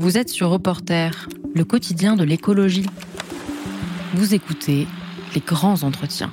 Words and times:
Vous 0.00 0.16
êtes 0.16 0.30
sur 0.30 0.48
Reporter, 0.48 1.28
le 1.54 1.62
quotidien 1.62 2.16
de 2.16 2.24
l'écologie. 2.24 2.86
Vous 4.14 4.32
écoutez 4.32 4.86
les 5.34 5.42
grands 5.42 5.82
entretiens. 5.82 6.32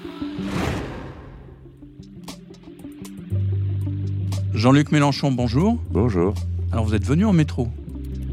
Jean-Luc 4.54 4.94
Mélenchon, 4.94 5.34
bonjour. 5.34 5.78
Bonjour. 5.92 6.34
Alors 6.72 6.86
vous 6.86 6.96
êtes 6.96 7.04
venu 7.04 7.26
en 7.26 7.34
métro 7.34 7.68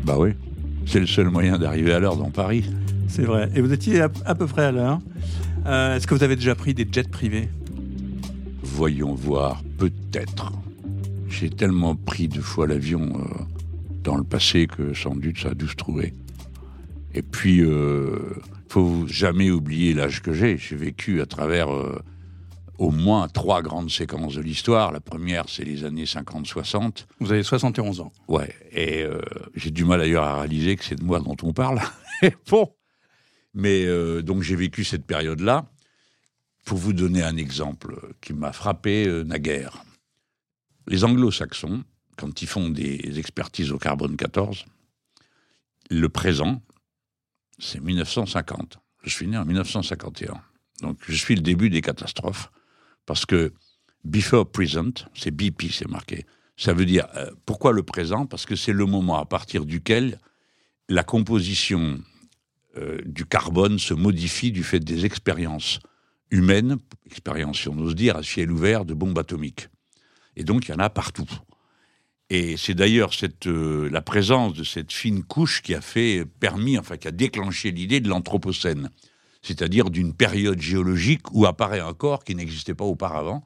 Bah 0.05 0.15
oui, 0.21 0.35
c'est 0.87 1.01
le 1.01 1.07
seul 1.09 1.29
moyen 1.31 1.59
d'arriver 1.59 1.93
à 1.93 1.99
l'heure 1.99 2.17
dans 2.17 2.31
Paris. 2.31 2.71
C'est 3.09 3.25
vrai. 3.25 3.51
Et 3.57 3.61
vous 3.61 3.73
étiez 3.73 4.03
à, 4.03 4.11
à 4.25 4.37
peu 4.37 4.47
près 4.47 4.63
à 4.67 4.71
l'heure. 4.71 5.01
Euh, 5.67 5.97
Est-ce 5.97 6.07
que 6.07 6.15
vous 6.15 6.23
avez 6.23 6.37
déjà 6.37 6.55
pris 6.55 6.75
des 6.75 6.87
jets 6.89 7.03
privés? 7.11 7.49
Voyons 8.63 9.17
voir, 9.17 9.65
peut-être. 9.79 10.53
J'ai 11.29 11.51
tellement 11.51 11.97
pris 11.97 12.29
deux 12.29 12.41
fois 12.41 12.69
l'avion 12.69 13.01
euh, 13.17 13.45
dans 14.05 14.17
le 14.17 14.25
passé 14.25 14.67
que 14.67 14.95
sans 14.95 15.17
doute 15.17 15.39
ça 15.39 15.49
a 15.49 15.55
dû 15.55 15.67
se 15.67 15.75
trouver. 15.75 16.15
Et 17.15 17.23
puis, 17.23 17.61
euh, 17.63 18.19
faut 18.69 19.07
jamais 19.07 19.51
oublier 19.51 19.95
l'âge 19.95 20.21
que 20.21 20.33
j'ai. 20.33 20.59
J'ai 20.59 20.77
vécu 20.77 21.21
à 21.21 21.27
travers 21.27 21.73
euh, 21.73 22.01
au 22.79 22.91
moins 22.91 23.29
trois 23.29 23.63
grandes 23.63 23.91
séquences 23.91 24.35
de 24.35 24.43
l'histoire. 24.43 24.93
La 24.93 25.01
première, 25.01 25.49
c'est 25.49 25.65
les 25.65 25.85
années 25.85 26.05
50-60. 26.05 27.07
Vous 27.21 27.33
avez 27.33 27.43
71 27.43 28.01
ans. 28.01 28.13
Ouais, 28.29 28.55
et 28.73 29.03
euh, 29.03 29.21
j'ai 29.55 29.71
du 29.71 29.85
mal 29.85 30.01
d'ailleurs 30.01 30.25
à 30.25 30.41
réaliser 30.41 30.77
que 30.77 30.85
c'est 30.85 30.97
de 30.97 31.05
moi 31.05 31.21
dont 31.21 31.37
on 31.43 31.53
parle. 31.53 31.81
bon, 32.51 32.71
mais 33.55 33.85
euh, 33.85 34.23
donc 34.23 34.43
j'ai 34.43 34.57
vécu 34.57 34.85
cette 34.85 35.05
période-là. 35.05 35.67
Pour 36.65 36.79
vous 36.79 36.95
donner 36.95 37.23
un 37.23 37.37
exemple 37.37 37.95
qui 38.23 38.33
m'a 38.33 38.53
frappé 38.53 39.07
euh, 39.07 39.23
naguère, 39.23 39.85
les 40.89 41.05
Anglo-Saxons, 41.05 41.85
quand 42.17 42.43
ils 42.43 42.49
font 42.49 42.71
des 42.71 43.19
expertises 43.19 43.73
au 43.73 43.79
carbone 43.79 44.17
14, 44.17 44.65
le 45.91 46.09
présent, 46.09 46.63
c'est 47.59 47.81
1950. 47.81 48.79
Je 49.03 49.11
suis 49.11 49.27
né 49.27 49.37
en 49.37 49.45
1951. 49.45 50.41
Donc 50.81 50.99
je 51.07 51.15
suis 51.15 51.35
le 51.35 51.43
début 51.43 51.71
des 51.71 51.83
catastrophes 51.83 52.51
parce 53.07 53.27
que 53.27 53.53
before 54.05 54.51
present, 54.51 55.07
c'est 55.15 55.31
BP, 55.31 55.71
c'est 55.71 55.89
marqué. 55.89 56.27
Ça 56.57 56.73
veut 56.73 56.87
dire 56.87 57.07
euh, 57.17 57.31
pourquoi 57.47 57.73
le 57.73 57.83
présent? 57.83 58.27
Parce 58.27 58.47
que 58.47 58.57
c'est 58.57 58.73
le 58.73 58.87
moment 58.87 59.19
à 59.19 59.27
partir 59.27 59.65
duquel 59.65 60.19
la 60.89 61.03
composition 61.03 62.01
euh, 62.77 63.01
du 63.05 63.25
carbone 63.25 63.79
se 63.79 63.95
modifie 63.95 64.53
du 64.53 64.63
fait 64.63 64.81
des 64.81 65.05
expériences 65.05 65.81
humaines, 66.31 66.79
expériences 67.07 67.61
si 67.61 67.69
on 67.69 67.79
ose 67.79 67.95
dire, 67.95 68.17
à 68.17 68.23
ciel 68.23 68.51
ouvert 68.51 68.85
de 68.85 68.95
bombes 68.95 69.19
atomiques. 69.19 69.69
Et 70.37 70.45
donc 70.45 70.69
il 70.69 70.73
y 70.73 70.75
en 70.75 70.79
a 70.79 70.91
partout. 70.91 71.29
Et 72.31 72.57
c'est 72.57 72.75
d'ailleurs 72.75 73.13
cette 73.13 73.47
euh, 73.47 73.89
la 73.91 74.01
présence 74.01 74.55
de 74.55 74.65
cette 74.65 74.93
fine 74.93 75.23
couche 75.23 75.63
qui 75.63 75.75
a 75.75 75.81
fait 75.81 76.25
permis, 76.41 76.79
enfin 76.79 76.97
qui 76.97 77.07
a 77.07 77.11
déclenché 77.11 77.71
l'idée 77.71 78.01
de 78.01 78.09
l'anthropocène, 78.09 78.89
c'est-à-dire 79.43 79.91
d'une 79.91 80.15
période 80.15 80.61
géologique 80.61 81.33
où 81.33 81.45
apparaît 81.47 81.81
un 81.81 81.93
corps 81.93 82.25
qui 82.25 82.35
n'existait 82.35 82.75
pas 82.75 82.85
auparavant 82.85 83.45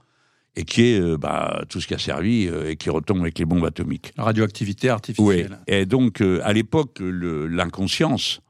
et 0.54 0.64
qui 0.64 0.82
est 0.86 1.00
euh, 1.00 1.16
bah, 1.18 1.64
tout 1.68 1.80
ce 1.80 1.88
qui 1.88 1.94
a 1.94 1.98
servi 1.98 2.46
euh, 2.46 2.70
et 2.70 2.76
qui 2.76 2.88
retombe 2.88 3.20
avec 3.22 3.38
les 3.38 3.44
bombes 3.44 3.64
atomiques. 3.64 4.12
La 4.16 4.24
radioactivité 4.24 4.86
Oui. 4.86 4.92
artificielle. 4.92 5.58
Et 5.66 5.84
donc, 5.84 6.20
à 6.20 6.52
l'époque, 6.52 6.98
l'inconscience, 7.00 8.40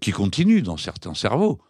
qui 0.00 0.12
continue 0.12 0.62
dans 0.62 0.76
certains 0.76 1.14
cerveaux, 1.14 1.60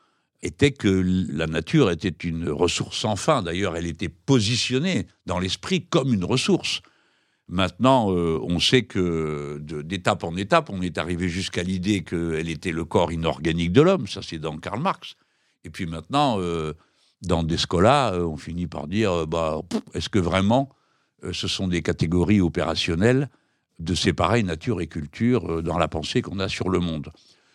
était 0.43 0.73
que 0.73 0.89
la 1.33 1.47
nature 1.47 1.91
était 1.91 2.11
une 2.29 2.51
ressource 2.51 2.99
sans 2.99 3.17
fin. 3.17 3.43
D'ailleurs, 3.43 3.77
elle 3.77 3.87
était 3.87 4.11
positionnée 4.11 5.07
dans 5.25 5.39
l'esprit 5.39 5.87
comme 5.87 6.13
une 6.13 6.25
ressource. 6.25 6.83
Maintenant, 7.49 8.11
euh, 8.11 8.39
on 8.43 8.59
sait 8.59 8.83
que 8.83 9.59
d'étape 9.61 10.25
en 10.25 10.35
étape, 10.37 10.71
on 10.71 10.81
est 10.81 10.97
arrivé 10.97 11.29
jusqu'à 11.29 11.63
l'idée 11.63 12.03
qu'elle 12.03 12.49
était 12.49 12.73
le 12.73 12.85
corps 12.85 13.13
inorganique 13.13 13.73
de 13.73 13.83
l'homme. 13.83 14.07
Ça, 14.07 14.21
c'est 14.23 14.39
dans 14.39 14.57
Karl 14.57 14.81
Marx. 14.81 15.17
Et 15.65 15.71
puis 15.71 15.87
maintenant, 15.87 16.37
euh, 16.41 16.73
dans 17.23 17.43
Descola, 17.43 18.15
euh, 18.15 18.25
on 18.25 18.39
finit 18.39 18.67
par 18.67 18.87
dire, 18.87 19.27
bah, 19.27 19.61
est-ce 19.93 20.09
que 20.09 20.19
vraiment 20.19 20.71
ce 21.33 21.49
sont 21.49 21.69
des 21.69 21.83
catégories 21.83 22.41
opérationnelles 22.41 23.31
de 23.79 23.95
séparer 23.95 24.43
nature 24.43 24.81
et 24.81 24.87
culture 24.87 25.63
dans 25.63 25.79
la 25.79 25.89
pensée 25.89 26.23
qu'on 26.23 26.39
a 26.39 26.49
sur 26.49 26.69
le 26.71 26.81
monde? 26.81 27.11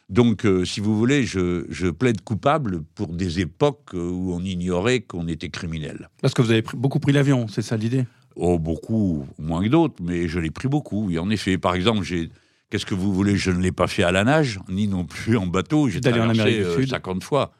Donc, 0.09 0.45
si 0.65 0.79
vous 0.79 0.97
voulez, 0.97 1.23
je, 1.23 1.91
plaide 1.91 2.21
coupable 2.21 2.81
pour 2.95 3.09
des 3.09 3.41
époques 3.41 3.91
où 3.93 4.33
on 4.33 4.43
ignorait 4.43 5.01
qu'on 5.01 5.27
était 5.27 5.49
criminel. 5.49 6.09
Parce 6.19 6.33
que 6.33 6.41
vous 6.41 6.49
avez 6.49 6.63
beaucoup 6.73 6.99
pris 6.99 7.11
l'avion, 7.11 7.47
c'est 7.47 7.61
ça 7.61 7.77
l'idée? 7.77 8.05
Oh, 8.35 8.57
beaucoup, 8.59 9.25
moins 9.37 9.63
que 9.63 9.69
d'autres, 9.69 9.95
mais 10.01 10.27
je 10.27 10.39
l'ai 10.39 10.51
pris 10.51 10.67
beaucoup. 10.67 11.07
Oui, 11.07 11.19
en 11.19 11.29
effet, 11.29 11.57
par 11.57 11.75
exemple, 11.75 12.03
j'ai. 12.03 12.29
Qu'est-ce 12.69 12.85
que 12.85 12.93
vous 12.95 13.13
voulez 13.13 13.35
Je 13.35 13.49
ne 13.51 13.59
l'ai 13.61 13.71
pas 13.71 13.87
fait 13.87 14.03
à 14.03 14.11
la 14.11 14.23
nage, 14.23 14.59
ni 14.69 14.87
non 14.87 15.03
plus 15.03 15.37
en 15.37 15.47
bateau. 15.47 15.89
J'ai 15.89 15.97
en 15.97 16.01
traversé 16.01 16.43
du 16.57 16.63
euh, 16.63 16.75
Sud. 16.79 16.89
50 16.89 17.23
fois 17.23 17.51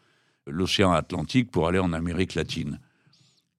l'océan 0.46 0.92
Atlantique 0.92 1.50
pour 1.52 1.68
aller 1.68 1.80
en 1.80 1.94
Amérique 1.94 2.36
latine. 2.36 2.80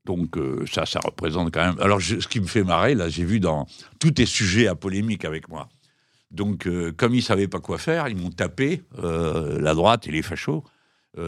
Donc 0.07 0.37
euh, 0.39 0.65
ça, 0.71 0.87
ça 0.87 1.01
représente 1.05 1.53
quand 1.53 1.65
même. 1.67 1.81
Alors, 1.81 1.99
je- 2.01 2.21
ce 2.21 2.29
qui 2.29 2.41
me 2.41 2.47
fait 2.47 2.63
marrer, 2.65 2.95
là, 2.95 3.09
j'ai 3.09 3.25
vu 3.25 3.41
dans 3.41 3.67
tout 3.99 4.21
est 4.21 4.27
sujet 4.27 4.67
à 4.69 4.75
polémique 4.77 5.25
avec 5.25 5.49
moi. 5.49 5.69
Donc, 6.31 6.67
euh, 6.69 6.93
comme 6.97 7.15
ils 7.15 7.23
savaient 7.23 7.49
pas 7.49 7.59
quoi 7.59 7.79
faire, 7.79 8.07
ils 8.09 8.17
m'ont 8.17 8.31
tapé 8.31 8.83
euh, 9.03 9.61
la 9.61 9.75
droite 9.75 10.07
et 10.07 10.13
les 10.13 10.23
fachos 10.23 10.65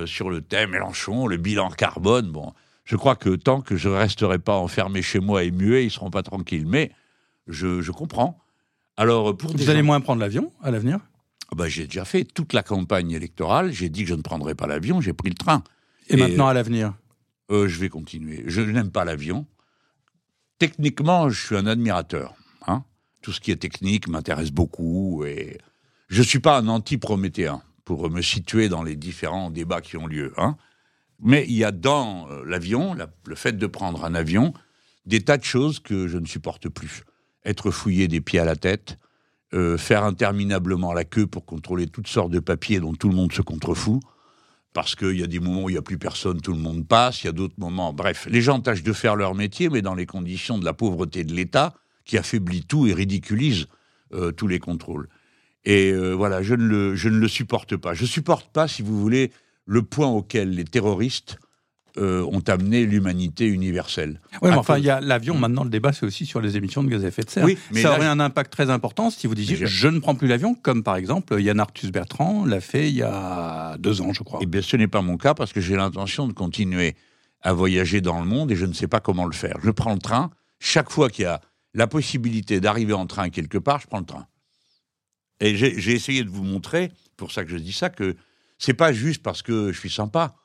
sur 0.07 0.31
le 0.31 0.41
thème 0.41 0.71
Mélenchon, 0.71 1.27
le 1.27 1.37
bilan 1.37 1.69
carbone. 1.71 2.31
Bon, 2.31 2.53
je 2.85 2.97
crois 2.97 3.17
que 3.17 3.37
tant 3.37 3.61
que 3.61 3.77
je 3.77 3.89
resterai 3.89 4.39
pas 4.39 4.57
enfermé 4.57 5.03
chez 5.03 5.21
moi 5.21 5.45
et 5.45 5.51
muet, 5.51 5.85
ils 5.85 5.91
seront 5.91 6.11
pas 6.11 6.23
tranquilles. 6.23 6.67
Mais 6.67 6.91
je, 7.47 7.81
je 7.81 7.93
comprends. 7.93 8.39
Alors, 8.97 9.37
pour 9.37 9.53
Vous 9.57 9.71
allez 9.71 9.81
gens- 9.81 9.85
moins 9.87 10.01
prendre 10.01 10.21
l'avion 10.21 10.53
à 10.63 10.71
l'avenir? 10.71 10.99
Ah 11.51 11.55
ben, 11.57 11.67
j'ai 11.67 11.85
déjà 11.87 12.05
fait 12.05 12.25
toute 12.25 12.53
la 12.53 12.63
campagne 12.63 13.11
électorale. 13.13 13.73
J'ai 13.73 13.89
dit 13.89 14.03
que 14.03 14.09
je 14.09 14.15
ne 14.15 14.23
prendrais 14.23 14.55
pas 14.55 14.67
l'avion. 14.67 15.01
J'ai 15.01 15.13
pris 15.13 15.29
le 15.29 15.35
train. 15.35 15.63
Et, 16.09 16.15
Et, 16.15 16.17
maintenant 16.17 16.47
à 16.49 16.55
l'avenir? 16.55 16.95
Euh, 17.51 17.69
je 17.69 17.79
vais 17.79 17.89
continuer. 17.89 18.43
Je 18.47 18.61
n'aime 18.63 18.91
pas 18.91 19.05
l'avion. 19.05 19.47
Techniquement, 20.59 21.29
je 21.29 21.45
suis 21.47 21.57
un 21.57 21.67
admirateur. 21.67 22.35
hein. 22.67 22.85
Tout 23.21 23.33
ce 23.33 23.41
qui 23.41 23.51
est 23.51 23.57
technique 23.57 24.09
m'intéresse 24.09 24.51
beaucoup 24.51 25.25
et 25.25 25.59
je 26.09 26.19
ne 26.21 26.27
suis 26.27 26.39
pas 26.41 26.59
un 26.59 26.69
anti-prométhéen 26.69 27.63
pour 27.85 28.09
me 28.11 28.23
situer 28.23 28.69
dans 28.69 28.83
les 28.83 28.97
différents 28.97 29.51
débats 29.51 29.81
qui 29.81 29.97
ont 29.97 30.07
lieu. 30.07 30.33
hein. 30.37 30.57
Mais 31.23 31.45
il 31.49 31.55
y 31.55 31.65
a 31.65 31.71
dans 31.71 32.29
euh, 32.31 32.45
l'avion, 32.45 32.95
la- 32.95 33.09
le 33.27 33.35
fait 33.35 33.57
de 33.57 33.67
prendre 33.67 34.05
un 34.05 34.15
avion, 34.15 34.53
des 35.07 35.21
tas 35.21 35.37
de 35.39 35.45
choses 35.45 35.79
que 35.81 36.09
je 36.09 36.19
ne 36.19 36.27
supporte 36.27 36.69
plus. 36.69 37.05
Être 37.45 37.71
fouillé 37.71 38.09
des 38.09 38.21
pieds 38.21 38.41
à 38.41 38.45
la 38.45 38.57
tête, 38.57 38.99
euh, 39.55 39.77
faire 39.77 40.05
interminablement 40.05 40.93
la 40.93 41.05
queue 41.05 41.27
pour 41.27 41.45
contrôler 41.45 41.87
toutes 41.87 42.09
sortes 42.09 42.31
de 42.31 42.41
papiers 42.41 42.81
dont 42.81 42.95
tout 42.95 43.09
le 43.09 43.15
monde 43.15 43.33
se 43.33 43.43
contrefout, 43.43 44.01
parce 44.73 44.95
qu'il 44.95 45.19
y 45.19 45.23
a 45.23 45.27
des 45.27 45.41
moments 45.41 45.65
où 45.65 45.69
il 45.69 45.73
n'y 45.75 45.79
a 45.79 45.83
plus 45.83 45.99
personne, 45.99 46.41
tout 46.41 46.53
le 46.53 46.59
monde 46.59 46.87
passe, 46.87 47.23
il 47.23 47.27
y 47.27 47.31
a 47.31 47.33
d'autres 47.33 47.59
moments. 47.59 47.93
Bref, 47.93 48.27
les 48.31 48.41
gens 48.41 48.61
tâchent 48.61 48.83
de 48.83 48.93
faire 48.93 49.17
leur 49.17 49.35
métier, 49.35 49.69
mais 49.69 49.83
dans 49.83 49.95
les 49.95 50.07
conditions 50.07 50.59
de 50.59 50.65
la 50.65 50.73
pauvreté 50.73 51.25
de 51.25 51.35
l'État, 51.35 51.75
qui 52.05 52.17
affaiblit 52.19 52.65
tout 52.65 52.87
et 52.87 52.95
ridiculise 52.95 53.67
euh, 54.13 54.33
tous 54.33 54.49
les 54.49 54.59
contrôles. 54.59 55.09
Et 55.65 55.93
voilà, 55.95 56.43
je 56.43 56.55
ne, 56.55 56.67
le, 56.67 56.97
je 56.97 57.09
ne 57.09 57.19
le 57.19 57.29
supporte 57.29 57.77
pas. 57.77 57.95
Je 57.95 58.05
supporte 58.05 58.51
pas, 58.53 58.67
si 58.67 58.83
vous 58.83 58.99
voulez, 59.01 59.31
le 59.67 59.83
point 59.83 60.09
auquel 60.09 60.51
les 60.51 60.65
terroristes 60.65 61.39
euh, 61.99 62.23
ont 62.33 62.43
amené 62.49 62.87
l'humanité 62.87 63.47
universelle. 63.47 64.19
Oui, 64.41 64.49
mais 64.51 64.57
enfin, 64.57 64.79
il 64.79 64.85
y 64.85 64.89
a 64.91 65.01
l'avion. 65.01 65.37
Maintenant, 65.37 65.63
le 65.63 65.69
débat, 65.69 65.93
c'est 65.93 66.07
aussi 66.07 66.25
sur 66.25 66.41
les 66.41 66.57
émissions 66.57 66.83
de 66.83 66.89
gaz 66.89 67.05
à 67.05 67.09
effet 67.09 67.23
de 67.23 67.29
serre. 67.29 67.45
Oui, 67.45 67.59
mais 67.71 67.83
ça 67.83 67.91
là, 67.91 67.97
aurait 67.97 68.07
un 68.07 68.19
impact 68.19 68.51
très 68.51 68.71
important 68.71 69.11
si 69.11 69.27
vous 69.27 69.35
disiez 69.35 69.59
Je- 69.67 69.89
ne 69.89 69.99
prends 69.99 70.15
plus 70.15 70.27
l'avion, 70.27 70.55
comme 70.55 70.83
par 70.83 70.97
exemple 70.97 71.39
Yann 71.39 71.61
Arthus 71.61 71.91
Bertrand 71.91 72.47
l'a 72.47 72.61
fait 72.63 72.89
il 72.89 72.97
y 72.97 73.03
a 73.03 73.77
deux 73.79 74.01
ans, 74.01 74.13
je 74.15 74.23
crois. 74.23 74.41
Eh 74.43 74.47
bien, 74.47 74.63
ce 74.63 74.77
n'est 74.79 74.89
pas 74.89 75.03
mon 75.03 75.19
cas 75.19 75.35
parce 75.35 75.53
que 75.53 75.61
j'ai 75.61 75.77
l'intention 75.77 76.27
de 76.27 76.33
continuer 76.33 76.97
à 77.43 77.53
voyager 77.53 78.01
dans 78.01 78.21
le 78.21 78.27
monde 78.27 78.51
et 78.53 78.57
je 78.57 78.65
ne 78.65 78.73
sais 78.73 78.87
pas 78.89 79.01
comment 79.01 79.27
le 79.27 79.33
faire. 79.33 79.59
Je 79.63 79.71
prends 79.71 79.93
le 79.93 79.99
train. 80.01 80.31
Chaque 80.61 80.91
fois 80.91 81.11
qu'il 81.11 81.25
y 81.25 81.27
a 81.27 81.43
la 81.75 81.87
possibilité 81.87 82.59
d'arriver 82.61 82.95
en 82.95 83.07
train 83.07 83.29
quelque 83.29 83.59
part, 83.59 83.81
je 83.81 83.87
prends 83.87 83.99
le 83.99 84.07
train. 84.07 84.27
Et 85.41 85.57
j'ai 85.57 85.79
j'ai 85.79 85.93
essayé 85.93 86.25
de 86.25 86.31
vous 86.31 86.45
montrer, 86.45 86.91
pour 87.17 87.33
ça 87.33 87.45
que 87.45 87.51
je 87.51 87.57
dis 87.57 87.73
ça, 87.73 87.91
que 87.91 88.17
c'est 88.63 88.75
pas 88.75 88.93
juste 88.93 89.25
parce 89.25 89.43
que 89.43 89.73
je 89.73 89.79
suis 89.79 89.91
sympa. 89.91 90.37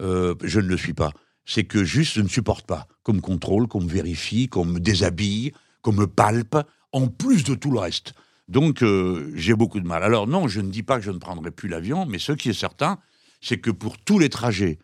Euh, 0.00 0.34
je 0.42 0.60
ne 0.60 0.66
le 0.66 0.78
suis 0.78 0.94
pas. 0.94 1.12
C'est 1.44 1.64
que 1.64 1.84
juste 1.84 2.14
je 2.14 2.22
ne 2.22 2.28
supporte 2.28 2.66
pas 2.66 2.88
qu'on 3.02 3.12
me 3.12 3.20
contrôle, 3.20 3.68
qu'on 3.68 3.82
me 3.82 3.88
vérifie, 3.88 4.48
qu'on 4.48 4.64
me 4.64 4.80
déshabille, 4.80 5.52
qu'on 5.82 5.92
me 5.92 6.06
palpe, 6.06 6.56
en 6.92 7.08
plus 7.08 7.44
de 7.44 7.54
tout 7.54 7.70
le 7.70 7.78
reste. 7.78 8.14
Donc 8.48 8.82
euh, 8.82 9.30
j'ai 9.34 9.54
beaucoup 9.54 9.78
de 9.78 9.86
mal. 9.86 10.02
Alors 10.02 10.26
non, 10.26 10.48
je 10.48 10.62
ne 10.62 10.70
dis 10.70 10.82
pas 10.82 10.96
que 10.96 11.04
je 11.04 11.10
ne 11.10 11.18
prendrai 11.18 11.50
plus 11.50 11.68
l'avion, 11.68 12.06
mais 12.06 12.18
ce 12.18 12.32
qui 12.32 12.48
est 12.48 12.58
certain, 12.58 12.98
c'est 13.42 13.58
que 13.58 13.70
pour 13.70 13.98
tous 13.98 14.18
les 14.18 14.30
trajets 14.30 14.78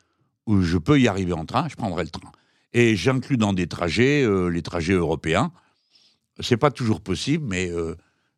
où 0.47 0.61
je 0.61 0.77
peux 0.77 1.01
y 1.01 1.09
arriver 1.09 1.33
en 1.33 1.47
train, 1.47 1.69
je 1.71 1.77
prendrai 1.77 2.05
le 2.05 2.11
train. 2.11 2.31
Et 2.75 2.95
j'inclus 2.95 3.39
dans 3.39 3.55
des 3.55 3.69
trajets 3.69 4.23
euh, 4.23 4.49
les 4.49 4.63
trajets 4.63 4.93
européens. 4.93 5.51
C'est 6.41 6.59
pas 6.59 6.71
toujours 6.71 7.01
possible, 7.01 7.47
mais 7.49 7.71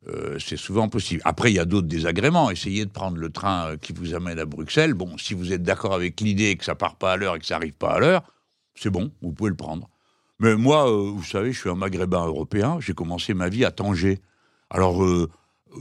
euh, 0.09 0.39
c'est 0.39 0.57
souvent 0.57 0.89
possible. 0.89 1.23
Après, 1.25 1.51
il 1.51 1.55
y 1.55 1.59
a 1.59 1.65
d'autres 1.65 1.89
désagréments. 1.89 2.51
Essayez 2.51 2.85
de 2.85 2.91
prendre 2.91 3.17
le 3.17 3.31
train 3.31 3.69
euh, 3.69 3.77
qui 3.77 3.93
vous 3.93 4.15
amène 4.15 4.39
à 4.39 4.45
Bruxelles. 4.45 4.95
Bon, 4.95 5.17
si 5.17 5.35
vous 5.35 5.53
êtes 5.53 5.63
d'accord 5.63 5.95
avec 5.95 6.21
l'idée 6.21 6.57
que 6.57 6.65
ça 6.65 6.75
part 6.75 6.97
pas 6.97 7.13
à 7.13 7.17
l'heure 7.17 7.37
et 7.37 7.39
que 7.39 7.47
ça 7.47 7.57
arrive 7.57 7.73
pas 7.73 7.93
à 7.93 7.99
l'heure, 7.99 8.23
c'est 8.75 8.91
bon, 8.91 9.11
vous 9.23 9.33
pouvez 9.33 9.51
le 9.51 9.57
prendre. 9.57 9.89
Mais 10.41 10.57
moi, 10.57 10.91
euh, 10.91 11.11
vous 11.11 11.23
savez, 11.23 11.53
je 11.53 11.61
suis 11.61 11.71
un 11.71 11.75
maghrébin 11.75 12.27
européen. 12.27 12.79
J'ai 12.81 12.93
commencé 12.93 13.33
ma 13.33 13.49
vie 13.49 13.65
à 13.65 13.71
Tanger. 13.71 14.21
Alors, 14.69 15.03
euh, 15.03 15.31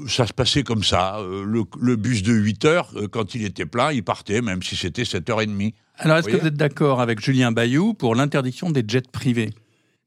ça 0.07 0.25
se 0.25 0.33
passait 0.33 0.63
comme 0.63 0.83
ça. 0.83 1.19
Le, 1.21 1.63
le 1.79 1.95
bus 1.95 2.23
de 2.23 2.33
8 2.33 2.65
heures, 2.65 2.93
quand 3.11 3.35
il 3.35 3.43
était 3.43 3.65
plein, 3.65 3.91
il 3.91 4.03
partait, 4.03 4.41
même 4.41 4.63
si 4.63 4.75
c'était 4.75 5.03
7h30. 5.03 5.73
Alors, 5.97 6.17
est-ce 6.17 6.29
que 6.29 6.37
vous 6.37 6.47
êtes 6.47 6.55
d'accord 6.55 7.01
avec 7.01 7.19
Julien 7.19 7.51
Bayou 7.51 7.93
pour 7.93 8.15
l'interdiction 8.15 8.71
des 8.71 8.83
jets 8.87 9.01
privés? 9.11 9.51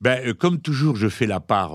Ben, 0.00 0.34
comme 0.34 0.60
toujours, 0.60 0.96
je 0.96 1.08
fais 1.08 1.26
la 1.26 1.40
part 1.40 1.74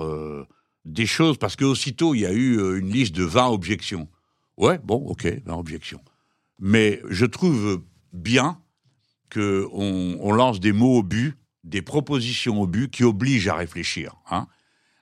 des 0.86 1.06
choses, 1.06 1.38
parce 1.38 1.56
qu'aussitôt, 1.56 2.16
il 2.16 2.22
y 2.22 2.26
a 2.26 2.32
eu 2.32 2.58
euh, 2.58 2.80
une 2.80 2.92
liste 2.92 3.16
de 3.16 3.24
20 3.24 3.48
objections. 3.48 4.08
Ouais, 4.58 4.80
bon, 4.84 4.96
ok, 4.96 5.28
20 5.46 5.54
objections. 5.56 6.02
Mais 6.60 7.02
je 7.10 7.26
trouve 7.26 7.82
bien 8.14 8.60
qu'on 9.34 10.18
on 10.20 10.32
lance 10.32 10.60
des 10.60 10.74
mots 10.74 10.98
au 10.98 11.04
but, 11.04 11.36
des 11.64 11.82
propositions 11.82 12.62
au 12.62 12.68
but 12.68 12.90
qui 12.90 13.04
obligent 13.04 13.48
à 13.48 13.56
réfléchir. 13.56 14.16
Hein. 14.30 14.48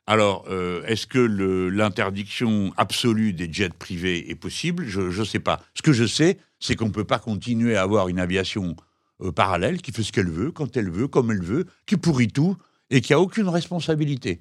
Alors, 0.08 0.46
euh, 0.50 0.84
est-ce 0.86 1.06
que 1.06 1.20
l'interdiction 1.20 2.74
absolue 2.78 3.34
des 3.34 3.52
jets 3.52 3.70
privés 3.70 4.32
est 4.32 4.36
possible? 4.36 4.86
Je 4.88 5.02
ne 5.02 5.24
sais 5.24 5.40
pas. 5.40 5.62
Ce 5.76 5.82
que 5.82 5.94
je 5.94 6.06
sais, 6.06 6.40
c'est 6.60 6.76
qu'on 6.76 6.88
ne 6.88 6.92
peut 6.92 7.04
pas 7.04 7.20
continuer 7.20 7.76
à 7.76 7.84
avoir 7.84 8.08
une 8.08 8.20
aviation 8.20 8.76
euh, 9.22 9.32
parallèle 9.32 9.82
qui 9.82 9.92
fait 9.92 10.02
ce 10.02 10.12
qu'elle 10.12 10.30
veut, 10.30 10.52
quand 10.52 10.76
elle 10.78 10.90
veut, 10.90 11.08
comme 11.08 11.30
elle 11.30 11.44
veut, 11.44 11.66
qui 11.86 11.96
pourrit 11.96 12.30
tout 12.30 12.58
et 12.90 13.02
qui 13.02 13.14
a 13.14 13.20
aucune 13.20 13.48
responsabilité. 13.48 14.40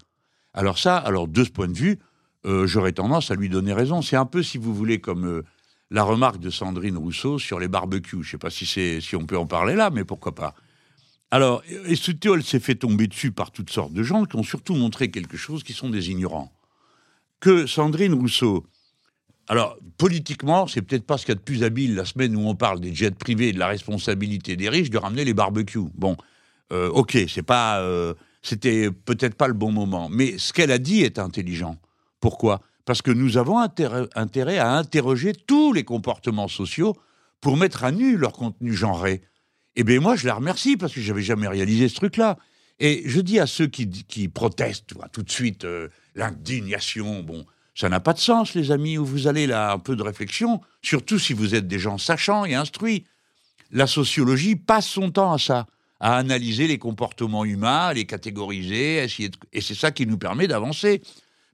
Alors 0.58 0.76
ça, 0.76 0.96
alors 0.96 1.28
de 1.28 1.44
ce 1.44 1.50
point 1.50 1.68
de 1.68 1.78
vue, 1.78 2.00
euh, 2.44 2.66
j'aurais 2.66 2.90
tendance 2.90 3.30
à 3.30 3.36
lui 3.36 3.48
donner 3.48 3.72
raison. 3.72 4.02
C'est 4.02 4.16
un 4.16 4.26
peu, 4.26 4.42
si 4.42 4.58
vous 4.58 4.74
voulez, 4.74 5.00
comme 5.00 5.24
euh, 5.24 5.44
la 5.92 6.02
remarque 6.02 6.40
de 6.40 6.50
Sandrine 6.50 6.96
Rousseau 6.96 7.38
sur 7.38 7.60
les 7.60 7.68
barbecues. 7.68 8.24
Je 8.24 8.26
ne 8.26 8.30
sais 8.32 8.38
pas 8.38 8.50
si, 8.50 8.66
si 8.66 9.14
on 9.14 9.24
peut 9.24 9.38
en 9.38 9.46
parler 9.46 9.76
là, 9.76 9.90
mais 9.90 10.02
pourquoi 10.02 10.34
pas. 10.34 10.56
Alors, 11.30 11.62
elle 11.68 12.42
s'est 12.42 12.58
fait 12.58 12.74
tomber 12.74 13.06
dessus 13.06 13.30
par 13.30 13.52
toutes 13.52 13.70
sortes 13.70 13.92
de 13.92 14.02
gens 14.02 14.24
qui 14.24 14.34
ont 14.34 14.42
surtout 14.42 14.74
montré 14.74 15.12
quelque 15.12 15.36
chose 15.36 15.62
qui 15.62 15.74
sont 15.74 15.90
des 15.90 16.10
ignorants. 16.10 16.50
Que 17.38 17.68
Sandrine 17.68 18.14
Rousseau, 18.14 18.66
alors 19.46 19.78
politiquement, 19.96 20.66
c'est 20.66 20.82
peut-être 20.82 21.06
pas 21.06 21.18
ce 21.18 21.24
qu'il 21.24 21.34
y 21.34 21.36
a 21.36 21.38
de 21.38 21.44
plus 21.44 21.62
habile 21.62 21.94
la 21.94 22.04
semaine 22.04 22.34
où 22.34 22.48
on 22.48 22.56
parle 22.56 22.80
des 22.80 22.92
jets 22.92 23.12
privés 23.12 23.50
et 23.50 23.52
de 23.52 23.60
la 23.60 23.68
responsabilité 23.68 24.56
des 24.56 24.68
riches 24.68 24.90
de 24.90 24.98
ramener 24.98 25.24
les 25.24 25.34
barbecues. 25.34 25.86
Bon, 25.94 26.16
euh, 26.72 26.88
ok, 26.88 27.16
c'est 27.28 27.44
pas, 27.44 27.80
euh, 27.80 28.14
c'était 28.42 28.90
peut-être 28.90 29.34
pas 29.34 29.48
le 29.48 29.54
bon 29.54 29.72
moment, 29.72 30.08
mais 30.08 30.38
ce 30.38 30.52
qu'elle 30.52 30.70
a 30.70 30.78
dit 30.78 31.02
est 31.02 31.18
intelligent. 31.18 31.76
Pourquoi? 32.20 32.60
Parce 32.84 33.02
que 33.02 33.10
nous 33.10 33.36
avons 33.36 33.58
intérêt, 33.58 34.58
à 34.58 34.76
interroger 34.76 35.34
tous 35.34 35.72
les 35.72 35.84
comportements 35.84 36.48
sociaux 36.48 36.96
pour 37.40 37.56
mettre 37.56 37.84
à 37.84 37.92
nu 37.92 38.16
leur 38.16 38.32
contenu 38.32 38.72
genré. 38.72 39.22
Eh 39.76 39.84
bien, 39.84 40.00
moi, 40.00 40.16
je 40.16 40.26
la 40.26 40.34
remercie 40.34 40.76
parce 40.76 40.94
que 40.94 41.00
j'avais 41.00 41.22
jamais 41.22 41.48
réalisé 41.48 41.88
ce 41.88 41.96
truc-là. 41.96 42.38
Et 42.80 43.02
je 43.06 43.20
dis 43.20 43.38
à 43.40 43.46
ceux 43.46 43.66
qui, 43.66 44.28
protestent 44.28 44.94
tout 45.12 45.22
de 45.22 45.30
suite 45.30 45.64
euh, 45.64 45.88
l'indignation, 46.14 47.22
bon, 47.22 47.44
ça 47.74 47.88
n'a 47.88 48.00
pas 48.00 48.12
de 48.12 48.18
sens, 48.18 48.54
les 48.54 48.70
amis, 48.70 48.98
où 48.98 49.04
vous 49.04 49.26
allez 49.26 49.46
là, 49.46 49.72
un 49.72 49.78
peu 49.78 49.94
de 49.94 50.02
réflexion, 50.02 50.60
surtout 50.82 51.18
si 51.18 51.32
vous 51.32 51.54
êtes 51.54 51.68
des 51.68 51.78
gens 51.78 51.98
sachants 51.98 52.44
et 52.44 52.54
instruits. 52.54 53.04
La 53.70 53.86
sociologie 53.86 54.56
passe 54.56 54.86
son 54.86 55.10
temps 55.10 55.32
à 55.32 55.38
ça, 55.38 55.66
à 56.00 56.16
analyser 56.16 56.66
les 56.66 56.78
comportements 56.78 57.44
humains, 57.44 57.86
à 57.88 57.94
les 57.94 58.04
catégoriser, 58.06 59.00
à 59.00 59.04
essayer 59.04 59.28
de- 59.30 59.38
et 59.52 59.60
c'est 59.60 59.74
ça 59.74 59.90
qui 59.90 60.06
nous 60.06 60.18
permet 60.18 60.46
d'avancer. 60.46 61.02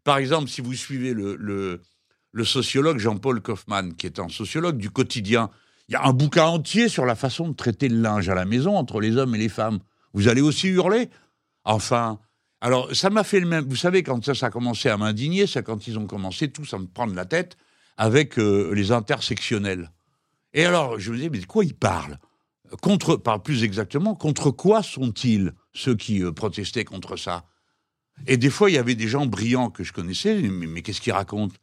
Par 0.05 0.19
exemple, 0.19 0.49
si 0.49 0.61
vous 0.61 0.75
suivez 0.75 1.15
le, 1.15 1.81
sociologue 2.45 2.99
Jean-Paul 2.99 3.41
Kaufmann, 3.41 3.95
qui 3.95 4.07
est 4.07 4.19
un 4.19 4.29
sociologue 4.29 4.77
du 4.77 4.91
quotidien, 4.91 5.51
il 5.89 5.93
y 5.93 5.97
a 5.97 6.05
un 6.05 6.13
bouquin 6.13 6.45
entier 6.45 6.89
sur 6.89 7.07
la 7.07 7.15
façon 7.15 7.49
de 7.49 7.55
traiter 7.55 7.89
le 7.89 8.01
linge 8.01 8.29
à 8.29 8.35
la 8.35 8.45
maison 8.45 8.77
entre 8.77 9.01
les 9.01 9.17
hommes 9.17 9.35
et 9.35 9.39
les 9.39 9.49
femmes. 9.49 9.79
Vous 10.13 10.29
allez 10.29 10.41
aussi 10.41 10.69
hurler? 10.69 11.09
Enfin, 11.65 12.19
alors 12.61 12.95
ça 12.95 13.11
m'a 13.11 13.25
fait 13.25 13.41
le 13.41 13.47
même. 13.47 13.65
Vous 13.67 13.77
savez, 13.77 14.03
quand 14.03 14.23
ça, 14.25 14.35
ça 14.35 14.47
a 14.47 14.51
commencé 14.51 14.89
à 14.89 14.97
m'indigner, 14.97 15.47
c'est 15.47 15.63
quand 15.63 15.87
ils 15.87 15.99
ont 15.99 16.07
commencé 16.07 16.51
tous 16.51 16.73
à 16.75 16.79
me 16.79 16.87
prendre 16.87 17.15
la 17.15 17.25
tête 17.25 17.57
avec 17.97 18.39
euh, 18.39 18.73
les 18.75 18.93
intersectionnels. 18.93 19.91
Et 20.53 20.65
alors, 20.65 20.99
je 20.99 21.11
me 21.11 21.17
disais, 21.17 21.31
mais 21.31 21.39
de 21.39 21.47
quoi 21.47 21.65
ils 21.65 21.75
parlent? 21.75 22.19
Contre, 22.83 23.17
par 23.17 23.43
plus 23.43 23.63
exactement, 23.65 24.15
contre 24.15 24.51
quoi 24.51 24.83
sont-ils 24.83 25.53
ceux 25.73 25.95
qui 25.95 26.23
euh, 26.23 26.33
protestaient 26.33 26.85
contre 26.85 27.17
ça? 27.17 27.45
Et 28.27 28.37
des 28.37 28.51
fois, 28.51 28.71
il 28.71 28.75
y 28.75 28.79
avait 28.79 28.95
des 28.95 29.09
gens 29.09 29.27
brillants 29.27 29.71
que 29.71 29.83
je 29.85 29.93
connaissais, 29.93 30.35
mais, 30.43 30.67
mais 30.67 30.83
qu'est-ce 30.83 31.01
qu'ils 31.01 31.13
racontent? 31.13 31.55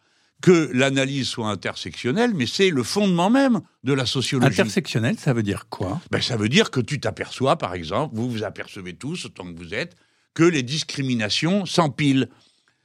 Que 0.41 0.69
l'analyse 0.73 1.27
soit 1.27 1.49
intersectionnelle, 1.49 2.33
mais 2.33 2.47
c'est 2.47 2.71
le 2.71 2.81
fondement 2.83 3.29
même 3.29 3.61
de 3.83 3.93
la 3.93 4.05
sociologie. 4.07 4.59
Intersectionnel, 4.59 5.17
ça 5.19 5.33
veut 5.33 5.43
dire 5.43 5.67
quoi? 5.69 6.01
Ben, 6.09 6.19
ça 6.21 6.35
veut 6.35 6.49
dire 6.49 6.71
que 6.71 6.79
tu 6.81 6.99
t'aperçois, 6.99 7.57
par 7.57 7.73
exemple, 7.75 8.15
vous 8.15 8.29
vous 8.29 8.43
apercevez 8.43 8.93
tous, 8.93 9.25
autant 9.25 9.45
que 9.53 9.57
vous 9.57 9.73
êtes, 9.73 9.95
que 10.33 10.43
les 10.43 10.63
discriminations 10.63 11.65
s'empilent. 11.65 12.27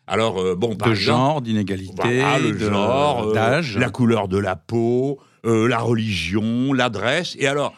Alors, 0.07 0.39
euh, 0.39 0.55
bon, 0.55 0.77
par 0.77 0.89
De 0.89 0.95
exemple, 0.95 1.17
genre, 1.19 1.43
d'inégalité, 1.43 1.93
voilà, 1.97 2.39
le 2.39 2.53
de- 2.53 2.59
genre, 2.59 3.29
euh, 3.31 3.33
d'âge. 3.35 3.77
la 3.79 3.91
couleur 3.91 4.29
de 4.29 4.39
la 4.39 4.55
peau, 4.55 5.19
euh, 5.47 5.67
la 5.67 5.79
religion, 5.79 6.73
l'adresse. 6.73 7.37
Et 7.41 7.47
alors, 7.47 7.75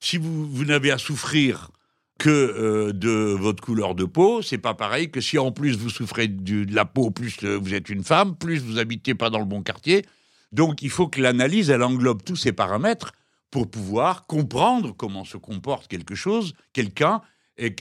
si 0.00 0.16
vous, 0.16 0.48
vous 0.48 0.64
n'avez 0.64 0.90
à 0.90 0.98
souffrir 0.98 1.70
que 2.18 2.28
euh, 2.30 2.92
de 2.92 3.08
votre 3.08 3.62
couleur 3.62 3.94
de 3.94 4.04
peau, 4.04 4.42
c'est 4.42 4.58
pas 4.58 4.74
pareil 4.74 5.10
que 5.10 5.20
si 5.20 5.38
en 5.38 5.52
plus 5.52 5.76
vous 5.76 5.90
souffrez 5.90 6.26
de 6.26 6.66
la 6.74 6.84
peau, 6.84 7.10
plus 7.10 7.36
euh, 7.44 7.56
vous 7.56 7.74
êtes 7.74 7.88
une 7.88 8.02
femme, 8.02 8.36
plus 8.36 8.58
vous 8.58 8.78
habitez 8.78 9.14
pas 9.14 9.30
dans 9.30 9.38
le 9.38 9.44
bon 9.44 9.62
quartier. 9.62 10.04
Donc, 10.50 10.82
il 10.82 10.90
faut 10.90 11.08
que 11.08 11.20
l'analyse, 11.20 11.70
elle 11.70 11.82
englobe 11.82 12.22
tous 12.24 12.36
ces 12.36 12.52
paramètres 12.52 13.12
pour 13.50 13.70
pouvoir 13.70 14.26
comprendre 14.26 14.94
comment 14.96 15.24
se 15.24 15.36
comporte 15.36 15.88
quelque 15.88 16.14
chose, 16.14 16.54
quelqu'un, 16.72 17.22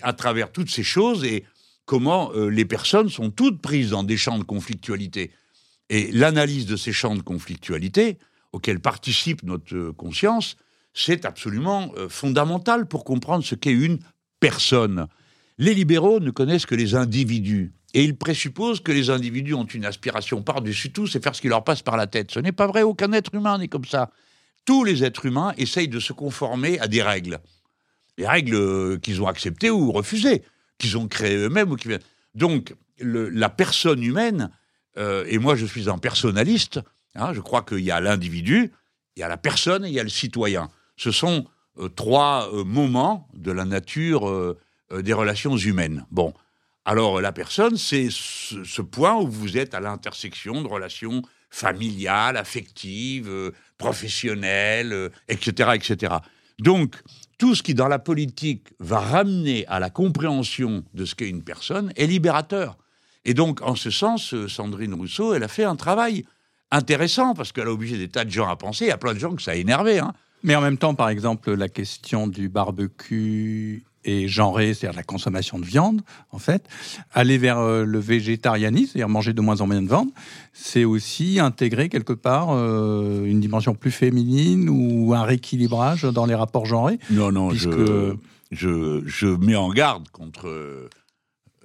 à 0.02 0.14
travers 0.14 0.52
toutes 0.52 0.70
ces 0.70 0.84
choses, 0.84 1.24
et 1.24 1.46
comment 1.86 2.32
euh, 2.34 2.50
les 2.50 2.66
personnes 2.66 3.10
sont 3.10 3.32
toutes 3.32 3.62
prises 3.62 3.92
dans 3.92 4.04
des 4.04 4.18
champs 4.18 4.38
de 4.38 4.44
conflictualité. 4.44 5.32
Et 5.90 6.12
l'analyse 6.12 6.66
de 6.66 6.76
ces 6.76 6.92
champs 6.92 7.16
de 7.16 7.22
conflictualité, 7.22 8.18
auxquels 8.52 8.80
participe 8.80 9.44
notre 9.44 9.92
conscience, 9.92 10.58
c'est 10.98 11.26
absolument 11.26 11.92
euh, 11.96 12.10
fondamental 12.10 12.88
pour 12.88 13.06
comprendre 13.06 13.44
ce 13.44 13.54
qu'est 13.54 13.72
une 13.72 14.00
personne. 14.40 15.06
Les 15.60 15.76
libéraux 15.76 16.20
ne 16.20 16.32
connaissent 16.32 16.66
que 16.66 16.74
les 16.74 16.96
individus. 16.96 17.72
Et 17.94 18.04
ils 18.04 18.18
présupposent 18.18 18.82
que 18.82 18.92
les 18.92 19.12
individus 19.12 19.54
ont 19.54 19.66
une 19.66 19.86
aspiration 19.86 20.42
par-dessus 20.42 20.92
tout, 20.92 21.06
c'est 21.06 21.24
faire 21.24 21.36
ce 21.36 21.42
qui 21.42 21.50
leur 21.50 21.64
passe 21.64 21.84
par 21.84 21.98
la 21.98 22.08
tête. 22.08 22.32
Ce 22.32 22.40
n'est 22.40 22.52
pas 22.52 22.66
vrai, 22.66 22.82
aucun 22.82 23.12
être 23.14 23.34
humain 23.36 23.60
n'est 23.60 23.68
comme 23.68 23.86
ça. 23.86 24.10
Tous 24.66 24.84
les 24.84 25.04
êtres 25.04 25.28
humains 25.28 25.54
essayent 25.58 25.88
de 25.88 26.00
se 26.00 26.14
conformer 26.14 26.80
à 26.80 26.88
des 26.88 27.04
règles. 27.04 27.40
Des 28.18 28.28
règles 28.28 28.56
euh, 28.56 28.98
qu'ils 28.98 29.22
ont 29.22 29.28
acceptées 29.28 29.70
ou 29.70 29.92
refusées, 29.92 30.42
qu'ils 30.80 30.98
ont 30.98 31.08
créées 31.08 31.38
eux-mêmes. 31.38 31.72
ou 31.72 31.76
qui. 31.76 31.90
Donc, 32.34 32.74
la 33.00 33.50
personne 33.50 34.02
humaine, 34.02 34.50
euh, 34.98 35.26
et 35.28 35.38
moi 35.38 35.56
je 35.56 35.68
suis 35.68 35.90
un 35.90 36.00
personnaliste, 36.00 36.80
hein, 37.14 37.34
je 37.34 37.42
crois 37.42 37.62
qu'il 37.62 37.82
y 37.82 37.92
a 37.92 38.02
l'individu, 38.02 38.72
il 39.16 39.20
y 39.20 39.24
a 39.24 39.28
la 39.28 39.38
personne 39.38 39.86
et 39.86 39.90
il 39.90 39.94
y 39.94 40.00
a 40.00 40.04
le 40.04 40.10
citoyen. 40.10 40.70
Ce 40.98 41.12
sont 41.12 41.46
euh, 41.80 41.90
trois 41.90 42.50
euh, 42.54 42.64
moments 42.64 43.28
de 43.34 43.52
la 43.52 43.66
nature 43.66 44.28
euh, 44.28 44.58
des 44.92 45.14
relations 45.14 45.56
humaines. 45.56 46.06
Bon, 46.12 46.34
alors 46.86 47.22
la 47.22 47.32
personne, 47.32 47.78
c'est 47.78 48.08
ce, 48.10 48.82
point 48.82 49.16
où 49.16 49.28
vous 49.28 49.58
êtes 49.58 49.74
à 49.74 49.80
l'intersection 49.80 50.62
de 50.62 50.68
relations 50.68 51.22
familiales, 51.50 52.38
affectives, 52.38 53.52
professionnelles, 53.78 55.12
etc., 55.28 55.72
etc. 55.76 56.16
Donc, 56.60 56.96
tout 57.38 57.56
ce 57.56 57.64
qui, 57.64 57.74
dans 57.74 57.88
la 57.88 58.00
politique, 58.00 58.70
va 58.80 59.00
ramener 59.00 59.66
à 59.68 59.80
la 59.80 59.90
compréhension 59.90 60.84
de 60.94 61.06
ce 61.06 61.16
qu'est 61.16 61.30
une 61.30 61.44
personne 61.44 61.92
est 61.96 62.08
libérateur. 62.08 62.78
Et 63.26 63.34
donc, 63.34 63.62
en 63.62 63.76
ce 63.76 63.92
sens, 63.92 64.34
Sandrine 64.48 64.94
Rousseau, 64.94 65.34
elle 65.34 65.44
a 65.44 65.50
fait 65.50 65.66
un 65.66 65.76
travail 65.76 66.26
intéressant 66.72 67.34
parce 67.34 67.52
qu'elle 67.52 67.68
a 67.68 67.72
obligé 67.72 67.98
des 67.98 68.08
tas 68.08 68.26
de 68.26 68.30
gens 68.30 68.48
à 68.48 68.56
penser. 68.56 68.86
Il 68.86 68.90
y 68.90 68.92
a 68.92 68.98
plein 68.98 69.14
de 69.14 69.20
gens 69.20 69.36
que 69.36 69.42
ça 69.42 69.52
a 69.52 69.56
énervé. 69.56 70.00
Hein. 70.00 70.14
Mais 70.44 70.56
en 70.56 70.62
même 70.62 70.78
temps, 70.78 70.96
par 70.96 71.10
exemple, 71.10 71.54
la 71.54 71.68
question 71.70 72.28
du 72.28 72.48
barbecue 72.50 73.84
est 74.04 74.28
genrée, 74.28 74.74
c'est-à-dire 74.74 74.96
la 74.96 75.04
consommation 75.04 75.60
de 75.60 75.66
viande, 75.66 76.02
en 76.32 76.40
fait. 76.40 76.66
Aller 77.14 77.38
vers 77.38 77.58
euh, 77.60 77.84
le 77.84 78.00
végétarianisme, 78.00 78.92
c'est-à-dire 78.94 79.10
manger 79.10 79.34
de 79.34 79.42
moins 79.42 79.60
en 79.60 79.68
moins 79.68 79.82
de 79.82 79.88
viande, 79.88 80.10
c'est 80.54 80.86
aussi 80.86 81.40
intégrer 81.42 81.90
quelque 81.90 82.14
part 82.14 82.50
euh, 82.52 83.26
une 83.26 83.42
dimension 83.42 83.76
plus 83.76 83.92
féminine 83.92 84.70
ou 84.70 85.14
un 85.14 85.24
rééquilibrage 85.24 86.04
dans 86.04 86.26
les 86.26 86.36
rapports 86.36 86.66
genrés. 86.66 87.00
Non, 87.10 87.32
non, 87.32 87.50
Puisque- 87.50 87.70
je, 87.72 88.16
je, 88.52 89.02
je 89.06 89.28
mets 89.28 89.58
en 89.58 89.74
garde 89.74 90.08
contre 90.10 90.48
euh, 90.48 90.90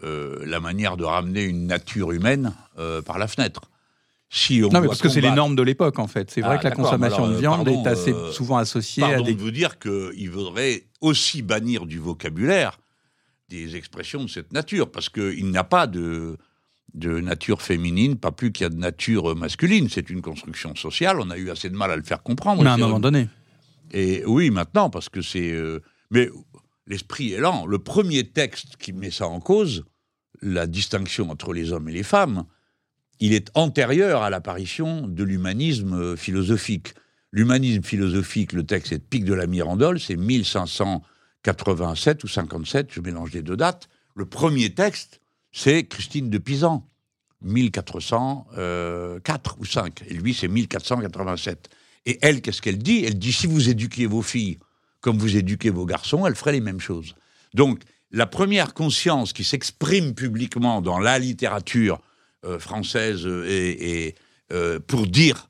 euh, 0.03 0.43
la 0.45 0.59
manière 0.59 0.97
de 0.97 1.05
ramener 1.05 1.45
une 1.45 1.67
nature 1.69 2.11
humaine 2.11 2.55
euh, 2.79 3.03
par 3.03 3.19
la 3.19 3.29
fenêtre. 3.29 3.61
Si 4.35 4.63
on 4.65 4.71
Non, 4.71 4.81
mais 4.81 4.87
parce 4.87 5.03
que 5.03 5.11
c'est 5.11 5.21
les 5.21 5.31
normes 5.31 5.55
de 5.55 5.63
l'époque, 5.63 5.99
en 5.99 6.07
fait. 6.07 6.31
C'est 6.31 6.41
vrai 6.41 6.55
Ah, 6.55 6.59
que 6.59 6.65
la 6.65 6.71
consommation 6.71 7.25
alors, 7.25 7.29
de 7.29 7.35
euh, 7.35 7.39
viande 7.39 7.65
pardon, 7.67 7.85
est 7.85 7.87
assez 7.87 8.13
euh, 8.15 8.33
souvent 8.33 8.57
associée 8.57 9.03
à 9.03 9.09
Pardon 9.09 9.25
des 9.25 9.35
de 9.35 9.41
vous 9.41 9.51
dire 9.51 9.79
qu'il 9.79 10.31
faudrait 10.31 10.85
aussi 11.03 11.43
bannir 11.43 11.85
du 11.85 11.99
vocabulaire 11.99 12.79
des 13.51 13.77
expressions 13.77 14.25
de 14.25 14.31
cette 14.31 14.55
nature, 14.55 14.91
parce 14.91 15.11
qu'il 15.11 15.45
n'y 15.51 15.59
a 15.59 15.65
pas 15.65 15.87
de, 15.87 16.39
de 16.95 17.21
nature 17.21 17.61
féminine, 17.61 18.17
pas 18.17 18.33
plus 18.33 18.53
qu'il 18.53 18.65
y 18.65 18.67
a 18.67 18.71
de 18.71 18.77
nature 18.79 19.37
masculine. 19.37 19.91
C'est 19.91 20.09
une 20.09 20.23
construction 20.23 20.75
sociale, 20.77 21.21
on 21.21 21.29
a 21.29 21.37
eu 21.37 21.51
assez 21.51 21.69
de 21.69 21.77
mal 21.77 21.91
à 21.91 21.97
le 21.97 22.03
faire 22.03 22.23
comprendre. 22.23 22.63
Mais 22.63 22.71
à 22.71 22.73
un 22.73 22.79
moment 22.79 23.01
donné. 23.01 23.29
Et 23.91 24.25
oui, 24.25 24.49
maintenant, 24.49 24.89
parce 24.89 25.11
que 25.11 25.21
c'est... 25.21 25.53
euh, 25.53 25.81
mais 26.11 26.31
l'esprit 26.87 27.35
est 27.35 27.41
lent. 27.41 27.67
Le 27.67 27.79
premier 27.79 28.25
texte 28.25 28.77
qui 28.79 28.95
met 28.95 29.11
ça 29.11 29.27
en 29.29 29.41
cause, 29.41 29.85
la 30.41 30.67
distinction 30.67 31.29
entre 31.31 31.53
les 31.53 31.73
hommes 31.73 31.91
et 31.91 31.93
les 31.93 32.03
femmes, 32.03 32.45
il 33.23 33.33
est 33.35 33.51
antérieur 33.55 34.23
à 34.23 34.31
l'apparition 34.31 35.07
de 35.07 35.23
l'humanisme 35.23 35.95
euh, 35.95 36.17
philosophique. 36.17 36.95
L'humanisme 37.31 37.85
philosophique, 37.85 38.53
le 38.53 38.67
texte 38.67 38.91
est 38.91 38.99
de 38.99 39.05
Pic 39.05 39.25
de 39.25 39.33
la 39.33 39.47
Mirandole, 39.47 40.01
c'est 40.01 40.17
1587 40.17 42.25
ou 42.25 42.29
57, 42.29 42.89
je 42.91 43.01
mélange 43.01 43.31
les 43.33 43.43
deux 43.43 43.57
dates. 43.57 43.89
Le 44.17 44.27
premier 44.27 44.75
texte, 44.75 45.21
c'est 45.53 45.85
Christine 45.85 46.31
de 46.31 46.39
Pisan, 46.39 46.85
1404 47.43 49.57
ou 49.61 49.67
5, 49.67 50.03
et 50.09 50.15
lui 50.15 50.35
c'est 50.35 50.49
1487. 50.49 51.71
Et 52.07 52.19
elle, 52.23 52.43
qu'est-ce 52.43 52.61
qu'elle 52.61 52.79
dit? 52.79 53.05
Elle 53.07 53.21
dit 53.21 53.33
si 53.33 53.47
vous 53.47 53.69
éduquiez 53.69 54.07
vos 54.07 54.23
filles 54.23 54.59
comme 55.01 55.19
vous 55.19 55.37
éduquez 55.37 55.71
vos 55.71 55.87
garçons, 55.87 56.27
elles 56.27 56.35
feraient 56.35 56.51
les 56.51 56.61
mêmes 56.61 56.81
choses. 56.81 57.15
Donc 57.55 57.83
la 58.11 58.27
première 58.27 58.75
conscience 58.75 59.33
qui 59.33 59.45
s'exprime 59.45 60.13
publiquement 60.13 60.83
dans 60.83 60.99
la 60.99 61.21
littérature 61.21 62.01
euh, 62.45 62.59
française 62.59 63.27
et, 63.27 64.15
euh, 64.53 64.81
pour 64.81 65.07
dire 65.07 65.49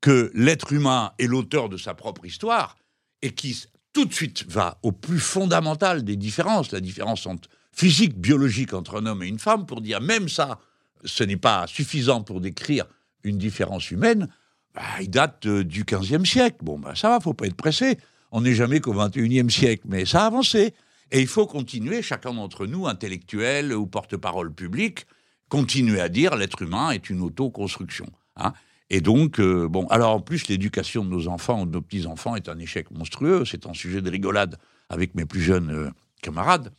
que 0.00 0.30
l'être 0.34 0.72
humain 0.72 1.12
est 1.18 1.26
l'auteur 1.26 1.68
de 1.68 1.76
sa 1.76 1.94
propre 1.94 2.24
histoire 2.24 2.76
et 3.22 3.32
qui 3.32 3.64
tout 3.92 4.04
de 4.04 4.14
suite 4.14 4.44
va 4.48 4.78
au 4.82 4.92
plus 4.92 5.18
fondamental 5.18 6.04
des 6.04 6.16
différences, 6.16 6.70
la 6.70 6.80
différence 6.80 7.26
entre 7.26 7.48
physique, 7.72 8.16
biologique 8.18 8.72
entre 8.72 9.00
un 9.00 9.06
homme 9.06 9.22
et 9.22 9.26
une 9.26 9.38
femme, 9.38 9.66
pour 9.66 9.80
dire 9.80 10.00
même 10.00 10.28
ça, 10.28 10.60
ce 11.04 11.24
n'est 11.24 11.36
pas 11.36 11.66
suffisant 11.66 12.22
pour 12.22 12.40
décrire 12.40 12.86
une 13.24 13.38
différence 13.38 13.90
humaine, 13.90 14.28
bah, 14.74 14.82
il 15.00 15.10
date 15.10 15.46
euh, 15.46 15.64
du 15.64 15.84
XVe 15.84 16.24
siècle. 16.24 16.58
Bon, 16.62 16.78
bah, 16.78 16.94
ça 16.94 17.08
va, 17.08 17.20
faut 17.20 17.34
pas 17.34 17.46
être 17.46 17.56
pressé. 17.56 17.98
On 18.30 18.42
n'est 18.42 18.54
jamais 18.54 18.80
qu'au 18.80 18.92
XXIe 18.92 19.50
siècle, 19.50 19.84
mais 19.88 20.04
ça 20.04 20.22
a 20.22 20.26
avancé. 20.26 20.74
Et 21.10 21.20
il 21.20 21.26
faut 21.26 21.46
continuer, 21.46 22.02
chacun 22.02 22.34
d'entre 22.34 22.66
nous, 22.66 22.86
intellectuels 22.86 23.72
ou 23.72 23.86
porte-parole 23.86 24.52
public, 24.52 25.06
continuer 25.48 26.00
à 26.00 26.08
dire 26.08 26.36
l'être 26.36 26.62
humain 26.62 26.90
est 26.90 27.10
une 27.10 27.20
autoconstruction. 27.20 28.06
Hein. 28.36 28.52
Et 28.90 29.00
donc, 29.00 29.38
euh, 29.38 29.68
bon, 29.68 29.86
alors 29.88 30.14
en 30.14 30.20
plus, 30.20 30.48
l'éducation 30.48 31.04
de 31.04 31.10
nos 31.10 31.28
enfants 31.28 31.62
ou 31.62 31.66
de 31.66 31.72
nos 31.72 31.82
petits-enfants 31.82 32.36
est 32.36 32.48
un 32.48 32.58
échec 32.58 32.90
monstrueux. 32.90 33.44
C'est 33.44 33.66
un 33.66 33.74
sujet 33.74 34.00
de 34.00 34.10
rigolade 34.10 34.56
avec 34.88 35.14
mes 35.14 35.26
plus 35.26 35.42
jeunes 35.42 35.70
euh, 35.70 35.90
camarades, 36.22 36.72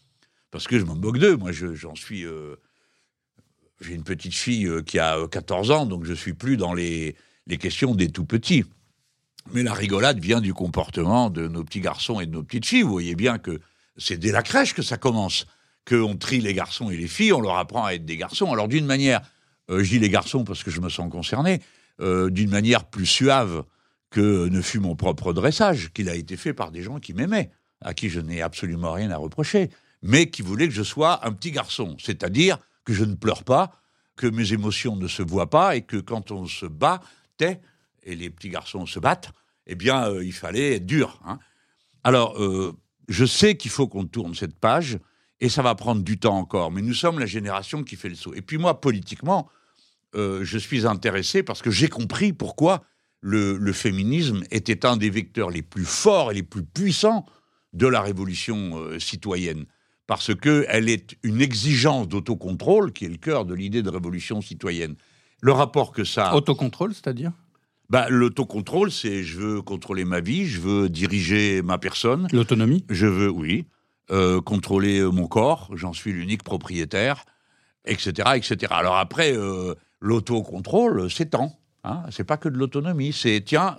parce 0.49 0.67
que 0.67 0.79
je 0.79 0.85
me 0.85 0.93
moque 0.93 1.19
d'eux. 1.19 1.35
Moi, 1.35 1.51
j'en 1.51 1.95
suis. 1.95 2.25
Euh, 2.25 2.55
j'ai 3.81 3.93
une 3.93 4.03
petite 4.03 4.33
fille 4.33 4.69
qui 4.85 4.99
a 4.99 5.25
14 5.27 5.71
ans, 5.71 5.85
donc 5.85 6.03
je 6.03 6.13
suis 6.13 6.33
plus 6.33 6.57
dans 6.57 6.73
les, 6.73 7.15
les 7.47 7.57
questions 7.57 7.95
des 7.95 8.09
tout 8.09 8.25
petits. 8.25 8.65
Mais 9.53 9.63
la 9.63 9.73
rigolade 9.73 10.19
vient 10.19 10.41
du 10.41 10.53
comportement 10.53 11.29
de 11.29 11.47
nos 11.47 11.63
petits 11.63 11.79
garçons 11.79 12.19
et 12.19 12.25
de 12.25 12.31
nos 12.31 12.43
petites 12.43 12.65
filles. 12.65 12.81
Vous 12.81 12.91
voyez 12.91 13.15
bien 13.15 13.37
que 13.37 13.61
c'est 13.97 14.17
dès 14.17 14.31
la 14.31 14.43
crèche 14.43 14.73
que 14.73 14.81
ça 14.81 14.97
commence, 14.97 15.45
qu'on 15.87 16.15
trie 16.15 16.41
les 16.41 16.53
garçons 16.53 16.89
et 16.89 16.97
les 16.97 17.07
filles, 17.07 17.33
on 17.33 17.41
leur 17.41 17.57
apprend 17.57 17.85
à 17.85 17.93
être 17.93 18.05
des 18.05 18.17
garçons. 18.17 18.51
Alors 18.51 18.67
d'une 18.67 18.85
manière, 18.85 19.21
euh, 19.69 19.83
je 19.83 19.89
dis 19.89 19.99
les 19.99 20.09
garçons 20.09 20.43
parce 20.43 20.63
que 20.63 20.71
je 20.71 20.81
me 20.81 20.89
sens 20.89 21.11
concerné, 21.11 21.61
euh, 21.99 22.29
d'une 22.29 22.49
manière 22.49 22.85
plus 22.85 23.05
suave 23.05 23.63
que 24.09 24.47
ne 24.47 24.61
fut 24.61 24.79
mon 24.79 24.95
propre 24.95 25.33
dressage, 25.33 25.91
qu'il 25.93 26.09
a 26.09 26.15
été 26.15 26.37
fait 26.37 26.53
par 26.53 26.71
des 26.71 26.81
gens 26.81 26.99
qui 26.99 27.13
m'aimaient, 27.13 27.51
à 27.81 27.93
qui 27.93 28.09
je 28.09 28.19
n'ai 28.19 28.41
absolument 28.41 28.93
rien 28.93 29.11
à 29.11 29.17
reprocher, 29.17 29.69
mais 30.01 30.29
qui 30.29 30.41
voulaient 30.41 30.67
que 30.67 30.73
je 30.73 30.83
sois 30.83 31.25
un 31.27 31.31
petit 31.31 31.51
garçon, 31.51 31.95
c'est-à-dire 31.99 32.57
que 32.85 32.93
je 32.93 33.03
ne 33.03 33.15
pleure 33.15 33.43
pas, 33.43 33.71
que 34.15 34.27
mes 34.27 34.53
émotions 34.53 34.95
ne 34.95 35.07
se 35.07 35.21
voient 35.21 35.49
pas 35.49 35.75
et 35.75 35.81
que 35.81 35.97
quand 35.97 36.31
on 36.31 36.45
se 36.45 36.65
bat, 36.65 37.01
et 37.39 38.15
les 38.15 38.29
petits 38.29 38.49
garçons 38.49 38.85
se 38.85 38.99
battent, 38.99 39.31
eh 39.67 39.75
bien, 39.75 40.09
euh, 40.09 40.25
il 40.25 40.33
fallait 40.33 40.75
être 40.75 40.85
dur. 40.85 41.21
Hein. 41.25 41.39
Alors, 42.03 42.37
je 43.09 43.25
sais 43.25 43.55
qu'il 43.57 43.71
faut 43.71 43.87
qu'on 43.87 44.05
tourne 44.05 44.33
cette 44.33 44.57
page, 44.57 44.99
et 45.41 45.49
ça 45.49 45.61
va 45.61 45.75
prendre 45.75 46.03
du 46.03 46.19
temps 46.19 46.37
encore, 46.37 46.71
mais 46.71 46.81
nous 46.81 46.93
sommes 46.93 47.19
la 47.19 47.25
génération 47.25 47.83
qui 47.83 47.95
fait 47.95 48.09
le 48.09 48.15
saut. 48.15 48.33
Et 48.33 48.41
puis 48.41 48.57
moi, 48.57 48.81
politiquement, 48.81 49.49
euh, 50.15 50.43
je 50.43 50.57
suis 50.57 50.85
intéressé 50.85 51.43
parce 51.43 51.61
que 51.61 51.71
j'ai 51.71 51.87
compris 51.87 52.33
pourquoi 52.33 52.83
le, 53.21 53.71
féminisme 53.73 54.43
était 54.51 54.85
un 54.85 54.97
des 54.97 55.09
vecteurs 55.09 55.49
les 55.49 55.61
plus 55.61 55.85
forts 55.85 56.31
et 56.31 56.35
les 56.35 56.43
plus 56.43 56.63
puissants 56.63 57.25
de 57.73 57.87
la 57.87 58.01
révolution 58.01 58.77
euh, 58.77 58.99
citoyenne. 58.99 59.65
Parce 60.07 60.33
qu'elle 60.33 60.89
est 60.89 61.15
une 61.23 61.41
exigence 61.41 62.07
d'autocontrôle 62.07 62.91
qui 62.91 63.05
est 63.05 63.09
le 63.09 63.17
cœur 63.17 63.45
de 63.45 63.53
l'idée 63.53 63.83
de 63.83 63.89
révolution 63.89 64.41
citoyenne. 64.41 64.95
Le 65.41 65.51
rapport 65.51 65.91
que 65.91 66.03
ça... 66.03 66.33
Autocontrôle, 66.35 66.93
c'est-à-dire? 66.93 67.31
Bah, 67.89 68.07
L'autocontrôle, 68.09 68.91
c'est 68.91 69.23
je 69.23 69.37
veux 69.37 69.61
contrôler 69.61 70.05
ma 70.05 70.19
vie, 70.19 70.47
je 70.47 70.59
veux 70.59 70.89
diriger 70.89 71.61
ma 71.61 71.77
personne. 71.77 72.27
L'autonomie? 72.33 72.85
Je 72.89 73.05
veux, 73.05 73.29
oui, 73.29 73.65
euh, 74.11 74.41
contrôler 74.41 74.99
euh, 74.99 75.09
mon 75.09 75.27
corps, 75.27 75.69
j'en 75.73 75.93
suis 75.93 76.11
l'unique 76.11 76.43
propriétaire, 76.43 77.25
etc., 77.85 78.29
etc. 78.35 78.57
Alors 78.71 78.97
après, 78.97 79.35
euh, 79.35 79.75
l'autocontrôle, 79.99 81.11
c'est 81.11 81.31
tant. 81.31 81.59
Hein, 81.83 82.03
c'est 82.09 82.23
pas 82.23 82.37
que 82.37 82.49
de 82.49 82.57
l'autonomie, 82.57 83.13
c'est 83.13 83.41
tiens, 83.45 83.77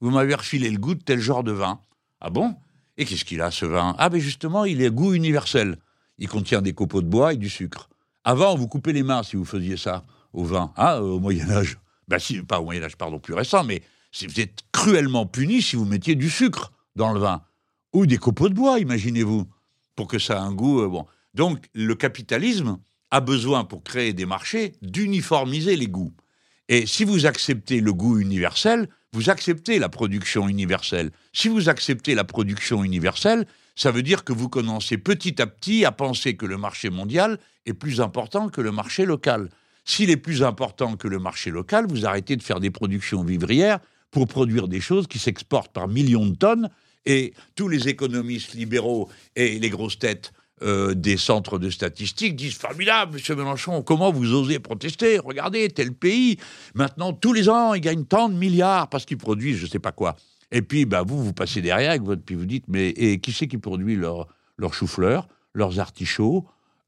vous 0.00 0.10
m'avez 0.10 0.34
refilé 0.34 0.70
le 0.70 0.78
goût 0.78 0.94
de 0.94 1.02
tel 1.02 1.20
genre 1.20 1.44
de 1.44 1.52
vin. 1.52 1.80
Ah 2.20 2.30
bon? 2.30 2.54
Et 2.96 3.04
qu'est-ce 3.04 3.24
qu'il 3.24 3.42
a 3.42 3.50
ce 3.50 3.66
vin? 3.66 3.94
Ah 3.98 4.08
ben 4.08 4.20
justement, 4.20 4.64
il 4.64 4.80
est 4.80 4.90
goût 4.90 5.12
universel. 5.12 5.76
Il 6.18 6.28
contient 6.28 6.62
des 6.62 6.72
copeaux 6.72 7.02
de 7.02 7.06
bois 7.06 7.34
et 7.34 7.36
du 7.36 7.50
sucre. 7.50 7.90
Avant, 8.24 8.56
vous 8.56 8.66
coupez 8.66 8.92
les 8.92 9.02
mains 9.02 9.22
si 9.22 9.36
vous 9.36 9.44
faisiez 9.44 9.76
ça 9.76 10.04
au 10.32 10.44
vin, 10.44 10.72
ah, 10.76 11.02
au 11.02 11.20
Moyen 11.20 11.50
Âge. 11.50 11.78
Ben, 12.08 12.18
si, 12.18 12.42
pas 12.42 12.60
au 12.60 12.64
Moyen 12.64 12.82
Âge, 12.82 12.96
pardon, 12.96 13.18
plus 13.18 13.34
récent, 13.34 13.64
mais 13.64 13.82
vous 14.22 14.40
êtes 14.40 14.60
cruellement 14.72 15.26
puni 15.26 15.62
si 15.62 15.76
vous 15.76 15.84
mettiez 15.84 16.14
du 16.14 16.30
sucre 16.30 16.72
dans 16.96 17.12
le 17.12 17.20
vin. 17.20 17.42
Ou 17.92 18.06
des 18.06 18.18
copeaux 18.18 18.48
de 18.48 18.54
bois, 18.54 18.78
imaginez-vous, 18.78 19.46
pour 19.96 20.08
que 20.08 20.18
ça 20.18 20.34
ait 20.34 20.38
un 20.38 20.52
goût. 20.52 20.80
Euh, 20.80 20.88
bon. 20.88 21.06
Donc, 21.34 21.66
le 21.74 21.94
capitalisme 21.94 22.78
a 23.10 23.20
besoin, 23.20 23.64
pour 23.64 23.82
créer 23.82 24.12
des 24.12 24.26
marchés, 24.26 24.74
d'uniformiser 24.82 25.76
les 25.76 25.88
goûts. 25.88 26.12
Et 26.68 26.86
si 26.86 27.04
vous 27.04 27.24
acceptez 27.24 27.80
le 27.80 27.94
goût 27.94 28.18
universel, 28.18 28.88
vous 29.12 29.30
acceptez 29.30 29.78
la 29.78 29.88
production 29.88 30.48
universelle. 30.48 31.10
Si 31.32 31.48
vous 31.48 31.70
acceptez 31.70 32.14
la 32.14 32.24
production 32.24 32.84
universelle, 32.84 33.46
ça 33.74 33.90
veut 33.90 34.02
dire 34.02 34.24
que 34.24 34.34
vous 34.34 34.50
commencez 34.50 34.98
petit 34.98 35.40
à 35.40 35.46
petit 35.46 35.86
à 35.86 35.92
penser 35.92 36.36
que 36.36 36.44
le 36.44 36.58
marché 36.58 36.90
mondial 36.90 37.38
est 37.64 37.72
plus 37.72 38.02
important 38.02 38.50
que 38.50 38.60
le 38.60 38.72
marché 38.72 39.06
local. 39.06 39.48
S'il 39.84 40.10
est 40.10 40.18
plus 40.18 40.42
important 40.42 40.96
que 40.96 41.08
le 41.08 41.18
marché 41.18 41.50
local, 41.50 41.86
vous 41.88 42.04
arrêtez 42.04 42.36
de 42.36 42.42
faire 42.42 42.60
des 42.60 42.70
productions 42.70 43.24
vivrières 43.24 43.78
pour 44.10 44.26
produire 44.26 44.68
des 44.68 44.80
choses 44.80 45.06
qui 45.06 45.18
s'exportent 45.18 45.72
par 45.72 45.88
millions 45.88 46.26
de 46.26 46.34
tonnes 46.34 46.68
et 47.08 47.32
tous 47.56 47.68
les 47.68 47.88
économistes 47.88 48.54
libéraux 48.54 49.08
et 49.34 49.58
les 49.58 49.70
grosses 49.70 49.98
têtes 49.98 50.32
euh, 50.62 50.94
des 50.94 51.16
centres 51.16 51.58
de 51.58 51.70
statistiques 51.70 52.36
disent 52.36 52.56
formidable, 52.56 53.14
Monsieur 53.14 53.34
Mélenchon, 53.34 53.82
comment 53.82 54.12
vous 54.12 54.34
osez 54.34 54.58
protester? 54.58 55.18
Regardez 55.18 55.68
tel 55.70 55.92
pays. 55.92 56.36
Maintenant, 56.74 57.12
tous 57.12 57.32
les 57.32 57.48
ans, 57.48 57.74
ils 57.74 57.80
gagnent 57.80 58.04
tant 58.04 58.28
de 58.28 58.34
milliards 58.34 58.88
parce 58.88 59.04
qu'ils 59.04 59.18
produisent, 59.18 59.56
je 59.56 59.64
ne 59.66 59.70
sais 59.70 59.78
pas 59.78 59.92
quoi. 59.92 60.16
Et 60.52 60.62
puis, 60.62 60.84
bah, 60.84 61.02
vous, 61.02 61.22
vous 61.22 61.32
passez 61.32 61.62
derrière 61.62 61.90
avec 61.90 62.02
votre, 62.02 62.22
puis 62.22 62.34
vous 62.34 62.46
dites, 62.46 62.64
mais 62.68 63.18
qui 63.20 63.32
c'est 63.32 63.48
qui 63.48 63.58
produit 63.58 63.96
leurs 63.96 64.28
leur 64.58 64.74
chou-fleurs, 64.74 65.28
leurs 65.54 65.78
artichauts, 65.78 66.44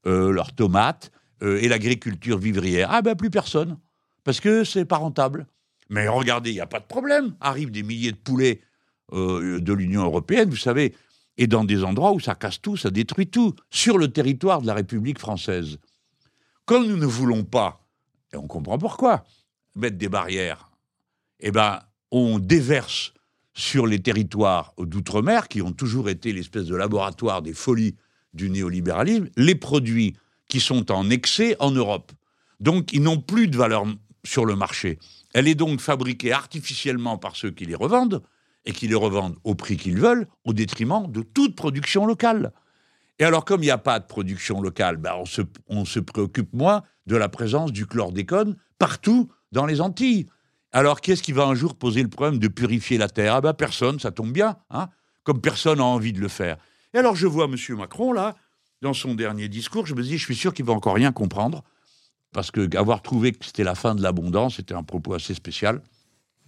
euh, 0.07 0.33
leurs 0.33 0.53
tomates 0.53 1.11
euh, 1.43 1.61
et 1.63 1.69
l'agriculture 1.69 2.39
vivrière? 2.39 2.89
Ah 2.91 3.01
ben 3.01 3.15
plus 3.15 3.31
personne, 3.31 3.79
parce 4.25 4.41
que 4.41 4.65
c'est 4.65 4.85
pas 4.85 4.97
rentable. 4.97 5.47
Mais 5.89 6.09
regardez, 6.09 6.51
il 6.51 6.55
n'y 6.55 6.61
a 6.61 6.67
pas 6.67 6.81
de 6.81 6.85
problème. 6.85 7.35
Arrivent 7.41 7.71
des 7.71 7.83
milliers 7.83 8.13
de 8.13 8.17
poulets 8.17 8.61
euh, 9.13 9.61
de 9.61 9.73
l'Union 9.73 10.03
européenne, 10.03 10.51
vous 10.51 10.57
savez, 10.57 10.95
et 11.37 11.47
dans 11.47 11.65
des 11.65 11.85
endroits 11.85 12.13
où 12.13 12.21
ça 12.21 12.35
casse 12.35 12.61
tout, 12.61 12.77
ça 12.77 12.91
détruit 12.91 13.29
tout, 13.29 13.55
sur 13.71 13.99
le 13.99 14.09
territoire 14.09 14.61
de 14.61 14.67
la 14.67 14.75
République 14.75 15.19
française. 15.19 15.79
Comme 16.67 16.87
nous 16.87 16.97
ne 16.97 17.07
voulons 17.07 17.45
pas, 17.45 17.87
et 18.33 18.37
on 18.37 18.47
comprend 18.47 18.79
pourquoi, 18.79 19.25
mettre 19.75 19.97
des 19.97 20.09
barrières, 20.09 20.71
eh 21.41 21.51
ben, 21.51 21.81
on 22.11 22.39
déverse 22.39 23.15
sur 23.55 23.87
les 23.87 24.01
territoires 24.01 24.75
d'outre-mer, 24.79 25.49
qui 25.49 25.63
ont 25.63 25.73
toujours 25.73 26.09
été 26.09 26.33
l'espèce 26.33 26.67
de 26.67 26.77
laboratoire 26.77 27.43
des 27.43 27.55
folies 27.55 27.97
du 28.35 28.51
néolibéralisme, 28.51 29.29
les 29.37 29.55
produits 29.55 30.17
qui 30.49 30.61
sont 30.61 30.93
en 30.93 31.11
excès 31.11 31.57
en 31.59 31.71
Europe. 31.71 32.13
Donc, 32.61 32.93
ils 32.93 33.03
n'ont 33.03 33.21
plus 33.21 33.49
de 33.49 33.57
valeur 33.57 33.85
sur 34.25 34.45
le 34.45 34.57
marché. 34.57 34.99
Elle 35.33 35.49
est 35.49 35.55
donc 35.55 35.81
fabriquée 35.81 36.33
artificiellement 36.33 37.19
par 37.19 37.37
ceux 37.37 37.51
qui 37.51 37.65
les 37.65 37.75
revendent, 37.75 38.23
et 38.65 38.73
qui 38.73 38.89
les 38.89 38.95
revendent 38.95 39.37
au 39.45 39.55
prix 39.55 39.77
qu'ils 39.77 39.99
veulent, 39.99 40.27
au 40.45 40.53
détriment 40.53 41.11
de 41.11 41.23
toute 41.23 41.57
production 41.57 42.07
locale. 42.07 42.53
Et 43.19 43.25
alors, 43.25 43.45
comme 43.45 43.63
il 43.63 43.67
n'y 43.67 43.71
a 43.71 43.79
pas 43.79 44.01
de 44.01 44.07
production 44.07 44.61
locale, 44.61 44.97
ben 44.97 45.13
on, 45.69 45.85
se, 45.85 46.01
préoccupe 46.01 46.53
moins 46.55 46.83
de 47.07 47.17
la 47.17 47.29
présence 47.29 47.73
du 47.73 47.87
chlordécone 47.87 48.57
partout 48.79 49.31
dans 49.53 49.67
les 49.67 49.81
Antilles. 49.81 50.27
Alors, 50.73 51.01
quest 51.01 51.19
ce 51.19 51.23
qui 51.23 51.33
va 51.33 51.45
un 51.45 51.55
jour 51.55 51.75
poser 51.75 52.03
le 52.03 52.09
problème 52.09 52.39
de 52.39 52.49
purifier 52.49 52.97
la 52.97 53.09
terre? 53.09 53.35
Ah 53.35 53.41
ben 53.41 53.53
personne, 53.53 53.99
ça 53.99 54.11
tombe 54.11 54.33
bien, 54.33 54.57
hein 54.71 54.89
comme 55.23 55.41
personne 55.41 55.79
n'a 55.79 55.85
envie 55.85 56.13
de 56.13 56.21
le 56.21 56.29
faire. 56.29 56.57
Et 56.95 56.99
alors, 56.99 57.15
je 57.15 57.27
vois 57.27 57.45
M. 57.45 57.57
Macron, 57.77 58.13
là, 58.13 58.37
dans 58.81 58.95
son 58.95 59.15
dernier 59.15 59.49
discours, 59.49 59.87
je 59.87 59.95
me 59.95 60.03
dis, 60.03 60.17
je 60.17 60.25
suis 60.25 60.35
sûr 60.35 60.55
qu'il 60.55 60.65
va 60.65 60.73
encore 60.73 60.95
rien 60.95 61.13
comprendre, 61.13 61.63
parce 62.33 62.51
que 62.51 62.75
avoir 62.77 63.03
trouvé 63.03 63.33
que 63.33 63.45
c'était 63.45 63.65
la 63.65 63.75
fin 63.75 63.95
de 63.95 64.03
l'abondance, 64.03 64.57
c'était 64.57 64.75
un 64.75 64.83
propos 64.83 65.15
assez 65.15 65.35
spécial. 65.35 65.83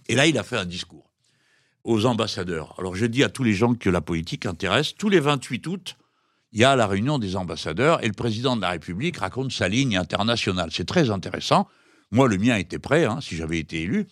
Et 0.09 0.15
là, 0.15 0.25
il 0.25 0.37
a 0.37 0.43
fait 0.43 0.57
un 0.57 0.65
discours 0.65 1.12
aux 1.83 2.05
ambassadeurs. 2.05 2.75
Alors 2.77 2.95
je 2.95 3.05
dis 3.05 3.23
à 3.23 3.29
tous 3.29 3.43
les 3.43 3.53
gens 3.53 3.73
que 3.73 3.89
la 3.89 4.01
politique 4.01 4.45
intéresse, 4.45 4.95
tous 4.95 5.09
les 5.09 5.19
28 5.19 5.67
août, 5.67 5.97
il 6.51 6.59
y 6.59 6.63
a 6.63 6.75
la 6.75 6.87
réunion 6.87 7.17
des 7.17 7.35
ambassadeurs 7.35 8.03
et 8.03 8.07
le 8.07 8.13
président 8.13 8.55
de 8.55 8.61
la 8.61 8.69
République 8.69 9.17
raconte 9.17 9.51
sa 9.51 9.67
ligne 9.67 9.97
internationale. 9.97 10.69
C'est 10.71 10.85
très 10.85 11.09
intéressant. 11.09 11.67
Moi, 12.11 12.27
le 12.27 12.37
mien 12.37 12.57
était 12.57 12.77
prêt, 12.77 13.05
hein, 13.05 13.19
si 13.21 13.35
j'avais 13.35 13.57
été 13.57 13.81
élu. 13.81 14.05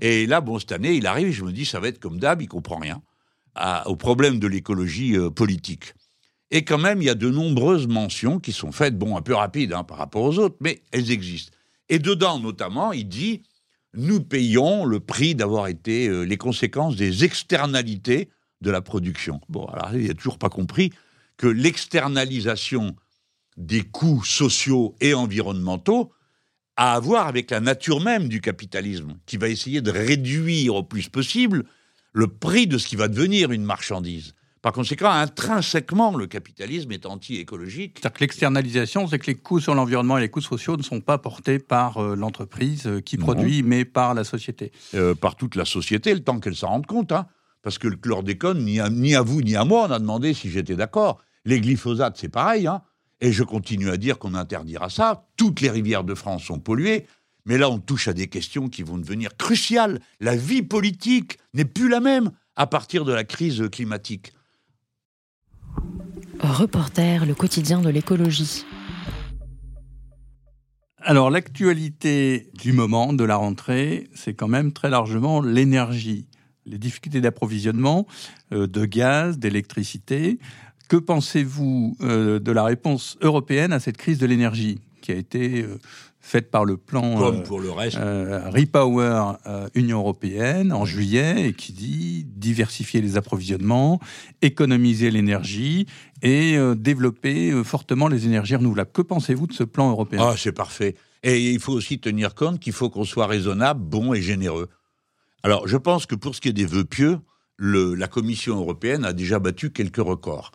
Et 0.00 0.26
là, 0.26 0.40
bon, 0.40 0.58
cette 0.58 0.72
année, 0.72 0.94
il 0.94 1.06
arrive, 1.06 1.30
je 1.30 1.44
me 1.44 1.52
dis, 1.52 1.66
ça 1.66 1.80
va 1.80 1.88
être 1.88 2.00
comme 2.00 2.18
d'hab, 2.18 2.40
il 2.40 2.48
comprend 2.48 2.78
rien 2.78 3.02
au 3.86 3.96
problème 3.96 4.38
de 4.38 4.46
l'écologie 4.46 5.16
euh, 5.16 5.30
politique. 5.30 5.94
Et 6.50 6.64
quand 6.64 6.78
même, 6.78 7.00
il 7.02 7.06
y 7.06 7.10
a 7.10 7.14
de 7.14 7.30
nombreuses 7.30 7.86
mentions 7.86 8.38
qui 8.38 8.52
sont 8.52 8.72
faites, 8.72 8.98
bon, 8.98 9.16
un 9.16 9.22
peu 9.22 9.34
rapides 9.34 9.72
hein, 9.72 9.84
par 9.84 9.98
rapport 9.98 10.22
aux 10.22 10.38
autres, 10.38 10.56
mais 10.60 10.82
elles 10.92 11.10
existent. 11.10 11.52
Et 11.88 11.98
dedans, 11.98 12.38
notamment, 12.38 12.92
il 12.92 13.08
dit 13.08 13.42
nous 13.96 14.20
payons 14.20 14.84
le 14.84 15.00
prix 15.00 15.34
d'avoir 15.34 15.68
été 15.68 16.08
euh, 16.08 16.22
les 16.22 16.36
conséquences 16.36 16.96
des 16.96 17.24
externalités 17.24 18.28
de 18.60 18.70
la 18.70 18.80
production. 18.80 19.40
Bon, 19.48 19.66
alors 19.66 19.94
il 19.94 20.08
n'a 20.08 20.14
toujours 20.14 20.38
pas 20.38 20.48
compris 20.48 20.92
que 21.36 21.46
l'externalisation 21.46 22.96
des 23.56 23.82
coûts 23.82 24.24
sociaux 24.24 24.94
et 25.00 25.14
environnementaux 25.14 26.12
a 26.76 26.94
à 26.94 27.00
voir 27.00 27.28
avec 27.28 27.50
la 27.50 27.60
nature 27.60 28.00
même 28.00 28.28
du 28.28 28.40
capitalisme, 28.40 29.16
qui 29.26 29.36
va 29.36 29.48
essayer 29.48 29.80
de 29.80 29.90
réduire 29.90 30.74
au 30.74 30.82
plus 30.82 31.08
possible 31.08 31.64
le 32.12 32.26
prix 32.26 32.66
de 32.66 32.78
ce 32.78 32.88
qui 32.88 32.96
va 32.96 33.08
devenir 33.08 33.52
une 33.52 33.64
marchandise. 33.64 34.34
Par 34.64 34.72
conséquent, 34.72 35.10
intrinsèquement, 35.10 36.16
le 36.16 36.26
capitalisme 36.26 36.90
est 36.92 37.04
anti-écologique. 37.04 37.98
C'est-à-dire 37.98 38.14
que 38.14 38.20
l'externalisation, 38.20 39.06
c'est 39.06 39.18
que 39.18 39.26
les 39.26 39.34
coûts 39.34 39.60
sur 39.60 39.74
l'environnement 39.74 40.16
et 40.16 40.22
les 40.22 40.30
coûts 40.30 40.40
sociaux 40.40 40.78
ne 40.78 40.82
sont 40.82 41.02
pas 41.02 41.18
portés 41.18 41.58
par 41.58 41.98
euh, 41.98 42.16
l'entreprise 42.16 42.86
euh, 42.86 43.02
qui 43.02 43.18
produit, 43.18 43.62
mais 43.62 43.84
par 43.84 44.14
la 44.14 44.24
société. 44.24 44.72
Euh, 44.94 45.14
par 45.14 45.36
toute 45.36 45.54
la 45.54 45.66
société, 45.66 46.14
le 46.14 46.20
temps 46.20 46.40
qu'elle 46.40 46.56
s'en 46.56 46.68
rende 46.68 46.86
compte. 46.86 47.12
Hein. 47.12 47.26
Parce 47.60 47.76
que 47.76 47.88
le 47.88 47.96
chlordécone, 47.96 48.64
ni 48.64 48.80
à, 48.80 48.88
ni 48.88 49.14
à 49.14 49.20
vous 49.20 49.42
ni 49.42 49.54
à 49.54 49.66
moi, 49.66 49.86
on 49.86 49.90
a 49.90 49.98
demandé 49.98 50.32
si 50.32 50.48
j'étais 50.48 50.76
d'accord. 50.76 51.20
Les 51.44 51.60
glyphosates, 51.60 52.16
c'est 52.16 52.30
pareil. 52.30 52.66
Hein. 52.66 52.80
Et 53.20 53.32
je 53.32 53.44
continue 53.44 53.90
à 53.90 53.98
dire 53.98 54.18
qu'on 54.18 54.34
interdira 54.34 54.88
ça. 54.88 55.26
Toutes 55.36 55.60
les 55.60 55.68
rivières 55.68 56.04
de 56.04 56.14
France 56.14 56.42
sont 56.42 56.58
polluées. 56.58 57.04
Mais 57.44 57.58
là, 57.58 57.68
on 57.68 57.80
touche 57.80 58.08
à 58.08 58.14
des 58.14 58.28
questions 58.28 58.70
qui 58.70 58.82
vont 58.82 58.96
devenir 58.96 59.36
cruciales. 59.36 60.00
La 60.20 60.34
vie 60.34 60.62
politique 60.62 61.36
n'est 61.52 61.66
plus 61.66 61.90
la 61.90 62.00
même 62.00 62.30
à 62.56 62.66
partir 62.66 63.04
de 63.04 63.12
la 63.12 63.24
crise 63.24 63.68
climatique. 63.70 64.32
Reporter, 66.40 67.26
le 67.26 67.34
quotidien 67.34 67.80
de 67.80 67.88
l'écologie. 67.88 68.64
Alors 70.98 71.30
l'actualité 71.30 72.50
du 72.54 72.72
moment, 72.72 73.12
de 73.12 73.24
la 73.24 73.36
rentrée, 73.36 74.08
c'est 74.14 74.34
quand 74.34 74.48
même 74.48 74.72
très 74.72 74.90
largement 74.90 75.42
l'énergie, 75.42 76.26
les 76.66 76.78
difficultés 76.78 77.20
d'approvisionnement 77.20 78.06
euh, 78.52 78.66
de 78.66 78.84
gaz, 78.84 79.38
d'électricité. 79.38 80.38
Que 80.88 80.96
pensez-vous 80.96 81.96
euh, 82.00 82.38
de 82.38 82.52
la 82.52 82.64
réponse 82.64 83.18
européenne 83.20 83.72
à 83.72 83.80
cette 83.80 83.96
crise 83.96 84.18
de 84.18 84.26
l'énergie 84.26 84.80
qui 85.02 85.12
a 85.12 85.16
été 85.16 85.62
euh, 85.62 85.78
faite 86.26 86.50
par 86.50 86.64
le 86.64 86.78
plan 86.78 87.16
Comme 87.18 87.42
pour 87.42 87.60
le 87.60 87.70
reste. 87.70 87.98
Repower 87.98 89.34
Union 89.74 89.98
européenne 89.98 90.72
en 90.72 90.86
juillet 90.86 91.48
et 91.48 91.52
qui 91.52 91.72
dit 91.72 92.24
diversifier 92.24 93.02
les 93.02 93.16
approvisionnements, 93.18 94.00
économiser 94.40 95.10
l'énergie 95.10 95.86
et 96.22 96.56
développer 96.76 97.52
fortement 97.62 98.08
les 98.08 98.24
énergies 98.24 98.56
renouvelables. 98.56 98.90
Que 98.90 99.02
pensez-vous 99.02 99.46
de 99.46 99.52
ce 99.52 99.64
plan 99.64 99.90
européen? 99.90 100.20
Ah, 100.22 100.34
c'est 100.36 100.52
parfait. 100.52 100.96
Et 101.22 101.52
il 101.52 101.60
faut 101.60 101.74
aussi 101.74 102.00
tenir 102.00 102.34
compte 102.34 102.58
qu'il 102.58 102.72
faut 102.72 102.88
qu'on 102.88 103.04
soit 103.04 103.26
raisonnable, 103.26 103.80
bon 103.82 104.14
et 104.14 104.22
généreux. 104.22 104.70
Alors, 105.42 105.68
je 105.68 105.76
pense 105.76 106.06
que 106.06 106.14
pour 106.14 106.34
ce 106.34 106.40
qui 106.40 106.48
est 106.48 106.54
des 106.54 106.64
vœux 106.66 106.86
pieux, 106.86 107.18
le, 107.56 107.94
la 107.94 108.08
Commission 108.08 108.56
européenne 108.56 109.04
a 109.04 109.12
déjà 109.12 109.38
battu 109.38 109.70
quelques 109.70 109.98
records. 109.98 110.52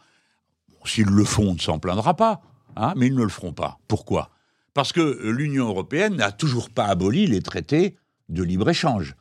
S'ils 0.84 1.06
le 1.06 1.24
font, 1.24 1.50
on 1.50 1.54
ne 1.54 1.60
s'en 1.60 1.78
plaindra 1.78 2.16
pas, 2.16 2.42
hein, 2.76 2.94
mais 2.98 3.06
ils 3.08 3.16
ne 3.16 3.24
le 3.24 3.30
feront 3.30 3.54
pas. 3.54 3.80
Pourquoi? 3.88 4.32
Parce 4.74 4.94
que 4.94 5.30
l'Union 5.30 5.68
européenne 5.68 6.16
n'a 6.16 6.32
toujours 6.32 6.70
pas 6.70 6.86
aboli 6.86 7.28
les 7.28 7.42
traités 7.42 7.96
de 8.30 8.44
libre-échange. 8.44 9.16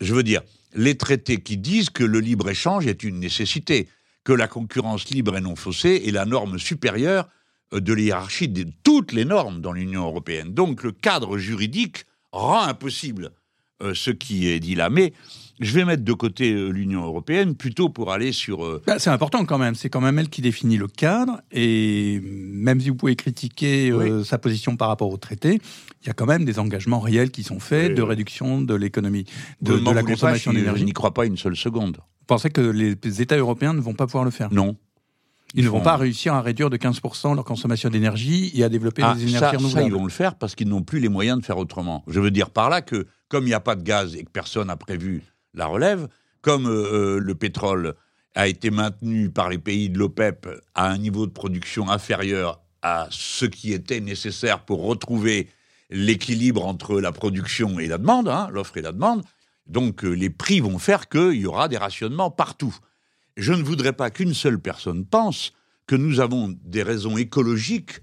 Je 0.00 0.14
veux 0.14 0.22
dire, 0.22 0.42
les 0.74 0.96
traités 0.96 1.40
qui 1.40 1.56
disent 1.56 1.90
que 1.90 2.04
le 2.04 2.20
libre-échange 2.20 2.86
est 2.86 3.02
une 3.04 3.18
nécessité, 3.18 3.88
que 4.24 4.32
la 4.32 4.48
concurrence 4.48 5.08
libre 5.10 5.36
et 5.36 5.40
non 5.40 5.56
faussée 5.56 6.02
est 6.06 6.12
la 6.12 6.24
norme 6.24 6.58
supérieure 6.58 7.28
de 7.72 7.92
l'hierarchie 7.92 8.48
de 8.48 8.66
toutes 8.82 9.12
les 9.12 9.24
normes 9.24 9.60
dans 9.60 9.72
l'Union 9.72 10.04
européenne. 10.04 10.54
Donc 10.54 10.82
le 10.82 10.92
cadre 10.92 11.38
juridique 11.38 12.04
rend 12.32 12.62
impossible 12.62 13.32
ce 13.80 14.10
qui 14.10 14.48
est 14.48 14.60
dit 14.60 14.74
là. 14.74 14.90
Mais 14.90 15.12
je 15.60 15.72
vais 15.72 15.84
mettre 15.84 16.02
de 16.02 16.12
côté 16.12 16.52
euh, 16.52 16.68
l'Union 16.70 17.04
européenne 17.04 17.54
plutôt 17.54 17.88
pour 17.88 18.12
aller 18.12 18.32
sur. 18.32 18.64
Euh, 18.64 18.82
bah, 18.86 18.98
c'est 18.98 19.10
important 19.10 19.44
quand 19.44 19.58
même. 19.58 19.74
C'est 19.74 19.88
quand 19.88 20.00
même 20.00 20.18
elle 20.18 20.28
qui 20.28 20.42
définit 20.42 20.76
le 20.76 20.88
cadre. 20.88 21.40
Et 21.52 22.20
même 22.24 22.80
si 22.80 22.88
vous 22.88 22.96
pouvez 22.96 23.14
critiquer 23.16 23.92
sa 24.24 24.38
position 24.38 24.76
par 24.76 24.88
rapport 24.88 25.10
au 25.10 25.16
traité, 25.16 25.60
il 26.02 26.06
y 26.06 26.10
a 26.10 26.12
quand 26.12 26.26
même 26.26 26.44
des 26.44 26.58
engagements 26.58 27.00
réels 27.00 27.30
qui 27.30 27.42
sont 27.42 27.60
faits 27.60 27.94
de 27.94 28.02
réduction 28.02 28.60
de 28.60 28.74
l'économie, 28.74 29.26
de, 29.60 29.78
de 29.78 29.90
la 29.90 30.02
consommation 30.02 30.52
d'énergie. 30.52 30.80
Je 30.80 30.86
n'y 30.86 30.92
crois 30.92 31.14
pas 31.14 31.24
une 31.24 31.36
seule 31.36 31.56
seconde. 31.56 31.98
Vous 31.98 32.26
pensez 32.26 32.50
que 32.50 32.60
les 32.60 33.22
États 33.22 33.36
européens 33.36 33.74
ne 33.74 33.80
vont 33.80 33.94
pas 33.94 34.06
pouvoir 34.06 34.24
le 34.24 34.30
faire? 34.30 34.52
Non. 34.52 34.76
Ils 35.56 35.64
ne 35.64 35.70
vont 35.70 35.80
pas 35.80 35.96
réussir 35.96 36.34
à 36.34 36.42
réduire 36.42 36.68
de 36.68 36.76
15% 36.76 37.36
leur 37.36 37.44
consommation 37.44 37.88
d'énergie 37.88 38.50
et 38.54 38.64
à 38.64 38.68
développer 38.68 39.02
ah, 39.04 39.14
des 39.14 39.28
énergies 39.28 39.56
renouvelables. 39.56 39.70
Ça, 39.70 39.82
ils 39.82 39.92
vont 39.92 40.04
le 40.04 40.10
faire 40.10 40.34
parce 40.34 40.56
qu'ils 40.56 40.68
n'ont 40.68 40.82
plus 40.82 40.98
les 40.98 41.08
moyens 41.08 41.38
de 41.38 41.44
faire 41.44 41.58
autrement. 41.58 42.02
Je 42.08 42.18
veux 42.18 42.32
dire 42.32 42.50
par 42.50 42.68
là 42.68 42.82
que, 42.82 43.06
comme 43.28 43.44
il 43.44 43.48
n'y 43.48 43.54
a 43.54 43.60
pas 43.60 43.76
de 43.76 43.82
gaz 43.82 44.16
et 44.16 44.24
que 44.24 44.30
personne 44.30 44.66
n'a 44.66 44.76
prévu 44.76 45.22
la 45.54 45.66
relève, 45.66 46.08
comme 46.42 46.66
euh, 46.66 47.16
euh, 47.16 47.18
le 47.20 47.34
pétrole 47.36 47.94
a 48.34 48.48
été 48.48 48.70
maintenu 48.70 49.30
par 49.30 49.48
les 49.48 49.58
pays 49.58 49.88
de 49.90 49.98
l'OPEP 49.98 50.48
à 50.74 50.90
un 50.90 50.98
niveau 50.98 51.26
de 51.26 51.30
production 51.30 51.88
inférieur 51.88 52.60
à 52.82 53.06
ce 53.10 53.46
qui 53.46 53.72
était 53.72 54.00
nécessaire 54.00 54.64
pour 54.64 54.84
retrouver 54.84 55.48
l'équilibre 55.88 56.66
entre 56.66 57.00
la 57.00 57.12
production 57.12 57.78
et 57.78 57.86
la 57.86 57.98
demande, 57.98 58.28
hein, 58.28 58.48
l'offre 58.50 58.76
et 58.76 58.82
la 58.82 58.90
demande, 58.90 59.22
donc 59.66 60.04
euh, 60.04 60.10
les 60.10 60.30
prix 60.30 60.58
vont 60.58 60.78
faire 60.78 61.08
qu'il 61.08 61.34
y 61.34 61.46
aura 61.46 61.68
des 61.68 61.78
rationnements 61.78 62.30
partout 62.30 62.76
je 63.36 63.52
ne 63.52 63.62
voudrais 63.62 63.92
pas 63.92 64.10
qu'une 64.10 64.34
seule 64.34 64.60
personne 64.60 65.04
pense 65.04 65.52
que 65.86 65.96
nous 65.96 66.20
avons 66.20 66.56
des 66.64 66.82
raisons 66.82 67.16
écologiques 67.16 68.00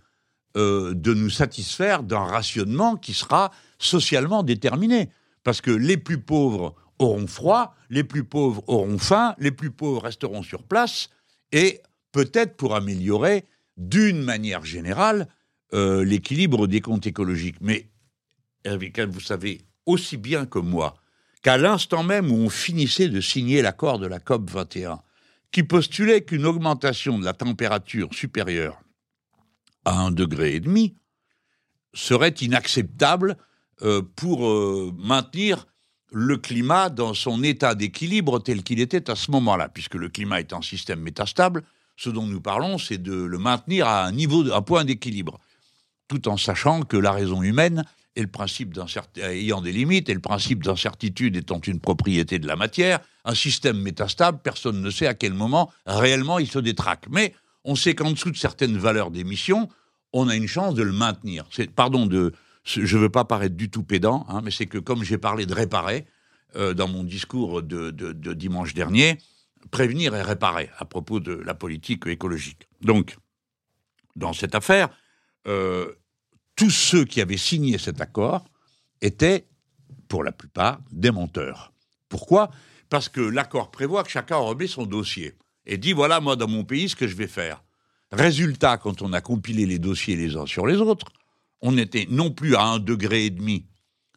euh, 0.58 0.94
de 0.94 1.13
nous 1.13 1.30
satisfaire 1.30 2.04
d'un 2.04 2.24
rationnement 2.24 2.98
qui 2.98 3.13
sera 3.13 3.52
socialement 3.80 4.44
déterminé. 4.44 5.10
Parce 5.44 5.62
que 5.62 5.72
les 5.72 5.98
plus 5.98 6.20
pauvres 6.20 6.76
auront 7.00 7.28
froid, 7.28 7.74
les 7.89 8.04
plus 8.04 8.24
pauvres 8.24 8.63
auront 8.67 8.98
faim, 8.98 9.34
les 9.39 9.52
plus 9.52 9.72
pauvres 9.72 10.04
resteront 10.04 10.44
sur 10.44 10.63
place, 10.63 11.10
et 11.52 11.82
peut-être 12.12 12.56
pour 12.58 12.76
améliorer 12.76 13.46
d'une 13.78 14.22
manière 14.22 14.63
générale 14.63 15.28
euh, 15.74 16.04
l'équilibre 16.04 16.67
des 16.67 16.82
comptes 16.82 17.08
écologiques. 17.08 17.58
Mais 17.62 17.89
avec 18.65 19.00
vous 19.00 19.20
savez 19.20 19.62
aussi 19.86 20.17
bien 20.17 20.46
que 20.46 20.60
moi 20.60 20.96
qu'à 21.41 21.58
l'instant 21.58 22.04
même 22.04 22.30
où 22.30 22.36
on 22.36 22.50
finissait 22.50 23.10
de 23.10 23.22
signer 23.22 23.62
l'accord 23.62 23.98
de 23.98 24.06
la 24.06 24.20
COP 24.20 24.50
21, 24.50 25.02
qui 25.51 25.63
postulait 25.63 26.21
qu'une 26.21 26.45
augmentation 26.45 27.19
de 27.19 27.25
la 27.25 27.33
température 27.33 28.13
supérieure 28.13 28.81
à 29.85 29.99
un 29.99 30.11
degré 30.11 30.55
et 30.55 30.59
demi 30.59 30.95
serait 31.93 32.29
inacceptable 32.29 33.37
euh, 33.81 34.01
pour 34.15 34.47
euh, 34.47 34.93
maintenir 34.97 35.67
le 36.11 36.37
climat 36.37 36.89
dans 36.89 37.13
son 37.13 37.41
état 37.43 37.73
d'équilibre 37.73 38.39
tel 38.39 38.63
qu'il 38.63 38.79
était 38.79 39.09
à 39.09 39.15
ce 39.15 39.31
moment-là, 39.31 39.69
puisque 39.69 39.95
le 39.95 40.09
climat 40.09 40.39
est 40.39 40.53
un 40.53 40.61
système 40.61 40.99
métastable. 40.99 41.63
Ce 41.95 42.09
dont 42.09 42.27
nous 42.27 42.41
parlons, 42.41 42.77
c'est 42.77 42.97
de 42.97 43.13
le 43.13 43.37
maintenir 43.37 43.87
à 43.87 44.05
un 44.05 44.11
niveau, 44.11 44.51
un 44.51 44.61
point 44.61 44.85
d'équilibre, 44.85 45.39
tout 46.07 46.27
en 46.27 46.37
sachant 46.37 46.81
que 46.83 46.97
la 46.97 47.11
raison 47.11 47.41
humaine 47.41 47.85
et 48.15 48.21
le 48.21 48.28
principe 48.28 48.78
ayant 49.17 49.62
des 49.62 49.71
limites, 49.71 50.10
et 50.10 50.13
le 50.13 50.19
principe 50.19 50.63
d'incertitude 50.63 51.38
étant 51.38 51.62
une 51.62 51.80
propriété 51.80 52.39
de 52.39 52.47
la 52.47 52.56
matière, 52.56 53.00
un 53.24 53.36
système 53.36 53.80
métastable, 53.80 54.39
personne 54.43 54.82
ne 54.82 54.89
sait 54.89 55.08
à 55.08 55.13
quel 55.13 55.34
moment 55.34 55.71
réellement 55.86 56.39
il 56.39 56.50
se 56.50 56.60
détraque. 56.60 57.06
Mais 57.10 57.34
on 57.63 57.76
sait 57.76 57.95
qu'en 57.95 58.12
dessous 58.12 58.32
de 58.32 58.38
certaines 58.38 58.78
valeurs 58.78 59.12
d'émission, 59.12 59.69
on 60.13 60.28
a 60.28 60.36
une 60.36 60.47
chance 60.47 60.76
de 60.76 60.84
le 60.84 60.91
maintenir. 60.91 61.45
Pardon, 61.76 62.10
je 62.63 62.82
ne 62.82 63.02
veux 63.02 63.10
pas 63.10 63.24
paraître 63.24 63.56
du 63.56 63.69
tout 63.69 63.84
pédant, 63.84 64.26
hein, 64.28 64.41
mais 64.43 64.52
c'est 64.52 64.65
que 64.65 64.78
comme 64.78 65.04
j'ai 65.04 65.17
parlé 65.17 65.45
de 65.45 65.54
réparer 65.54 66.06
euh, 66.56 66.74
dans 66.74 66.88
mon 66.88 67.04
discours 67.04 67.63
de, 67.63 67.91
dimanche 68.34 68.74
dernier, 68.74 69.17
prévenir 69.69 70.15
et 70.15 70.21
réparer 70.21 70.69
à 70.78 70.86
propos 70.86 71.19
de 71.19 71.34
la 71.34 71.54
politique 71.54 72.08
écologique. 72.08 72.67
Donc, 72.82 73.15
dans 74.17 74.34
cette 74.34 74.56
affaire, 74.56 74.89
euh, 75.47 75.93
tous 76.55 76.69
ceux 76.69 77.05
qui 77.05 77.21
avaient 77.21 77.37
signé 77.37 77.77
cet 77.77 78.01
accord 78.01 78.45
étaient, 79.01 79.47
pour 80.07 80.23
la 80.23 80.31
plupart, 80.31 80.79
des 80.91 81.11
menteurs. 81.11 81.73
Pourquoi? 82.09 82.51
Parce 82.89 83.09
que 83.09 83.21
l'accord 83.21 83.71
prévoit 83.71 84.03
que 84.03 84.11
chacun 84.11 84.35
remet 84.35 84.67
son 84.67 84.85
dossier 84.85 85.35
et 85.65 85.77
dit 85.77 85.93
voilà, 85.93 86.19
moi, 86.19 86.35
dans 86.35 86.47
mon 86.47 86.63
pays, 86.63 86.89
ce 86.89 86.95
que 86.95 87.07
je 87.07 87.15
vais 87.15 87.27
faire. 87.27 87.63
Résultat, 88.11 88.77
quand 88.77 89.01
on 89.01 89.13
a 89.13 89.21
compilé 89.21 89.65
les 89.65 89.79
dossiers 89.79 90.15
les 90.15 90.35
uns 90.35 90.45
sur 90.45 90.67
les 90.67 90.77
autres, 90.77 91.07
on 91.61 91.77
était 91.77 92.07
non 92.09 92.31
plus 92.31 92.55
à 92.55 92.63
un 92.63 92.79
degré 92.79 93.25
et 93.25 93.29
demi 93.29 93.65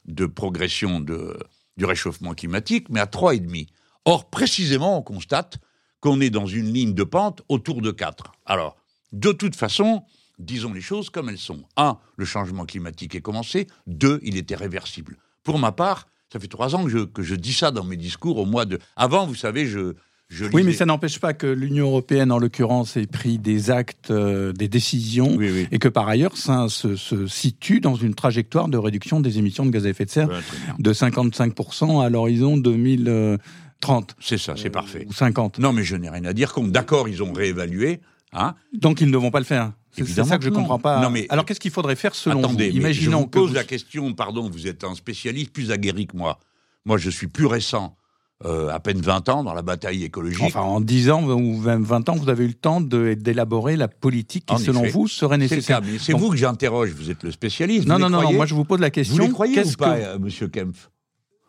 de 0.07 0.27
progression 0.27 1.01
du 1.01 1.85
réchauffement 1.85 2.35
climatique, 2.35 2.89
mais 2.91 3.01
à 3.01 3.07
trois 3.07 3.35
et 3.35 3.41
demi. 3.41 3.69
Or, 4.05 4.29
précisément, 4.29 4.99
on 4.99 5.03
constate 5.03 5.59
qu'on 6.01 6.21
est 6.21 6.31
dans 6.31 6.47
une 6.47 6.73
ligne 6.73 6.95
de 6.95 7.05
pente 7.05 7.43
autour 7.49 7.81
de 7.81 7.91
4. 7.91 8.33
Alors, 8.45 8.77
de 9.13 9.33
toute 9.33 9.57
façon, 9.57 10.05
disons 10.39 10.73
les 10.73 10.81
choses 10.81 11.11
comme 11.11 11.29
elles 11.29 11.39
sont. 11.39 11.63
Un, 11.77 11.97
le 12.17 12.25
changement 12.25 12.65
climatique 12.67 13.15
est 13.15 13.21
commencé. 13.21 13.67
Deux, 13.87 14.21
il 14.23 14.37
était 14.37 14.57
réversible. 14.57 15.17
Pour 15.43 15.59
ma 15.59 15.73
part, 15.73 16.07
ça 16.33 16.39
fait 16.41 16.49
trois 16.49 16.75
ans 16.75 16.85
que 16.85 16.91
je, 16.91 16.99
que 16.99 17.23
je 17.23 17.35
dis 17.35 17.53
ça 17.53 17.71
dans 17.71 17.85
mes 17.85 17.97
discours 17.97 18.39
au 18.39 18.47
mois 18.47 18.65
de... 18.65 18.79
Avant, 18.97 19.27
vous 19.27 19.35
savez, 19.37 19.67
je... 19.67 19.95
je 20.29 20.47
Oui, 20.47 20.65
mais 20.65 20.73
ça 20.73 20.87
n'empêche 20.87 21.21
pas 21.21 21.35
que 21.35 21.47
l'Union 21.47 21.87
européenne, 21.87 22.33
en 22.33 22.39
l'occurrence, 22.39 22.97
ait 22.97 23.07
pris 23.07 23.39
des 23.39 23.71
actes, 23.71 24.11
euh, 24.11 24.53
des 24.53 24.67
décisions, 24.69 25.37
Oui, 25.37 25.51
oui. 25.53 25.69
et 25.71 25.79
que 25.79 25.87
par 25.89 26.09
ailleurs, 26.09 26.37
ça 26.37 26.67
se, 26.69 26.97
se 26.97 27.27
situe 27.29 27.79
dans 27.81 27.95
une 27.95 28.15
trajectoire 28.15 28.69
de 28.69 28.77
réduction 28.79 29.21
des 29.21 29.39
émissions 29.39 29.65
de 29.67 29.71
gaz 29.71 29.87
à 29.87 29.91
effet 29.91 30.07
de 30.07 30.11
serre 30.11 30.29
Ouais, 30.31 30.41
de 30.79 30.93
55% 30.93 32.03
à 32.05 32.09
l'horizon 32.09 32.57
2030 32.57 34.17
C'est 34.21 34.39
ça, 34.39 34.55
c'est 34.57 34.71
parfait. 34.71 35.05
ou 35.09 35.13
50. 35.13 35.59
Non, 35.59 35.73
mais 35.73 35.85
je 35.85 35.95
n'ai 35.97 36.09
rien 36.09 36.25
à 36.25 36.33
dire 36.33 36.53
contre. 36.53 36.71
D'accord, 36.71 37.09
ils 37.09 37.23
ont 37.23 37.33
réévalué. 37.33 38.01
Hein 38.33 38.55
Donc 38.73 39.01
ils 39.01 39.11
ne 39.11 39.17
vont 39.17 39.31
pas 39.31 39.39
le 39.39 39.45
faire. 39.45 39.73
C'est 39.97 40.25
ça 40.25 40.39
que 40.39 40.45
je 40.45 40.51
non. 40.51 40.57
comprends 40.61 40.79
pas. 40.79 41.01
Non, 41.01 41.11
mais- 41.11 41.27
Alors 41.31 41.45
qu'est-ce 41.45 41.61
qu'il 41.61 41.71
faudrait 41.71 41.97
faire 41.97 42.15
selon 42.15 42.41
Attendez, 42.41 42.71
vous 42.71 42.77
mais 42.77 42.93
je 42.93 43.01
Imaginons 43.03 43.21
vous 43.21 43.27
que 43.27 43.39
pose 43.39 43.49
vous- 43.51 43.55
la 43.55 43.65
question, 43.65 44.13
pardon, 44.15 44.49
vous 44.51 44.67
êtes 44.67 44.85
un 44.85 44.95
spécialiste 44.95 45.53
plus 45.53 45.71
aguerri 45.71 46.07
que 46.07 46.17
moi. 46.17 46.39
Moi, 46.85 46.99
je 46.99 47.09
suis 47.11 47.27
plus 47.29 47.47
récent, 47.47 47.97
euh, 48.45 48.69
à 48.71 48.81
peine 48.81 49.01
20 49.01 49.29
ans 49.29 49.43
dans 49.45 49.55
la 49.55 49.63
bataille 49.63 50.05
écologique. 50.05 50.43
Enfin, 50.43 50.61
en 50.61 50.81
10 50.81 51.09
ans 51.11 51.23
ou 51.25 51.57
20 51.61 51.81
20 51.83 52.09
ans, 52.09 52.17
vous 52.17 52.29
avez 52.29 52.45
eu 52.45 52.49
le 52.49 52.55
temps 52.55 52.81
d'élaborer 52.81 53.77
la 53.77 53.89
politique 53.89 54.47
qui, 54.47 54.55
En 54.55 54.59
selon 54.59 54.83
effet. 54.83 54.91
vous, 54.93 55.09
serait 55.09 55.39
nécessaire. 55.39 55.81
c'est 56.01 56.13
vous 56.13 56.31
que 56.31 56.37
j'interroge, 56.37 56.91
vous 56.91 57.11
êtes 57.11 57.23
le 57.23 57.31
spécialiste. 57.31 57.87
Non, 57.89 57.95
vous 57.95 58.01
non, 58.03 58.11
non, 58.11 58.33
moi 58.33 58.47
je 58.47 58.55
vous 58.55 58.65
pose 58.65 58.81
la 58.81 58.91
question. 58.91 59.17
Vous 59.17 59.23
les 59.23 59.31
croyez 59.33 59.63
ou 59.63 59.73
pas, 59.79 59.97
que- 59.97 60.03
euh, 60.05 60.19
monsieur 60.19 60.49
Kempf? 60.49 60.91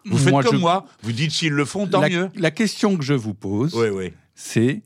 Vous 0.05 0.17
faites 0.19 0.31
Moi, 0.31 0.43
comme 0.43 0.55
je- 0.58 0.60
moi, 0.62 0.86
vous 1.01 1.12
dites 1.12 1.31
s'ils 1.31 1.51
le 1.51 1.65
font, 1.65 1.88
tant 1.88 1.99
la, 1.99 2.10
mieux. 2.10 2.29
la 2.36 2.51
question 2.51 2.95
que 2.95 3.03
je 3.03 3.15
vous 3.15 3.34
pose, 3.34 3.73
Oui, 3.73 3.88
oui. 3.91 4.13
c'est 4.36 4.84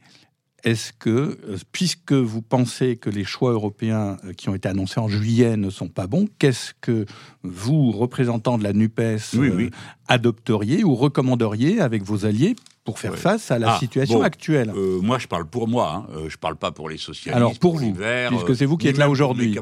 est-ce 0.63 0.91
que, 0.93 1.09
euh, 1.09 1.57
puisque 1.71 2.11
vous 2.13 2.41
pensez 2.41 2.97
que 2.97 3.09
les 3.09 3.23
choix 3.23 3.51
européens 3.51 4.17
euh, 4.25 4.33
qui 4.33 4.49
ont 4.49 4.55
été 4.55 4.67
annoncés 4.69 4.99
en 4.99 5.07
juillet 5.07 5.57
ne 5.57 5.69
sont 5.69 5.87
pas 5.87 6.07
bons, 6.07 6.27
qu'est-ce 6.39 6.73
que 6.81 7.05
vous, 7.43 7.91
représentants 7.91 8.57
de 8.57 8.63
la 8.63 8.73
NUPES, 8.73 9.17
Oui, 9.35 9.47
euh, 9.49 9.55
oui. 9.55 9.69
adopteriez 10.07 10.83
ou 10.83 10.95
recommanderiez 10.95 11.79
avec 11.81 12.03
vos 12.03 12.25
alliés 12.25 12.55
pour 12.83 12.99
faire 12.99 13.11
Ouais. 13.11 13.17
face 13.17 13.51
à 13.51 13.59
la 13.59 13.73
Ah, 13.75 13.79
situation 13.79 14.19
bon. 14.19 14.23
actuelle? 14.23 14.71
Euh, 14.75 14.99
moi, 15.01 15.17
je 15.19 15.27
parle 15.27 15.45
pour 15.45 15.67
moi. 15.67 16.05
Hein. 16.09 16.13
Je 16.27 16.37
parle 16.37 16.55
pas 16.55 16.71
pour 16.71 16.89
les 16.89 16.97
socialistes. 16.97 17.35
Alors, 17.37 17.57
pour 17.59 17.77
vous, 17.77 17.93
Verts, 17.93 18.29
puisque 18.29 18.55
c'est 18.55 18.65
vous 18.65 18.77
qui 18.77 18.87
êtes 18.87 18.97
là 18.97 19.09
aujourd'hui. 19.09 19.57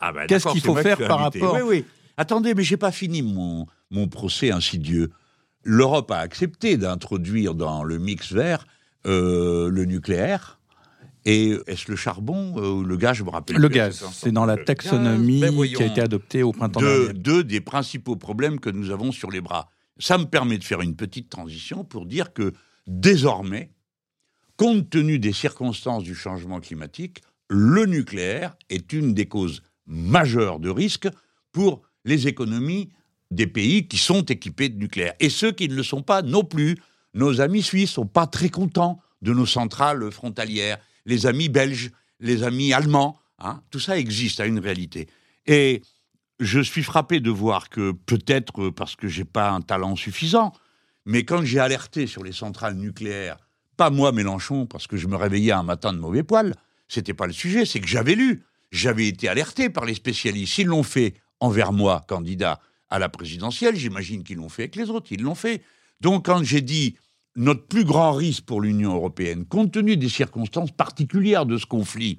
Ah 0.00 0.12
ben, 0.12 0.26
qu'est-ce 0.26 0.48
qu'il 0.48 0.60
faut 0.60 0.74
faire 0.76 0.98
par 0.98 1.22
invité. 1.22 1.40
rapport- 1.40 1.54
Oui, 1.54 1.62
oui. 1.78 1.84
Attendez, 2.16 2.54
mais 2.54 2.62
j'ai 2.64 2.76
pas 2.76 2.92
fini 2.92 3.22
mon, 3.22 3.66
mon 3.90 4.08
procès 4.08 4.50
insidieux. 4.50 5.10
L'Europe 5.62 6.10
a 6.10 6.18
accepté 6.18 6.76
d'introduire 6.76 7.54
dans 7.54 7.82
le 7.84 7.98
mix 7.98 8.32
vert 8.32 8.66
le 9.04 9.84
nucléaire. 9.84 10.60
Et 11.24 11.54
est-ce 11.66 11.90
le 11.90 11.96
charbon 11.96 12.54
euh, 12.56 12.70
ou 12.70 12.82
le 12.82 12.96
gaz 12.96 13.16
Je 13.18 13.24
me 13.24 13.30
rappelle. 13.30 13.56
Le 13.56 13.68
gaz, 13.68 14.04
c'est 14.12 14.32
dans 14.32 14.46
la 14.46 14.56
taxonomie 14.56 15.40
gaz, 15.40 15.54
ben 15.54 15.66
qui 15.66 15.82
a 15.82 15.86
été 15.86 16.00
adoptée 16.00 16.42
au 16.42 16.52
printemps 16.52 16.80
deux, 16.80 17.06
dernier. 17.06 17.18
deux 17.18 17.44
des 17.44 17.60
principaux 17.60 18.16
problèmes 18.16 18.58
que 18.58 18.70
nous 18.70 18.90
avons 18.90 19.12
sur 19.12 19.30
les 19.30 19.40
bras. 19.40 19.68
Ça 19.98 20.16
me 20.16 20.24
permet 20.24 20.56
de 20.56 20.64
faire 20.64 20.80
une 20.80 20.96
petite 20.96 21.28
transition 21.28 21.84
pour 21.84 22.06
dire 22.06 22.32
que 22.32 22.54
désormais, 22.86 23.70
compte 24.56 24.88
tenu 24.88 25.18
des 25.18 25.32
circonstances 25.32 26.04
du 26.04 26.14
changement 26.14 26.60
climatique, 26.60 27.22
le 27.48 27.84
nucléaire 27.84 28.56
est 28.70 28.92
une 28.92 29.12
des 29.12 29.26
causes 29.26 29.62
majeures 29.86 30.58
de 30.58 30.70
risque 30.70 31.08
pour 31.52 31.82
les 32.04 32.28
économies 32.28 32.90
des 33.30 33.46
pays 33.46 33.86
qui 33.88 33.98
sont 33.98 34.22
équipés 34.22 34.70
de 34.70 34.78
nucléaire. 34.78 35.12
Et 35.20 35.28
ceux 35.28 35.52
qui 35.52 35.68
ne 35.68 35.74
le 35.74 35.82
sont 35.82 36.02
pas 36.02 36.22
non 36.22 36.44
plus. 36.44 36.76
Nos 37.14 37.40
amis 37.40 37.62
suisses 37.62 37.90
sont 37.90 38.06
pas 38.06 38.26
très 38.26 38.48
contents 38.48 39.00
de 39.22 39.32
nos 39.32 39.46
centrales 39.46 40.10
frontalières. 40.10 40.78
Les 41.06 41.26
amis 41.26 41.48
belges, 41.48 41.90
les 42.20 42.42
amis 42.42 42.72
allemands, 42.72 43.18
hein, 43.38 43.62
tout 43.70 43.80
ça 43.80 43.98
existe 43.98 44.40
à 44.40 44.46
une 44.46 44.58
réalité. 44.58 45.08
Et 45.46 45.82
je 46.38 46.60
suis 46.60 46.82
frappé 46.82 47.20
de 47.20 47.30
voir 47.30 47.68
que 47.68 47.92
peut-être 47.92 48.70
parce 48.70 48.96
que 48.96 49.08
j'ai 49.08 49.24
pas 49.24 49.50
un 49.50 49.60
talent 49.60 49.96
suffisant, 49.96 50.52
mais 51.04 51.24
quand 51.24 51.44
j'ai 51.44 51.58
alerté 51.58 52.06
sur 52.06 52.22
les 52.22 52.32
centrales 52.32 52.76
nucléaires, 52.76 53.38
pas 53.76 53.90
moi 53.90 54.12
Mélenchon 54.12 54.66
parce 54.66 54.86
que 54.86 54.96
je 54.96 55.06
me 55.06 55.16
réveillais 55.16 55.52
un 55.52 55.62
matin 55.62 55.92
de 55.92 55.98
mauvais 55.98 56.22
poil, 56.22 56.54
c'était 56.88 57.14
pas 57.14 57.26
le 57.26 57.32
sujet, 57.32 57.64
c'est 57.64 57.80
que 57.80 57.86
j'avais 57.86 58.14
lu, 58.14 58.44
j'avais 58.70 59.08
été 59.08 59.28
alerté 59.28 59.70
par 59.70 59.84
les 59.84 59.94
spécialistes. 59.94 60.58
Ils 60.58 60.66
l'ont 60.66 60.82
fait 60.82 61.14
envers 61.40 61.72
moi, 61.72 62.04
candidat 62.08 62.60
à 62.90 62.98
la 62.98 63.08
présidentielle, 63.08 63.76
j'imagine 63.76 64.24
qu'ils 64.24 64.36
l'ont 64.36 64.48
fait 64.48 64.62
avec 64.62 64.76
les 64.76 64.90
autres, 64.90 65.12
ils 65.12 65.22
l'ont 65.22 65.34
fait. 65.34 65.62
Donc 66.00 66.26
quand 66.26 66.42
j'ai 66.42 66.62
dit 66.62 66.96
notre 67.36 67.66
plus 67.66 67.84
grand 67.84 68.12
risque 68.12 68.44
pour 68.44 68.60
l'Union 68.60 68.94
européenne, 68.94 69.44
compte 69.44 69.72
tenu 69.72 69.96
des 69.96 70.08
circonstances 70.08 70.72
particulières 70.72 71.46
de 71.46 71.58
ce 71.58 71.66
conflit, 71.66 72.18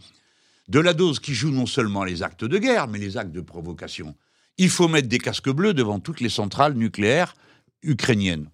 de 0.67 0.80
la 0.80 0.94
dose 0.94 1.20
qui 1.20 1.34
joue 1.34 1.52
non 1.52 1.65
seulement 1.65 2.04
les 2.04 2.24
actes 2.24 2.46
de 2.46 2.58
guerre, 2.58 2.88
mais 2.88 3.00
les 3.00 3.17
actes 3.17 3.32
de 3.32 3.41
provocation. 3.41 4.15
Il 4.58 4.70
faut 4.70 4.88
mettre 4.88 5.08
des 5.08 5.17
casques 5.17 5.50
bleus 5.50 5.74
devant 5.74 6.00
toutes 6.00 6.22
les 6.22 6.30
centrales 6.30 6.76
nucléaires 6.76 7.36
ukrainiennes. 7.84 8.48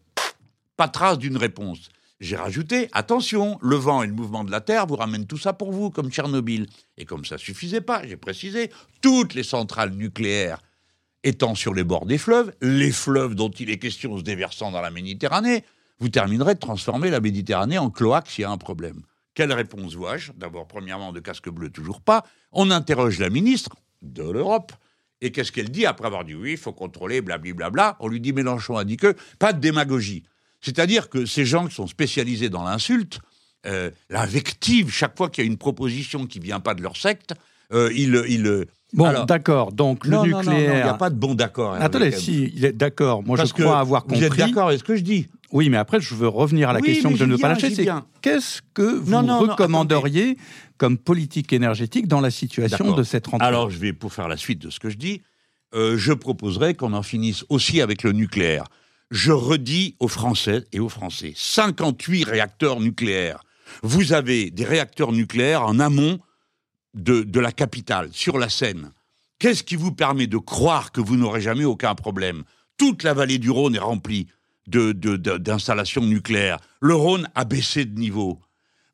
Pas 0.77 0.87
trace 0.87 1.19
d'une 1.19 1.37
réponse. 1.37 1.89
J'ai 2.19 2.35
rajouté, 2.35 2.89
attention, 2.93 3.59
le 3.61 3.75
vent 3.75 4.01
et 4.01 4.07
le 4.07 4.13
mouvement 4.13 4.43
de 4.43 4.49
la 4.49 4.61
Terre 4.61 4.87
vous 4.87 4.95
ramènent 4.95 5.27
tout 5.27 5.37
ça 5.37 5.53
pour 5.53 5.71
vous, 5.71 5.91
comme 5.91 6.09
Tchernobyl. 6.09 6.67
Et 6.97 7.05
comme 7.05 7.25
ça 7.25 7.37
suffisait 7.37 7.81
pas, 7.81 8.07
j'ai 8.07 8.17
précisé, 8.17 8.71
toutes 9.01 9.35
les 9.35 9.43
centrales 9.43 9.91
nucléaires 9.91 10.61
étant 11.27 11.55
sur 11.55 11.73
les 11.73 11.83
bords 11.83 12.05
des 12.05 12.17
fleuves, 12.17 12.53
les 12.61 12.91
fleuves 12.91 13.35
dont 13.35 13.49
il 13.49 13.69
est 13.69 13.79
question 13.79 14.17
se 14.17 14.23
déversant 14.23 14.71
dans 14.71 14.81
la 14.81 14.91
Méditerranée, 14.91 15.65
vous 15.99 16.09
terminerez 16.09 16.53
de 16.53 16.59
transformer 16.59 17.09
la 17.09 17.19
Méditerranée 17.19 17.77
en 17.77 17.89
cloaque 17.89 18.29
s'il 18.29 18.43
y 18.43 18.45
a 18.45 18.51
un 18.51 18.57
problème. 18.57 19.01
Quelle 19.33 19.51
réponse 19.51 19.93
vois-je? 19.93 20.31
D'abord, 20.31 20.67
premièrement, 20.67 21.11
de 21.11 21.19
casque 21.19 21.49
bleu, 21.49 21.69
toujours 21.69 22.01
pas. 22.01 22.25
On 22.51 22.71
interroge 22.71 23.19
la 23.19 23.29
ministre 23.29 23.75
de 24.01 24.23
l'Europe. 24.23 24.71
Et 25.19 25.31
qu'est-ce 25.31 25.51
qu'elle 25.51 25.69
dit 25.69 25.85
après 25.85 26.07
avoir 26.07 26.23
dit 26.23 26.33
oui, 26.33 26.51
il 26.51 26.57
faut 26.57 26.71
contrôler, 26.71 27.21
blablabla 27.21 27.97
On 27.99 28.07
lui 28.07 28.21
dit 28.21 28.33
Mélenchon 28.33 28.77
a 28.77 28.85
dit 28.85 28.97
que 28.97 29.15
pas 29.37 29.51
de 29.51 29.59
démagogie. 29.59 30.23
C'est-à-dire 30.61 31.09
que 31.09 31.25
ces 31.25 31.45
gens 31.45 31.67
qui 31.67 31.75
sont 31.75 31.87
spécialisés 31.87 32.49
dans 32.49 32.63
l'insulte, 32.63 33.19
euh, 33.65 33.91
l'invective, 34.09 34.91
chaque 34.91 35.17
fois 35.17 35.29
qu'il 35.29 35.43
y 35.43 35.47
a 35.47 35.49
une 35.49 35.57
proposition 35.57 36.25
qui 36.25 36.39
vient 36.39 36.59
pas 36.59 36.73
de 36.73 36.81
leur 36.81 36.95
secte, 36.95 37.33
euh, 37.73 37.91
ils, 37.93 38.23
ils, 38.29 38.65
Bon, 38.93 39.05
Alors- 39.05 39.25
d'accord. 39.25 39.71
Donc 39.73 40.05
le 40.05 40.11
non, 40.11 40.25
non, 40.25 40.29
non, 40.31 40.41
il 40.43 40.47
nucléaire. 40.49 40.83
n'y 40.85 40.89
a 40.89 40.93
pas 40.93 41.09
de 41.09 41.15
bon 41.15 41.35
d'accord. 41.35 41.73
Hervé 41.75 41.85
Attendez, 41.85 42.11
si, 42.11 42.51
il 42.55 42.63
est 42.65 42.71
d'accord. 42.71 43.21
Moi, 43.23 43.35
Parce 43.37 43.49
je 43.49 43.53
crois 43.53 43.79
avoir 43.79 44.05
Vous 44.07 44.15
êtes 44.15 44.29
compris. 44.29 44.37
d'accord 44.39 44.67
avec 44.69 44.79
ce 44.79 44.83
que 44.85 44.95
je 44.95 45.01
dis 45.03 45.27
Oui, 45.51 45.69
mais 45.69 45.77
après, 45.77 45.99
je 45.99 46.15
veux 46.15 46.27
revenir 46.29 46.69
à 46.69 46.73
la 46.73 46.79
Oui, 46.79 46.85
question 46.87 47.11
que 47.11 47.17
je 47.17 47.25
ne 47.25 47.31
veux 47.33 47.37
pas 47.37 47.49
lâcher. 47.49 47.73
C'est 47.73 47.87
qu'est-ce 48.21 48.61
que 48.73 48.81
vous 48.83 49.11
Non, 49.11 49.21
non, 49.23 49.41
non, 49.45 49.51
recommanderiez 49.51 50.37
comme 50.77 50.97
politique 50.97 51.51
énergétique 51.53 52.07
dans 52.07 52.21
la 52.21 52.31
situation 52.31 52.95
de 52.95 53.03
cette 53.03 53.27
rentrée? 53.27 53.45
Alors, 53.47 53.69
je 53.69 53.77
vais, 53.77 53.93
pour 53.93 54.13
faire 54.13 54.27
la 54.29 54.37
suite 54.37 54.59
de 54.59 54.69
ce 54.69 54.79
que 54.79 54.89
je 54.89 54.97
dis, 54.97 55.21
euh, 55.75 55.97
je 55.97 56.13
proposerais 56.13 56.73
qu'on 56.73 56.93
en 56.93 57.03
finisse 57.03 57.43
aussi 57.49 57.81
avec 57.81 58.03
le 58.03 58.13
nucléaire. 58.13 58.65
Je 59.11 59.31
redis 59.33 59.95
aux 59.99 60.07
Français 60.07 60.63
et 60.71 60.79
aux 60.79 60.89
Français, 60.89 61.33
58 61.35 62.23
réacteurs 62.25 62.79
nucléaires. 62.79 63.41
Vous 63.83 64.13
avez 64.13 64.49
des 64.49 64.63
réacteurs 64.65 65.11
nucléaires 65.11 65.63
en 65.63 65.79
amont 65.79 66.19
de, 66.93 67.39
la 67.39 67.51
capitale, 67.51 68.09
sur 68.11 68.37
la 68.37 68.49
Seine. 68.49 68.91
Qu'est-ce 69.39 69.63
qui 69.63 69.75
vous 69.75 69.91
permet 69.91 70.27
de 70.27 70.37
croire 70.37 70.91
que 70.91 71.01
vous 71.01 71.15
n'aurez 71.15 71.41
jamais 71.41 71.65
aucun 71.65 71.93
problème? 71.95 72.43
Toute 72.77 73.03
la 73.03 73.13
vallée 73.13 73.37
du 73.37 73.51
Rhône 73.51 73.75
est 73.75 73.79
remplie 73.79 74.27
de- 74.67 74.91
de- 74.91 75.15
d'installations 75.37 76.01
nucléaires. 76.03 76.57
Le 76.81 76.95
Rhône 76.95 77.27
a 77.35 77.45
baissé 77.45 77.85
de 77.85 77.99
niveau. 77.99 78.39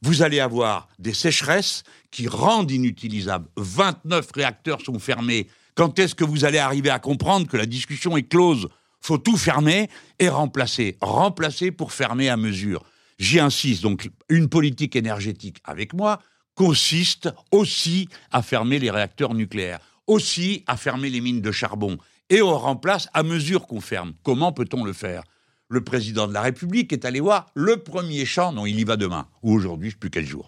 Vous 0.01 0.21
allez 0.21 0.39
avoir 0.41 0.89
des 0.99 1.13
sécheresses 1.13 1.83
qui 2.11 2.27
rendent 2.27 2.71
inutilisables. 2.71 3.47
29 3.55 4.27
réacteurs 4.35 4.81
sont 4.81 4.99
fermés. 4.99 5.47
Quand 5.75 5.97
est-ce 5.97 6.13
que 6.13 6.25
vous 6.25 6.43
allez 6.45 6.57
arriver 6.59 6.89
à 6.89 6.99
comprendre 6.99 7.47
que 7.47 7.55
la 7.57 7.65
discussion 7.65 8.17
est 8.17 8.27
close? 8.27 8.67
Faut 8.99 9.17
tout 9.17 9.37
fermer 9.37 9.89
et 10.19 10.27
remplacer. 10.29 10.97
Remplacer 11.01 11.71
pour 11.71 11.93
fermer 11.93 12.29
à 12.29 12.37
mesure. 12.37 12.83
J'y 13.17 13.39
insiste. 13.39 13.81
Donc, 13.83 14.09
une 14.29 14.49
politique 14.49 14.95
énergétique 14.95 15.57
avec 15.63 15.93
moi 15.93 16.19
consiste 16.55 17.33
aussi 17.51 18.09
à 18.31 18.41
fermer 18.41 18.79
les 18.79 18.91
réacteurs 18.91 19.33
nucléaires, 19.33 19.79
aussi 20.07 20.63
à 20.67 20.77
fermer 20.77 21.09
les 21.09 21.21
mines 21.21 21.41
de 21.41 21.51
charbon. 21.51 21.97
Et 22.29 22.41
on 22.41 22.57
remplace 22.57 23.07
à 23.13 23.23
mesure 23.23 23.67
qu'on 23.67 23.81
ferme. 23.81 24.13
Comment 24.23 24.51
peut-on 24.51 24.83
le 24.83 24.93
faire? 24.93 25.23
Le 25.69 25.83
président 25.83 26.27
de 26.27 26.33
la 26.33 26.41
République 26.41 26.93
est 26.93 27.05
allé 27.05 27.19
voir 27.19 27.47
le 27.55 27.77
premier 27.77 28.25
champ, 28.25 28.51
non, 28.51 28.65
il 28.65 28.79
y 28.79 28.83
va 28.83 28.95
demain, 28.95 29.27
ou 29.41 29.53
aujourd'hui, 29.53 29.89
je 29.89 29.95
ne 29.95 29.97
sais 29.97 29.99
plus 29.99 30.09
quel 30.09 30.25
jour. 30.25 30.47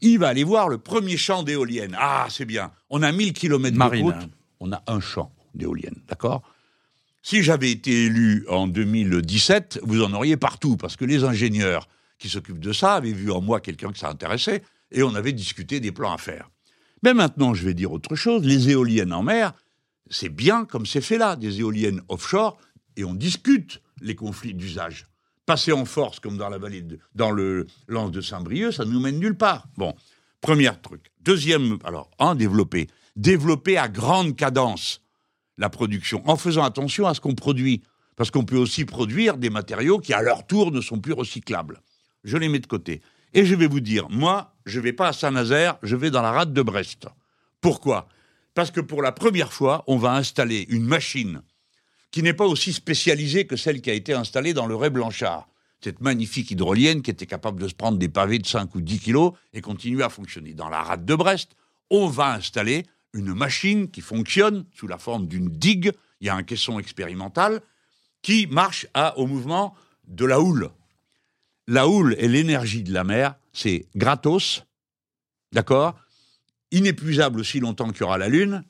Il 0.00 0.18
va 0.18 0.28
aller 0.28 0.44
voir 0.44 0.68
le 0.68 0.78
premier 0.78 1.16
champ 1.16 1.42
d'éoliennes. 1.42 1.96
Ah, 1.98 2.26
c'est 2.30 2.44
bien. 2.44 2.72
On 2.90 3.02
a 3.02 3.12
1000 3.12 3.32
kilomètres 3.32 3.74
de 3.74 3.78
Marine. 3.78 4.12
côte, 4.12 4.30
on 4.60 4.72
a 4.72 4.82
un 4.86 5.00
champ 5.00 5.32
d'éoliennes, 5.54 6.00
d'accord? 6.08 6.42
Si 7.22 7.42
j'avais 7.42 7.70
été 7.70 8.04
élu 8.04 8.44
en 8.50 8.66
2017, 8.66 9.80
vous 9.82 10.02
en 10.02 10.12
auriez 10.12 10.36
partout, 10.36 10.76
parce 10.76 10.96
que 10.96 11.06
les 11.06 11.24
ingénieurs 11.24 11.88
qui 12.18 12.28
s'occupent 12.28 12.60
de 12.60 12.72
ça 12.72 12.94
avaient 12.94 13.12
vu 13.12 13.30
en 13.30 13.40
moi 13.40 13.60
quelqu'un 13.60 13.92
que 13.92 13.98
ça 13.98 14.10
intéressait, 14.10 14.62
et 14.94 15.02
on 15.02 15.14
avait 15.14 15.32
discuté 15.32 15.80
des 15.80 15.92
plans 15.92 16.12
à 16.12 16.18
faire. 16.18 16.50
Mais 17.02 17.12
maintenant, 17.12 17.52
je 17.52 17.64
vais 17.64 17.74
dire 17.74 17.92
autre 17.92 18.16
chose. 18.16 18.42
Les 18.44 18.70
éoliennes 18.70 19.12
en 19.12 19.22
mer, 19.22 19.52
c'est 20.08 20.30
bien 20.30 20.64
comme 20.64 20.86
c'est 20.86 21.02
fait 21.02 21.18
là, 21.18 21.36
des 21.36 21.60
éoliennes 21.60 22.00
offshore, 22.08 22.56
et 22.96 23.04
on 23.04 23.14
discute 23.14 23.82
les 24.00 24.14
conflits 24.14 24.54
d'usage. 24.54 25.06
Passer 25.44 25.72
en 25.72 25.84
force, 25.84 26.20
comme 26.20 26.38
dans 26.38 26.48
la 26.48 26.56
vallée, 26.56 26.82
dans 27.14 27.30
le 27.30 27.66
lance 27.86 28.10
de 28.10 28.22
Saint-Brieuc, 28.22 28.72
ça 28.72 28.86
ne 28.86 28.90
nous 28.92 29.00
mène 29.00 29.18
nulle 29.18 29.36
part. 29.36 29.66
Bon, 29.76 29.94
Premier 30.44 30.70
truc. 30.82 31.10
Deuxième, 31.22 31.78
alors, 31.84 32.10
un, 32.18 32.34
développer. 32.34 32.88
Développer 33.16 33.78
à 33.78 33.88
grande 33.88 34.36
cadence 34.36 35.00
la 35.56 35.70
production, 35.70 36.22
en 36.28 36.36
faisant 36.36 36.64
attention 36.64 37.06
à 37.06 37.14
ce 37.14 37.20
qu'on 37.22 37.34
produit. 37.34 37.82
Parce 38.14 38.30
qu'on 38.30 38.44
peut 38.44 38.58
aussi 38.58 38.84
produire 38.84 39.38
des 39.38 39.48
matériaux 39.48 39.98
qui, 39.98 40.12
à 40.12 40.20
leur 40.20 40.46
tour, 40.46 40.70
ne 40.70 40.82
sont 40.82 41.00
plus 41.00 41.14
recyclables. 41.14 41.80
Je 42.24 42.36
les 42.36 42.50
mets 42.50 42.58
de 42.58 42.66
côté. 42.66 43.00
Et 43.34 43.44
je 43.44 43.54
vais 43.54 43.66
vous 43.66 43.80
dire, 43.80 44.08
moi, 44.10 44.54
je 44.64 44.78
ne 44.78 44.84
vais 44.84 44.92
pas 44.92 45.08
à 45.08 45.12
Saint-Nazaire, 45.12 45.76
je 45.82 45.96
vais 45.96 46.10
dans 46.10 46.22
la 46.22 46.30
rade 46.30 46.52
de 46.52 46.62
Brest. 46.62 47.08
Pourquoi? 47.60 48.08
Parce 48.54 48.70
que 48.70 48.80
pour 48.80 49.02
la 49.02 49.10
première 49.10 49.52
fois, 49.52 49.82
on 49.88 49.98
va 49.98 50.14
installer 50.14 50.66
une 50.68 50.84
machine 50.84 51.42
qui 52.12 52.22
n'est 52.22 52.32
pas 52.32 52.46
aussi 52.46 52.72
spécialisée 52.72 53.46
que 53.46 53.56
celle 53.56 53.80
qui 53.80 53.90
a 53.90 53.94
été 53.94 54.12
installée 54.12 54.54
dans 54.54 54.66
le 54.66 54.76
Ré 54.76 54.88
Blanchard. 54.88 55.48
Cette 55.82 56.00
magnifique 56.00 56.52
hydrolienne 56.52 57.02
qui 57.02 57.10
était 57.10 57.26
capable 57.26 57.60
de 57.60 57.66
se 57.66 57.74
prendre 57.74 57.98
des 57.98 58.08
pavés 58.08 58.38
de 58.38 58.46
5 58.46 58.72
ou 58.76 58.80
10 58.80 59.00
kilos 59.00 59.32
et 59.52 59.60
continuer 59.60 60.04
à 60.04 60.08
fonctionner. 60.08 60.54
Dans 60.54 60.68
la 60.68 60.82
rade 60.82 61.04
de 61.04 61.14
Brest, 61.16 61.56
on 61.90 62.06
va 62.06 62.32
installer 62.34 62.86
une 63.12 63.34
machine 63.34 63.90
qui 63.90 64.00
fonctionne 64.00 64.64
sous 64.72 64.86
la 64.86 64.98
forme 64.98 65.26
d'une 65.26 65.48
digue. 65.48 65.90
Il 66.20 66.28
y 66.28 66.30
a 66.30 66.36
un 66.36 66.44
caisson 66.44 66.78
expérimental 66.78 67.60
qui 68.22 68.46
marche 68.46 68.86
au 69.16 69.26
mouvement 69.26 69.74
de 70.06 70.24
la 70.24 70.40
houle. 70.40 70.70
La 71.66 71.88
houle 71.88 72.14
et 72.18 72.28
l'énergie 72.28 72.82
de 72.82 72.92
la 72.92 73.04
mer, 73.04 73.36
c'est 73.52 73.86
gratos, 73.94 74.64
d'accord 75.52 75.96
Inépuisable 76.70 77.40
aussi 77.40 77.60
longtemps 77.60 77.90
qu'il 77.90 78.00
y 78.00 78.04
aura 78.04 78.18
la 78.18 78.28
Lune, 78.28 78.64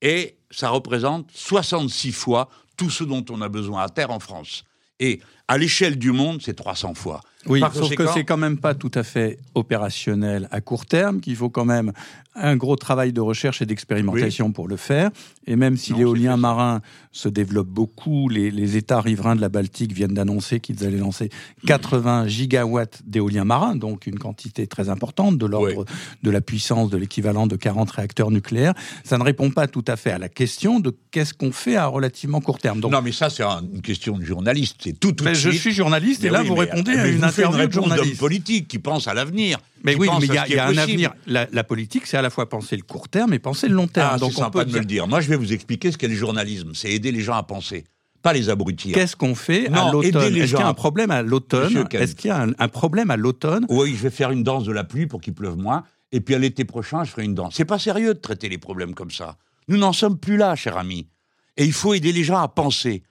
et 0.00 0.38
ça 0.50 0.70
représente 0.70 1.30
66 1.32 2.12
fois 2.12 2.48
tout 2.76 2.90
ce 2.90 3.04
dont 3.04 3.24
on 3.30 3.42
a 3.42 3.48
besoin 3.48 3.82
à 3.82 3.88
terre 3.88 4.10
en 4.10 4.18
France. 4.18 4.64
Et 4.98 5.20
à 5.52 5.58
l'échelle 5.58 5.98
du 5.98 6.12
monde, 6.12 6.40
c'est 6.42 6.54
300 6.54 6.94
fois. 6.94 7.20
Oui, 7.46 7.60
sauf 7.74 7.94
que 7.94 8.06
c'est 8.06 8.24
quand 8.24 8.36
même 8.36 8.56
pas 8.56 8.74
tout 8.74 8.90
à 8.94 9.02
fait 9.02 9.38
opérationnel 9.54 10.48
à 10.50 10.60
court 10.60 10.86
terme, 10.86 11.20
qu'il 11.20 11.36
faut 11.36 11.50
quand 11.50 11.64
même 11.64 11.92
un 12.34 12.56
gros 12.56 12.76
travail 12.76 13.12
de 13.12 13.20
recherche 13.20 13.60
et 13.60 13.66
d'expérimentation 13.66 14.52
pour 14.52 14.68
le 14.68 14.76
faire. 14.76 15.10
Et 15.46 15.56
même 15.56 15.76
si 15.76 15.92
l'éolien 15.92 16.36
marin 16.36 16.80
se 17.10 17.28
développe 17.28 17.68
beaucoup, 17.68 18.28
les, 18.28 18.76
États 18.76 19.00
riverains 19.00 19.36
de 19.36 19.40
la 19.40 19.48
Baltique 19.48 19.92
viennent 19.92 20.14
d'annoncer 20.14 20.60
qu'ils 20.60 20.84
allaient 20.84 20.96
lancer 20.96 21.28
80 21.66 22.28
gigawatts 22.28 23.02
d'éolien 23.04 23.44
marin, 23.44 23.76
donc 23.76 24.06
une 24.06 24.18
quantité 24.18 24.66
très 24.66 24.88
importante, 24.88 25.36
de 25.36 25.44
l'ordre 25.44 25.84
de 26.22 26.30
la 26.30 26.40
puissance 26.40 26.88
de 26.88 26.96
l'équivalent 26.96 27.46
de 27.46 27.56
40 27.56 27.90
réacteurs 27.90 28.30
nucléaires. 28.30 28.74
Ça 29.04 29.18
ne 29.18 29.24
répond 29.24 29.50
pas 29.50 29.66
tout 29.66 29.84
à 29.86 29.96
fait 29.96 30.12
à 30.12 30.18
la 30.18 30.28
question 30.28 30.80
de 30.80 30.96
qu'est-ce 31.10 31.34
qu'on 31.34 31.52
fait 31.52 31.76
à 31.76 31.86
relativement 31.86 32.40
court 32.40 32.58
terme. 32.58 32.80
Donc, 32.80 32.92
non, 32.92 33.02
mais 33.02 33.12
ça, 33.12 33.28
c'est 33.28 33.42
une 33.42 33.82
question 33.82 34.16
de 34.16 34.24
journaliste. 34.24 34.76
C'est 34.82 34.98
tout, 34.98 35.12
tout 35.12 35.24
mais 35.24 35.34
Je 35.50 35.56
suis 35.56 35.72
journaliste 35.72 36.24
et 36.24 36.30
là, 36.30 36.42
vous 36.42 36.54
répondez 36.54 36.92
à 36.92 37.08
une 37.08 37.24
interview 37.24 37.66
de 37.66 37.72
journaliste. 37.72 38.18
politique 38.18 38.68
qui 38.68 38.78
pense 38.78 39.08
à 39.08 39.14
l'avenir. 39.14 39.58
Mais 39.84 39.96
oui, 39.96 40.08
mais 40.20 40.26
il 40.26 40.34
y 40.34 40.58
a, 40.58 40.66
un 40.66 40.76
avenir. 40.76 41.12
La, 41.26 41.64
politique, 41.64 42.06
c'est 42.06 42.16
à 42.16 42.22
la 42.22 42.30
fois 42.30 42.48
penser 42.48 42.76
le 42.76 42.82
court 42.82 43.08
terme 43.08 43.32
et 43.34 43.38
penser 43.38 43.68
le 43.68 43.74
long 43.74 43.88
terme. 43.88 44.10
Ah, 44.12 44.18
Donc 44.18 44.32
on 44.36 44.50
peut 44.50 44.64
de 44.64 44.72
me 44.72 44.78
le 44.78 44.84
dire. 44.84 45.06
Moi, 45.06 45.20
je 45.20 45.28
vais 45.28 45.36
vous 45.36 45.52
expliquer 45.52 45.90
ce 45.90 45.98
qu'est 45.98 46.08
le 46.08 46.14
journalisme. 46.14 46.70
C'est 46.74 46.90
aider 46.90 47.12
les 47.12 47.20
gens 47.20 47.34
à 47.34 47.42
penser 47.42 47.84
pas 48.22 48.32
les 48.32 48.48
abrutir. 48.48 48.94
Qu'est-ce 48.94 49.16
qu'on 49.16 49.34
fait 49.34 49.68
à 49.72 49.90
l'automne 49.90 50.36
Est-ce 50.36 50.52
qu'il 50.52 50.60
y 50.60 50.62
a 50.62 50.68
un 50.68 50.74
problème 50.74 51.10
à 51.10 51.22
l'automne 51.22 51.86
Est-ce 51.90 52.14
qu'il 52.14 52.28
y 52.28 52.32
a 52.32 52.46
un, 52.56 52.68
problème 52.68 53.10
à 53.10 53.16
l'automne 53.16 53.66
Oui, 53.68 53.94
je 53.96 54.02
vais 54.02 54.10
faire 54.10 54.30
une 54.30 54.44
danse 54.44 54.64
de 54.64 54.72
la 54.72 54.84
pluie 54.84 55.06
pour 55.06 55.20
qu'il 55.20 55.34
pleuve 55.34 55.56
moins, 55.56 55.82
et 56.12 56.20
puis 56.20 56.34
à 56.34 56.38
l'été 56.38 56.64
prochain, 56.64 57.04
je 57.04 57.10
ferai 57.10 57.24
une 57.24 57.34
danse. 57.34 57.54
C'est 57.56 57.64
pas 57.64 57.78
sérieux 57.78 58.14
de 58.14 58.20
traiter 58.20 58.48
les 58.48 58.58
problèmes 58.58 58.94
comme 58.94 59.10
ça. 59.10 59.36
Nous 59.68 59.76
n'en 59.76 59.92
sommes 59.92 60.18
plus 60.18 60.36
là, 60.36 60.54
cher 60.54 60.76
ami. 60.76 61.08
Et 61.56 61.64
il 61.64 61.72
faut 61.72 61.94
aider 61.94 62.12
les 62.12 62.24
gens 62.24 62.38
à 62.38 62.48
penser, 62.48 63.02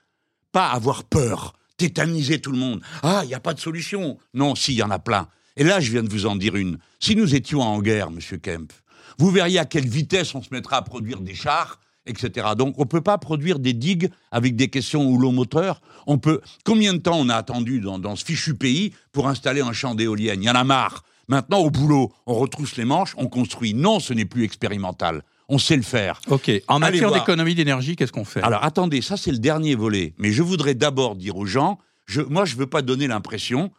pas 0.50 0.70
avoir 0.70 1.04
peur, 1.04 1.52
tétaniser 1.76 2.40
tout 2.40 2.52
le 2.52 2.58
monde. 2.58 2.82
Ah, 3.02 3.20
il 3.24 3.28
n'y 3.28 3.34
a 3.34 3.40
pas 3.40 3.54
de 3.54 3.60
solution. 3.60 4.18
Non, 4.34 4.54
si, 4.54 4.72
il 4.72 4.76
y 4.76 4.82
en 4.82 4.90
a 4.90 4.98
plein. 4.98 5.28
Et 5.56 5.64
là, 5.64 5.80
je 5.80 5.90
viens 5.90 6.02
de 6.02 6.08
vous 6.08 6.26
en 6.26 6.36
dire 6.36 6.56
une. 6.56 6.78
Si 7.00 7.14
nous 7.16 7.34
étions 7.34 7.60
en 7.60 7.80
guerre, 7.80 8.10
Monsieur 8.10 8.38
Kemp, 8.38 8.72
vous 9.18 9.30
verriez 9.30 9.58
à 9.58 9.64
quelle 9.64 9.86
vitesse 9.86 10.34
on 10.34 10.42
se 10.42 10.48
mettra 10.50 10.76
à 10.76 10.82
produire 10.82 11.20
des 11.20 11.34
chars, 11.34 11.78
etc. 12.06 12.48
Donc, 12.56 12.74
on 12.78 12.82
ne 12.82 12.88
peut 12.88 13.02
pas 13.02 13.18
produire 13.18 13.58
des 13.58 13.74
digues 13.74 14.10
avec 14.30 14.56
des 14.56 14.68
questions 14.68 15.04
houlomoteur. 15.04 15.80
On 16.06 16.18
peut. 16.18 16.40
Combien 16.64 16.94
de 16.94 16.98
temps 16.98 17.18
on 17.18 17.28
a 17.28 17.36
attendu 17.36 17.80
dans, 17.80 18.16
ce 18.16 18.24
fichu 18.24 18.54
pays 18.54 18.94
pour 19.12 19.28
installer 19.28 19.60
un 19.60 19.72
champ 19.72 19.94
d'éoliennes? 19.94 20.42
Il 20.42 20.46
y 20.46 20.50
en 20.50 20.54
a 20.54 20.64
marre. 20.64 21.04
Maintenant, 21.28 21.58
au 21.58 21.70
boulot, 21.70 22.12
on 22.26 22.34
retrousse 22.34 22.76
les 22.76 22.84
manches, 22.84 23.14
on 23.16 23.28
construit. 23.28 23.74
Non, 23.74 24.00
ce 24.00 24.12
n'est 24.12 24.24
plus 24.24 24.44
expérimental. 24.44 25.22
On 25.52 25.58
sait 25.58 25.76
le 25.76 25.82
faire. 25.82 26.18
OK. 26.28 26.50
En 26.66 26.78
matière 26.78 27.12
d'économie 27.12 27.54
d'énergie, 27.54 27.94
qu'est-ce 27.94 28.10
qu'on 28.10 28.24
fait? 28.24 28.42
Alors, 28.42 28.64
attendez, 28.64 29.02
ça, 29.02 29.18
c'est 29.18 29.32
le 29.32 29.38
dernier 29.38 29.74
volet. 29.74 30.14
Mais 30.16 30.32
je 30.32 30.42
voudrais 30.42 30.74
d'abord 30.74 31.14
dire 31.14 31.36
aux 31.36 31.44
gens, 31.44 31.78
je, 32.06 32.22
moi, 32.22 32.46
je 32.46 32.54
ne 32.54 32.60
veux 32.60 32.66
pas 32.66 32.80
donner 32.80 33.06
l'impression 33.06 33.70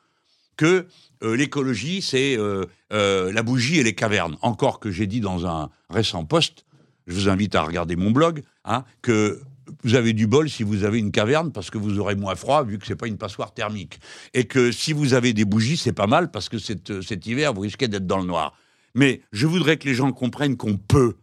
que 0.56 0.86
euh, 1.24 1.36
l'écologie, 1.36 2.04
c'est 2.04 2.38
euh, 2.38 2.66
euh, 2.92 3.32
la 3.32 3.42
bougie 3.42 3.80
et 3.80 3.84
les 3.84 3.96
cavernes. 3.96 4.38
Encore 4.44 4.80
que 4.80 4.92
j'ai 4.92 5.08
dit 5.08 5.20
dans 5.20 5.48
un 5.48 5.72
récent 5.90 6.26
post, 6.26 6.64
je 7.08 7.16
vous 7.16 7.28
invite 7.28 7.56
à 7.56 7.64
regarder 7.64 7.96
mon 7.96 8.12
blog, 8.12 8.44
hein, 8.66 8.84
que 9.02 9.42
vous 9.84 9.96
avez 9.96 10.14
du 10.14 10.28
bol 10.28 10.52
si 10.52 10.62
vous 10.62 10.84
avez 10.84 11.00
une 11.00 11.12
caverne 11.12 11.52
parce 11.52 11.72
que 11.72 11.80
vous 11.80 11.98
aurez 11.98 12.14
moins 12.14 12.36
froid 12.36 12.64
vu 12.64 12.78
que 12.78 12.86
c'est 12.86 12.96
pas 12.96 13.08
une 13.08 13.18
passoire 13.18 13.52
thermique. 13.52 14.00
Et 14.36 14.46
que 14.46 14.72
si 14.72 14.94
vous 14.94 15.16
avez 15.16 15.34
des 15.34 15.46
bougies, 15.46 15.78
c'est 15.78 15.92
pas 15.92 16.06
mal 16.06 16.30
parce 16.30 16.50
que 16.50 16.60
cet, 16.60 17.26
hiver, 17.26 17.52
vous 17.52 17.62
risquez 17.62 17.88
d'être 17.88 18.06
dans 18.06 18.20
le 18.20 18.26
noir. 18.26 18.54
Mais 18.94 19.22
je 19.32 19.48
voudrais 19.48 19.78
que 19.78 19.88
les 19.88 19.96
gens 19.96 20.12
comprennent 20.12 20.56
qu'on 20.56 20.78
peut 20.78 21.16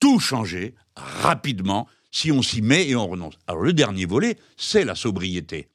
tout 0.00 0.20
changer 0.20 0.74
rapidement 0.96 1.88
si 2.10 2.32
on 2.32 2.42
s'y 2.42 2.62
met 2.62 2.88
et 2.88 2.96
on 2.96 3.06
renonce. 3.06 3.34
Alors 3.46 3.62
le 3.62 3.72
dernier 3.72 4.06
volet, 4.06 4.36
c'est 4.56 4.84
la 4.84 4.94
sobriété. 4.94 5.68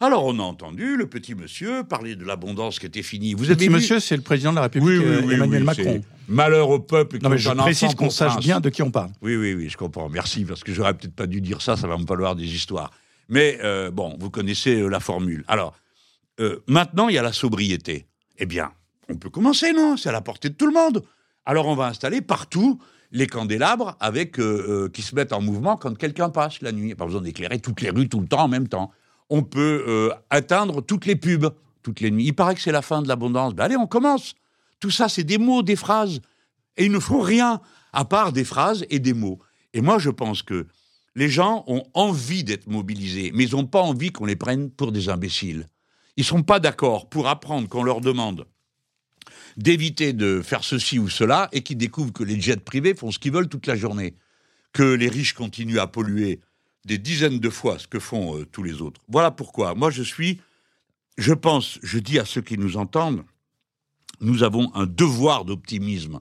Alors 0.00 0.24
on 0.24 0.38
a 0.38 0.42
entendu 0.42 0.96
le 0.96 1.06
petit 1.06 1.34
monsieur 1.34 1.84
parler 1.84 2.16
de 2.16 2.24
l'abondance 2.24 2.78
qui 2.78 2.86
était 2.86 3.02
finie. 3.02 3.34
Vous 3.34 3.46
petit 3.46 3.68
monsieur, 3.68 4.00
c'est 4.00 4.16
le 4.16 4.22
président 4.22 4.50
de 4.50 4.56
la 4.56 4.62
République, 4.62 5.02
euh, 5.02 5.30
Emmanuel 5.30 5.64
Macron. 5.64 6.00
Malheur 6.28 6.70
au 6.70 6.80
peuple. 6.80 7.18
Non 7.22 7.28
mais 7.28 7.38
je 7.38 7.50
précise 7.50 7.94
qu'on 7.94 8.10
sache 8.10 8.38
bien 8.38 8.60
de 8.60 8.70
qui 8.70 8.82
on 8.82 8.90
parle. 8.90 9.10
Oui, 9.20 9.36
oui, 9.36 9.54
oui, 9.54 9.68
je 9.68 9.76
comprends. 9.76 10.08
Merci, 10.08 10.44
parce 10.44 10.64
que 10.64 10.72
j'aurais 10.72 10.94
peut-être 10.94 11.14
pas 11.14 11.26
dû 11.26 11.40
dire 11.40 11.60
ça, 11.60 11.76
ça 11.76 11.86
va 11.86 11.98
me 11.98 12.06
falloir 12.06 12.34
des 12.34 12.54
histoires. 12.54 12.90
Mais 13.28 13.58
euh, 13.62 13.90
bon, 13.90 14.16
vous 14.18 14.30
connaissez 14.30 14.80
euh, 14.80 14.88
la 14.88 15.00
formule. 15.00 15.44
Alors, 15.48 15.74
maintenant, 16.66 17.08
il 17.08 17.14
y 17.14 17.18
a 17.18 17.22
la 17.22 17.34
sobriété. 17.34 18.06
Eh 18.38 18.46
bien, 18.46 18.72
on 19.10 19.16
peut 19.16 19.28
commencer, 19.28 19.74
non? 19.74 19.98
C'est 19.98 20.08
à 20.08 20.12
la 20.12 20.22
portée 20.22 20.48
de 20.48 20.54
tout 20.54 20.66
le 20.66 20.72
monde. 20.72 21.04
Alors 21.44 21.66
on 21.66 21.74
va 21.74 21.86
installer 21.86 22.20
partout 22.22 22.80
les 23.12 23.26
candélabres 23.26 23.96
avec 24.00 24.36
qui 24.92 25.02
se 25.02 25.14
mettent 25.14 25.32
en 25.32 25.40
mouvement 25.40 25.76
quand 25.76 25.96
quelqu'un 25.96 26.30
passe 26.30 26.60
la 26.62 26.72
nuit. 26.72 26.82
Il 26.82 26.86
n'y 26.86 26.92
a 26.92 26.96
pas 26.96 27.06
besoin 27.06 27.22
d'éclairer 27.22 27.58
toutes 27.58 27.80
les 27.80 27.90
rues 27.90 28.08
tout 28.08 28.20
le 28.20 28.26
temps 28.26 28.44
en 28.44 28.48
même 28.48 28.68
temps 28.68 28.92
on 29.30 29.42
peut 29.42 29.84
euh, 29.86 30.10
atteindre 30.28 30.82
toutes 30.82 31.06
les 31.06 31.16
pubs, 31.16 31.54
toutes 31.82 32.00
les 32.00 32.10
nuits. 32.10 32.26
Il 32.26 32.34
paraît 32.34 32.56
que 32.56 32.60
c'est 32.60 32.72
la 32.72 32.82
fin 32.82 33.00
de 33.00 33.08
l'abondance. 33.08 33.54
Ben 33.54 33.64
allez, 33.64 33.76
on 33.76 33.86
commence. 33.86 34.34
Tout 34.80 34.90
ça, 34.90 35.08
c'est 35.08 35.24
des 35.24 35.38
mots, 35.38 35.62
des 35.62 35.76
phrases. 35.76 36.20
Et 36.76 36.86
il 36.86 36.92
ne 36.92 36.98
faut 36.98 37.20
rien 37.20 37.60
à 37.92 38.04
part 38.04 38.32
des 38.32 38.44
phrases 38.44 38.84
et 38.90 38.98
des 38.98 39.14
mots. 39.14 39.38
Et 39.72 39.80
moi, 39.80 39.98
je 39.98 40.10
pense 40.10 40.42
que 40.42 40.66
les 41.14 41.28
gens 41.28 41.64
ont 41.68 41.84
envie 41.94 42.44
d'être 42.44 42.66
mobilisés, 42.66 43.30
mais 43.34 43.44
ils 43.44 43.52
n'ont 43.52 43.66
pas 43.66 43.80
envie 43.80 44.10
qu'on 44.10 44.26
les 44.26 44.36
prenne 44.36 44.70
pour 44.70 44.90
des 44.92 45.08
imbéciles. 45.08 45.68
Ils 46.16 46.22
ne 46.22 46.26
sont 46.26 46.42
pas 46.42 46.60
d'accord 46.60 47.08
pour 47.08 47.28
apprendre 47.28 47.68
qu'on 47.68 47.82
leur 47.82 48.00
demande 48.00 48.46
d'éviter 49.56 50.12
de 50.12 50.42
faire 50.42 50.64
ceci 50.64 50.98
ou 50.98 51.08
cela 51.08 51.48
et 51.52 51.62
qu'ils 51.62 51.78
découvrent 51.78 52.12
que 52.12 52.24
les 52.24 52.40
jets 52.40 52.56
privés 52.56 52.94
font 52.94 53.10
ce 53.10 53.18
qu'ils 53.18 53.32
veulent 53.32 53.48
toute 53.48 53.66
la 53.66 53.76
journée, 53.76 54.14
que 54.72 54.82
les 54.82 55.08
riches 55.08 55.34
continuent 55.34 55.78
à 55.78 55.86
polluer 55.86 56.40
des 56.84 56.98
dizaines 56.98 57.38
de 57.38 57.50
fois 57.50 57.78
ce 57.78 57.86
que 57.86 57.98
font 57.98 58.38
euh, 58.38 58.46
tous 58.46 58.62
les 58.62 58.80
autres. 58.80 59.00
Voilà 59.08 59.30
pourquoi 59.30 59.74
moi 59.74 59.90
je 59.90 60.02
suis, 60.02 60.40
je 61.18 61.32
pense, 61.32 61.78
je 61.82 61.98
dis 61.98 62.18
à 62.18 62.24
ceux 62.24 62.40
qui 62.40 62.56
nous 62.56 62.76
entendent, 62.76 63.24
nous 64.20 64.42
avons 64.42 64.74
un 64.74 64.86
devoir 64.86 65.44
d'optimisme. 65.44 66.20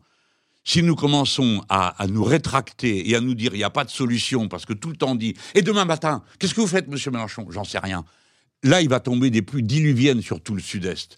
Si 0.64 0.84
nous 0.84 0.96
commençons 0.96 1.64
à, 1.70 1.96
nous 2.08 2.24
rétracter 2.24 3.10
et 3.10 3.16
à 3.16 3.22
nous 3.22 3.34
dire 3.34 3.54
il 3.54 3.58
n'y 3.58 3.64
a 3.64 3.70
pas 3.70 3.86
de 3.86 3.90
solution 3.90 4.48
parce 4.48 4.66
que 4.66 4.74
tout 4.74 4.90
le 4.90 4.98
temps 4.98 5.16
dit 5.16 5.34
et 5.56 5.62
demain 5.62 5.86
matin 5.86 6.24
qu'est-ce 6.38 6.54
que 6.54 6.62
vous 6.62 6.68
faites 6.68 6.88
Monsieur 6.88 7.12
Mélenchon? 7.12 7.48
J'en 7.50 7.64
sais 7.64 7.80
rien. 7.80 8.06
Là 8.64 8.82
il 8.82 8.90
va 8.90 9.00
tomber 9.00 9.30
des 9.30 9.42
pluies 9.42 9.64
diluviennes 9.64 10.22
sur 10.22 10.42
tout 10.42 10.54
le 10.54 10.62
Sud-Est. 10.62 11.18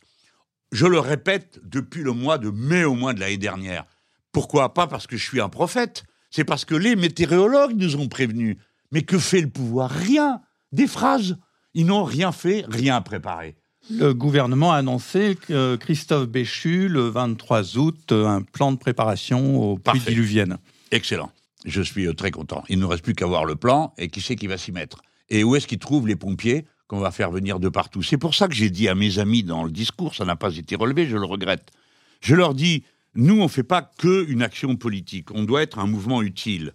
Je 0.71 0.85
le 0.85 0.99
répète 0.99 1.59
depuis 1.63 2.01
le 2.01 2.13
mois 2.13 2.37
de 2.37 2.49
mai 2.49 2.85
au 2.85 2.93
moins 2.93 3.13
de 3.13 3.19
l'année 3.19 3.37
dernière. 3.37 3.85
Pourquoi 4.31 4.73
Pas 4.73 4.87
parce 4.87 5.05
que 5.05 5.17
je 5.17 5.23
suis 5.23 5.41
un 5.41 5.49
prophète, 5.49 6.03
c'est 6.29 6.45
parce 6.45 6.63
que 6.63 6.75
les 6.75 6.95
météorologues 6.95 7.75
nous 7.75 7.97
ont 7.97 8.07
prévenus. 8.07 8.57
Mais 8.91 9.01
que 9.01 9.19
fait 9.19 9.41
le 9.41 9.49
pouvoir? 9.49 9.89
Rien. 9.89 10.41
Des 10.71 10.87
phrases. 10.87 11.37
Ils 11.73 11.85
n'ont 11.85 12.03
rien 12.03 12.31
fait, 12.31 12.65
rien 12.69 13.01
préparé. 13.01 13.55
Le 13.89 14.13
gouvernement 14.13 14.71
a 14.71 14.77
annoncé 14.77 15.37
que 15.47 15.75
Christophe 15.75 16.27
Béchu, 16.27 16.87
le 16.87 17.09
23 17.09 17.77
août, 17.77 18.11
un 18.11 18.41
plan 18.41 18.71
de 18.71 18.77
préparation 18.77 19.61
aux 19.61 19.77
pluies 19.77 19.99
diluviennes. 19.99 20.57
Excellent. 20.91 21.31
Je 21.65 21.81
suis 21.81 22.07
euh, 22.07 22.13
très 22.13 22.31
content. 22.31 22.63
Il 22.69 22.79
ne 22.79 22.85
reste 22.85 23.03
plus 23.03 23.13
qu'à 23.13 23.25
voir 23.25 23.45
le 23.45 23.55
plan 23.55 23.93
et 23.97 24.09
qui 24.09 24.21
sait 24.21 24.35
qui 24.35 24.47
va 24.47 24.57
s'y 24.57 24.71
mettre. 24.71 25.01
Et 25.29 25.43
où 25.43 25.55
est-ce 25.55 25.67
qu'ils 25.67 25.79
trouvent 25.79 26.07
les 26.07 26.15
pompiers? 26.15 26.65
Qu'on 26.91 26.99
va 26.99 27.11
faire 27.11 27.31
venir 27.31 27.61
de 27.61 27.69
partout 27.69 28.03
C'est 28.03 28.17
pour 28.17 28.35
ça 28.35 28.49
que 28.49 28.53
j'ai 28.53 28.69
dit 28.69 28.89
à 28.89 28.95
mes 28.95 29.17
amis 29.17 29.43
dans 29.43 29.63
le 29.63 29.71
discours, 29.71 30.13
ça 30.13 30.25
n'a 30.25 30.35
pas 30.35 30.57
été 30.57 30.75
relevé, 30.75 31.07
je 31.07 31.15
le 31.15 31.23
regrette. 31.23 31.71
Je 32.19 32.35
leur 32.35 32.53
dis, 32.53 32.83
nous, 33.15 33.39
on 33.39 33.43
ne 33.43 33.47
fait 33.47 33.63
pas 33.63 33.81
qu'une 33.97 34.41
action 34.41 34.75
politique, 34.75 35.31
on 35.31 35.43
doit 35.43 35.61
être 35.61 35.79
un 35.79 35.87
mouvement 35.87 36.21
utile. 36.21 36.73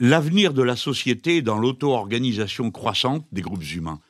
L'avenir 0.00 0.54
de 0.54 0.62
la 0.62 0.74
société 0.74 1.36
est 1.36 1.42
dans 1.42 1.58
l'auto-organisation 1.58 2.70
croissante 2.70 3.26
des 3.30 3.42
groupes 3.42 3.70
humains, 3.74 4.00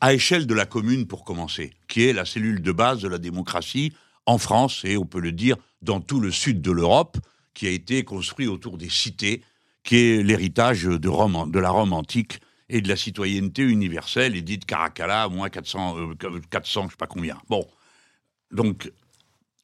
à 0.00 0.12
échelle 0.12 0.46
de 0.46 0.52
la 0.52 0.66
commune 0.66 1.06
pour 1.06 1.24
commencer, 1.24 1.72
qui 1.88 2.04
est 2.04 2.12
la 2.12 2.26
cellule 2.26 2.60
de 2.60 2.72
base 2.72 3.00
de 3.00 3.08
la 3.08 3.16
démocratie 3.16 3.94
en 4.26 4.36
France 4.36 4.82
et 4.84 4.98
on 4.98 5.06
peut 5.06 5.20
le 5.20 5.32
dire 5.32 5.56
dans 5.80 6.02
tout 6.02 6.20
le 6.20 6.30
sud 6.30 6.60
de 6.60 6.72
l'Europe, 6.72 7.16
qui 7.54 7.66
a 7.66 7.70
été 7.70 8.04
construit 8.04 8.48
autour 8.48 8.76
des 8.76 8.90
cités, 8.90 9.42
qui 9.82 9.96
est 9.96 10.22
l'héritage 10.22 10.82
de 10.82 11.58
la 11.58 11.70
Rome 11.70 11.94
antique 11.94 12.40
et 12.70 12.80
de 12.80 12.88
la 12.88 12.96
citoyenneté 12.96 13.62
universelle, 13.62 14.36
et 14.36 14.42
dite 14.42 14.64
Caracalla, 14.64 15.28
moins 15.28 15.50
400, 15.50 15.98
euh, 15.98 16.40
400, 16.50 16.84
je 16.86 16.90
sais 16.90 16.96
pas 16.96 17.06
combien. 17.06 17.36
Bon, 17.48 17.66
donc 18.50 18.90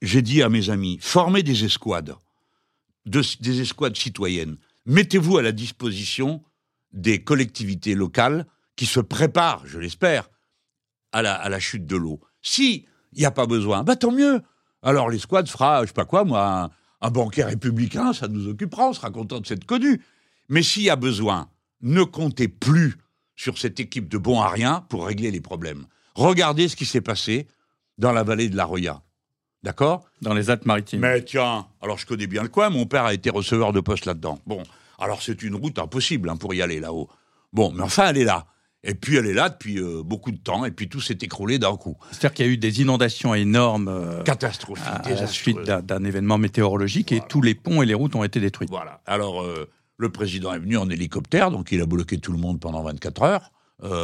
j'ai 0.03 0.23
dit 0.23 0.43
à 0.43 0.49
mes 0.49 0.71
amis, 0.71 0.99
formez 1.01 1.43
des 1.43 1.65
escouades, 1.65 2.17
des 3.07 3.61
escouades 3.61 3.97
citoyennes. 3.97 4.59
Mettez-vous 4.85 5.39
à 5.39 5.43
la 5.43 5.53
disposition 5.53 6.43
des 6.93 7.23
collectivités 7.23 7.95
locales 7.95 8.47
qui 8.75 8.87
se 8.87 9.01
préparent, 9.01 9.67
je 9.67 9.79
l'espère, 9.79 10.29
à 11.13 11.23
la, 11.23 11.35
à 11.35 11.49
la 11.49 11.61
chute 11.61 11.87
de 11.87 11.97
l'eau. 11.97 12.21
Si 12.43 12.87
il 13.13 13.21
n'y 13.21 13.25
a 13.25 13.31
pas 13.31 13.47
besoin, 13.47 13.83
bah 13.83 13.97
tant 13.97 14.13
mieux. 14.13 14.43
Alors 14.83 15.09
l'escouade 15.09 15.49
fera, 15.49 15.83
je 15.83 15.89
sais 15.89 15.95
pas 15.95 16.05
quoi, 16.05 16.25
moi, 16.25 16.71
un, 17.01 17.11
banquet 17.11 17.45
républicain, 17.45 18.13
ça 18.13 18.29
nous 18.29 18.49
occupera, 18.49 18.89
on 18.89 18.93
sera 18.93 19.11
content 19.11 19.41
de 19.41 19.47
cette 19.47 19.65
connue. 19.65 20.03
Mais 20.49 20.63
s'il 20.63 20.83
y 20.83 20.91
a 20.91 20.97
besoin, 20.97 21.49
ne 21.83 22.03
comptez 22.03 22.49
plus 22.49 22.97
sur 23.35 23.59
cette 23.59 23.81
équipe 23.81 24.09
de 24.09 24.19
bons 24.19 24.41
à 24.41 24.49
rien 24.49 24.85
pour 24.89 25.07
régler 25.07 25.31
les 25.31 25.41
problèmes. 25.41 25.87
Regardez 26.15 26.69
ce 26.69 26.77
qui 26.77 26.87
s'est 26.87 27.01
passé 27.01 27.47
dans 27.99 28.13
la 28.13 28.23
vallée 28.23 28.49
de 28.49 28.57
la 28.57 28.65
Roya. 28.65 29.03
D'accord? 29.63 30.07
Dans 30.23 30.33
les 30.33 30.51
Alpes-Maritimes. 30.51 31.01
Mais 31.01 31.23
tiens, 31.23 31.67
alors 31.83 31.99
je 31.99 32.07
connais 32.07 32.27
bien 32.27 32.43
le 32.43 32.49
coin, 32.49 32.71
mon 32.71 32.87
père 32.87 33.05
a 33.05 33.15
été 33.15 33.31
receveur 33.31 33.73
de 33.73 33.81
poste 33.81 34.07
là-dedans. 34.07 34.39
Bon, 34.47 34.63
alors 34.99 35.23
c'est 35.23 35.43
une 35.43 35.55
route 35.55 35.79
impossible 35.79 36.29
hein, 36.29 36.37
pour 36.37 36.55
y 36.55 36.63
aller 36.63 36.81
là-haut. 36.81 37.09
Bon, 37.53 37.73
mais 37.73 37.83
enfin, 37.83 38.09
elle 38.09 38.19
est 38.19 38.25
là. 38.25 38.47
Et 38.85 38.95
puis 38.95 39.17
elle 39.17 39.27
est 39.27 39.35
là 39.35 39.49
depuis 39.49 39.79
euh, 39.79 40.03
beaucoup 40.05 40.31
de 40.31 40.37
temps, 40.37 40.65
et 40.65 40.71
puis 40.71 40.89
tout 40.89 41.01
s'est 41.01 41.19
écroulé 41.21 41.59
d'un 41.59 41.77
coup. 41.77 41.97
C'est-à-dire 42.13 42.33
qu'il 42.35 42.47
y 42.47 42.49
a 42.49 42.53
eu 42.53 42.57
des 42.57 42.81
inondations 42.81 43.35
énormes. 43.35 43.89
Euh, 43.89 44.23
Catastrophiques, 44.23 44.87
à, 44.87 45.11
la 45.11 45.27
suite 45.27 45.59
d'un 45.59 46.05
événement 46.05 46.39
météorologique, 46.39 47.11
et 47.11 47.21
tous 47.29 47.43
les 47.43 47.57
ponts 47.57 47.83
et 47.83 47.87
les 47.87 47.95
routes 47.95 48.15
ont 48.15 48.23
été 48.23 48.39
détruits. 48.39 48.69
Voilà. 48.71 49.01
Alors, 49.07 49.43
euh, 49.43 49.69
le 49.99 50.11
président 50.11 50.53
est 50.53 50.59
venu 50.59 50.77
en 50.77 50.89
hélicoptère, 50.91 51.51
donc 51.51 51.73
il 51.73 51.81
a 51.81 51.87
bloqué 51.87 52.19
tout 52.19 52.33
le 52.33 52.39
monde 52.39 52.61
pendant 52.61 52.83
24 52.83 53.23
heures 53.23 53.53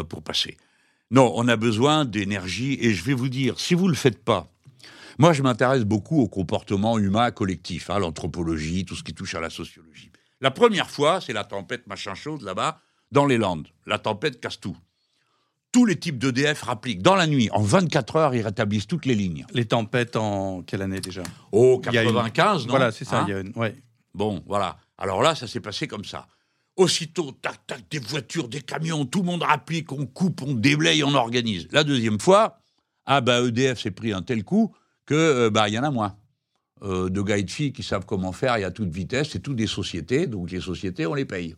pour 0.09 0.23
passer. 0.23 0.57
Non, 1.11 1.33
on 1.37 1.47
a 1.49 1.57
besoin 1.57 2.05
d'énergie, 2.05 2.79
et 2.81 2.95
je 2.95 3.05
vais 3.05 3.15
vous 3.15 3.29
dire, 3.29 3.61
si 3.61 3.75
vous 3.75 3.85
ne 3.85 3.91
le 3.91 3.97
faites 3.97 4.25
pas, 4.25 4.49
moi, 5.19 5.33
je 5.33 5.43
m'intéresse 5.43 5.85
beaucoup 5.85 6.21
au 6.21 6.29
comportement 6.29 6.99
humain 6.99 7.31
collectif, 7.31 7.91
hein, 7.91 7.99
l'anthropologie, 7.99 8.85
tout 8.85 8.97
ce 8.97 9.03
qui 9.03 9.13
touche 9.13 9.35
à 9.35 9.41
la 9.41 9.51
sociologie. 9.51 10.11
La 10.41 10.51
première 10.51 10.91
fois, 10.91 11.21
c'est 11.21 11.35
la 11.35 11.45
tempête 11.45 11.87
machin 11.87 12.15
chose 12.15 12.43
là-bas, 12.43 12.81
dans 13.11 13.27
les 13.27 13.37
Landes. 13.37 13.69
La 13.87 13.99
tempête 13.99 14.41
casse 14.41 14.59
tout. 14.59 14.77
Tous 15.71 15.85
les 15.85 15.97
types 15.97 16.19
d'EDF 16.19 16.63
rappliquent. 16.63 17.03
Dans 17.03 17.15
la 17.15 17.27
nuit, 17.27 17.49
en 17.53 17.63
24 17.63 18.17
heures, 18.17 18.35
ils 18.35 18.43
rétablissent 18.43 18.87
toutes 18.87 19.07
les 19.07 19.15
lignes. 19.15 19.47
Les 19.53 19.67
tempêtes 19.67 20.17
en 20.17 20.63
quelle 20.63 20.83
année 20.83 21.01
déjà? 21.01 21.23
Oh, 21.53 21.79
95, 21.79 22.67
non? 22.67 22.71
Voilà, 22.71 22.91
c'est 22.91 23.05
ça. 23.05 23.21
Hein? 23.21 23.25
il 23.29 23.31
y 23.31 23.35
a 23.35 23.41
une... 23.41 23.53
ouais. 23.55 23.77
Bon, 24.15 24.43
voilà. 24.47 24.79
Alors 25.03 25.21
là, 25.21 25.35
ça 25.35 25.49
s'est 25.49 25.61
passé 25.61 25.89
comme 25.89 26.05
ça. 26.05 26.29
Aussitôt, 26.77 27.33
tac, 27.33 27.67
tac, 27.67 27.83
des 27.91 27.99
voitures, 27.99 28.49
des 28.49 28.61
camions, 28.61 29.05
tout 29.05 29.19
le 29.19 29.27
monde 29.27 29.43
rapplique, 29.43 29.91
on 29.91 30.07
coupe, 30.07 30.43
on 30.43 30.55
déblaye, 30.55 31.03
on 31.03 31.15
organise. 31.15 31.67
La 31.73 31.83
deuxième 31.83 32.21
fois, 32.21 32.61
ah 33.05 33.21
bah 33.21 33.41
EDF 33.41 33.81
s'est 33.81 33.91
pris 33.91 34.13
un 34.13 34.23
tel 34.23 34.45
coup 34.45 34.73
que 35.05 35.15
euh, 35.15 35.51
bah 35.51 35.69
il 35.69 35.75
y 35.75 35.79
en 35.79 35.83
a 35.83 35.91
moins. 35.91 36.17
Euh, 36.83 37.11
de 37.11 37.21
gars 37.21 37.37
et 37.37 37.43
de 37.43 37.51
filles 37.51 37.73
qui 37.73 37.83
savent 37.83 38.07
comment 38.07 38.31
faire 38.31 38.57
et 38.57 38.65
à 38.65 38.71
toute 38.71 38.91
vitesse, 38.91 39.31
c'est 39.33 39.41
tout 39.41 39.55
des 39.55 39.67
sociétés, 39.67 40.29
donc 40.29 40.53
les 40.53 40.61
sociétés, 40.61 41.05
on 41.05 41.15
les 41.15 41.25
paye. 41.25 41.57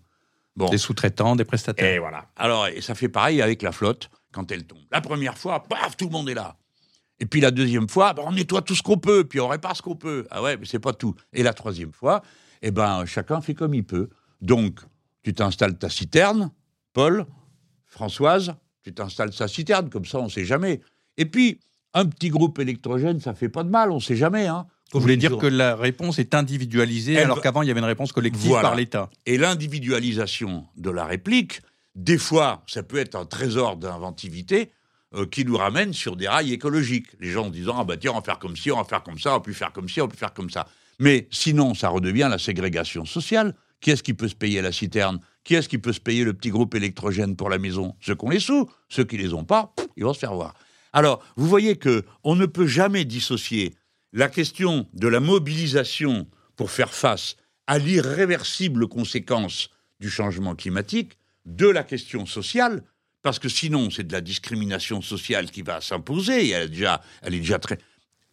Bon. 0.57 0.70
Des 0.70 0.78
sous-traitants, 0.78 1.37
des 1.37 1.44
prestataires. 1.44 1.92
Et 1.92 1.98
voilà. 1.98 2.30
Alors, 2.37 2.66
et 2.68 2.80
ça 2.80 2.94
fait 2.94 3.09
pareil 3.11 3.42
avec 3.42 3.61
la 3.61 3.72
flotte 3.72 4.09
quand 4.33 4.50
elle 4.52 4.64
tombe. 4.64 4.78
La 4.90 5.02
première 5.02 5.37
fois, 5.37 5.62
paf, 5.64 5.98
tout 5.98 6.07
le 6.07 6.12
monde 6.12 6.30
est 6.30 6.35
là. 6.35 6.57
Et 7.20 7.26
puis 7.26 7.42
la 7.42 7.50
deuxième 7.50 7.90
fois, 7.90 8.14
bah, 8.14 8.22
on 8.26 8.33
nettoie 8.33 8.62
tout 8.62 8.74
ce 8.74 8.83
qu'on 8.83 8.96
peut, 8.96 9.24
puis 9.24 9.38
on 9.40 9.48
répare 9.48 9.76
ce 9.76 9.83
qu'on 9.83 9.96
peut. 9.96 10.26
Ah 10.30 10.42
ouais, 10.42 10.57
mais 10.57 10.64
c'est 10.64 10.78
pas 10.78 10.94
tout. 10.94 11.14
Et 11.35 11.42
la 11.42 11.52
troisième 11.52 11.92
fois, 11.92 12.22
eh 12.68 12.70
ben, 12.70 13.05
chacun 13.05 13.40
fait 13.40 13.55
comme 13.55 13.74
il 13.74 13.85
peut. 13.85 14.09
Donc, 14.40 14.81
tu 15.22 15.35
t'installes 15.35 15.77
ta 15.77 15.88
citerne, 15.88 16.50
Paul, 16.92 17.27
Françoise, 17.87 18.55
tu 18.83 18.92
t'installes 18.92 19.33
sa 19.33 19.48
citerne, 19.48 19.90
comme 19.90 20.05
ça 20.05 20.18
on 20.18 20.24
ne 20.24 20.31
sait 20.31 20.44
jamais. 20.44 20.81
Et 21.16 21.27
puis, 21.27 21.61
un 21.92 22.07
petit 22.07 22.31
groupe 22.31 22.59
électrogène, 22.59 23.20
ça 23.20 23.35
fait 23.35 23.48
pas 23.48 23.64
de 23.64 23.68
mal, 23.68 23.90
on 23.90 23.96
ne 23.96 24.00
sait 24.00 24.16
jamais. 24.16 24.46
Hein. 24.46 24.66
Vous 24.92 25.00
voulez 25.00 25.16
dire 25.16 25.38
que 25.38 25.46
la 25.46 25.77
réponse 25.77 26.18
est 26.18 26.35
individualisée 26.35 27.18
alors 27.20 27.40
qu'avant 27.40 27.62
il 27.62 27.68
y 27.68 27.70
avait 27.70 27.81
une 27.81 27.87
réponse 27.87 28.12
collective 28.12 28.53
par 28.53 28.74
l'État. 28.74 29.11
Et 29.27 29.38
l'individualisation 29.38 30.66
de 30.77 30.90
la 30.90 31.05
réplique, 31.05 31.61
des 31.94 32.18
fois, 32.18 32.62
ça 32.66 32.83
peut 32.83 32.98
être 32.98 33.14
un 33.14 33.27
trésor 33.27 33.77
d'inventivité 33.77 34.70
euh, 35.14 35.27
qui 35.27 35.44
nous 35.44 35.57
ramène 35.57 35.92
sur 35.92 36.16
des 36.16 36.29
rails 36.29 36.53
écologiques. 36.53 37.09
Les 37.20 37.31
gens 37.31 37.46
en 37.46 37.50
disant 37.50 37.77
ah 37.79 37.85
bah 37.85 37.96
tiens 37.96 38.12
on 38.12 38.16
va 38.16 38.22
faire 38.22 38.38
comme 38.38 38.57
ci, 38.57 38.70
on 38.70 38.77
va 38.77 38.85
faire 38.85 39.03
comme 39.03 39.18
ça, 39.18 39.37
on 39.37 39.40
peut 39.40 39.53
faire 39.53 39.72
comme 39.72 39.88
ci, 39.88 40.00
on 40.00 40.09
peut 40.09 40.16
faire 40.16 40.33
comme 40.33 40.50
ça. 40.50 40.66
Mais 40.98 41.28
sinon, 41.30 41.74
ça 41.74 41.88
redevient 41.88 42.28
la 42.30 42.38
ségrégation 42.38 43.04
sociale. 43.04 43.54
Qui 43.80 43.90
est-ce 43.90 44.02
qui 44.02 44.14
peut 44.14 44.28
se 44.28 44.35
payer 44.35 44.62
la 44.62 44.72
citerne? 44.72 45.20
Qui 45.42 45.54
est-ce 45.54 45.68
qui 45.68 45.78
peut 45.78 45.92
se 45.92 46.00
payer 46.00 46.24
le 46.24 46.33
petit 46.33 46.50
groupe 46.50 46.74
électrogène 46.74 47.37
pour 47.37 47.50
la 47.50 47.59
maison? 47.59 47.94
Ceux 48.00 48.14
qui 48.14 48.24
ont 48.24 48.30
les 48.30 48.40
sous. 48.40 48.70
Ceux 48.88 49.04
qui 49.04 49.18
les 49.18 49.35
ont 49.35 49.44
pas, 49.44 49.74
ils 49.96 50.04
vont 50.04 50.14
se 50.14 50.18
faire 50.18 50.35
voir. 50.35 50.54
Alors, 50.92 51.22
vous 51.37 51.46
voyez 51.48 51.76
que 51.76 52.04
on 52.22 52.37
ne 52.37 52.46
peut 52.46 52.66
jamais 52.66 53.04
dissocier 53.04 53.74
la 54.12 54.28
question 54.28 54.88
de 54.94 55.09
la 55.09 55.20
mobilisation 55.20 56.28
pour 56.57 56.70
faire 56.70 56.94
face 56.94 57.37
à 57.66 57.78
l'irréversible 57.78 58.87
conséquence 58.88 59.70
du 60.00 60.09
changement 60.09 60.54
climatique 60.54 61.18
de 61.44 61.66
la 61.66 61.83
question 61.83 62.26
sociale, 62.26 62.85
parce 63.22 63.38
que 63.38 63.48
sinon 63.48 63.90
c'est 63.90 64.07
de 64.07 64.12
la 64.12 64.20
discrimination 64.20 65.02
sociale 65.02 65.50
qui 65.50 65.62
va 65.62 65.80
s'imposer, 65.80 66.50
elle, 66.50 66.64
est 66.64 66.68
déjà, 66.68 67.02
elle 67.22 67.35
est 67.35 67.40
déjà 67.40 67.59
très... 67.59 67.78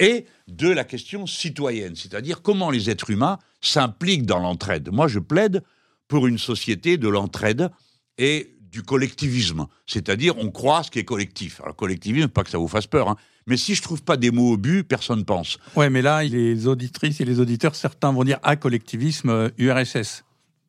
et 0.01 0.25
de 0.47 0.69
la 0.69 0.83
question 0.83 1.25
citoyenne, 1.27 1.95
c'est-à-dire 1.95 2.41
comment 2.41 2.71
les 2.71 2.89
êtres 2.89 3.11
humains 3.11 3.37
s'impliquent 3.61 4.25
dans 4.25 4.39
l'entraide. 4.39 4.89
Moi 4.91 5.07
je 5.07 5.19
plaide 5.19 5.63
pour 6.07 6.27
une 6.27 6.39
société 6.39 6.97
de 6.97 7.07
l'entraide 7.07 7.69
et 8.17 8.55
du 8.59 8.81
collectivisme, 8.81 9.67
c'est-à-dire 9.85 10.37
on 10.37 10.49
croit 10.49 10.83
ce 10.83 10.91
qui 10.91 10.99
est 10.99 11.05
collectif. 11.05 11.61
Alors 11.61 11.75
collectivisme, 11.75 12.29
pas 12.29 12.43
que 12.43 12.49
ça 12.49 12.57
vous 12.57 12.67
fasse 12.67 12.87
peur, 12.87 13.09
hein. 13.09 13.15
mais 13.45 13.57
si 13.57 13.75
je 13.75 13.81
trouve 13.81 14.01
pas 14.01 14.17
des 14.17 14.31
mots 14.31 14.53
au 14.53 14.57
but, 14.57 14.83
personne 14.83 15.19
ne 15.19 15.23
pense. 15.23 15.59
Ouais, 15.75 15.89
mais 15.89 16.01
là, 16.01 16.23
les 16.23 16.67
auditrices 16.67 17.21
et 17.21 17.25
les 17.25 17.39
auditeurs, 17.39 17.75
certains 17.75 18.11
vont 18.11 18.23
dire 18.23 18.39
à 18.43 18.55
collectivisme 18.55 19.51
URSS, 19.57 19.95
euh, 19.95 20.23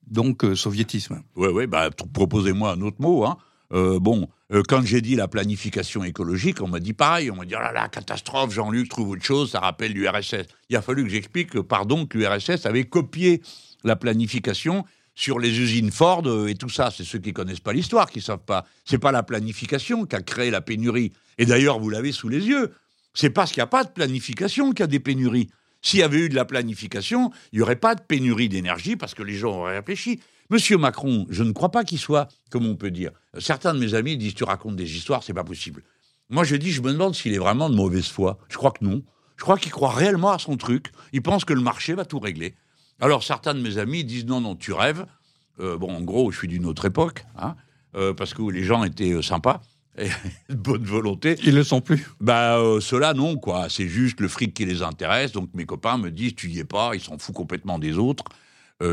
donc 0.09 0.45
euh, 0.45 0.55
soviétisme. 0.55 1.23
Oui, 1.37 1.49
oui, 1.53 1.66
bah, 1.66 1.90
proposez-moi 2.12 2.73
un 2.73 2.81
autre 2.83 3.01
mot. 3.01 3.25
Hein. 3.25 3.38
Euh, 3.72 3.98
bon, 3.98 4.28
quand 4.68 4.85
j'ai 4.85 5.00
dit 5.00 5.16
la 5.16 5.28
planification 5.28 6.04
écologique, 6.04 6.61
on 6.61 6.68
m'a 6.68 6.80
dit 6.80 6.92
pareil, 6.92 7.30
on 7.30 7.37
m'a 7.37 7.44
dit 7.44 7.54
oh 7.56 7.61
là 7.61 7.72
là, 7.72 7.88
catastrophe, 7.88 8.52
Jean-Luc 8.52 8.88
trouve 8.88 9.11
autre 9.11 9.24
chose, 9.24 9.52
ça 9.52 9.61
rappelle 9.61 9.92
l'URSS. 9.92 10.46
Il 10.68 10.76
a 10.76 10.82
fallu 10.82 11.04
que 11.04 11.11
j'explique 11.11 11.50
que, 11.50 11.58
pardon, 11.58 12.06
que 12.06 12.18
l'URSS 12.18 12.66
avait 12.66 12.85
copié 12.85 13.40
la 13.85 13.96
planification 13.96 14.85
sur 15.14 15.38
les 15.38 15.58
usines 15.58 15.90
Ford 15.90 16.22
euh, 16.26 16.48
et 16.48 16.54
tout 16.54 16.68
ça. 16.68 16.90
C'est 16.90 17.04
ceux 17.04 17.18
qui 17.18 17.32
connaissent 17.32 17.61
pas 17.61 17.72
l'histoire 17.72 18.11
qui 18.11 18.20
savent 18.20 18.44
pas. 18.44 18.64
C'est 18.85 18.98
pas 18.98 19.12
la 19.12 19.22
planification 19.22 20.06
qui 20.06 20.16
a 20.16 20.22
créé 20.22 20.50
la 20.50 20.61
pénurie. 20.61 21.12
Et 21.38 21.46
d'ailleurs, 21.46 21.78
vous 21.78 21.90
l'avez 21.90 22.12
sous 22.12 22.28
les 22.28 22.46
yeux. 22.46 22.72
C'est 23.14 23.30
parce 23.30 23.52
qu'il 23.52 23.61
n'y 23.61 23.64
a 23.64 23.68
pas 23.68 23.85
de 23.85 23.90
planification 23.90 24.70
qu'il 24.70 24.80
y 24.80 24.82
a 24.85 24.87
des 24.87 25.00
pénuries. 25.00 25.50
S'il 25.82 25.98
y 25.98 26.02
avait 26.02 26.20
eu 26.20 26.28
de 26.28 26.35
la 26.35 26.44
planification, 26.44 27.30
il 27.52 27.58
n'y 27.58 27.62
aurait 27.62 27.76
pas 27.76 27.94
de 27.94 28.00
pénurie 28.00 28.48
d'énergie 28.48 28.96
parce 28.96 29.14
que 29.14 29.22
les 29.22 29.35
gens 29.35 29.58
auraient 29.58 29.78
réfléchi. 29.78 30.20
Monsieur 30.52 30.76
Macron, 30.76 31.24
je 31.30 31.44
ne 31.44 31.52
crois 31.52 31.70
pas 31.70 31.82
qu'il 31.82 31.98
soit, 31.98 32.28
comme 32.50 32.66
on 32.66 32.76
peut 32.76 32.90
dire. 32.90 33.10
Certains 33.38 33.72
de 33.72 33.78
mes 33.78 33.94
amis 33.94 34.18
disent 34.18 34.34
tu 34.34 34.44
racontes 34.44 34.76
des 34.76 34.98
histoires, 34.98 35.22
c'est 35.22 35.32
pas 35.32 35.44
possible. 35.44 35.82
Moi, 36.28 36.44
je 36.44 36.56
dis, 36.56 36.72
je 36.72 36.82
me 36.82 36.92
demande 36.92 37.14
s'il 37.14 37.32
est 37.32 37.38
vraiment 37.38 37.70
de 37.70 37.74
mauvaise 37.74 38.08
foi. 38.08 38.38
Je 38.50 38.58
crois 38.58 38.70
que 38.70 38.84
non. 38.84 39.02
Je 39.38 39.44
crois 39.44 39.56
qu'il 39.56 39.72
croit 39.72 39.92
réellement 39.92 40.30
à 40.30 40.38
son 40.38 40.58
truc. 40.58 40.92
Il 41.14 41.22
pense 41.22 41.46
que 41.46 41.54
le 41.54 41.62
marché 41.62 41.94
va 41.94 42.04
tout 42.04 42.18
régler. 42.18 42.54
Alors 43.00 43.24
certains 43.24 43.54
de 43.54 43.60
mes 43.60 43.78
amis 43.78 44.04
disent 44.04 44.26
non, 44.26 44.42
non, 44.42 44.54
tu 44.54 44.74
rêves. 44.74 45.06
Euh, 45.58 45.78
bon, 45.78 45.90
en 45.90 46.02
gros, 46.02 46.30
je 46.30 46.36
suis 46.36 46.48
d'une 46.48 46.66
autre 46.66 46.84
époque, 46.84 47.24
hein, 47.38 47.56
euh, 47.96 48.12
parce 48.12 48.34
que 48.34 48.42
les 48.42 48.62
gens 48.62 48.84
étaient 48.84 49.12
euh, 49.12 49.22
sympas 49.22 49.62
et 49.96 50.10
de 50.50 50.54
bonne 50.54 50.84
volonté. 50.84 51.38
Ils 51.44 51.54
le 51.54 51.64
sont 51.64 51.80
plus. 51.80 52.06
Bah, 52.20 52.58
ceux-là, 52.78 53.14
non, 53.14 53.36
quoi. 53.36 53.70
C'est 53.70 53.88
juste 53.88 54.20
le 54.20 54.28
fric 54.28 54.52
qui 54.52 54.66
les 54.66 54.82
intéresse. 54.82 55.32
Donc 55.32 55.48
mes 55.54 55.64
copains 55.64 55.96
me 55.96 56.10
disent, 56.10 56.34
tu 56.34 56.50
y 56.50 56.58
es 56.58 56.64
pas, 56.64 56.90
ils 56.92 57.00
s'en 57.00 57.16
foutent 57.16 57.36
complètement 57.36 57.78
des 57.78 57.96
autres, 57.96 58.24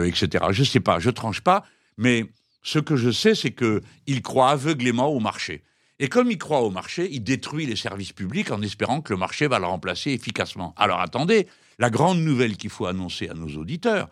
etc. 0.06 0.46
Je 0.52 0.64
sais 0.64 0.80
pas, 0.80 1.00
je 1.00 1.10
tranche 1.10 1.42
pas, 1.42 1.66
mais 1.98 2.26
ce 2.64 2.80
que 2.80 2.96
je 2.96 3.10
sais, 3.12 3.36
c'est 3.36 3.52
qu'ils 3.52 4.22
croient 4.22 4.52
aveuglément 4.52 5.10
au 5.10 5.20
marché. 5.20 5.64
Et 6.00 6.08
comme 6.08 6.32
il 6.32 6.38
croit 6.38 6.62
au 6.62 6.70
marché, 6.70 7.10
il 7.12 7.24
détruit 7.24 7.66
les 7.66 7.76
services 7.76 8.14
publics 8.14 8.52
en 8.52 8.62
espérant 8.62 9.02
que 9.02 9.14
le 9.14 9.20
marché 9.20 9.48
va 9.48 9.60
le 9.60 9.66
remplacer 9.66 10.12
efficacement. 10.12 10.74
Alors 10.78 11.02
attendez, 11.02 11.48
la 11.78 11.90
grande 11.90 12.20
nouvelle 12.20 12.56
qu'il 12.56 12.70
faut 12.70 12.86
annoncer 12.86 13.28
à 13.28 13.34
nos 13.34 13.50
auditeurs, 13.58 14.10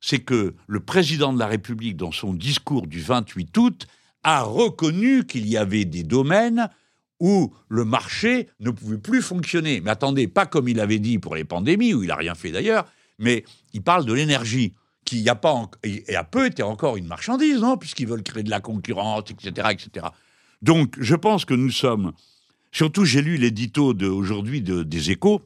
c'est 0.00 0.18
que 0.18 0.54
le 0.66 0.80
président 0.80 1.32
de 1.32 1.38
la 1.38 1.46
République, 1.46 1.96
dans 1.96 2.12
son 2.12 2.34
discours 2.34 2.86
du 2.86 3.00
28 3.00 3.56
août, 3.56 3.86
a 4.24 4.42
reconnu 4.42 5.24
qu'il 5.24 5.48
y 5.48 5.56
avait 5.56 5.84
des 5.84 6.02
domaines 6.02 6.68
où 7.18 7.54
le 7.68 7.84
marché 7.84 8.48
ne 8.60 8.70
pouvait 8.70 8.98
plus 8.98 9.22
fonctionner. 9.22 9.80
Mais 9.80 9.92
attendez, 9.92 10.26
pas 10.26 10.44
comme 10.44 10.68
il 10.68 10.80
avait 10.80 10.98
dit 10.98 11.18
pour 11.18 11.36
les 11.36 11.44
pandémies, 11.44 11.94
où 11.94 12.02
il 12.02 12.08
n'a 12.08 12.16
rien 12.16 12.34
fait 12.34 12.50
d'ailleurs, 12.50 12.86
mais 13.18 13.44
il 13.72 13.82
parle 13.82 14.04
de 14.04 14.12
l'énergie, 14.12 14.74
qui 15.12 15.28
a 15.28 15.34
pas 15.34 15.70
et 15.84 16.16
a 16.16 16.24
peu 16.24 16.46
été 16.46 16.62
encore 16.62 16.96
une 16.96 17.06
marchandise, 17.06 17.60
non 17.60 17.76
Puisqu'ils 17.76 18.06
veulent 18.06 18.22
créer 18.22 18.42
de 18.42 18.50
la 18.50 18.60
concurrence, 18.60 19.24
etc., 19.30 19.68
etc. 19.70 20.06
Donc, 20.62 20.96
je 20.98 21.14
pense 21.14 21.44
que 21.44 21.54
nous 21.54 21.70
sommes. 21.70 22.12
Surtout, 22.70 23.04
j'ai 23.04 23.20
lu 23.20 23.36
l'édito 23.36 23.92
d'aujourd'hui 23.92 24.62
de, 24.62 24.82
des 24.82 25.10
Échos, 25.10 25.42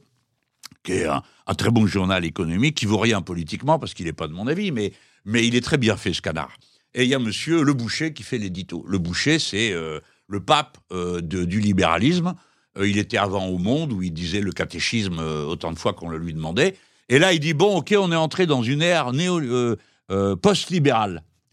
qui 0.83 0.93
est 0.93 1.05
un, 1.05 1.21
très 1.57 1.69
bon 1.69 1.85
journal 1.85 2.23
économique, 2.23 2.75
qui 2.75 2.85
vaut 2.85 2.97
rien 2.97 3.21
politiquement, 3.21 3.77
parce 3.77 3.93
qu'il 3.93 4.05
n'est 4.05 4.13
pas 4.13 4.29
de 4.29 4.33
mon 4.33 4.47
avis, 4.47 4.71
mais, 4.71 4.93
mais 5.25 5.45
il 5.45 5.55
est 5.55 5.61
très 5.61 5.77
bien 5.77 5.97
fait, 5.97 6.13
ce 6.13 6.21
canard. 6.21 6.55
Et 6.93 7.03
il 7.03 7.09
y 7.09 7.13
a 7.15 7.19
monsieur 7.19 7.61
Le 7.63 7.73
Boucher 7.73 8.13
qui 8.13 8.23
fait 8.23 8.37
l'édito. 8.37 8.85
Le 8.87 8.97
Boucher, 8.99 9.39
c'est 9.39 9.73
euh, 9.73 9.99
le 10.27 10.39
pape 10.39 10.77
euh, 10.93 11.19
du 11.19 11.59
libéralisme. 11.59 12.35
Euh, 12.77 12.87
il 12.87 12.97
était 12.97 13.17
avant 13.17 13.47
au 13.47 13.57
Monde, 13.57 13.91
où 13.91 14.01
il 14.01 14.13
disait 14.13 14.39
le 14.39 14.53
catéchisme 14.53 15.19
autant 15.19 15.73
de 15.73 15.77
fois 15.77 15.91
qu'on 15.91 16.07
le 16.07 16.17
lui 16.17 16.33
demandait. 16.33 16.77
Et 17.09 17.19
là, 17.19 17.33
il 17.33 17.39
dit, 17.39 17.53
bon, 17.53 17.77
OK, 17.77 17.93
on 17.97 18.11
est 18.11 18.17
entré 18.17 18.45
dans 18.45 18.63
une 18.63 18.81
ère 18.81 19.13
néo, 19.13 19.39
euh, 19.39 19.77
euh. 20.11 20.35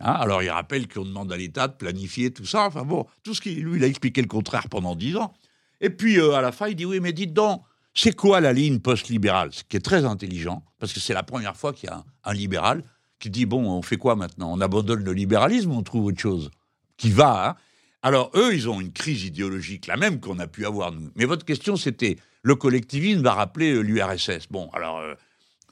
Hein, 0.01 0.13
alors, 0.13 0.43
il 0.43 0.51
rappelle 0.51 0.89
qu'on 0.89 1.05
demande 1.05 1.33
à 1.33 1.37
l'État 1.37 1.69
de 1.69 1.75
planifier 1.75 2.33
tout 2.33 2.45
ça. 2.45 2.67
Enfin 2.67 2.83
bon, 2.83 3.07
tout 3.23 3.35
ce 3.35 3.41
qui, 3.41 3.55
lui, 3.55 3.79
il 3.79 3.85
a 3.85 3.87
expliqué 3.87 4.21
le 4.21 4.29
contraire 4.29 4.69
pendant 4.69 4.97
dix 4.97 5.17
ans. 5.17 5.33
Et 5.81 5.91
puis, 5.91 6.19
euh, 6.19 6.33
à 6.33 6.41
la 6.41 6.53
fin, 6.53 6.69
il 6.69 6.75
dit, 6.75 6.85
oui, 6.85 7.01
mais 7.01 7.13
dites 7.13 7.33
donc, 7.33 7.63
c'est 7.95 8.15
quoi 8.15 8.41
la 8.41 8.53
ligne 8.53 8.81
post-libérale? 8.81 9.53
Ce 9.53 9.63
qui 9.63 9.77
est 9.77 9.85
très 9.85 10.05
intelligent, 10.05 10.65
parce 10.79 10.93
que 10.93 11.01
c'est 11.01 11.15
la 11.15 11.23
première 11.23 11.57
fois 11.57 11.73
qu'il 11.73 11.89
y 11.89 11.93
a 11.93 12.05
un, 12.25 12.35
libéral 12.35 12.83
qui 13.21 13.31
dit, 13.31 13.47
bon, 13.47 13.71
on 13.71 13.83
fait 13.83 13.97
quoi 13.97 14.17
maintenant? 14.17 14.53
On 14.53 14.61
abandonne 14.61 15.05
le 15.05 15.13
libéralisme 15.13 15.71
on 15.71 15.83
trouve 15.83 16.07
autre 16.07 16.21
chose? 16.21 16.51
Qui 16.97 17.11
va, 17.11 17.51
hein 17.51 17.55
Alors, 18.03 18.31
eux, 18.35 18.53
ils 18.53 18.69
ont 18.69 18.81
une 18.81 18.93
crise 18.93 19.25
idéologique, 19.25 19.87
la 19.87 19.97
même 19.97 20.21
qu'on 20.21 20.39
a 20.41 20.49
pu 20.49 20.67
avoir, 20.67 20.91
nous. 20.91 21.11
Mais 21.15 21.25
votre 21.25 21.45
question, 21.45 21.77
c'était, 21.77 22.17
le 22.43 22.57
collectivisme 22.57 23.23
va 23.23 23.35
rappeler 23.35 23.81
l'URSS. 23.81 24.49
Bon, 24.51 24.69
alors, 24.75 25.01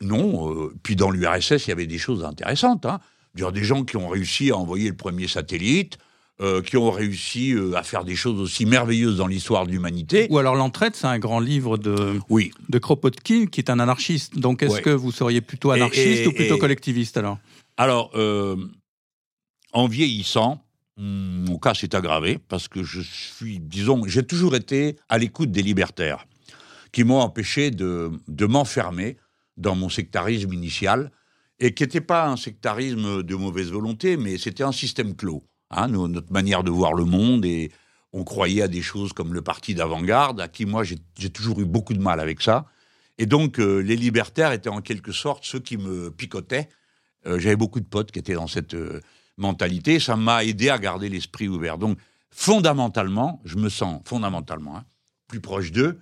non. 0.02 0.52
euh, 0.52 0.72
puis 0.82 0.96
dans 0.96 1.10
l'URSS, 1.10 1.66
il 1.66 1.68
y 1.68 1.72
avait 1.72 1.86
des 1.86 1.98
choses 1.98 2.24
intéressantes. 2.24 2.84
Hein. 2.86 3.00
Je 3.34 3.42
veux 3.44 3.50
dire, 3.50 3.52
des 3.60 3.64
gens 3.66 3.84
qui 3.84 3.96
ont 3.96 4.08
réussi 4.08 4.50
à 4.50 4.56
envoyer 4.56 4.88
le 4.90 4.96
premier 4.96 5.26
satellite, 5.28 5.96
euh, 6.40 6.60
qui 6.60 6.76
ont 6.76 6.90
réussi 6.90 7.52
euh, 7.52 7.74
à 7.76 7.82
faire 7.82 8.04
des 8.04 8.16
choses 8.16 8.40
aussi 8.40 8.66
merveilleuses 8.66 9.16
dans 9.18 9.26
l'histoire 9.26 9.66
de 9.66 9.70
l'humanité. 9.72 10.26
Ou 10.30 10.38
alors 10.38 10.54
l'entraide, 10.54 10.94
c'est 10.96 11.06
un 11.06 11.18
grand 11.18 11.40
livre 11.40 11.78
de, 11.78 12.18
Oui, 12.28 12.50
de 12.68 12.78
Kropotkin 12.78 13.46
qui 13.46 13.60
est 13.60 13.70
un 13.70 13.78
anarchiste. 13.78 14.38
Donc 14.38 14.62
est-ce 14.62 14.74
Ouais. 14.74 14.82
que 14.82 14.90
vous 14.90 15.12
seriez 15.12 15.40
plutôt 15.40 15.70
anarchiste 15.70 16.22
et- 16.22 16.26
ou 16.26 16.32
plutôt 16.32 16.56
et- 16.56 16.58
collectiviste 16.58 17.16
alors? 17.16 17.38
Alors, 17.76 18.10
euh, 18.16 18.56
en 19.72 19.86
vieillissant, 19.88 20.62
hum, 20.98 21.44
mon 21.48 21.58
cas 21.58 21.74
s'est 21.74 21.94
aggravé 21.94 22.38
parce 22.48 22.68
que 22.68 22.82
je 22.82 23.00
suis, 23.00 23.58
disons, 23.60 24.02
j'ai 24.06 24.22
toujours 24.22 24.54
été 24.56 24.96
à 25.08 25.18
l'écoute 25.18 25.50
des 25.50 25.62
libertaires 25.62 26.26
qui 26.92 27.04
m'ont 27.04 27.20
empêché 27.20 27.70
de, 27.70 28.10
de 28.28 28.46
m'enfermer 28.46 29.16
dans 29.56 29.74
mon 29.74 29.88
sectarisme 29.88 30.52
initial 30.52 31.10
et 31.58 31.74
qui 31.74 31.82
n'était 31.82 32.00
pas 32.00 32.26
un 32.26 32.36
sectarisme 32.36 33.22
de 33.22 33.34
mauvaise 33.34 33.70
volonté, 33.70 34.16
mais 34.16 34.38
c'était 34.38 34.64
un 34.64 34.72
système 34.72 35.14
clos. 35.14 35.44
hein, 35.70 35.88
notre 35.88 36.32
manière 36.32 36.64
de 36.64 36.70
voir 36.70 36.92
le 36.94 37.04
monde 37.04 37.44
et 37.44 37.70
on 38.12 38.24
croyait 38.24 38.62
à 38.62 38.68
des 38.68 38.82
choses 38.82 39.12
comme 39.12 39.32
le 39.32 39.42
parti 39.42 39.74
d'avant-garde, 39.74 40.40
à 40.40 40.48
qui 40.48 40.66
moi 40.66 40.84
j'ai 40.84 40.98
j'ai 41.18 41.30
toujours 41.30 41.60
eu 41.60 41.64
beaucoup 41.64 41.94
de 41.94 42.00
mal 42.00 42.20
avec 42.20 42.42
ça. 42.42 42.66
Et 43.18 43.26
donc 43.26 43.58
euh, 43.58 43.78
les 43.78 43.96
libertaires 43.96 44.52
étaient 44.52 44.68
en 44.68 44.80
quelque 44.80 45.12
sorte 45.12 45.44
ceux 45.44 45.60
qui 45.60 45.76
me 45.76 46.10
picotaient 46.10 46.68
euh, 47.26 47.38
J'avais 47.38 47.56
beaucoup 47.56 47.80
de 47.80 47.86
potes 47.86 48.10
qui 48.10 48.18
étaient 48.18 48.34
dans 48.34 48.46
cette 48.46 48.74
euh, 48.74 49.00
mentalité. 49.36 50.00
Ça 50.00 50.16
m'a 50.16 50.44
aidé 50.44 50.68
à 50.68 50.78
garder 50.78 51.08
l'esprit 51.08 51.48
ouvert. 51.48 51.78
Donc, 51.78 51.98
fondamentalement, 52.30 53.40
je 53.44 53.56
me 53.56 53.68
sens 53.68 54.00
fondamentalement 54.04 54.78
hein, 54.78 54.84
plus 55.28 55.40
proche 55.40 55.72
d'eux 55.72 56.00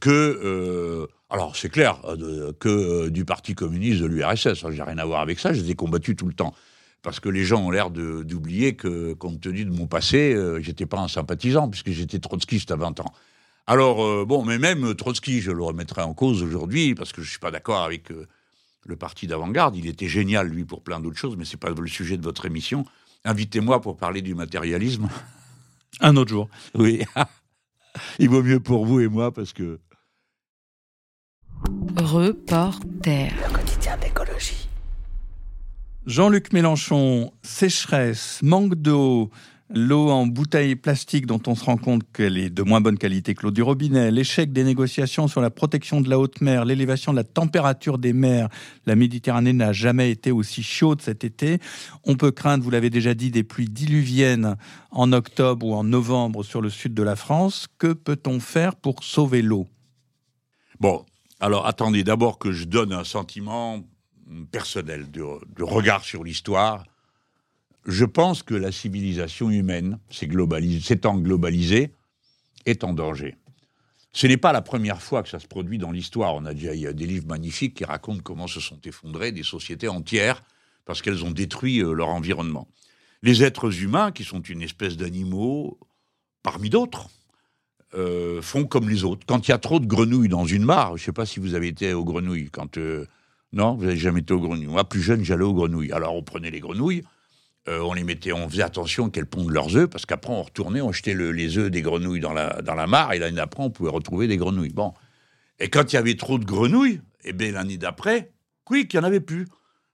que, 0.00 0.10
euh, 0.10 1.06
alors 1.30 1.56
c'est 1.56 1.70
clair, 1.70 2.00
euh, 2.04 2.52
que 2.58 2.68
euh, 2.68 3.10
du 3.10 3.24
Parti 3.24 3.54
communiste 3.54 4.00
de 4.00 4.06
l'URSS. 4.06 4.64
J'ai 4.70 4.82
rien 4.82 4.98
à 4.98 5.04
voir 5.04 5.20
avec 5.20 5.38
ça. 5.38 5.52
Je 5.52 5.62
les 5.62 5.70
ai 5.70 5.74
combattus 5.74 6.16
tout 6.16 6.26
le 6.26 6.34
temps. 6.34 6.54
Parce 7.02 7.18
que 7.18 7.28
les 7.30 7.44
gens 7.44 7.62
ont 7.62 7.70
l'air 7.70 7.90
d'oublier 7.90 8.74
que, 8.76 9.14
compte 9.14 9.40
tenu 9.40 9.64
de 9.64 9.70
mon 9.70 9.86
passé, 9.86 10.34
euh, 10.34 10.60
j'étais 10.60 10.84
pas 10.84 10.98
un 10.98 11.08
sympathisant, 11.08 11.68
puisque 11.68 11.90
j'étais 11.90 12.18
trotskiste 12.18 12.70
à 12.70 12.76
20 12.76 13.00
ans. 13.00 13.12
Alors, 13.66 14.04
euh, 14.04 14.24
bon, 14.26 14.44
mais 14.44 14.58
même 14.58 14.94
Trotsky, 14.94 15.40
je 15.40 15.50
le 15.50 15.62
remettrai 15.62 16.02
en 16.02 16.12
cause 16.12 16.42
aujourd'hui, 16.42 16.94
parce 16.94 17.12
que 17.12 17.22
je 17.22 17.30
suis 17.30 17.38
pas 17.38 17.50
d'accord 17.50 17.82
avec 17.82 18.10
euh, 18.10 18.26
le 18.84 18.96
parti 18.96 19.26
d'avant-garde. 19.26 19.76
Il 19.76 19.86
était 19.86 20.08
génial, 20.08 20.48
lui, 20.48 20.64
pour 20.64 20.82
plein 20.82 21.00
d'autres 21.00 21.18
choses, 21.18 21.36
mais 21.38 21.46
c'est 21.46 21.56
pas 21.56 21.70
le 21.70 21.86
sujet 21.86 22.18
de 22.18 22.22
votre 22.22 22.44
émission. 22.44 22.84
Invitez-moi 23.24 23.80
pour 23.80 23.96
parler 23.96 24.20
du 24.20 24.34
matérialisme. 24.34 25.08
Un 26.00 26.16
autre 26.16 26.30
jour. 26.30 26.48
Oui. 26.74 27.02
Il 28.18 28.28
vaut 28.28 28.42
mieux 28.42 28.60
pour 28.60 28.86
vous 28.86 29.00
et 29.00 29.08
moi, 29.08 29.32
parce 29.32 29.52
que 29.52 29.80
Reporter. 31.96 33.32
quotidien 33.52 33.96
d'écologie. 33.98 34.68
Jean-Luc 36.06 36.52
Mélenchon, 36.52 37.32
sécheresse, 37.42 38.40
manque 38.42 38.74
d'eau, 38.74 39.30
l'eau 39.72 40.10
en 40.10 40.26
bouteille 40.26 40.74
plastique 40.74 41.26
dont 41.26 41.40
on 41.46 41.54
se 41.54 41.64
rend 41.64 41.76
compte 41.76 42.02
qu'elle 42.12 42.36
est 42.36 42.50
de 42.50 42.62
moins 42.62 42.80
bonne 42.80 42.98
qualité 42.98 43.34
que 43.34 43.42
l'eau 43.42 43.50
du 43.52 43.62
robinet, 43.62 44.10
l'échec 44.10 44.52
des 44.52 44.64
négociations 44.64 45.28
sur 45.28 45.40
la 45.40 45.50
protection 45.50 46.00
de 46.00 46.10
la 46.10 46.18
haute 46.18 46.40
mer, 46.40 46.64
l'élévation 46.64 47.12
de 47.12 47.16
la 47.16 47.24
température 47.24 47.98
des 47.98 48.12
mers. 48.12 48.48
La 48.86 48.96
Méditerranée 48.96 49.52
n'a 49.52 49.72
jamais 49.72 50.10
été 50.10 50.32
aussi 50.32 50.62
chaude 50.62 51.00
cet 51.00 51.22
été. 51.22 51.60
On 52.04 52.16
peut 52.16 52.32
craindre, 52.32 52.64
vous 52.64 52.70
l'avez 52.70 52.90
déjà 52.90 53.14
dit, 53.14 53.30
des 53.30 53.44
pluies 53.44 53.68
diluviennes 53.68 54.56
en 54.90 55.12
octobre 55.12 55.64
ou 55.66 55.74
en 55.74 55.84
novembre 55.84 56.42
sur 56.42 56.60
le 56.60 56.70
sud 56.70 56.92
de 56.92 57.02
la 57.02 57.14
France. 57.14 57.68
Que 57.78 57.92
peut-on 57.92 58.40
faire 58.40 58.74
pour 58.74 59.04
sauver 59.04 59.40
l'eau? 59.40 59.68
Bon, 60.80 61.04
alors 61.38 61.66
attendez 61.66 62.02
d'abord 62.02 62.38
que 62.38 62.50
je 62.50 62.64
donne 62.64 62.92
un 62.92 63.04
sentiment 63.04 63.80
personnel 64.50 65.10
de, 65.10 65.22
de 65.56 65.62
regard 65.62 66.04
sur 66.04 66.24
l'histoire. 66.24 66.84
Je 67.86 68.04
pense 68.04 68.42
que 68.42 68.54
la 68.54 68.72
civilisation 68.72 69.50
humaine, 69.50 69.98
s'étant 70.10 71.16
globalisée, 71.16 71.94
est 72.66 72.84
en 72.84 72.92
danger. 72.92 73.36
Ce 74.12 74.26
n'est 74.26 74.36
pas 74.36 74.52
la 74.52 74.62
première 74.62 75.00
fois 75.00 75.22
que 75.22 75.28
ça 75.28 75.38
se 75.38 75.46
produit 75.46 75.78
dans 75.78 75.92
l'histoire. 75.92 76.34
On 76.34 76.44
a 76.44 76.52
déjà 76.52 76.74
il 76.74 76.80
y 76.80 76.86
a 76.86 76.92
des 76.92 77.06
livres 77.06 77.28
magnifiques 77.28 77.74
qui 77.74 77.84
racontent 77.84 78.22
comment 78.22 78.48
se 78.48 78.60
sont 78.60 78.80
effondrées 78.84 79.32
des 79.32 79.44
sociétés 79.44 79.88
entières 79.88 80.42
parce 80.84 81.02
qu'elles 81.02 81.24
ont 81.24 81.30
détruit 81.30 81.80
euh, 81.80 81.92
leur 81.92 82.08
environnement. 82.08 82.68
Les 83.22 83.44
êtres 83.44 83.82
humains, 83.82 84.12
qui 84.12 84.24
sont 84.24 84.40
une 84.40 84.62
espèce 84.62 84.96
d'animaux 84.96 85.78
parmi 86.42 86.70
d'autres, 86.70 87.08
euh, 87.94 88.40
font 88.42 88.64
comme 88.64 88.88
les 88.88 89.04
autres. 89.04 89.24
Quand 89.26 89.46
il 89.46 89.50
y 89.50 89.54
a 89.54 89.58
trop 89.58 89.78
de 89.78 89.86
grenouilles 89.86 90.28
dans 90.28 90.46
une 90.46 90.64
mare, 90.64 90.96
je 90.96 91.02
ne 91.02 91.06
sais 91.06 91.12
pas 91.12 91.26
si 91.26 91.38
vous 91.38 91.54
avez 91.54 91.68
été 91.68 91.92
aux 91.92 92.04
grenouilles. 92.04 92.50
Quand 92.50 92.78
euh, 92.78 93.06
non, 93.52 93.74
vous 93.74 93.84
n'avez 93.84 93.96
jamais 93.96 94.20
été 94.20 94.32
aux 94.32 94.40
grenouilles. 94.40 94.66
Moi, 94.66 94.88
plus 94.88 95.02
jeune, 95.02 95.24
j'allais 95.24 95.44
aux 95.44 95.54
grenouilles. 95.54 95.92
Alors, 95.92 96.16
on 96.16 96.22
prenait 96.22 96.50
les 96.50 96.60
grenouilles, 96.60 97.02
euh, 97.68 97.80
on 97.80 97.92
les 97.92 98.04
mettait, 98.04 98.32
on 98.32 98.48
faisait 98.48 98.62
attention 98.62 99.10
qu'elles 99.10 99.26
pondent 99.26 99.50
leurs 99.50 99.76
œufs, 99.76 99.88
parce 99.88 100.06
qu'après, 100.06 100.32
on 100.32 100.42
retournait, 100.42 100.80
on 100.80 100.92
jetait 100.92 101.14
le- 101.14 101.32
les 101.32 101.58
œufs 101.58 101.70
des 101.70 101.82
grenouilles 101.82 102.20
dans 102.20 102.32
la, 102.32 102.86
mare, 102.86 103.12
et 103.12 103.18
l'année 103.18 103.36
d'après, 103.36 103.62
on 103.62 103.70
pouvait 103.70 103.90
retrouver 103.90 104.26
des 104.28 104.36
grenouilles. 104.36 104.72
Bon. 104.72 104.94
Et 105.58 105.68
quand 105.68 105.92
il 105.92 105.96
y 105.96 105.98
avait 105.98 106.16
trop 106.16 106.38
de 106.38 106.44
grenouilles, 106.44 107.00
eh 107.24 107.32
bien, 107.32 107.52
l'année 107.52 107.76
d'après, 107.76 108.32
quick, 108.64 108.92
il 108.94 108.96
n'y 108.98 109.04
en 109.04 109.06
avait 109.06 109.20
plus. 109.20 109.46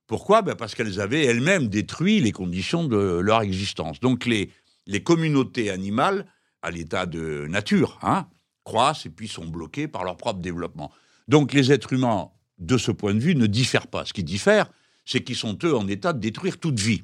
Pourquoi? 0.06 0.42
Ben 0.42 0.54
Parce 0.54 0.76
qu'elles 0.76 1.00
avaient 1.00 1.24
elles-mêmes 1.24 1.66
détruit 1.66 2.20
les 2.20 2.30
conditions 2.30 2.84
de 2.84 3.18
leur 3.18 3.42
existence. 3.42 3.98
Donc, 3.98 4.26
les, 4.26 4.50
les 4.86 5.02
communautés 5.02 5.70
animales, 5.70 6.26
à 6.62 6.70
l'état 6.70 7.06
de 7.06 7.46
nature, 7.48 7.98
hein, 8.02 8.28
croissent 8.62 9.06
et 9.06 9.10
puis 9.10 9.26
sont 9.26 9.46
bloquées 9.46 9.88
par 9.88 10.04
leur 10.04 10.16
propre 10.16 10.40
développement. 10.40 10.92
Donc, 11.26 11.52
les 11.52 11.72
êtres 11.72 11.92
humains, 11.92 12.30
de 12.58 12.78
ce 12.78 12.92
point 12.92 13.12
de 13.14 13.18
vue, 13.18 13.34
ne 13.34 13.46
diffèrent 13.46 13.88
pas. 13.88 14.04
Ce 14.04 14.12
qui 14.12 14.22
diffère, 14.22 14.70
c'est 15.04 15.22
qu'ils 15.24 15.36
sont, 15.36 15.58
eux, 15.64 15.76
en 15.76 15.88
état 15.88 16.12
de 16.12 16.20
détruire 16.20 16.58
toute 16.58 16.78
vie. 16.78 17.02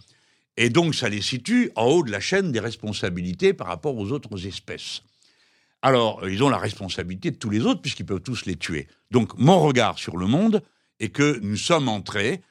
Et 0.57 0.71
donc, 0.71 0.95
ça 0.95 1.09
les 1.09 1.23
situe 1.23 1.71
en 1.77 1.87
haut 1.87 2.03
de 2.03 2.11
la 2.11 2.21
chaîne 2.21 2.53
des 2.53 2.61
responsabilités 2.61 3.55
par 3.55 3.67
rapport 3.67 3.97
aux 3.97 4.13
autres 4.13 4.47
espèces. 4.47 5.03
Alors, 5.81 6.23
euh, 6.23 6.33
ils 6.33 6.43
ont 6.43 6.49
la 6.49 6.59
responsabilité 6.59 7.31
de 7.31 7.37
tous 7.37 7.51
les 7.51 7.61
autres, 7.61 7.81
puisqu'ils 7.81 8.07
peuvent 8.07 8.21
tous 8.21 8.47
les 8.47 8.57
tuer. 8.57 8.87
Donc, 9.11 9.37
mon 9.39 9.61
regard 9.61 9.99
sur 9.99 10.17
le 10.17 10.27
monde 10.27 10.63
est 11.01 11.09
que 11.09 11.41
nous 11.43 11.57
sommes 11.57 11.89
entrés 11.89 12.43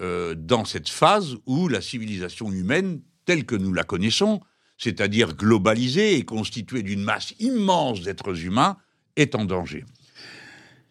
euh, 0.00 0.34
dans 0.36 0.64
cette 0.64 0.88
phase 0.88 1.36
où 1.46 1.68
la 1.68 1.80
civilisation 1.80 2.52
humaine, 2.52 3.00
telle 3.24 3.44
que 3.44 3.56
nous 3.56 3.72
la 3.72 3.82
connaissons, 3.82 4.40
c'est-à-dire 4.76 5.34
globalisée 5.34 6.16
et 6.16 6.24
constituée 6.24 6.82
d'une 6.82 7.02
masse 7.02 7.34
immense 7.40 8.02
d'êtres 8.02 8.44
humains, 8.44 8.76
est 9.16 9.34
en 9.34 9.44
danger. 9.44 9.84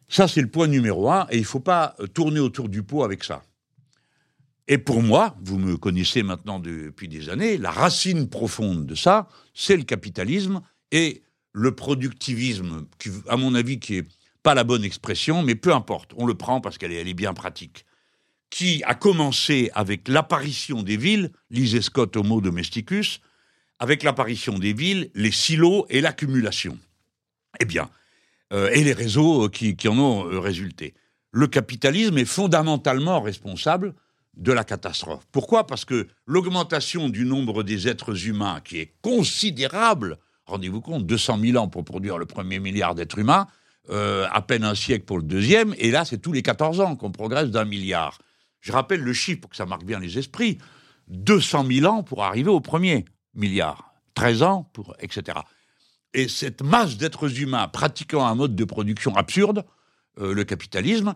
Ça, 0.10 0.28
c'est 0.28 0.42
le 0.42 0.50
point 0.50 0.68
numéro 0.68 1.10
un, 1.10 1.28
et 1.30 1.38
il 1.38 1.42
ne 1.42 1.46
faut 1.46 1.62
pas 1.62 1.96
euh, 2.00 2.08
tourner 2.08 2.40
autour 2.40 2.68
du 2.68 2.84
pot 2.84 3.04
avec 3.04 3.24
ça. 3.24 3.44
Et 4.68 4.78
pour 4.78 5.02
moi, 5.02 5.36
vous 5.42 5.58
me 5.58 5.78
connaissez 5.78 6.24
maintenant 6.24 6.60
depuis 6.60 7.08
des 7.08 7.30
années, 7.30 7.58
la 7.58 7.72
racine 7.72 8.30
profonde 8.30 8.86
de 8.86 8.96
ça, 8.96 9.28
c'est 9.54 9.78
le 9.78 9.84
capitalisme 9.84 10.62
et 10.92 11.24
le 11.54 11.74
productivisme, 11.74 12.86
à 13.28 13.38
mon 13.38 13.56
avis, 13.56 13.80
qui 13.80 13.98
est 13.98 14.08
pas 14.44 14.54
la 14.54 14.64
bonne 14.64 14.84
expression, 14.84 15.42
mais 15.42 15.56
peu 15.56 15.74
importe, 15.74 16.12
on 16.18 16.26
le 16.26 16.36
prend 16.36 16.62
parce 16.62 16.78
qu'elle 16.78 16.92
est, 16.92 17.02
elle 17.02 17.08
est 17.08 17.14
bien 17.14 17.34
pratique, 17.34 17.86
qui 18.50 18.84
a 18.86 18.94
commencé 18.94 19.72
avec 19.74 20.08
l'apparition 20.08 20.84
des 20.84 20.98
villes, 20.98 21.32
lisez 21.50 21.82
Scott 21.82 22.16
Homo 22.16 22.42
domesticus, 22.42 23.22
avec 23.80 24.04
l'apparition 24.04 24.58
des 24.58 24.74
villes, 24.74 25.10
les 25.16 25.32
silos 25.32 25.86
et 25.90 26.02
l'accumulation. 26.02 26.78
Eh 27.60 27.66
bien, 27.66 27.90
euh, 28.54 28.70
et 28.72 28.84
les 28.84 28.94
réseaux 28.94 29.46
euh, 29.46 29.50
qui, 29.50 29.76
qui 29.76 29.88
en 29.88 29.98
ont 29.98 30.32
euh, 30.32 30.40
résulté. 30.40 30.94
Le 31.32 31.48
capitalisme 31.48 32.18
est 32.18 32.26
fondamentalement 32.26 33.22
responsable 33.22 33.94
de 34.38 34.54
la 34.54 34.64
catastrophe. 34.64 35.26
Pourquoi? 35.32 35.66
Parce 35.68 35.84
que 35.84 36.08
l'augmentation 36.26 37.10
du 37.10 37.26
nombre 37.26 37.64
des 37.64 37.88
êtres 37.88 38.28
humains, 38.28 38.62
qui 38.64 38.78
est 38.78 38.94
considérable, 39.02 40.18
rendez-vous 40.46 40.80
compte, 40.80 41.06
200 41.06 41.40
000 41.40 41.58
ans 41.58 41.68
pour 41.68 41.84
produire 41.84 42.18
le 42.18 42.26
premier 42.26 42.60
milliard 42.60 42.96
d'êtres 42.96 43.18
humains, 43.18 43.48
euh, 43.90 44.28
à 44.32 44.42
peine 44.42 44.64
un 44.64 44.76
siècle 44.76 45.06
pour 45.06 45.18
le 45.18 45.24
deuxième, 45.24 45.74
et 45.78 45.92
là, 45.92 46.06
c'est 46.06 46.20
tous 46.20 46.32
les 46.32 46.44
14 46.44 46.82
ans 46.82 46.96
qu'on 46.96 47.12
progresse 47.12 47.50
d'un 47.50 47.66
milliard. 47.66 48.20
Je 48.62 48.72
rappelle 48.72 49.02
le 49.02 49.14
chiffre 49.14 49.42
pour 49.42 49.50
que 49.50 49.56
ça 49.56 49.66
marque 49.66 49.86
bien 49.86 50.00
les 50.00 50.18
esprits 50.18 50.60
200 51.08 51.66
000 51.72 51.92
ans 51.92 52.04
pour 52.04 52.24
arriver 52.24 52.50
au 52.50 52.60
premier 52.60 53.06
milliard, 53.34 53.94
13 54.14 54.44
ans, 54.44 54.70
pour, 54.74 54.96
etc. 55.00 55.40
Et 56.14 56.28
cette 56.28 56.62
masse 56.62 56.98
d'êtres 56.98 57.42
humains 57.42 57.68
pratiquant 57.68 58.26
un 58.26 58.36
mode 58.36 58.56
de 58.56 58.66
production 58.66 59.16
absurde, 59.16 59.66
euh, 60.20 60.34
le 60.34 60.44
capitalisme, 60.44 61.16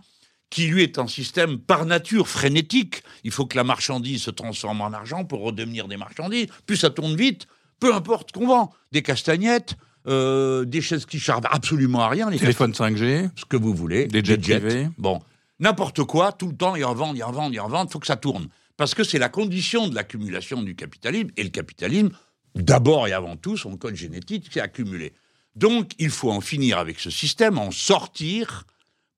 qui 0.51 0.67
lui 0.67 0.83
est 0.83 0.99
un 0.99 1.07
système 1.07 1.57
par 1.57 1.85
nature 1.85 2.27
frénétique. 2.27 3.01
Il 3.23 3.31
faut 3.31 3.47
que 3.47 3.57
la 3.57 3.63
marchandise 3.63 4.21
se 4.21 4.31
transforme 4.31 4.81
en 4.81 4.91
argent 4.91 5.25
pour 5.25 5.41
redevenir 5.41 5.87
des 5.87 5.97
marchandises. 5.97 6.47
Plus 6.67 6.77
ça 6.77 6.91
tourne 6.91 7.15
vite, 7.15 7.47
peu 7.79 7.95
importe 7.95 8.33
qu'on 8.33 8.45
vend. 8.45 8.73
Des 8.91 9.01
castagnettes, 9.01 9.75
euh, 10.07 10.65
des 10.65 10.81
chaises 10.81 11.05
qui 11.05 11.19
servent 11.19 11.47
absolument 11.49 12.01
à 12.01 12.09
rien. 12.09 12.29
Les 12.29 12.37
Téléphone 12.37 12.73
5G. 12.73 13.29
Ce 13.35 13.45
que 13.45 13.57
vous 13.57 13.73
voulez. 13.73 14.07
Des 14.07 14.23
jets 14.23 14.37
privés. 14.37 14.89
Bon, 14.97 15.21
n'importe 15.59 16.03
quoi, 16.03 16.33
tout 16.33 16.49
le 16.49 16.55
temps, 16.55 16.75
il 16.75 16.83
en 16.83 16.93
vend, 16.93 17.13
il 17.15 17.23
en 17.23 17.31
vend, 17.31 17.49
il 17.49 17.59
en 17.59 17.69
vend, 17.69 17.85
il 17.85 17.91
faut 17.91 17.99
que 17.99 18.07
ça 18.07 18.17
tourne. 18.17 18.47
Parce 18.75 18.93
que 18.93 19.05
c'est 19.05 19.19
la 19.19 19.29
condition 19.29 19.87
de 19.87 19.95
l'accumulation 19.95 20.61
du 20.61 20.75
capitalisme. 20.75 21.29
Et 21.37 21.43
le 21.43 21.49
capitalisme, 21.49 22.09
d'abord 22.55 23.07
et 23.07 23.13
avant 23.13 23.37
tout, 23.37 23.55
son 23.55 23.77
code 23.77 23.95
génétique, 23.95 24.47
c'est 24.51 24.59
accumulé. 24.59 25.13
Donc, 25.55 25.91
il 25.97 26.09
faut 26.09 26.31
en 26.31 26.41
finir 26.41 26.77
avec 26.77 26.99
ce 26.99 27.09
système, 27.09 27.57
en 27.57 27.71
sortir 27.71 28.65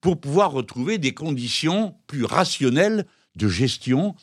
pour 0.04 0.20
pouvoir 0.20 0.52
retrouver 0.52 0.98
des 0.98 1.14
conditions 1.14 1.96
plus 2.08 2.26
rationnelles 2.26 3.08
de 3.38 3.48
gestion 3.48 4.16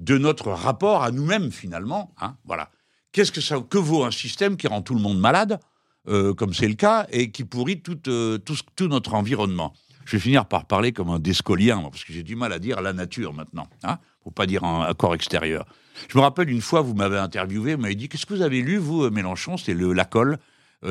de 0.00 0.18
notre 0.18 0.50
rapport 0.50 1.04
à 1.04 1.12
nous-mêmes, 1.12 1.52
finalement. 1.52 2.12
Hein, 2.20 2.36
voilà. 2.44 2.72
Qu'est-ce 3.12 3.30
que 3.30 3.40
ça 3.40 3.60
que 3.60 3.78
vaut 3.78 4.02
un 4.02 4.10
système 4.10 4.56
qui 4.56 4.66
rend 4.66 4.82
tout 4.82 4.94
le 4.94 5.00
monde 5.00 5.20
malade, 5.20 5.60
euh, 6.08 6.34
comme 6.34 6.52
c'est 6.52 6.66
le 6.66 6.74
cas, 6.74 7.06
et 7.12 7.30
qui 7.30 7.44
pourrit 7.44 7.80
tout, 7.80 7.96
euh, 8.08 8.38
notre 8.80 9.14
environnement? 9.14 9.72
Je 10.04 10.16
vais 10.16 10.20
finir 10.20 10.46
par 10.46 10.64
parler 10.64 10.90
comme 10.90 11.10
un 11.10 11.20
descolien, 11.20 11.80
parce 11.82 12.02
que 12.02 12.12
j'ai 12.12 12.24
du 12.24 12.34
mal 12.34 12.52
à 12.52 12.58
dire 12.58 12.80
la 12.80 12.92
nature 12.92 13.32
maintenant. 13.32 13.68
Hein 13.84 13.98
faut 14.24 14.32
pas 14.32 14.46
dire 14.46 14.64
un, 14.64 14.92
corps 14.94 15.14
extérieur. 15.14 15.64
Je 16.08 16.18
me 16.18 16.22
rappelle 16.22 16.50
une 16.50 16.60
fois, 16.60 16.80
vous 16.80 16.94
m'avez 16.94 17.18
interviewé, 17.18 17.76
vous 17.76 17.82
m'avez 17.82 17.94
dit 17.94 18.08
qu'est-ce 18.08 18.26
que 18.26 18.34
vous 18.34 18.42
avez 18.42 18.62
lu, 18.62 18.78
vous, 18.78 19.04
euh, 19.04 19.10
Mélenchon? 19.10 19.56
C'est 19.56 19.74
la 19.74 20.04
colle 20.04 20.38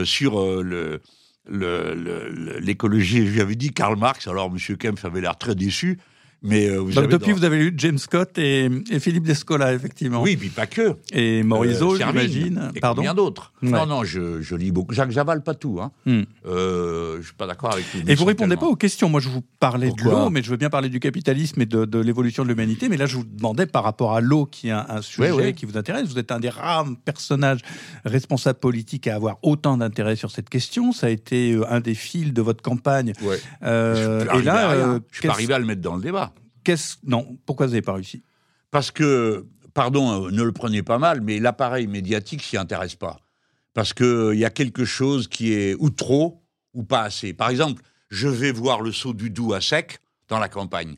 sur 0.05 0.61
le 0.61 1.01
l'écologie. 1.47 3.25
Je 3.25 3.31
lui 3.31 3.41
avais 3.41 3.55
dit 3.55 3.71
Karl 3.71 3.97
Marx, 3.97 4.27
alors 4.27 4.47
M. 4.47 4.77
Kempf 4.77 5.05
avait 5.05 5.21
l'air 5.21 5.37
très 5.37 5.55
déçu. 5.55 5.99
Mais 6.41 6.69
euh, 6.69 6.83
Donc 6.83 7.09
depuis, 7.09 7.33
vous 7.33 7.43
avez 7.43 7.57
lu 7.57 7.73
James 7.77 7.97
Scott 7.97 8.37
et, 8.37 8.69
Philippe 8.99 9.25
Descola, 9.25 9.73
effectivement. 9.73 10.21
Oui, 10.21 10.37
puis 10.37 10.49
pas 10.49 10.67
que. 10.67 10.95
Et 11.11 11.43
Morisot, 11.43 11.95
euh, 11.95 11.97
j'imagine. 11.97 12.71
Et 12.75 12.79
Pardon. 12.79 13.01
combien 13.01 13.13
d'autres? 13.13 13.51
Non, 13.61 13.85
non, 13.85 14.03
je, 14.05 14.41
je, 14.41 14.55
lis 14.55 14.71
beaucoup. 14.71 14.93
Jacques, 14.93 15.11
j'avale 15.11 15.43
pas 15.43 15.53
tout. 15.53 15.79
Hein. 15.81 15.91
Hmm. 16.05 16.21
Euh, 16.45 17.17
je 17.19 17.25
suis 17.25 17.35
pas 17.35 17.45
d'accord 17.45 17.73
avec 17.73 17.85
tout. 17.91 17.97
Et 18.07 18.15
vous 18.15 18.25
répondez 18.25 18.55
pas 18.55 18.67
aux 18.67 18.77
questions. 18.77 19.09
Moi, 19.09 19.19
je 19.19 19.27
vous 19.27 19.43
parlais 19.59 19.91
de 19.91 20.03
l'eau, 20.03 20.29
mais 20.29 20.41
je 20.41 20.49
veux 20.49 20.57
bien 20.57 20.69
parler 20.69 20.89
du 20.89 20.99
capitalisme 20.99 21.61
et 21.61 21.65
de, 21.65 21.83
de 21.85 21.99
l'évolution 21.99 22.43
de 22.43 22.49
l'humanité. 22.49 22.87
Mais 22.87 22.97
là, 22.97 23.05
je 23.05 23.17
vous 23.17 23.25
demandais 23.25 23.65
par 23.65 23.83
rapport 23.83 24.13
à 24.13 24.21
l'eau, 24.21 24.45
qui 24.45 24.69
est 24.69 24.71
un, 24.71 25.01
sujet 25.01 25.53
qui 25.53 25.65
vous 25.65 25.77
intéresse. 25.77 26.07
Vous 26.07 26.19
êtes 26.19 26.31
un 26.31 26.39
des 26.39 26.49
rares 26.49 26.85
personnages 27.03 27.59
responsables 28.05 28.59
politiques 28.59 29.07
à 29.07 29.15
avoir 29.15 29.37
autant 29.43 29.77
d'intérêt 29.77 30.15
sur 30.15 30.31
cette 30.31 30.49
question. 30.49 30.93
Ça 30.93 31.07
a 31.07 31.09
été 31.09 31.53
euh, 31.53 31.71
un 31.71 31.81
des 31.81 31.95
fils 31.95 32.33
de 32.33 32.41
votre 32.41 32.61
campagne. 32.61 33.13
Ouais. 33.21 33.39
Euh, 33.63 34.25
et 34.35 34.41
là, 34.41 34.99
je 35.11 35.17
suis 35.17 35.27
pas 35.27 35.33
arrivé 35.33 35.53
à 35.53 35.59
le 35.59 35.65
mettre 35.65 35.81
dans 35.81 35.95
le 35.95 36.01
débat. 36.01 36.28
Non, 37.03 37.37
pourquoi 37.45 37.65
vous 37.65 37.71
n'avez 37.73 37.81
pas 37.81 37.93
réussi? 37.93 38.23
Parce 38.71 38.91
que, 38.91 39.47
pardon, 39.73 40.25
euh, 40.25 40.31
ne 40.31 40.43
le 40.43 40.51
prenez 40.51 40.83
pas 40.83 40.97
mal, 40.97 41.21
mais 41.21 41.39
l'appareil 41.39 41.87
médiatique 41.87 42.43
s'y 42.43 42.57
intéresse 42.57 42.95
pas. 42.95 43.19
Parce 43.73 43.93
qu'il 43.93 44.05
euh, 44.05 44.35
y 44.35 44.45
a 44.45 44.49
quelque 44.49 44.85
chose 44.85 45.27
qui 45.27 45.53
est 45.53 45.75
ou 45.79 45.89
trop 45.89 46.43
ou 46.73 46.83
pas 46.83 47.01
assez. 47.01 47.33
Par 47.33 47.49
exemple, 47.49 47.81
je 48.09 48.27
vais 48.27 48.51
voir 48.51 48.81
le 48.81 48.91
saut 48.91 49.13
du 49.13 49.29
Doubs 49.29 49.53
à 49.53 49.61
sec 49.61 49.99
dans 50.27 50.39
la 50.39 50.49
campagne. 50.49 50.95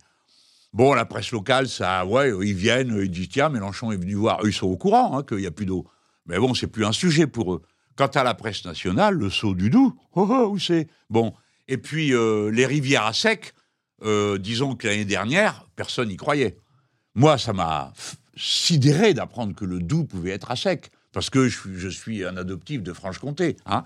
Bon, 0.74 0.94
la 0.94 1.06
presse 1.06 1.32
locale, 1.32 1.68
ça, 1.68 2.06
ouais, 2.06 2.32
ils 2.44 2.54
viennent, 2.54 2.98
ils 3.02 3.12
disent 3.12 3.30
tiens, 3.30 3.50
Mélenchon 3.50 3.92
est 3.92 3.98
venu 3.98 4.14
voir. 4.14 4.40
Ils 4.46 4.54
sont 4.54 4.68
au 4.68 4.78
courant 4.78 5.18
hein, 5.18 5.24
qu'il 5.24 5.38
n'y 5.38 5.46
a 5.46 5.52
plus 5.52 5.66
d'eau. 5.66 5.86
Mais 6.26 6.38
bon, 6.38 6.54
c'est 6.54 6.68
plus 6.68 6.86
un 6.86 6.94
sujet 6.94 7.28
pour 7.28 7.54
eux. 7.54 7.62
Quant 7.98 8.08
à 8.08 8.24
la 8.24 8.34
presse 8.34 8.64
nationale, 8.64 9.16
le 9.16 9.30
saut 9.30 9.54
du 9.54 9.70
Doubs, 9.70 9.94
oh, 10.16 10.28
oh, 10.30 10.50
où 10.52 10.60
c'est? 10.60 10.88
Bon. 11.10 11.34
Et 11.68 11.78
puis, 11.78 12.14
euh, 12.14 12.50
les 12.52 12.66
rivières 12.66 13.06
à 13.06 13.14
sec, 13.14 13.54
euh, 14.04 14.38
disons 14.38 14.76
que 14.76 14.88
l'année 14.88 15.06
dernière, 15.06 15.66
personne 15.76 16.10
n'y 16.10 16.18
croyait. 16.18 16.58
Moi, 17.16 17.38
ça 17.38 17.54
m'a 17.54 17.94
sidéré 18.36 19.14
d'apprendre 19.14 19.56
que 19.56 19.66
le 19.66 19.80
Doubs 19.80 20.06
pouvait 20.06 20.32
être 20.32 20.52
à 20.52 20.56
sec, 20.56 20.92
parce 21.12 21.30
que 21.30 21.48
je, 21.48 21.90
suis 21.90 22.24
un 22.24 22.38
adoptif 22.38 22.82
de 22.82 22.94
Franche-Comté. 22.94 23.58
Hein 23.66 23.84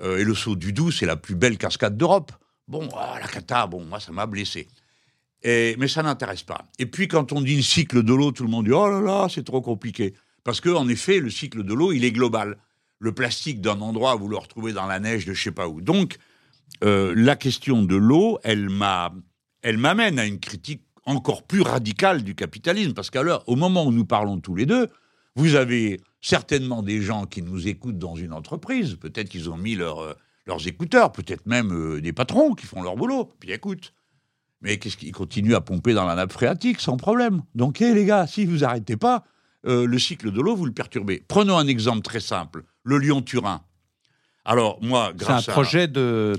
euh, 0.00 0.18
et 0.18 0.24
le 0.24 0.34
saut 0.34 0.56
du 0.56 0.72
Doubs, 0.72 0.92
c'est 0.92 1.06
la 1.06 1.16
plus 1.16 1.34
belle 1.34 1.58
cascade 1.58 1.96
d'Europe. 1.96 2.32
Bon, 2.68 2.88
ah, 2.96 3.18
la 3.20 3.26
cata, 3.26 3.66
bon, 3.66 3.84
moi, 3.84 4.00
ça 4.00 4.12
m'a 4.12 4.26
blessé. 4.26 4.68
Mais 5.44 5.88
ça 5.88 6.02
n'intéresse 6.02 6.42
pas. 6.42 6.64
Et 6.78 6.86
puis, 6.86 7.08
quand 7.08 7.32
on 7.32 7.40
dit 7.40 7.56
le 7.56 7.62
cycle 7.62 8.02
de 8.02 8.12
l'eau, 8.12 8.32
tout 8.32 8.42
le 8.42 8.50
monde 8.50 8.66
dit 8.66 8.72
Oh 8.72 8.88
là 8.88 9.00
là, 9.00 9.28
c'est 9.30 9.44
trop 9.44 9.62
compliqué. 9.62 10.14
Parce 10.44 10.60
qu'en 10.60 10.88
effet, 10.88 11.20
le 11.20 11.30
cycle 11.30 11.62
de 11.62 11.74
l'eau, 11.74 11.92
il 11.92 12.04
est 12.04 12.12
global. 12.12 12.58
Le 12.98 13.12
plastique 13.12 13.60
d'un 13.60 13.80
endroit, 13.80 14.16
vous 14.16 14.28
le 14.28 14.36
retrouvez 14.36 14.72
dans 14.72 14.86
la 14.86 14.98
neige 14.98 15.24
de 15.24 15.32
je 15.32 15.42
sais 15.42 15.52
pas 15.52 15.68
où. 15.68 15.80
Donc, 15.80 16.18
euh, 16.84 17.12
la 17.16 17.36
question 17.36 17.82
de 17.82 17.96
l'eau, 17.96 18.38
elle 18.42 18.68
m'a 18.68 19.12
elle 19.68 19.76
m'amène 19.76 20.18
à 20.18 20.24
une 20.24 20.40
critique 20.40 20.80
encore 21.04 21.42
plus 21.42 21.60
radicale 21.60 22.22
du 22.22 22.34
capitalisme, 22.34 22.94
parce 22.94 23.10
qu'alors, 23.10 23.44
au 23.46 23.54
moment 23.54 23.84
où 23.84 23.92
nous 23.92 24.06
parlons 24.06 24.40
tous 24.40 24.54
les 24.54 24.64
deux, 24.64 24.88
vous 25.36 25.56
avez 25.56 26.00
certainement 26.22 26.82
des 26.82 27.02
gens 27.02 27.26
qui 27.26 27.42
nous 27.42 27.68
écoutent 27.68 27.98
dans 27.98 28.14
une 28.14 28.32
entreprise, 28.32 28.94
peut-être 28.94 29.28
qu'ils 29.28 29.50
ont 29.50 29.58
mis 29.58 29.76
euh, 29.76 30.14
leurs 30.46 30.66
écouteurs, 30.66 31.12
peut-être 31.12 31.44
même 31.44 31.70
euh, 31.70 32.00
des 32.00 32.14
patrons 32.14 32.54
qui 32.54 32.64
font 32.64 32.80
leur 32.80 32.96
boulot, 32.96 33.30
puis 33.40 33.52
écoutent. 33.52 33.92
Mais 34.62 34.78
qu'est-ce 34.78 34.96
qu'ils 34.96 35.12
continuent 35.12 35.54
à 35.54 35.60
pomper 35.60 35.92
dans 35.92 36.06
la 36.06 36.14
nappe 36.14 36.32
phréatique 36.32 36.80
sans 36.80 36.96
problème? 36.96 37.42
Donc, 37.54 37.82
hé 37.82 37.92
les 37.92 38.06
gars, 38.06 38.26
si 38.26 38.46
vous 38.46 38.64
arrêtez 38.64 38.96
pas, 38.96 39.26
euh, 39.66 39.86
le 39.86 39.98
cycle 39.98 40.30
de 40.30 40.40
l'eau, 40.40 40.56
vous 40.56 40.64
le 40.64 40.72
perturbez. 40.72 41.22
Prenons 41.28 41.58
un 41.58 41.66
exemple 41.66 42.00
très 42.00 42.20
simple, 42.20 42.64
le 42.84 42.96
Lyon-Turin. 42.96 43.60
Alors, 44.44 44.78
moi, 44.80 45.12
grâce 45.14 45.44
C'est 45.44 45.50
un 45.50 45.52
projet 45.52 45.88
de, 45.88 46.34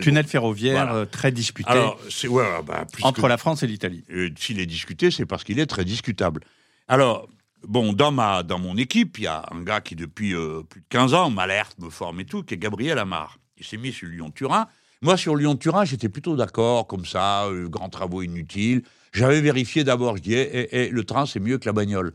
tunnel, 0.00 0.26
ferroviaire 0.26 0.92
euh, 0.92 1.04
très 1.04 1.30
disputé 1.30 1.70
bah, 1.70 2.86
entre 3.02 3.28
la 3.28 3.36
France 3.36 3.62
et 3.62 3.66
l'Italie. 3.66 4.04
S'il 4.38 4.58
est 4.60 4.66
discuté, 4.66 5.10
c'est 5.10 5.26
parce 5.26 5.44
qu'il 5.44 5.58
est 5.58 5.66
très 5.66 5.84
discutable. 5.84 6.40
Alors, 6.88 7.28
bon, 7.66 7.92
dans, 7.92 8.12
ma, 8.12 8.42
dans 8.42 8.58
mon 8.58 8.76
équipe, 8.76 9.18
il 9.18 9.24
y 9.24 9.26
a 9.26 9.44
un 9.50 9.62
gars 9.62 9.80
qui, 9.80 9.94
depuis 9.94 10.34
euh, 10.34 10.62
plus 10.68 10.80
de 10.80 10.86
15 10.88 11.14
ans, 11.14 11.30
m'alerte, 11.30 11.78
me 11.78 11.90
forme 11.90 12.20
et 12.20 12.24
tout, 12.24 12.42
qui 12.42 12.54
est 12.54 12.58
Gabriel 12.58 12.98
Amar. 12.98 13.38
Il 13.58 13.64
s'est 13.64 13.76
mis 13.76 13.92
sur 13.92 14.08
Lyon-Turin. 14.08 14.66
Moi, 15.02 15.16
sur 15.16 15.36
Lyon-Turin, 15.36 15.84
j'étais 15.84 16.08
plutôt 16.08 16.36
d'accord, 16.36 16.86
comme 16.86 17.04
ça, 17.04 17.44
euh, 17.46 17.68
grands 17.68 17.88
travaux 17.88 18.22
inutiles. 18.22 18.82
J'avais 19.12 19.40
vérifié 19.40 19.84
d'abord, 19.84 20.16
je 20.16 20.22
disais, 20.22 20.50
eh, 20.52 20.68
eh, 20.72 20.88
le 20.88 21.04
train, 21.04 21.26
c'est 21.26 21.40
mieux 21.40 21.58
que 21.58 21.66
la 21.66 21.72
bagnole. 21.72 22.12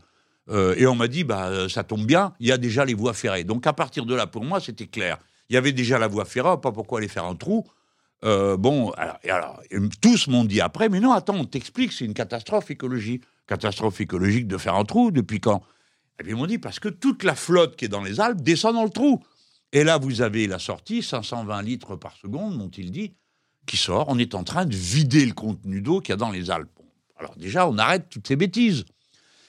Euh, 0.50 0.74
et 0.76 0.86
on 0.86 0.94
m'a 0.94 1.08
dit, 1.08 1.24
bah, 1.24 1.48
euh, 1.48 1.68
ça 1.68 1.84
tombe 1.84 2.06
bien, 2.06 2.32
il 2.40 2.46
y 2.46 2.52
a 2.52 2.58
déjà 2.58 2.84
les 2.84 2.94
voies 2.94 3.12
ferrées. 3.12 3.44
Donc 3.44 3.66
à 3.66 3.72
partir 3.72 4.06
de 4.06 4.14
là, 4.14 4.26
pour 4.26 4.44
moi, 4.44 4.60
c'était 4.60 4.86
clair. 4.86 5.18
Il 5.50 5.54
y 5.54 5.56
avait 5.56 5.72
déjà 5.72 5.98
la 5.98 6.08
voie 6.08 6.24
ferrée, 6.24 6.60
pas 6.60 6.72
pourquoi 6.72 6.98
aller 6.98 7.08
faire 7.08 7.24
un 7.24 7.34
trou. 7.34 7.66
Euh, 8.24 8.56
bon, 8.56 8.90
alors, 9.28 9.62
tous 10.00 10.26
m'ont 10.26 10.44
dit 10.44 10.60
après, 10.60 10.88
mais 10.88 11.00
non, 11.00 11.12
attends, 11.12 11.36
on 11.36 11.44
t'explique, 11.44 11.92
c'est 11.92 12.04
une 12.04 12.14
catastrophe 12.14 12.70
écologique. 12.70 13.22
Catastrophe 13.46 14.00
écologique 14.00 14.46
de 14.46 14.58
faire 14.58 14.74
un 14.74 14.84
trou, 14.84 15.10
depuis 15.10 15.40
quand? 15.40 15.62
Et 16.18 16.24
puis 16.24 16.32
ils 16.32 16.36
m'ont 16.36 16.46
dit, 16.46 16.58
parce 16.58 16.80
que 16.80 16.88
toute 16.88 17.22
la 17.22 17.34
flotte 17.34 17.76
qui 17.76 17.84
est 17.84 17.88
dans 17.88 18.02
les 18.02 18.20
Alpes 18.20 18.40
descend 18.40 18.74
dans 18.74 18.84
le 18.84 18.90
trou. 18.90 19.22
Et 19.72 19.84
là, 19.84 19.98
vous 19.98 20.22
avez 20.22 20.46
la 20.46 20.58
sortie, 20.58 21.02
520 21.02 21.62
litres 21.62 21.96
par 21.96 22.16
seconde, 22.16 22.56
m'ont-ils 22.56 22.90
dit, 22.90 23.14
qui 23.66 23.76
sort. 23.76 24.06
On 24.08 24.18
est 24.18 24.34
en 24.34 24.42
train 24.42 24.64
de 24.64 24.74
vider 24.74 25.24
le 25.24 25.34
contenu 25.34 25.80
d'eau 25.80 26.00
qu'il 26.00 26.10
y 26.10 26.14
a 26.14 26.16
dans 26.16 26.30
les 26.30 26.50
Alpes. 26.50 26.70
alors 27.16 27.36
déjà, 27.36 27.68
on 27.68 27.78
arrête 27.78 28.08
toutes 28.08 28.26
ces 28.26 28.36
bêtises. 28.36 28.84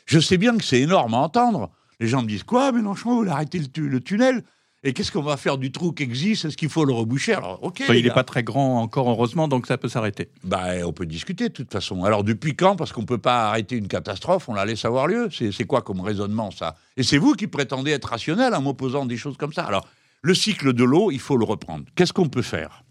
Je 0.10 0.20
sais 0.20 0.38
bien 0.38 0.58
que 0.58 0.64
c'est 0.64 0.82
énorme 0.82 1.14
à 1.14 1.18
entendre. 1.18 1.70
Les 2.00 2.08
gens 2.08 2.24
me 2.24 2.28
disent 2.28 2.42
Quoi, 2.42 2.72
Mélenchon, 2.72 3.22
vous 3.22 3.30
arrêtez 3.30 3.60
le, 3.60 3.88
le 3.88 4.02
tunnel 4.02 4.44
et 4.82 4.94
qu'est-ce 4.94 5.12
qu'on 5.12 5.22
va 5.22 5.38
faire 5.38 5.60
du 5.60 5.72
trou 5.72 5.92
qui 5.92 6.02
existe? 6.02 6.46
Est-ce 6.46 6.58
qu'il 6.58 6.70
faut 6.70 6.84
le 6.84 6.94
reboucher? 6.94 7.34
Alors, 7.34 7.62
ok. 7.62 7.84
il 7.90 8.04
n'est 8.04 8.10
pas 8.10 8.24
très 8.24 8.42
grand 8.42 8.82
encore, 8.82 9.08
heureusement, 9.08 9.48
donc 9.48 9.68
ça 9.68 9.78
peut 9.78 9.88
s'arrêter. 9.88 10.32
Bah, 10.44 10.68
on 10.84 10.94
peut 10.94 11.06
discuter 11.06 11.50
de 11.50 11.54
toute 11.54 11.72
façon. 11.72 12.06
Alors, 12.06 12.24
depuis 12.24 12.56
quand? 12.56 12.76
Parce 12.76 12.92
qu'on 12.92 13.02
ne 13.02 13.06
peut 13.06 13.20
pas 13.20 13.50
arrêter 13.50 13.76
une 13.76 13.88
catastrophe, 13.88 14.50
on 14.50 14.56
la 14.56 14.66
laisse 14.66 14.84
avoir 14.84 15.06
lieu. 15.06 15.30
C'est 15.30 15.66
quoi 15.66 15.84
comme 15.84 16.00
raisonnement, 16.00 16.50
ça? 16.50 16.76
Et 16.98 17.04
c'est 17.04 17.20
vous 17.20 17.34
qui 17.34 17.46
prétendez 17.46 17.92
être 17.92 18.06
rationnel 18.06 18.56
en 18.56 18.62
m'opposant 18.64 19.06
des 19.06 19.18
choses 19.18 19.38
comme 19.38 19.54
ça. 19.54 19.64
Alors, 19.64 19.88
le 20.24 20.34
cycle 20.34 20.74
de 20.74 20.84
l'eau, 20.84 21.12
il 21.12 21.20
faut 21.20 21.38
le 21.38 21.46
reprendre. 21.46 21.86
Qu'est-ce 21.94 22.14
qu'on 22.14 22.30
peut 22.30 22.42
faire? 22.42 22.84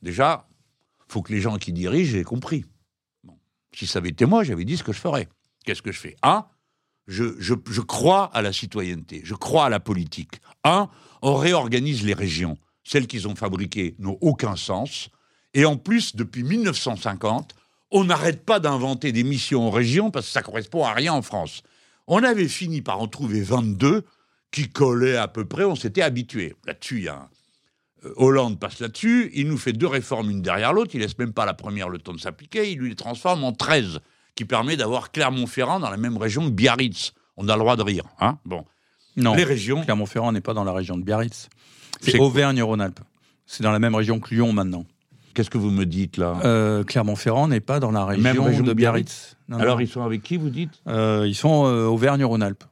Déjà, 0.00 0.46
il 1.08 1.12
faut 1.12 1.22
que 1.22 1.32
les 1.32 1.40
gens 1.40 1.58
qui 1.58 1.72
dirigent 1.72 2.16
aient 2.16 2.24
compris. 2.24 2.64
Si 3.74 3.86
ça 3.86 3.98
avait 3.98 4.08
été 4.08 4.26
moi, 4.26 4.42
j'avais 4.42 4.64
dit 4.64 4.76
ce 4.76 4.84
que 4.84 4.92
je 4.92 4.98
ferais. 4.98 5.28
Qu'est-ce 5.64 5.82
que 5.82 5.92
je 5.92 5.98
fais? 5.98 6.16
Un, 6.22 6.44
je, 7.06 7.24
je, 7.38 7.80
crois 7.80 8.30
à 8.32 8.42
la 8.42 8.52
citoyenneté, 8.52 9.22
je 9.24 9.34
crois 9.34 9.66
à 9.66 9.68
la 9.68 9.80
politique. 9.80 10.40
Un, 10.64 10.88
on 11.20 11.34
réorganise 11.34 12.04
les 12.04 12.14
régions. 12.14 12.58
Celles 12.84 13.06
qu'ils 13.06 13.28
ont 13.28 13.34
fabriquées 13.34 13.94
n'ont 13.98 14.18
aucun 14.20 14.56
sens. 14.56 15.08
Et 15.54 15.64
en 15.64 15.76
plus, 15.76 16.16
depuis 16.16 16.42
1950, 16.42 17.54
on 17.90 18.04
n'arrête 18.04 18.44
pas 18.44 18.58
d'inventer 18.58 19.12
des 19.12 19.22
missions 19.22 19.68
en 19.68 19.70
région 19.70 20.10
parce 20.10 20.26
que 20.26 20.32
ça 20.32 20.42
correspond 20.42 20.84
à 20.84 20.92
rien 20.92 21.12
en 21.12 21.22
France. 21.22 21.62
On 22.06 22.22
avait 22.22 22.48
fini 22.48 22.82
par 22.82 23.00
en 23.00 23.06
trouver 23.06 23.42
22 23.42 24.04
qui 24.50 24.68
collaient 24.68 25.16
à 25.16 25.28
peu 25.28 25.44
près, 25.44 25.64
on 25.64 25.76
s'était 25.76 26.02
habitué. 26.02 26.54
Là-dessus, 26.66 27.08
Euh, 28.04 28.12
Hollande 28.16 28.58
passe 28.58 28.80
là-dessus, 28.80 29.30
il 29.34 29.46
nous 29.48 29.58
fait 29.58 29.72
deux 29.72 29.86
réformes 29.86 30.30
une 30.30 30.42
derrière 30.42 30.72
l'autre, 30.72 30.94
il 30.94 31.00
laisse 31.00 31.16
même 31.18 31.32
pas 31.32 31.46
la 31.46 31.54
première 31.54 31.88
le 31.88 31.98
temps 31.98 32.12
de 32.12 32.20
s'appliquer, 32.20 32.70
il 32.72 32.78
lui 32.78 32.88
les 32.90 32.96
transforme 32.96 33.44
en 33.44 33.52
13, 33.52 34.00
qui 34.34 34.44
permet 34.44 34.76
d'avoir 34.76 35.10
Clermont-Ferrand 35.12 35.80
dans 35.80 35.90
la 35.90 35.96
même 35.96 36.16
région 36.16 36.44
que 36.44 36.50
Biarritz. 36.50 37.12
On 37.36 37.48
a 37.48 37.54
le 37.54 37.60
droit 37.60 37.76
de 37.76 37.82
rire, 37.82 38.04
hein 38.20 38.38
Bon. 38.44 38.64
Non, 39.16 39.34
Les 39.34 39.44
régions, 39.44 39.82
Clermont-Ferrand 39.82 40.32
n'est 40.32 40.40
pas 40.40 40.54
dans 40.54 40.64
la 40.64 40.72
région 40.72 40.96
de 40.96 41.02
Biarritz. 41.02 41.48
C'est 42.00 42.18
Auvergne-Rhône-Alpes. 42.18 43.00
C'est 43.46 43.62
dans 43.62 43.72
la 43.72 43.78
même 43.78 43.94
région 43.94 44.20
que 44.20 44.34
Lyon 44.34 44.52
maintenant. 44.52 44.86
qu'est-ce 45.34 45.50
que 45.50 45.58
vous 45.58 45.70
me 45.70 45.84
dites 45.84 46.16
là? 46.16 46.40
Euh, 46.44 46.84
Clermont-Ferrand 46.84 47.48
n'est 47.48 47.60
pas 47.60 47.78
dans 47.80 47.90
la 47.90 48.04
région, 48.06 48.22
Même 48.22 48.40
région 48.40 48.64
de 48.64 48.72
Biarritz. 48.72 49.36
Non, 49.48 49.56
non. 49.58 49.62
Alors 49.62 49.82
ils 49.82 49.88
sont 49.88 50.02
avec 50.02 50.22
qui, 50.22 50.36
vous 50.38 50.48
dites? 50.50 50.70
Euh, 50.88 51.24
ils 51.26 51.34
sont 51.34 51.66
euh, 51.66 51.86
Auvergne-Rhône-Alpes. 51.86 52.64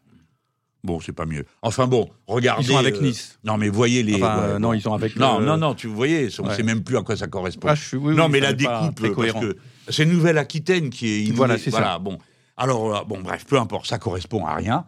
Bon, 0.83 0.99
c'est 1.01 1.13
pas 1.13 1.27
mieux. 1.27 1.45
Enfin 1.63 1.87
bon, 1.87 2.09
regardez. 2.27 2.65
Ils 2.65 2.69
sont 2.69 2.77
avec 2.79 2.97
euh, 2.97 3.03
Nice. 3.03 3.39
Non, 3.45 3.59
mais 3.59 3.69
voyez 3.69 4.03
les. 4.03 4.15
Enfin, 4.15 4.55
ouais, 4.55 4.59
non, 4.59 4.69
bon. 4.69 4.75
ils 4.75 4.81
sont 4.81 4.95
avec. 4.95 5.17
Non, 5.17 5.41
euh, 5.41 5.45
non, 5.45 5.59
non, 5.59 5.75
tu 5.75 5.89
voyez, 5.89 6.29
on 6.39 6.49
ouais. 6.49 6.55
sait 6.55 6.63
même 6.63 6.83
plus 6.83 6.97
à 6.97 7.03
quoi 7.03 7.17
ça 7.17 7.27
correspond. 7.27 7.69
Ah, 7.69 7.75
je 7.75 7.85
suis- 7.85 7.97
oui, 7.97 8.15
non, 8.15 8.25
oui, 8.25 8.31
mais 8.33 8.41
la 8.41 8.53
découpe, 8.55 9.15
parce 9.15 9.33
que 9.33 9.57
c'est 9.89 10.07
Nouvelle-Aquitaine 10.07 10.89
qui 10.91 11.09
est 11.09 11.21
inouïe. 11.23 11.37
Voilà, 11.37 11.59
c'est 11.59 11.71
ça. 11.71 11.99
Bon, 11.99 12.19
alors 12.57 12.97
euh, 12.97 13.05
bon, 13.05 13.21
bref, 13.21 13.45
peu 13.47 13.59
importe, 13.59 13.87
ça 13.87 13.99
correspond 13.99 14.47
à 14.47 14.55
rien. 14.55 14.87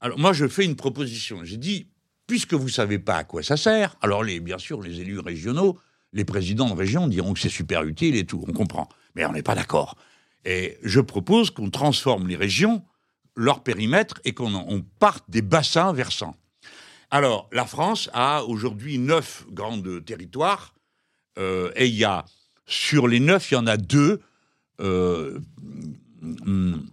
Alors 0.00 0.18
moi, 0.18 0.32
je 0.32 0.46
fais 0.46 0.64
une 0.64 0.76
proposition. 0.76 1.40
J'ai 1.42 1.56
dit, 1.56 1.88
puisque 2.26 2.54
vous 2.54 2.68
savez 2.68 2.98
pas 2.98 3.16
à 3.16 3.24
quoi 3.24 3.42
ça 3.42 3.56
sert, 3.56 3.96
alors 4.00 4.22
les, 4.22 4.40
bien 4.40 4.58
sûr, 4.58 4.80
les 4.80 5.00
élus 5.00 5.18
régionaux, 5.18 5.78
les 6.12 6.24
présidents 6.24 6.68
de 6.68 6.74
région 6.74 7.08
diront 7.08 7.32
que 7.32 7.40
c'est 7.40 7.48
super 7.48 7.82
utile 7.82 8.16
et 8.16 8.26
tout. 8.26 8.44
On 8.48 8.52
comprend, 8.52 8.88
mais 9.14 9.24
on 9.26 9.32
n'est 9.32 9.42
pas 9.42 9.54
d'accord. 9.54 9.96
Et 10.44 10.78
je 10.82 11.00
propose 11.00 11.50
qu'on 11.50 11.70
transforme 11.70 12.28
les 12.28 12.36
régions, 12.36 12.82
leur 13.36 13.62
périmètre, 13.62 14.20
et 14.24 14.32
qu'on 14.32 14.54
on 14.54 14.82
parte 14.98 15.24
des 15.28 15.42
bassins 15.42 15.92
versants. 15.92 16.36
Alors, 17.10 17.48
la 17.52 17.66
France 17.66 18.08
a 18.12 18.42
aujourd'hui 18.44 18.98
neuf 18.98 19.44
grands 19.50 19.80
territoires, 20.04 20.74
euh, 21.38 21.70
et 21.76 21.86
il 21.86 21.94
y 21.94 22.04
a, 22.04 22.24
sur 22.66 23.08
les 23.08 23.20
neuf, 23.20 23.50
il 23.50 23.54
y 23.54 23.56
en 23.58 23.66
a 23.66 23.76
deux. 23.76 24.20
euh, 24.80 25.38
hum, 26.22 26.86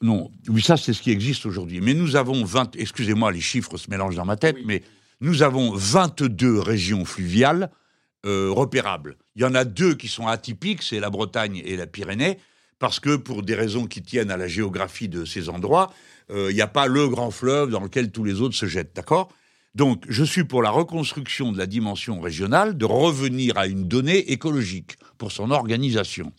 non, 0.00 0.30
oui, 0.48 0.62
ça, 0.62 0.76
c'est 0.76 0.92
ce 0.92 1.02
qui 1.02 1.10
existe 1.10 1.44
aujourd'hui. 1.44 1.80
Mais 1.80 1.92
nous 1.92 2.14
avons 2.14 2.44
20, 2.44 2.76
excusez-moi, 2.76 3.32
les 3.32 3.40
chiffres 3.40 3.76
se 3.76 3.90
mélangent 3.90 4.14
dans 4.14 4.24
ma 4.24 4.36
tête, 4.36 4.56
mais 4.64 4.82
nous 5.20 5.42
avons 5.42 5.72
22 5.74 6.60
régions 6.60 7.04
fluviales 7.04 7.70
euh, 8.24 8.50
repérables. 8.50 9.16
Il 9.34 9.42
y 9.42 9.44
en 9.44 9.54
a 9.54 9.64
deux 9.64 9.94
qui 9.94 10.08
sont 10.08 10.28
atypiques, 10.28 10.82
c'est 10.82 11.00
la 11.00 11.10
Bretagne 11.10 11.60
et 11.64 11.76
la 11.76 11.86
Pyrénées, 11.86 12.38
parce 12.78 13.00
que 13.00 13.16
pour 13.16 13.42
des 13.42 13.54
raisons 13.54 13.86
qui 13.86 14.02
tiennent 14.02 14.30
à 14.30 14.36
la 14.36 14.48
géographie 14.48 15.08
de 15.08 15.24
ces 15.24 15.48
endroits, 15.48 15.92
euh, 16.30 16.48
il 16.50 16.54
n'y 16.54 16.60
a 16.62 16.66
pas 16.68 16.86
le 16.86 17.08
grand 17.08 17.30
fleuve 17.30 17.70
dans 17.70 17.80
lequel 17.80 18.10
tous 18.10 18.24
les 18.24 18.40
autres 18.40 18.54
se 18.54 18.66
jettent, 18.66 18.94
d'accord? 18.94 19.28
Donc, 19.74 20.04
je 20.08 20.24
suis 20.24 20.44
pour 20.44 20.62
la 20.62 20.70
reconstruction 20.70 21.52
de 21.52 21.58
la 21.58 21.66
dimension 21.66 22.20
régionale, 22.20 22.76
de 22.76 22.84
revenir 22.84 23.56
à 23.58 23.66
une 23.66 23.86
donnée 23.86 24.32
écologique 24.32 24.96
pour 25.18 25.30
son 25.30 25.50
organisation. 25.50 26.32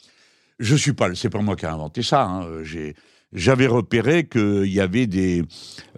Je 0.60 0.76
suis 0.76 0.94
pas, 0.94 1.14
c'est 1.16 1.30
pas 1.30 1.42
moi 1.42 1.56
qui 1.56 1.66
ai 1.66 1.70
inventé 1.70 2.04
ça. 2.04 2.24
hein, 2.26 2.48
j'avais 3.32 3.68
repéré 3.68 4.28
qu'il 4.28 4.66
y 4.66 4.82
avait 4.82 5.08
des, 5.08 5.44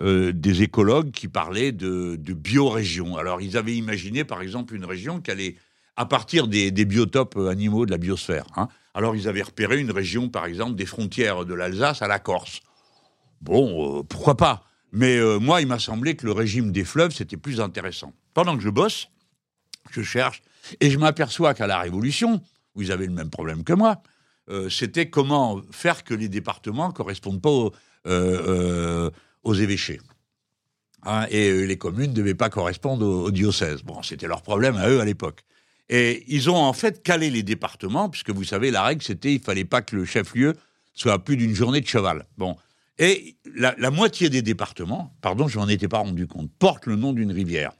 euh, 0.01 0.33
des 0.33 0.61
écologues 0.63 1.11
qui 1.11 1.27
parlaient 1.29 1.71
de, 1.71 2.15
de 2.17 2.33
biorégion. 2.33 3.17
Alors, 3.17 3.41
ils 3.41 3.57
avaient 3.57 3.75
imaginé, 3.75 4.23
par 4.23 4.41
exemple, 4.41 4.75
une 4.75 4.85
région 4.85 5.21
qui 5.21 5.31
allait 5.31 5.55
à 5.95 6.05
partir 6.05 6.47
des, 6.47 6.71
des 6.71 6.85
biotopes 6.85 7.37
animaux 7.37 7.85
de 7.85 7.91
la 7.91 7.97
biosphère. 7.97 8.45
hein. 8.55 8.67
Alors, 8.93 9.15
ils 9.15 9.27
avaient 9.27 9.41
repéré 9.41 9.79
une 9.79 9.91
région, 9.91 10.29
par 10.29 10.45
exemple, 10.45 10.75
des 10.75 10.85
frontières 10.85 11.45
de 11.45 11.53
l'Alsace 11.53 12.01
à 12.01 12.07
la 12.07 12.19
Corse. 12.19 12.61
Bon, 13.41 13.99
euh, 13.99 14.03
pourquoi 14.03 14.35
pas 14.35 14.65
Mais 14.91 15.17
euh, 15.17 15.39
moi, 15.39 15.61
il 15.61 15.67
m'a 15.67 15.79
semblé 15.79 16.15
que 16.15 16.25
le 16.25 16.33
régime 16.33 16.71
des 16.71 16.83
fleuves, 16.83 17.13
c'était 17.13 17.37
plus 17.37 17.61
intéressant. 17.61 18.13
Pendant 18.33 18.55
que 18.57 18.63
je 18.63 18.69
bosse, 18.69 19.09
je 19.91 20.01
cherche, 20.01 20.41
et 20.79 20.91
je 20.91 20.97
m'aperçois 20.97 21.53
qu'à 21.53 21.67
la 21.67 21.79
Révolution, 21.79 22.41
vous 22.75 22.91
avez 22.91 23.05
le 23.07 23.13
même 23.13 23.29
problème 23.29 23.63
que 23.63 23.73
moi, 23.73 24.01
euh, 24.49 24.69
c'était 24.69 25.09
comment 25.09 25.61
faire 25.71 26.03
que 26.03 26.13
les 26.13 26.27
départements 26.27 26.91
correspondent 26.91 27.41
pas 27.41 27.49
aux, 27.49 27.71
aux 29.43 29.53
évêchés. 29.53 30.01
Hein, 31.03 31.25
et 31.29 31.65
les 31.65 31.77
communes 31.77 32.11
ne 32.11 32.15
devaient 32.15 32.35
pas 32.35 32.49
correspondre 32.49 33.05
au, 33.05 33.25
au 33.25 33.31
diocèse. 33.31 33.81
Bon, 33.83 34.03
c'était 34.03 34.27
leur 34.27 34.41
problème 34.41 34.75
à 34.75 34.87
eux 34.89 34.99
à 34.99 35.05
l'époque. 35.05 35.43
Et 35.89 36.23
ils 36.27 36.49
ont 36.49 36.55
en 36.55 36.73
fait 36.73 37.03
calé 37.03 37.29
les 37.29 37.43
départements, 37.43 38.09
puisque 38.09 38.29
vous 38.29 38.43
savez, 38.43 38.71
la 38.71 38.83
règle, 38.83 39.01
c'était 39.01 39.33
il 39.33 39.41
fallait 39.41 39.65
pas 39.65 39.81
que 39.81 39.95
le 39.95 40.05
chef-lieu 40.05 40.55
soit 40.93 41.13
à 41.13 41.19
plus 41.19 41.37
d'une 41.37 41.53
journée 41.53 41.81
de 41.81 41.87
cheval. 41.87 42.25
Bon. 42.37 42.55
Et 42.97 43.35
la, 43.55 43.91
moitié 43.91 44.29
des 44.29 44.41
départements, 44.41 45.15
pardon, 45.21 45.47
je 45.47 45.57
m'en 45.57 45.67
étais 45.67 45.87
pas 45.87 45.99
rendu 45.99 46.27
compte, 46.27 46.51
portent 46.59 46.85
le 46.85 46.95
nom 46.95 47.13
d'une 47.13 47.31
rivière. 47.31 47.71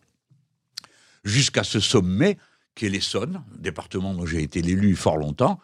Jusqu'à 1.24 1.64
ce 1.64 1.80
sommet, 1.80 2.38
qui 2.74 2.88
est 2.88 2.90
l'Essonne, 2.90 3.44
département 3.58 4.14
dont 4.14 4.26
j'ai 4.26 4.42
été 4.42 4.62
l'élu 4.62 4.96
fort 4.96 5.18
longtemps. 5.18 5.60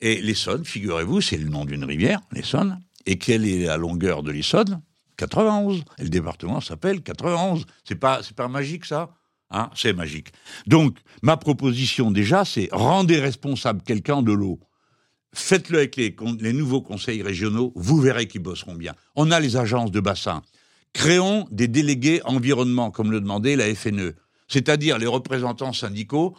Et 0.00 0.20
l'Essonne, 0.20 0.64
figurez-vous, 0.64 1.20
c'est 1.20 1.38
le 1.38 1.48
nom 1.48 1.64
d'une 1.64 1.84
rivière, 1.84 2.20
l'Essonne. 2.32 2.80
Et 3.06 3.18
quelle 3.18 3.46
est 3.46 3.64
la 3.64 3.76
longueur 3.76 4.22
de 4.22 4.30
l'Essonne 4.30 4.80
91. 5.16 5.84
Et 5.98 6.04
le 6.04 6.08
département 6.08 6.60
s'appelle 6.60 7.02
91. 7.02 7.66
C'est 7.84 7.96
pas, 7.96 8.22
c'est 8.22 8.36
pas 8.36 8.48
magique, 8.48 8.86
ça? 8.86 9.10
Hein 9.50 9.70
C'est 9.74 9.92
magique. 9.92 10.28
Donc, 10.66 10.96
ma 11.22 11.36
proposition, 11.36 12.10
déjà, 12.10 12.44
c'est 12.44 12.68
rendez 12.72 13.18
responsable 13.18 13.82
quelqu'un 13.82 14.22
de 14.22 14.32
l'eau. 14.32 14.60
Faites-le 15.32 15.78
avec 15.78 15.96
les, 15.96 16.52
nouveaux 16.52 16.82
conseils 16.82 17.22
régionaux, 17.22 17.72
vous 17.76 18.00
verrez 18.00 18.26
qu'ils 18.26 18.42
bosseront 18.42 18.74
bien. 18.74 18.94
On 19.14 19.30
a 19.30 19.38
les 19.38 19.56
agences 19.56 19.92
de 19.92 20.00
bassin. 20.00 20.42
Créons 20.92 21.46
des 21.52 21.68
délégués 21.68 22.20
environnement, 22.24 22.90
comme 22.90 23.12
le 23.12 23.20
demandait 23.20 23.54
la 23.54 23.72
FNE, 23.72 24.14
c'est-à-dire 24.48 24.98
les 24.98 25.06
représentants 25.06 25.72
syndicaux 25.72 26.36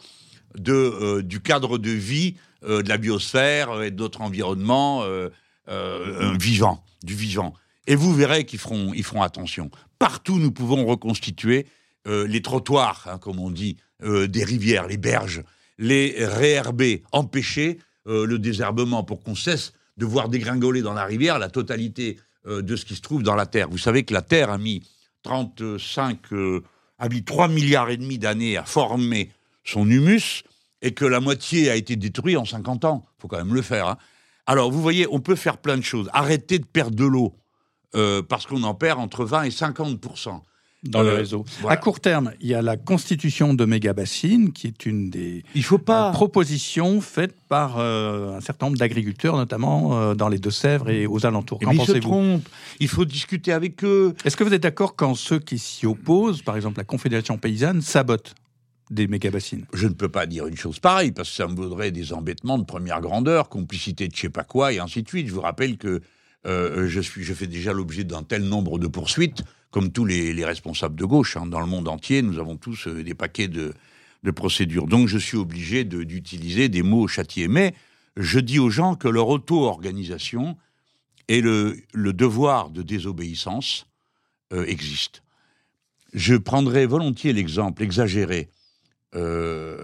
de, 0.58 0.72
euh, 0.72 1.22
du 1.22 1.40
cadre 1.40 1.78
de 1.78 1.90
vie 1.90 2.36
euh, 2.64 2.82
de 2.82 2.88
la 2.90 2.98
biosphère 2.98 3.70
euh, 3.70 3.82
et 3.84 3.90
d'autres 3.90 4.20
environnements 4.20 5.04
vivants, 6.38 6.84
du 7.02 7.14
vivant. 7.14 7.54
Et 7.86 7.94
vous 7.94 8.14
verrez 8.14 8.44
qu'ils 8.44 8.58
feront, 8.58 8.92
feront 9.02 9.22
attention. 9.22 9.70
Partout, 9.98 10.38
nous 10.38 10.52
pouvons 10.52 10.84
reconstituer 10.84 11.66
euh, 12.06 12.26
les 12.26 12.42
trottoirs, 12.42 13.06
hein, 13.10 13.18
comme 13.18 13.38
on 13.38 13.50
dit, 13.50 13.76
euh, 14.02 14.26
des 14.26 14.44
rivières, 14.44 14.86
les 14.86 14.96
berges, 14.96 15.42
les 15.78 16.14
réherber, 16.18 17.02
empêcher 17.12 17.78
euh, 18.06 18.26
le 18.26 18.38
désherbement 18.38 19.04
pour 19.04 19.22
qu'on 19.22 19.34
cesse 19.34 19.72
de 19.96 20.04
voir 20.06 20.28
dégringoler 20.28 20.82
dans 20.82 20.94
la 20.94 21.04
rivière 21.04 21.38
la 21.38 21.48
totalité 21.50 22.18
de 22.44 22.74
ce 22.74 22.84
qui 22.84 22.96
se 22.96 23.00
trouve 23.02 23.22
dans 23.22 23.36
la 23.36 23.46
terre. 23.46 23.68
Vous 23.70 23.78
savez 23.78 24.02
que 24.02 24.12
la 24.12 24.22
terre 24.22 24.50
a 24.50 24.58
mis 24.58 24.82
35, 25.22 26.32
euh, 26.32 26.62
a 26.98 27.08
mis 27.08 27.22
3 27.22 27.46
milliards 27.46 27.88
et 27.90 27.96
demi 27.96 28.18
d'années 28.18 28.56
à 28.56 28.64
former 28.64 29.30
son 29.62 29.88
humus 29.88 30.42
et 30.80 30.92
que 30.92 31.04
la 31.04 31.20
moitié 31.20 31.70
a 31.70 31.76
été 31.76 31.94
détruite 31.94 32.36
en 32.36 32.44
50 32.44 32.84
ans. 32.84 33.06
faut 33.18 33.28
quand 33.28 33.36
même 33.36 33.54
le 33.54 33.62
faire. 33.62 33.86
hein. 33.86 33.98
Alors, 34.46 34.72
vous 34.72 34.82
voyez, 34.82 35.06
on 35.12 35.20
peut 35.20 35.36
faire 35.36 35.58
plein 35.58 35.76
de 35.76 35.82
choses. 35.82 36.10
Arrêter 36.12 36.58
de 36.58 36.64
perdre 36.64 36.96
de 36.96 37.04
l'eau, 37.04 37.36
parce 38.28 38.46
qu'on 38.46 38.64
en 38.64 38.74
perd 38.74 38.98
entre 38.98 39.24
20 39.24 39.44
et 39.44 39.50
50 39.52 40.00
dans 40.84 41.02
le 41.02 41.10
Euh, 41.10 41.14
réseau. 41.16 41.44
voilà. 41.60 41.74
À 41.74 41.76
court 41.76 42.00
terme, 42.00 42.32
il 42.40 42.48
y 42.48 42.54
a 42.54 42.62
la 42.62 42.76
constitution 42.76 43.54
de 43.54 43.64
méga-bassines, 43.64 44.52
qui 44.52 44.66
est 44.66 44.84
une 44.84 45.10
des 45.10 45.44
Il 45.54 45.62
faut 45.62 45.78
pas... 45.78 46.08
euh, 46.08 46.12
propositions 46.12 47.00
faites 47.00 47.36
par 47.48 47.78
euh, 47.78 48.36
un 48.36 48.40
certain 48.40 48.66
nombre 48.66 48.78
d'agriculteurs, 48.78 49.36
notamment 49.36 50.14
dans 50.14 50.28
les 50.28 50.38
Deux-Sèvres 50.38 50.90
et 50.90 51.06
aux 51.06 51.24
alentours. 51.26 51.60
Qu'en 51.60 51.74
pensez-vous? 51.76 52.40
Il 52.80 52.88
faut 52.88 53.04
discuter 53.04 53.52
avec 53.52 53.84
eux. 53.84 54.14
Est-ce 54.24 54.36
que 54.36 54.44
vous 54.44 54.54
êtes 54.54 54.62
d'accord 54.62 54.96
quand 54.96 55.14
ceux 55.14 55.38
qui 55.38 55.58
s'y 55.58 55.86
opposent, 55.86 56.42
par 56.42 56.56
exemple 56.56 56.78
la 56.78 56.84
Confédération 56.84 57.38
paysanne, 57.38 57.80
sabotent 57.82 58.34
des 58.90 59.06
méga-bassines? 59.06 59.66
Je 59.72 59.86
ne 59.86 59.92
peux 59.94 60.08
pas 60.08 60.26
dire 60.26 60.46
une 60.46 60.56
chose 60.56 60.80
pareille, 60.80 61.12
parce 61.12 61.30
que 61.30 61.36
ça 61.36 61.46
me 61.46 61.54
vaudrait 61.54 61.92
des 61.92 62.12
embêtements 62.12 62.58
de 62.58 62.64
première 62.64 63.00
grandeur, 63.00 63.48
complicité 63.48 64.08
de 64.08 64.14
je 64.16 64.20
sais 64.22 64.28
pas 64.30 64.44
quoi, 64.44 64.72
et 64.72 64.80
ainsi 64.80 65.02
de 65.02 65.08
suite. 65.08 65.28
Je 65.28 65.32
vous 65.32 65.40
rappelle 65.40 65.76
que 65.78 66.00
euh, 66.44 66.88
je, 66.88 67.00
suis, 67.00 67.22
je 67.22 67.34
fais 67.34 67.46
déjà 67.46 67.72
l'objet 67.72 68.02
d'un 68.04 68.24
tel 68.24 68.42
nombre 68.42 68.78
de 68.80 68.88
poursuites, 68.88 69.42
comme 69.72 69.90
tous 69.90 70.04
les, 70.04 70.32
les 70.32 70.44
responsables 70.44 70.94
de 70.94 71.04
gauche. 71.04 71.36
hein. 71.36 71.46
Dans 71.46 71.58
le 71.58 71.66
monde 71.66 71.88
entier, 71.88 72.22
nous 72.22 72.38
avons 72.38 72.56
tous 72.56 72.86
euh, 72.86 73.02
des 73.02 73.14
paquets 73.14 73.48
de, 73.48 73.74
procédures. 74.36 74.86
Donc 74.86 75.08
je 75.08 75.18
suis 75.18 75.36
obligé 75.36 75.82
d'utiliser 75.82 76.68
des 76.68 76.84
mots 76.84 77.08
châtiés. 77.08 77.48
Mais 77.48 77.74
je 78.16 78.38
dis 78.38 78.60
aux 78.60 78.70
gens 78.70 78.94
que 78.94 79.08
leur 79.08 79.26
auto-organisation 79.26 80.56
et 81.26 81.40
le, 81.40 81.82
devoir 81.94 82.70
de 82.70 82.82
désobéissance 82.82 83.88
euh, 84.52 84.64
existent. 84.66 85.18
Je 86.12 86.36
prendrai 86.36 86.86
volontiers 86.86 87.32
l'exemple 87.32 87.82
exagéré 87.82 88.50
euh, 89.16 89.82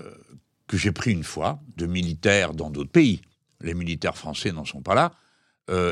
que 0.69 0.77
j'ai 0.77 0.93
pris 0.93 1.11
une 1.11 1.25
fois 1.25 1.59
de 1.77 1.87
militaires 1.87 2.53
dans 2.53 2.71
d'autres 2.71 2.93
pays. 2.93 3.23
Les 3.61 3.75
militaires 3.75 4.17
français 4.17 4.53
n'en 4.53 4.67
sont 4.67 4.83
pas 4.83 4.95
là. 4.95 5.13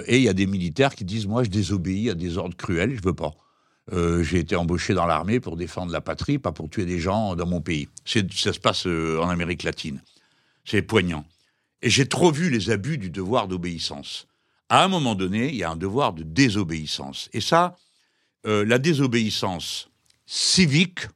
Et 0.07 0.17
il 0.17 0.23
y 0.23 0.29
a 0.29 0.33
des 0.33 0.47
militaires 0.47 0.95
qui 0.95 1.05
disent 1.05 1.27
Moi, 1.27 1.45
je 1.45 1.51
désobéis 1.51 2.09
à 2.09 2.15
des 2.15 2.39
ordres 2.39 2.57
cruels, 2.57 2.97
je 2.97 3.03
veux 3.03 3.13
pas. 3.13 3.35
Euh, 3.93 4.23
j'ai 4.25 4.39
été 4.39 4.57
embauché 4.57 4.95
dans 4.95 5.07
l'armée 5.07 5.39
pour 5.39 5.57
défendre 5.57 5.93
la 5.93 6.01
patrie, 6.01 6.39
pas 6.39 6.53
pour 6.53 6.69
tuer 6.69 6.87
des 6.87 6.99
gens 6.99 7.37
dans 7.37 7.47
mon 7.47 7.61
pays. 7.61 7.89
Ça 8.05 8.53
se 8.53 8.59
passe 8.59 8.87
euh, 8.87 9.21
en 9.21 9.29
Amérique 9.29 9.63
latine. 9.63 10.03
C'est 10.65 10.83
poignant. 10.83 11.25
Et 11.83 11.91
j'ai 11.91 12.09
trop 12.09 12.33
vu 12.33 12.51
les 12.51 12.71
abus 12.71 12.99
du 12.99 13.11
devoir 13.11 13.47
d'obéissance. 13.47 14.27
À 14.69 14.83
un 14.83 14.89
moment 14.89 15.15
donné, 15.15 15.49
il 15.51 15.57
y 15.57 15.63
a 15.63 15.71
un 15.71 15.77
devoir 15.77 16.13
de 16.13 16.25
désobéissance. 16.25 17.29
Et 17.33 17.41
ça, 17.41 17.77
euh, 18.47 18.65
la 18.65 18.79
désobéissance 18.79 19.89
civique, 20.27 21.07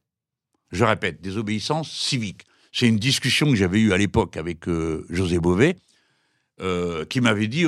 je 0.71 0.85
répète, 0.85 1.21
désobéissance 1.21 1.91
civique, 1.91 2.43
C'est 2.73 2.87
une 2.87 3.01
discussion 3.01 3.47
que 3.51 3.57
j'avais 3.57 3.81
eue 3.81 3.93
à 3.93 3.97
l'époque 3.97 4.37
avec 4.37 4.67
José 5.09 5.41
Bové, 5.41 5.77
qui 7.09 7.21
m'avait 7.21 7.49
dit 7.49 7.67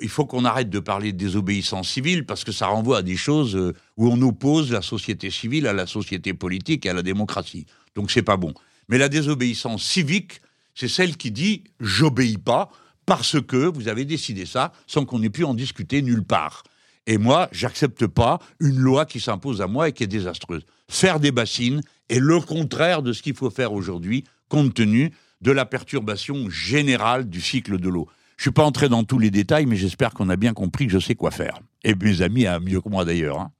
il 0.00 0.08
faut 0.08 0.24
qu'on 0.24 0.44
arrête 0.44 0.70
de 0.70 0.78
parler 0.78 1.12
de 1.12 1.18
désobéissance 1.18 1.90
civile 1.90 2.24
parce 2.24 2.44
que 2.44 2.52
ça 2.52 2.68
renvoie 2.68 2.98
à 2.98 3.02
des 3.02 3.16
choses 3.16 3.54
euh, 3.54 3.74
où 3.96 4.08
on 4.08 4.20
oppose 4.22 4.72
la 4.72 4.82
société 4.82 5.30
civile 5.30 5.66
à 5.66 5.72
la 5.72 5.86
société 5.86 6.32
politique 6.32 6.86
et 6.86 6.90
à 6.90 6.94
la 6.94 7.02
démocratie. 7.02 7.66
Donc 7.94 8.10
c'est 8.10 8.22
pas 8.22 8.36
bon. 8.36 8.54
Mais 8.88 8.98
la 8.98 9.08
désobéissance 9.08 9.82
civique, 9.82 10.40
c'est 10.74 10.88
celle 10.88 11.16
qui 11.16 11.30
dit 11.30 11.64
j'obéis 11.80 12.38
pas 12.38 12.70
parce 13.04 13.40
que 13.40 13.56
vous 13.56 13.88
avez 13.88 14.04
décidé 14.04 14.46
ça 14.46 14.72
sans 14.86 15.04
qu'on 15.04 15.22
ait 15.22 15.30
pu 15.30 15.44
en 15.44 15.54
discuter 15.54 16.02
nulle 16.02 16.24
part. 16.24 16.62
Et 17.06 17.16
moi, 17.16 17.48
j'accepte 17.52 18.06
pas 18.06 18.38
une 18.60 18.78
loi 18.78 19.06
qui 19.06 19.18
s'impose 19.18 19.62
à 19.62 19.66
moi 19.66 19.88
et 19.88 19.92
qui 19.92 20.04
est 20.04 20.08
désastreuse. 20.08 20.66
Faire 20.88 21.20
des 21.20 21.32
bassines 21.32 21.80
est 22.10 22.18
le 22.18 22.40
contraire 22.40 23.02
de 23.02 23.12
ce 23.12 23.22
qu'il 23.22 23.34
faut 23.34 23.50
faire 23.50 23.72
aujourd'hui, 23.72 24.24
compte 24.48 24.74
tenu 24.74 25.12
de 25.40 25.50
la 25.50 25.64
perturbation 25.64 26.50
générale 26.50 27.28
du 27.28 27.40
cycle 27.40 27.78
de 27.78 27.88
l'eau. 27.88 28.08
Je 28.38 28.42
suis 28.44 28.52
pas 28.52 28.64
entré 28.64 28.88
dans 28.88 29.02
tous 29.02 29.18
les 29.18 29.32
détails, 29.32 29.66
mais 29.66 29.74
j'espère 29.74 30.14
qu'on 30.14 30.28
a 30.28 30.36
bien 30.36 30.54
compris 30.54 30.86
que 30.86 30.92
je 30.92 31.00
sais 31.00 31.16
quoi 31.16 31.32
faire. 31.32 31.58
Et 31.82 31.96
mes 31.96 32.22
amis, 32.22 32.46
a 32.46 32.60
mieux 32.60 32.80
que 32.80 32.88
moi 32.88 33.04
d'ailleurs. 33.04 33.40
Hein. 33.40 33.50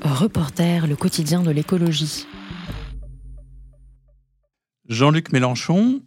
Reporter, 0.00 0.86
le 0.86 0.94
quotidien 0.94 1.42
de 1.42 1.50
l'écologie. 1.50 2.28
Jean-Luc 4.88 5.32
Mélenchon, 5.32 6.02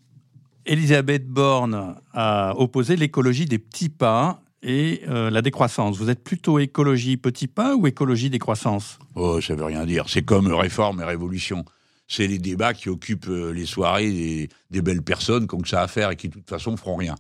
Elisabeth 0.66 1.28
Borne 1.28 1.98
a 2.14 2.54
opposé 2.58 2.96
l'écologie 2.96 3.46
des 3.46 3.60
petits 3.60 3.90
pas 3.90 4.42
et 4.62 5.02
euh, 5.10 5.30
la 5.30 5.42
décroissance. 5.42 5.98
Vous 5.98 6.10
êtes 6.10 6.24
plutôt 6.24 6.58
écologie 6.58 7.18
petits 7.18 7.48
pas 7.48 7.76
ou 7.76 7.86
écologie 7.86 8.30
décroissance? 8.30 8.98
Oh, 9.16 9.42
ça 9.42 9.56
veut 9.56 9.66
rien 9.66 9.86
dire. 9.86 10.06
C'est 10.08 10.24
comme 10.24 10.48
réforme 10.48 11.02
et 11.02 11.06
révolution. 11.06 11.66
C'est 12.08 12.28
les 12.28 12.40
débats 12.40 12.74
qui 12.74 12.90
occupent 12.90 13.30
euh, 13.30 13.52
les 13.52 13.66
soirées 13.66 14.50
des, 14.70 14.82
belles 14.82 15.02
personnes 15.02 15.48
qui 15.48 15.56
ont 15.56 15.60
que 15.60 15.68
ça 15.68 15.82
à 15.82 15.88
faire 15.88 16.12
et 16.12 16.16
qui, 16.16 16.30
de 16.30 16.34
toute 16.34 16.50
façon, 16.50 16.76
feront 16.78 16.96
rien. 16.96 17.16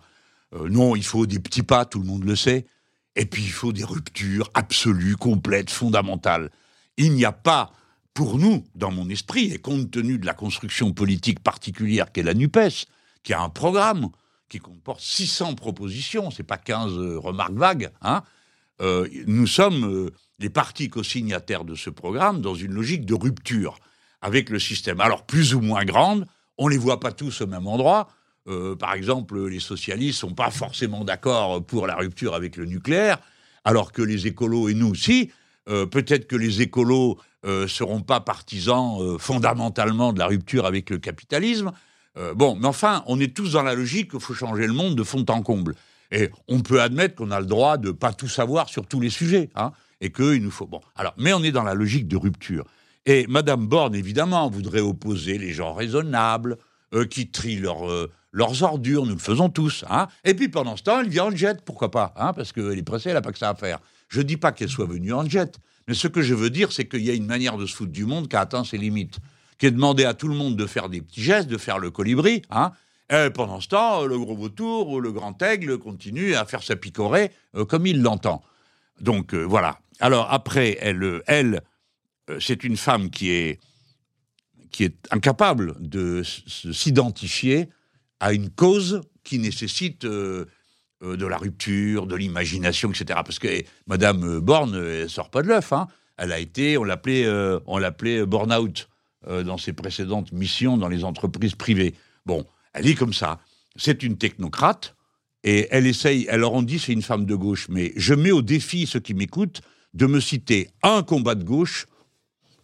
Euh, 0.54 0.70
non, 0.70 0.96
il 0.96 1.04
faut 1.04 1.26
des 1.26 1.40
petits 1.40 1.64
pas, 1.64 1.86
tout 1.86 2.00
le 2.00 2.06
monde 2.06 2.26
le 2.26 2.36
sait. 2.36 2.66
Et 3.16 3.26
puis, 3.26 3.44
il 3.44 3.52
faut 3.52 3.74
des 3.74 3.84
ruptures 3.84 4.50
absolues, 4.54 5.16
complètes, 5.16 5.70
fondamentales. 5.70 6.50
Il 6.98 7.14
n'y 7.14 7.26
a 7.26 7.32
pas, 7.32 7.72
pour 8.14 8.38
nous, 8.38 8.66
dans 8.76 8.92
mon 8.92 9.10
esprit, 9.10 9.52
et 9.52 9.60
compte 9.60 9.90
tenu 9.92 10.18
de 10.18 10.26
la 10.26 10.34
construction 10.34 10.92
politique 10.92 11.40
particulière 11.40 12.12
qu'est 12.12 12.24
la 12.24 12.34
NUPES, 12.34 12.86
qui 13.24 13.34
a 13.34 13.42
un 13.42 13.50
programme, 13.50 14.10
qui 14.50 14.60
comporte 14.60 15.02
600 15.02 15.56
propositions, 15.56 16.30
c'est 16.30 16.44
pas 16.44 16.58
15 16.58 16.92
euh, 16.98 17.18
remarques 17.18 17.54
vagues, 17.54 17.92
hein, 18.02 18.24
nous 19.28 19.48
sommes 19.48 20.12
les 20.40 20.50
partis 20.50 20.90
co-signataires 20.90 21.64
de 21.64 21.74
ce 21.74 21.90
programme 21.90 22.42
dans 22.42 22.54
une 22.54 22.74
logique 22.74 23.06
de 23.06 23.14
rupture 23.14 23.80
avec 24.24 24.50
le 24.50 24.58
système. 24.58 25.00
Alors 25.00 25.24
plus 25.24 25.54
ou 25.54 25.62
moins 25.62 25.86
grande, 25.86 26.26
on 26.58 26.68
les 26.68 26.78
voit 26.78 27.00
pas 27.00 27.12
tous 27.12 27.42
au 27.42 27.48
même 27.48 27.68
endroit. 27.68 28.10
par 28.80 28.94
exemple, 28.94 29.48
les 29.48 29.60
socialistes 29.60 30.20
sont 30.20 30.34
pas 30.34 30.50
forcément 30.50 31.04
d'accord 31.04 31.64
pour 31.64 31.88
la 31.88 31.96
rupture 31.96 32.34
avec 32.34 32.58
le 32.58 32.66
nucléaire, 32.66 33.20
alors 33.64 33.92
que 33.92 34.02
les 34.02 34.28
écolos 34.28 34.70
et 34.70 34.74
nous 34.74 34.90
aussi, 34.90 35.32
peut-être 35.66 36.28
que 36.28 36.36
les 36.36 36.62
écolos 36.62 37.18
ne 37.44 37.68
seront 37.68 38.02
pas 38.02 38.20
partisans 38.20 39.18
fondamentalement 39.18 40.14
de 40.14 40.20
la 40.20 40.28
rupture 40.28 40.66
avec 40.66 40.90
le 40.90 40.98
capitalisme, 40.98 41.72
euh, 42.18 42.34
bon, 42.34 42.56
mais 42.56 42.68
enfin, 42.68 43.04
on 43.08 43.20
est 43.20 43.36
tous 43.36 43.54
dans 43.54 43.64
la 43.64 43.74
logique 43.74 44.12
qu'il 44.12 44.20
faut 44.20 44.34
changer 44.34 44.68
le 44.68 44.74
monde 44.74 44.96
de 44.96 45.04
fond 45.04 45.26
en 45.30 45.42
comble. 45.42 45.76
Et 46.12 46.30
on 46.48 46.60
peut 46.60 46.82
admettre 46.82 47.16
qu'on 47.16 47.32
a 47.32 47.40
le 47.40 47.48
droit 47.48 47.78
de 47.78 47.92
pas 47.92 48.14
tout 48.14 48.28
savoir 48.28 48.70
sur 48.70 48.86
tous 48.86 49.00
les 49.00 49.10
sujets, 49.10 49.50
hein, 49.56 49.72
et 50.00 50.12
qu'il 50.12 50.44
nous 50.44 50.52
faut. 50.52 50.68
Bon, 50.68 50.82
alors, 50.96 51.14
mais 51.18 51.34
on 51.34 51.44
est 51.44 51.52
dans 51.52 51.64
la 51.64 51.74
logique 51.74 52.08
de 52.08 52.18
rupture. 52.18 52.66
Et 53.06 53.28
Madame 53.28 53.68
Borne, 53.68 53.96
évidemment, 53.96 54.50
voudrait 54.50 54.80
opposer 54.80 55.38
les 55.38 55.52
gens 55.52 55.74
raisonnables, 55.74 56.58
euh, 56.94 57.06
qui 57.06 57.30
trient 57.30 57.62
euh, 57.66 58.08
leurs 58.32 58.62
ordures, 58.62 59.06
nous 59.06 59.14
le 59.14 59.20
faisons 59.20 59.50
tous. 59.50 59.84
Hein. 59.90 60.08
Et 60.24 60.36
puis 60.36 60.48
pendant 60.48 60.78
ce 60.78 60.84
temps, 60.84 61.00
elle 61.00 61.10
vient 61.10 61.26
en 61.26 61.36
jet, 61.36 61.62
pourquoi 61.66 61.90
pas 61.90 62.14
hein, 62.18 62.34
Parce 62.34 62.52
qu'elle 62.52 62.78
est 62.78 62.84
pressée, 62.84 63.10
elle 63.10 63.16
n'a 63.16 63.22
pas 63.22 63.32
que 63.32 63.40
ça 63.40 63.50
à 63.50 63.56
faire. 63.56 63.80
Je 64.10 64.20
ne 64.20 64.24
dis 64.24 64.38
pas 64.38 64.52
qu'elle 64.52 64.70
soit 64.70 64.86
venue 64.86 65.12
en 65.12 65.28
jet, 65.28 65.60
mais 65.88 65.96
ce 65.96 66.08
que 66.08 66.22
je 66.22 66.36
veux 66.36 66.52
dire, 66.52 66.72
c'est 66.72 66.88
qu'il 66.88 67.04
y 67.04 67.10
a 67.10 67.14
une 67.14 67.26
manière 67.26 67.58
de 67.58 67.66
se 67.66 67.76
foutre 67.76 67.92
du 67.92 68.06
monde 68.06 68.28
qui 68.28 68.36
a 68.36 68.42
atteint 68.42 68.64
ses 68.64 68.78
limites 68.78 69.20
qui 69.58 69.68
est 69.68 69.72
demandé 69.72 70.04
à 70.04 70.14
tout 70.14 70.28
le 70.28 70.36
monde 70.36 70.56
de 70.56 70.66
faire 70.66 70.90
des 70.90 71.02
petits 71.02 71.22
gestes, 71.22 71.48
de 71.48 71.58
faire 71.58 71.80
le 71.80 71.90
colibri, 71.90 72.42
hein. 72.50 72.72
Et 73.10 73.30
pendant 73.30 73.60
ce 73.60 73.68
temps, 73.68 74.06
le 74.06 74.18
gros 74.18 74.36
vautour 74.36 74.90
ou 74.90 75.00
le 75.00 75.12
grand 75.12 75.40
aigle 75.42 75.78
continue 75.78 76.36
à 76.36 76.46
faire 76.46 76.64
sa 76.64 76.76
picorée 76.76 77.32
euh, 77.56 77.64
comme 77.64 77.86
il 77.86 78.02
l'entend. 78.02 78.42
Donc 79.02 79.34
voilà. 79.34 79.80
Alors 80.00 80.32
après, 80.32 80.78
elle, 80.82 81.22
elle 81.28 81.62
c'est 82.40 82.64
une 82.64 82.78
femme 82.78 83.10
qui 83.10 83.30
est, 83.32 83.60
qui 84.72 84.84
est 84.84 84.96
incapable 85.12 85.76
de 85.80 86.24
s'identifier 86.24 87.70
à 88.20 88.34
une 88.34 88.50
cause 88.50 89.02
qui 89.24 89.40
nécessite 89.40 90.06
de 90.06 90.48
la 91.02 91.38
rupture, 91.38 92.08
de 92.08 92.16
l'imagination, 92.16 92.90
etc. 92.90 93.20
Parce 93.26 93.40
que 93.40 93.48
eh, 93.48 93.68
Madame 93.88 94.40
Borne, 94.40 94.76
elle 94.76 95.10
sort 95.10 95.30
pas 95.30 95.42
de 95.42 95.48
l'œuf. 95.48 95.74
Hein. 95.74 95.88
Elle 96.18 96.32
a 96.32 96.40
été, 96.40 96.78
on 96.78 96.84
l'appelait, 96.84 97.28
on 97.66 97.78
l'appelait 97.78 98.26
Born-out. 98.26 98.88
Euh, 99.30 99.42
dans 99.42 99.58
ses 99.58 99.72
précédentes 99.72 100.34
missions 100.34 100.76
dans 100.76 100.90
les 100.90 101.06
entreprises 101.06 101.56
privées. 101.56 101.94
Bon, 102.26 102.46
elle 102.74 102.88
est 102.88 102.96
comme 102.96 103.14
ça. 103.14 103.40
C'est 103.78 104.04
une 104.04 104.18
technocrate 104.18 104.98
et 105.46 105.70
elle 105.72 105.88
essaye, 105.88 106.28
leur 106.34 106.54
en 106.54 106.62
dit 106.62 106.78
c'est 106.78 106.92
une 106.92 107.02
femme 107.02 107.26
de 107.26 107.34
gauche, 107.34 107.68
mais 107.70 107.94
je 107.96 108.14
mets 108.14 108.32
au 108.32 108.42
défi 108.42 108.86
ceux 108.86 109.00
qui 109.00 109.14
m'écoutent 109.14 109.62
de 109.94 110.08
me 110.08 110.20
citer 110.20 110.72
un 110.82 111.04
combat 111.04 111.36
de 111.36 111.46
gauche 111.46 111.86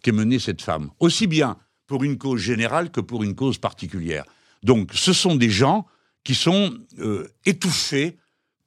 qu'est 0.02 0.12
mené 0.12 0.38
cette 0.38 0.62
femme, 0.62 0.90
aussi 0.98 1.26
bien 1.26 1.56
pour 1.86 2.04
une 2.04 2.18
cause 2.18 2.40
générale 2.40 2.90
que 2.90 3.00
pour 3.00 3.24
une 3.24 3.34
cause 3.34 3.58
particulière. 3.58 4.24
Donc 4.62 4.90
ce 4.94 5.12
sont 5.12 5.36
des 5.36 5.50
gens 5.50 5.86
qui 6.24 6.34
sont 6.34 6.74
euh, 6.98 7.28
étouffés 7.46 8.18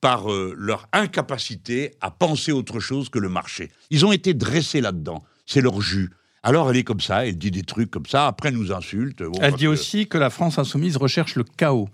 par 0.01 0.31
euh, 0.31 0.53
leur 0.57 0.87
incapacité 0.91 1.95
à 2.01 2.11
penser 2.11 2.51
autre 2.51 2.79
chose 2.79 3.09
que 3.09 3.19
le 3.19 3.29
marché. 3.29 3.71
Ils 3.89 4.05
ont 4.05 4.11
été 4.11 4.33
dressés 4.33 4.81
là-dedans. 4.81 5.23
C'est 5.45 5.61
leur 5.61 5.79
jus. 5.81 6.09
Alors 6.41 6.69
elle 6.69 6.77
est 6.77 6.83
comme 6.83 6.99
ça, 6.99 7.25
elle 7.25 7.37
dit 7.37 7.51
des 7.51 7.63
trucs 7.63 7.89
comme 7.89 8.05
ça, 8.05 8.27
après 8.27 8.49
elle 8.49 8.55
nous 8.55 8.73
insulte. 8.73 9.23
elle 9.39 9.55
dit 9.55 9.67
aussi 9.67 10.07
que 10.07 10.17
la 10.17 10.29
France 10.29 10.59
insoumise 10.59 10.97
recherche 10.97 11.35
le 11.35 11.45
chaos. 11.45 11.87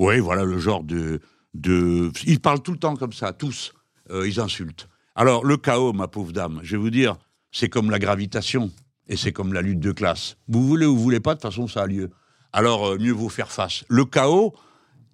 Oui, 0.00 0.18
voilà 0.18 0.42
le 0.42 0.58
genre 0.58 0.82
de... 0.82 1.20
de... 1.54 2.10
Ils 2.26 2.40
parlent 2.40 2.62
tout 2.62 2.72
le 2.72 2.78
temps 2.78 2.96
comme 2.96 3.12
ça, 3.12 3.32
tous. 3.32 3.72
Euh, 4.10 4.26
ils 4.26 4.40
insultent. 4.40 4.88
Alors 5.14 5.44
le 5.44 5.56
chaos, 5.56 5.92
ma 5.92 6.08
pauvre 6.08 6.32
dame, 6.32 6.58
je 6.64 6.72
vais 6.72 6.82
vous 6.82 6.90
dire, 6.90 7.16
c'est 7.52 7.68
comme 7.68 7.90
la 7.90 7.98
gravitation 7.98 8.70
et 9.08 9.16
c'est 9.16 9.32
comme 9.32 9.52
la 9.52 9.62
lutte 9.62 9.80
de 9.80 9.92
classe. 9.92 10.36
Vous 10.48 10.66
voulez 10.66 10.86
ou 10.86 10.96
vous 10.96 11.02
voulez 11.02 11.20
pas, 11.20 11.34
de 11.34 11.40
toute 11.40 11.50
façon 11.50 11.68
ça 11.68 11.82
a 11.82 11.86
lieu. 11.86 12.10
Alors 12.52 12.86
euh, 12.86 12.98
mieux 12.98 13.12
vaut 13.12 13.28
faire 13.28 13.52
face. 13.52 13.84
Le 13.88 14.04
chaos, 14.04 14.54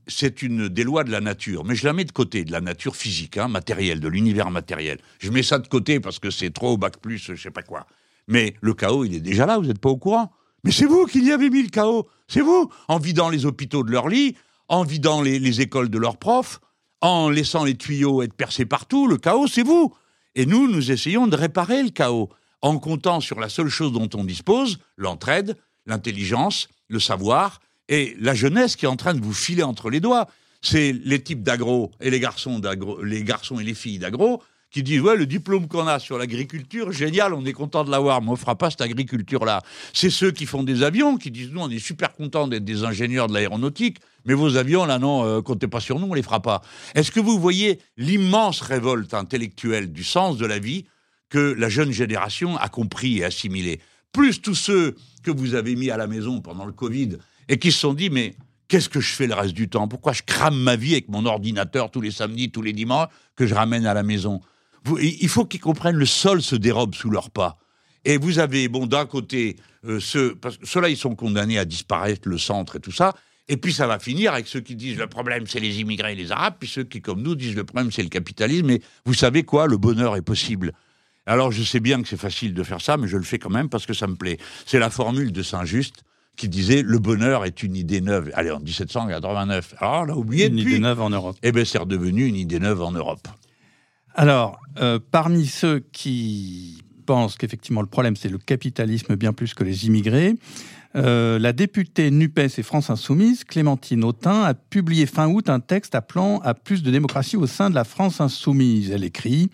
c'est 0.07 0.43
une 0.43 0.69
des 0.69 0.85
lois 0.85 1.05
de 1.05 1.11
la 1.11 1.21
nature, 1.21 1.65
mais 1.65 1.75
je 1.75 1.85
la 1.85 1.93
mets 1.93 2.05
de 2.05 2.13
côté, 2.13 2.45
de 2.45 2.53
la 2.53 2.61
nature 2.61 2.97
physique, 2.97 3.37
hein, 3.37 3.49
matérielle, 3.49 4.01
de 4.01 4.09
l'univers 4.09 4.51
matériel. 4.51 4.99
Je 5.19 5.31
mets 5.31 5.43
ça 5.43 5.59
de 5.59 5.69
côté 5.69 6.01
parce 6.01 6.19
que 6.19 6.31
c'est 6.31 6.51
trop 6.51 6.79
bac 6.79 6.97
plus, 6.99 7.19
je 7.19 7.35
sais 7.35 7.51
pas 7.51 7.63
quoi. 7.63 7.87
Mais 8.27 8.55
le 8.61 8.75
chaos, 8.75 9.05
il 9.05 9.15
est 9.15 9.21
déjà 9.21 9.47
là, 9.47 9.59
vous 9.59 9.67
n'êtes 9.67 9.81
pas 9.81 9.91
au 9.91 9.97
courant. 9.97 10.31
Mais 10.65 10.71
c'est 10.71 10.87
vous 10.87 11.07
qui 11.07 11.21
y 11.25 11.33
avez 11.33 11.51
mis 11.51 11.63
le 11.63 11.69
chaos. 11.69 12.09
C'est 12.27 12.41
vous, 12.41 12.71
en 12.89 12.99
vidant 12.99 13.29
les 13.29 13.47
hôpitaux 13.47 13.83
de 13.83 13.91
leurs 13.91 14.09
lits, 14.09 14.37
en 14.69 14.85
vidant 14.85 15.23
les, 15.23 15.61
écoles 15.61 15.89
de 15.89 15.99
leurs 15.99 16.19
profs, 16.19 16.61
en 17.01 17.31
laissant 17.31 17.65
les 17.65 17.77
tuyaux 17.77 18.23
être 18.23 18.35
percés 18.35 18.67
partout. 18.67 19.07
Le 19.07 19.17
chaos, 19.17 19.47
c'est 19.47 19.63
vous. 19.63 19.95
Et 20.39 20.47
nous, 20.47 20.71
nous 20.71 20.93
essayons 20.93 21.27
de 21.27 21.35
réparer 21.35 21.83
le 21.83 21.91
chaos 21.91 22.29
en 22.63 22.79
comptant 22.79 23.19
sur 23.19 23.41
la 23.41 23.49
seule 23.49 23.69
chose 23.69 23.91
dont 23.93 24.09
on 24.15 24.23
dispose, 24.23 24.79
l'entraide, 24.97 25.57
l'intelligence, 25.85 26.69
le 26.87 27.01
savoir 27.01 27.61
et 27.89 28.17
la 28.21 28.35
jeunesse 28.35 28.77
qui 28.77 28.85
est 28.85 28.89
en 28.89 28.95
train 28.95 29.15
de 29.15 29.21
vous 29.21 29.35
filer 29.35 29.65
entre 29.65 29.91
les 29.91 29.99
doigts. 29.99 30.29
C'est 30.63 30.93
les 30.93 31.21
types 31.21 31.43
d'agro 31.43 31.91
et 32.01 32.09
les 32.09 32.21
garçons, 32.21 32.63
les 33.03 33.25
garçons 33.25 33.59
et 33.59 33.65
les 33.65 33.75
filles 33.75 33.99
d'agro 33.99 34.41
qui 34.71 34.85
disent 34.85 35.01
ouais 35.01 35.17
le 35.17 35.27
diplôme 35.27 35.67
qu'on 35.67 35.89
a 35.89 35.99
sur 35.99 36.19
l'agriculture 36.19 36.93
génial 36.93 37.33
on 37.33 37.45
est 37.47 37.55
content 37.55 37.85
de 37.85 37.91
l'avoir 37.91 38.21
mais 38.21 38.29
on 38.29 38.37
fera 38.37 38.55
pas 38.55 38.69
cette 38.69 38.83
agriculture 38.83 39.47
là 39.47 39.63
c'est 39.95 40.11
ceux 40.11 40.31
qui 40.31 40.45
font 40.45 40.63
des 40.63 40.83
avions 40.83 41.17
qui 41.17 41.31
disent 41.31 41.51
nous 41.53 41.63
on 41.63 41.71
est 41.71 41.79
super 41.79 42.13
content 42.13 42.47
d'être 42.47 42.67
des 42.67 42.85
ingénieurs 42.85 43.29
de 43.29 43.33
l'aéronautique 43.33 43.97
mais 44.29 44.35
vos 44.35 44.57
avions 44.57 44.87
là 44.87 45.01
non 45.01 45.25
euh, 45.25 45.43
comptez 45.43 45.67
pas 45.67 45.81
sur 45.81 45.99
nous 45.99 46.07
on 46.07 46.15
les 46.15 46.23
fera 46.23 46.41
pas 46.41 46.63
est-ce 46.95 47.11
que 47.11 47.19
vous 47.19 47.41
voyez 47.41 47.81
l'immense 47.97 48.61
révolte 48.61 49.15
intellectuelle 49.15 49.93
du 49.93 50.05
sens 50.05 50.39
de 50.39 50.47
la 50.47 50.61
vie 50.61 50.85
que 51.29 51.55
la 51.59 51.69
jeune 51.69 51.91
génération 51.91 52.57
a 52.57 52.69
compris 52.69 53.19
et 53.19 53.25
assimilé? 53.25 53.81
Plus 54.13 54.41
tous 54.41 54.55
ceux 54.55 54.95
que 55.23 55.31
vous 55.31 55.55
avez 55.55 55.75
mis 55.75 55.91
à 55.91 55.97
la 55.97 56.07
maison 56.07 56.41
pendant 56.41 56.65
le 56.65 56.73
Covid 56.73 57.19
et 57.49 57.59
qui 57.59 57.73
se 57.73 57.81
sont 57.81 57.95
dit 57.95 58.09
mais 58.09 58.37
Qu'est-ce 58.69 58.91
que 58.91 59.01
je 59.01 59.15
fais 59.15 59.27
le 59.27 59.35
reste 59.35 59.55
du 59.55 59.71
temps? 59.71 59.89
Pourquoi 59.89 60.13
je 60.13 60.23
crame 60.23 60.59
ma 60.59 60.77
vie 60.77 60.93
avec 60.93 61.09
mon 61.09 61.25
ordinateur 61.25 61.91
tous 61.91 62.03
les 62.03 62.11
samedis, 62.11 62.51
tous 62.51 62.61
les 62.61 62.75
dimanches 62.75 63.09
que 63.35 63.47
je 63.47 63.55
ramène 63.55 63.87
à 63.87 63.95
la 63.95 64.03
maison? 64.03 64.43
Il 65.01 65.29
faut 65.29 65.47
qu'ils 65.47 65.61
comprennent 65.61 65.97
le 65.97 66.07
sol 66.07 66.43
se 66.43 66.55
dérobe 66.55 66.95
sous 66.95 67.09
leurs 67.09 67.31
pas. 67.31 67.57
Et 68.05 68.19
vous 68.19 68.39
avez, 68.39 68.69
bon, 68.69 68.87
d'un 68.87 69.07
côté, 69.07 69.57
euh, 69.87 70.01
ceux, 70.01 70.39
ceux-là, 70.63 70.91
ils 70.91 70.97
sont 70.99 71.15
condamnés 71.15 71.59
à 71.59 71.65
disparaître, 71.65 72.29
le 72.29 72.39
centre 72.39 72.77
et 72.77 72.81
tout 72.81 72.93
ça. 72.93 73.15
Et 73.49 73.57
puis 73.57 73.73
ça 73.73 73.87
va 73.87 73.99
finir 73.99 74.33
avec 74.35 74.47
ceux 74.47 74.61
qui 74.61 74.77
disent 74.77 74.99
le 74.99 75.07
problème 75.07 75.47
c'est 75.47 75.61
les 75.61 75.81
immigrés 75.81 76.13
et 76.13 76.17
les 76.17 76.33
arabes, 76.33 76.55
puis 76.59 76.69
ceux 76.69 76.85
qui 76.85 77.01
comme 77.01 77.23
nous 77.23 77.35
disent 77.35 77.57
le 77.57 77.65
problème 77.65 77.91
c'est 77.91 78.03
le 78.03 78.09
capitalisme. 78.11 78.71
Et 78.71 78.83
vous 79.05 79.15
savez 79.15 79.43
quoi, 79.43 79.67
le 79.67 79.79
bonheur 79.79 80.17
est 80.17 80.23
possible. 80.23 80.73
Alors 81.27 81.51
je 81.53 81.63
sais 81.63 81.81
bien 81.81 82.03
que 82.03 82.09
c'est 82.09 82.19
facile 82.19 82.55
de 82.55 82.63
faire 82.63 82.81
ça, 82.81 82.97
mais 82.97 83.09
je 83.09 83.17
le 83.17 83.23
fais 83.23 83.39
quand 83.39 83.51
même 83.51 83.69
parce 83.69 83.87
que 83.87 83.95
ça 83.95 84.07
me 84.07 84.17
plaît. 84.17 84.39
C'est 84.67 84.79
la 84.79 84.91
formule 84.91 85.33
de 85.33 85.43
Saint-Just 85.43 86.05
qui 86.37 86.49
disait 86.49 86.83
le 86.83 86.99
bonheur 86.99 87.45
est 87.45 87.63
une 87.63 87.75
idée 87.75 88.01
neuve. 88.01 88.31
Allez, 88.35 88.51
en 88.51 88.61
1789. 88.61 89.75
Alors 89.79 90.05
on 90.07 90.13
a 90.13 90.17
oublié 90.17 90.47
Une 90.47 90.57
depuis. 90.57 90.73
idée 90.73 90.81
neuve 90.81 91.01
en 91.01 91.11
Europe. 91.11 91.37
Eh 91.43 91.51
bien, 91.53 91.65
c'est 91.65 91.79
redevenu 91.79 92.27
une 92.27 92.37
idée 92.37 92.61
neuve 92.61 92.81
en 92.83 92.93
Europe. 92.93 93.27
Alors, 94.15 94.61
euh, 94.79 94.99
parmi 95.11 95.47
ceux 95.47 95.81
qui 95.93 96.83
pensent 97.07 97.37
qu'effectivement 97.37 97.81
le 97.81 97.87
problème 97.87 98.17
c'est 98.17 98.29
le 98.29 98.37
capitalisme 98.37 99.17
bien 99.17 99.33
plus 99.33 99.55
que 99.55 99.65
les 99.65 99.87
immigrés, 99.87 100.35
euh, 100.97 101.39
la 101.39 101.53
députée 101.53 102.11
NUPES 102.11 102.59
et 102.59 102.63
France 102.63 102.91
Insoumise, 102.91 103.45
Clémentine 103.45 104.05
Autain, 104.05 104.43
a 104.43 104.55
publié 104.55 105.07
fin 105.07 105.29
août 105.29 105.51
un 105.51 105.61
texte 105.61 105.95
appelant 105.95 106.39
à 106.41 106.55
plus 106.55 106.83
de 106.83 106.91
démocratie 106.91 107.37
au 107.37 107.47
sein 107.47 107.71
de 107.71 107.75
la 107.75 107.85
France 107.85 108.21
Insoumise. 108.21 108.91
Elle 108.91 109.05
écrit 109.05 109.51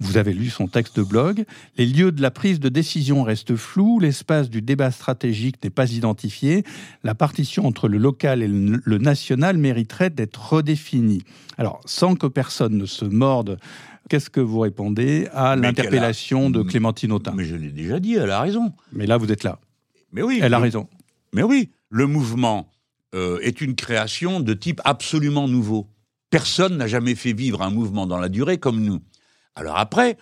vous 0.00 0.16
avez 0.16 0.32
lu 0.32 0.50
son 0.50 0.66
texte 0.66 0.96
de 0.96 1.02
blog. 1.02 1.44
Les 1.76 1.86
lieux 1.86 2.12
de 2.12 2.20
la 2.20 2.30
prise 2.30 2.60
de 2.60 2.68
décision 2.68 3.22
restent 3.22 3.56
flous, 3.56 4.00
l'espace 4.00 4.50
du 4.50 4.60
débat 4.60 4.90
stratégique 4.90 5.62
n'est 5.62 5.70
pas 5.70 5.92
identifié, 5.92 6.64
la 7.04 7.14
partition 7.14 7.66
entre 7.66 7.88
le 7.88 7.98
local 7.98 8.42
et 8.42 8.48
le 8.48 8.98
national 8.98 9.56
mériterait 9.56 10.10
d'être 10.10 10.52
redéfinie. 10.52 11.22
Alors, 11.58 11.80
sans 11.86 12.16
que 12.16 12.26
personne 12.26 12.76
ne 12.76 12.86
se 12.86 13.04
morde, 13.04 13.58
qu'est-ce 14.08 14.30
que 14.30 14.40
vous 14.40 14.60
répondez 14.60 15.28
à 15.32 15.56
l'interpellation 15.56 16.50
de 16.50 16.62
Clémentine 16.62 17.12
Autain? 17.12 17.32
Mais 17.34 17.44
je 17.44 17.56
l'ai 17.56 17.70
déjà 17.70 18.00
dit, 18.00 18.14
elle 18.14 18.30
a 18.30 18.40
raison. 18.40 18.72
Mais 18.92 19.06
là, 19.06 19.16
vous 19.16 19.30
êtes 19.30 19.44
là. 19.44 19.58
Mais 20.14 20.22
oui. 20.22 20.38
Elle 20.42 20.54
a 20.54 20.58
le- 20.58 20.62
raison. 20.62 20.88
Mais 21.34 21.42
oui, 21.42 21.70
le 21.90 22.06
mouvement 22.06 22.70
euh, 23.14 23.38
est 23.42 23.60
une 23.60 23.74
création 23.74 24.40
de 24.40 24.54
type 24.54 24.80
absolument 24.84 25.48
nouveau. 25.48 25.90
Personne 26.30 26.76
n'a 26.78 26.86
jamais 26.86 27.14
fait 27.14 27.32
vivre 27.32 27.60
un 27.60 27.70
mouvement 27.70 28.06
dans 28.06 28.18
la 28.18 28.28
durée 28.28 28.58
comme 28.58 28.80
nous. 28.80 29.00
Alors 29.54 29.76
après, 29.76 30.16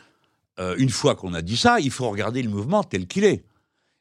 euh, 0.59 0.75
une 0.79 0.91
fois 0.91 1.15
qu'on 1.15 1.35
a 1.35 1.43
dit 1.43 1.57
ça, 1.57 1.79
il 1.81 1.91
faut 1.91 2.11
regarder 2.11 2.43
le 2.43 2.51
mouvement 2.51 2.83
tel 2.83 3.07
qu'il 3.07 3.25
est. 3.25 3.45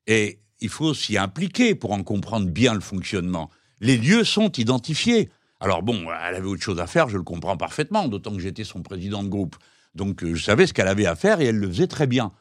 Et 0.08 0.40
il 0.60 0.70
faut 0.70 0.94
s'y 0.94 1.18
impliquer 1.18 1.76
pour 1.76 1.92
en 1.92 2.04
comprendre 2.04 2.48
bien 2.50 2.74
le 2.74 2.82
fonctionnement. 2.82 3.50
Les 3.80 3.98
lieux 3.98 4.24
sont 4.24 4.52
identifiés. 4.52 5.30
Alors 5.60 5.84
bon, 5.84 6.06
elle 6.28 6.36
avait 6.36 6.48
autre 6.48 6.64
chose 6.64 6.80
à 6.80 6.88
faire, 6.88 7.08
je 7.10 7.18
le 7.18 7.24
comprends 7.24 7.56
parfaitement, 7.58 8.08
d'autant 8.08 8.32
que 8.34 8.40
j'étais 8.40 8.64
son 8.64 8.82
président 8.82 9.24
de 9.24 9.30
groupe. 9.30 9.56
Donc 9.96 10.24
euh, 10.24 10.34
je 10.36 10.44
savais 10.44 10.68
ce 10.68 10.74
qu'elle 10.74 10.88
avait 10.88 11.06
à 11.06 11.16
faire 11.16 11.40
et 11.42 11.46
elle 11.46 11.58
le 11.58 11.68
faisait 11.68 11.88
très 11.88 12.08
bien. 12.08 12.32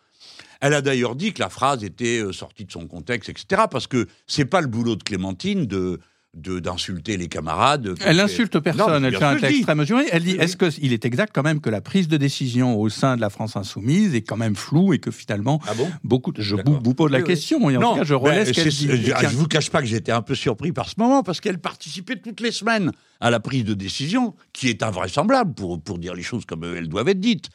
Elle 0.60 0.74
a 0.74 0.82
d'ailleurs 0.82 1.16
dit 1.16 1.32
que 1.32 1.40
la 1.40 1.48
phrase 1.48 1.82
était 1.84 2.18
euh, 2.20 2.32
sortie 2.32 2.64
de 2.66 2.72
son 2.72 2.86
contexte, 2.86 3.28
etc. 3.30 3.62
Parce 3.70 3.86
que 3.86 4.06
c'est 4.26 4.44
pas 4.44 4.60
le 4.60 4.66
boulot 4.66 4.96
de 4.96 5.02
Clémentine 5.02 5.66
de 5.66 5.98
d'insulter 6.32 7.16
les 7.16 7.26
camarades. 7.26 7.94
Elle 8.06 8.14
fait- 8.16 8.22
insulte 8.22 8.54
Non, 8.54 8.60
personne, 8.60 9.04
elle 9.04 9.16
fait 9.16 9.24
un 9.24 9.34
texte 9.34 9.62
très 9.64 9.74
mesuré. 9.74 10.04
Elle 10.12 10.22
dit 10.22 10.34
Oui, 10.34 10.38
est-ce 10.38 10.56
qu'il 10.56 10.92
est 10.92 11.04
exact 11.04 11.32
quand 11.34 11.42
même 11.42 11.60
que 11.60 11.70
la 11.70 11.80
prise 11.80 12.06
de 12.06 12.16
décision 12.16 12.78
au 12.80 12.88
sein 12.88 13.16
de 13.16 13.20
la 13.20 13.30
France 13.30 13.56
insoumise 13.56 14.14
est 14.14 14.22
quand 14.22 14.36
même 14.36 14.54
floue 14.54 14.92
et 14.92 15.00
que 15.00 15.10
finalement, 15.10 15.60
Ah 15.66 15.74
bon? 15.74 15.90
beaucoup 16.04 16.30
de- 16.30 16.40
je 16.40 16.54
vous, 16.54 16.94
pose 16.94 17.10
la 17.10 17.18
Oui, 17.18 17.22
oui. 17.24 17.28
question 17.30 17.68
et 17.68 17.76
en 17.76 17.80
tout 17.80 17.98
cas, 17.98 18.04
je 18.04 18.14
ben, 18.14 18.46
ce 18.46 18.52
qu'elle 18.52 18.70
c'est- 18.72 18.86
dit. 18.86 18.96
Je, 19.06 19.12
Tiens. 19.12 19.28
je 19.28 19.36
vous 19.36 19.48
cache 19.48 19.70
pas 19.70 19.80
que 19.80 19.88
j'étais 19.88 20.12
un 20.12 20.22
peu 20.22 20.36
surpris 20.36 20.70
par 20.70 20.88
ce 20.88 20.94
moment 20.98 21.24
parce 21.24 21.40
qu'elle 21.40 21.58
participait 21.58 22.14
toutes 22.14 22.40
les 22.40 22.52
semaines 22.52 22.92
à 23.18 23.30
la 23.30 23.40
prise 23.40 23.64
de 23.64 23.74
décision, 23.74 24.36
qui 24.52 24.68
est 24.68 24.84
invraisemblable 24.84 25.52
pour, 25.54 25.80
pour 25.82 25.98
dire 25.98 26.14
les 26.14 26.22
choses 26.22 26.44
comme 26.44 26.62
elles 26.62 26.88
doivent 26.88 27.08
être 27.08 27.18
dites. 27.18 27.48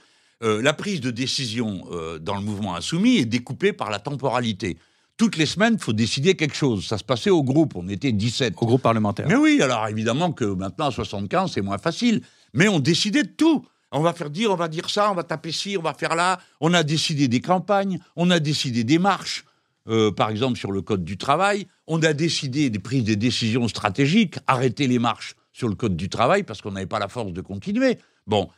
Euh, 0.43 0.61
la 0.61 0.73
prise 0.73 1.01
de 1.01 1.11
décision 1.11 1.85
euh, 1.91 2.19
dans 2.19 2.35
le 2.35 2.41
mouvement 2.41 2.75
insoumis 2.75 3.17
est 3.17 3.25
découpée 3.25 3.73
par 3.73 3.89
la 3.89 3.99
temporalité. 3.99 4.77
Toutes 5.17 5.37
les 5.37 5.45
semaines, 5.45 5.75
il 5.75 5.79
faut 5.83 5.93
décider 5.93 6.35
quelque 6.35 6.55
chose. 6.55 6.85
Ça 6.85 6.97
se 6.97 7.03
passait 7.05 7.29
au 7.29 7.41
groupe, 7.41 7.73
on 7.75 7.87
était 7.87 8.11
17. 8.11 8.55
Au 8.59 8.65
groupe 8.65 8.81
parlementaire. 8.81 9.27
Mais 9.29 9.35
oui, 9.35 9.61
alors 9.61 9.87
évidemment 9.87 10.33
que 10.33 10.43
maintenant, 10.43 10.87
à 10.87 10.91
75, 10.91 11.53
c'est 11.53 11.61
moins 11.61 11.77
facile. 11.77 12.21
Mais 12.53 12.67
on 12.67 12.79
décidait 12.79 13.23
de 13.23 13.29
tout. 13.29 13.65
On 13.93 14.01
va 14.01 14.11
faire 14.11 14.29
dire, 14.29 14.51
on 14.51 14.55
va 14.55 14.67
dire 14.67 14.89
ça, 14.89 15.09
on 15.09 15.15
va 15.15 15.23
taper 15.23 15.53
ci, 15.53 15.77
on 15.79 15.81
va 15.81 15.93
faire 15.93 16.15
là. 16.15 16.39
On 16.59 16.73
a 16.73 16.83
décidé 16.83 17.29
des 17.29 17.39
campagnes, 17.39 17.99
on 18.17 18.29
a 18.29 18.39
décidé 18.39 18.83
des 18.83 18.97
marches, 18.97 19.45
euh, 19.87 20.11
par 20.11 20.29
exemple 20.29 20.59
sur 20.59 20.73
le 20.73 20.81
code 20.81 21.05
du 21.05 21.17
travail. 21.17 21.67
On 21.87 22.03
a 22.03 22.11
décidé 22.11 22.69
des 22.69 22.79
prises 22.79 23.05
de 23.05 23.13
décisions 23.13 23.69
stratégiques, 23.69 24.35
arrêter 24.47 24.87
les 24.87 24.99
marches 24.99 25.35
sur 25.53 25.69
le 25.69 25.75
code 25.75 25.95
du 25.95 26.09
travail 26.09 26.43
parce 26.43 26.61
qu'on 26.61 26.71
n'avait 26.71 26.87
pas 26.87 26.99
la 26.99 27.07
force 27.07 27.31
de 27.31 27.39
continuer. 27.39 27.97
Bon. 28.27 28.49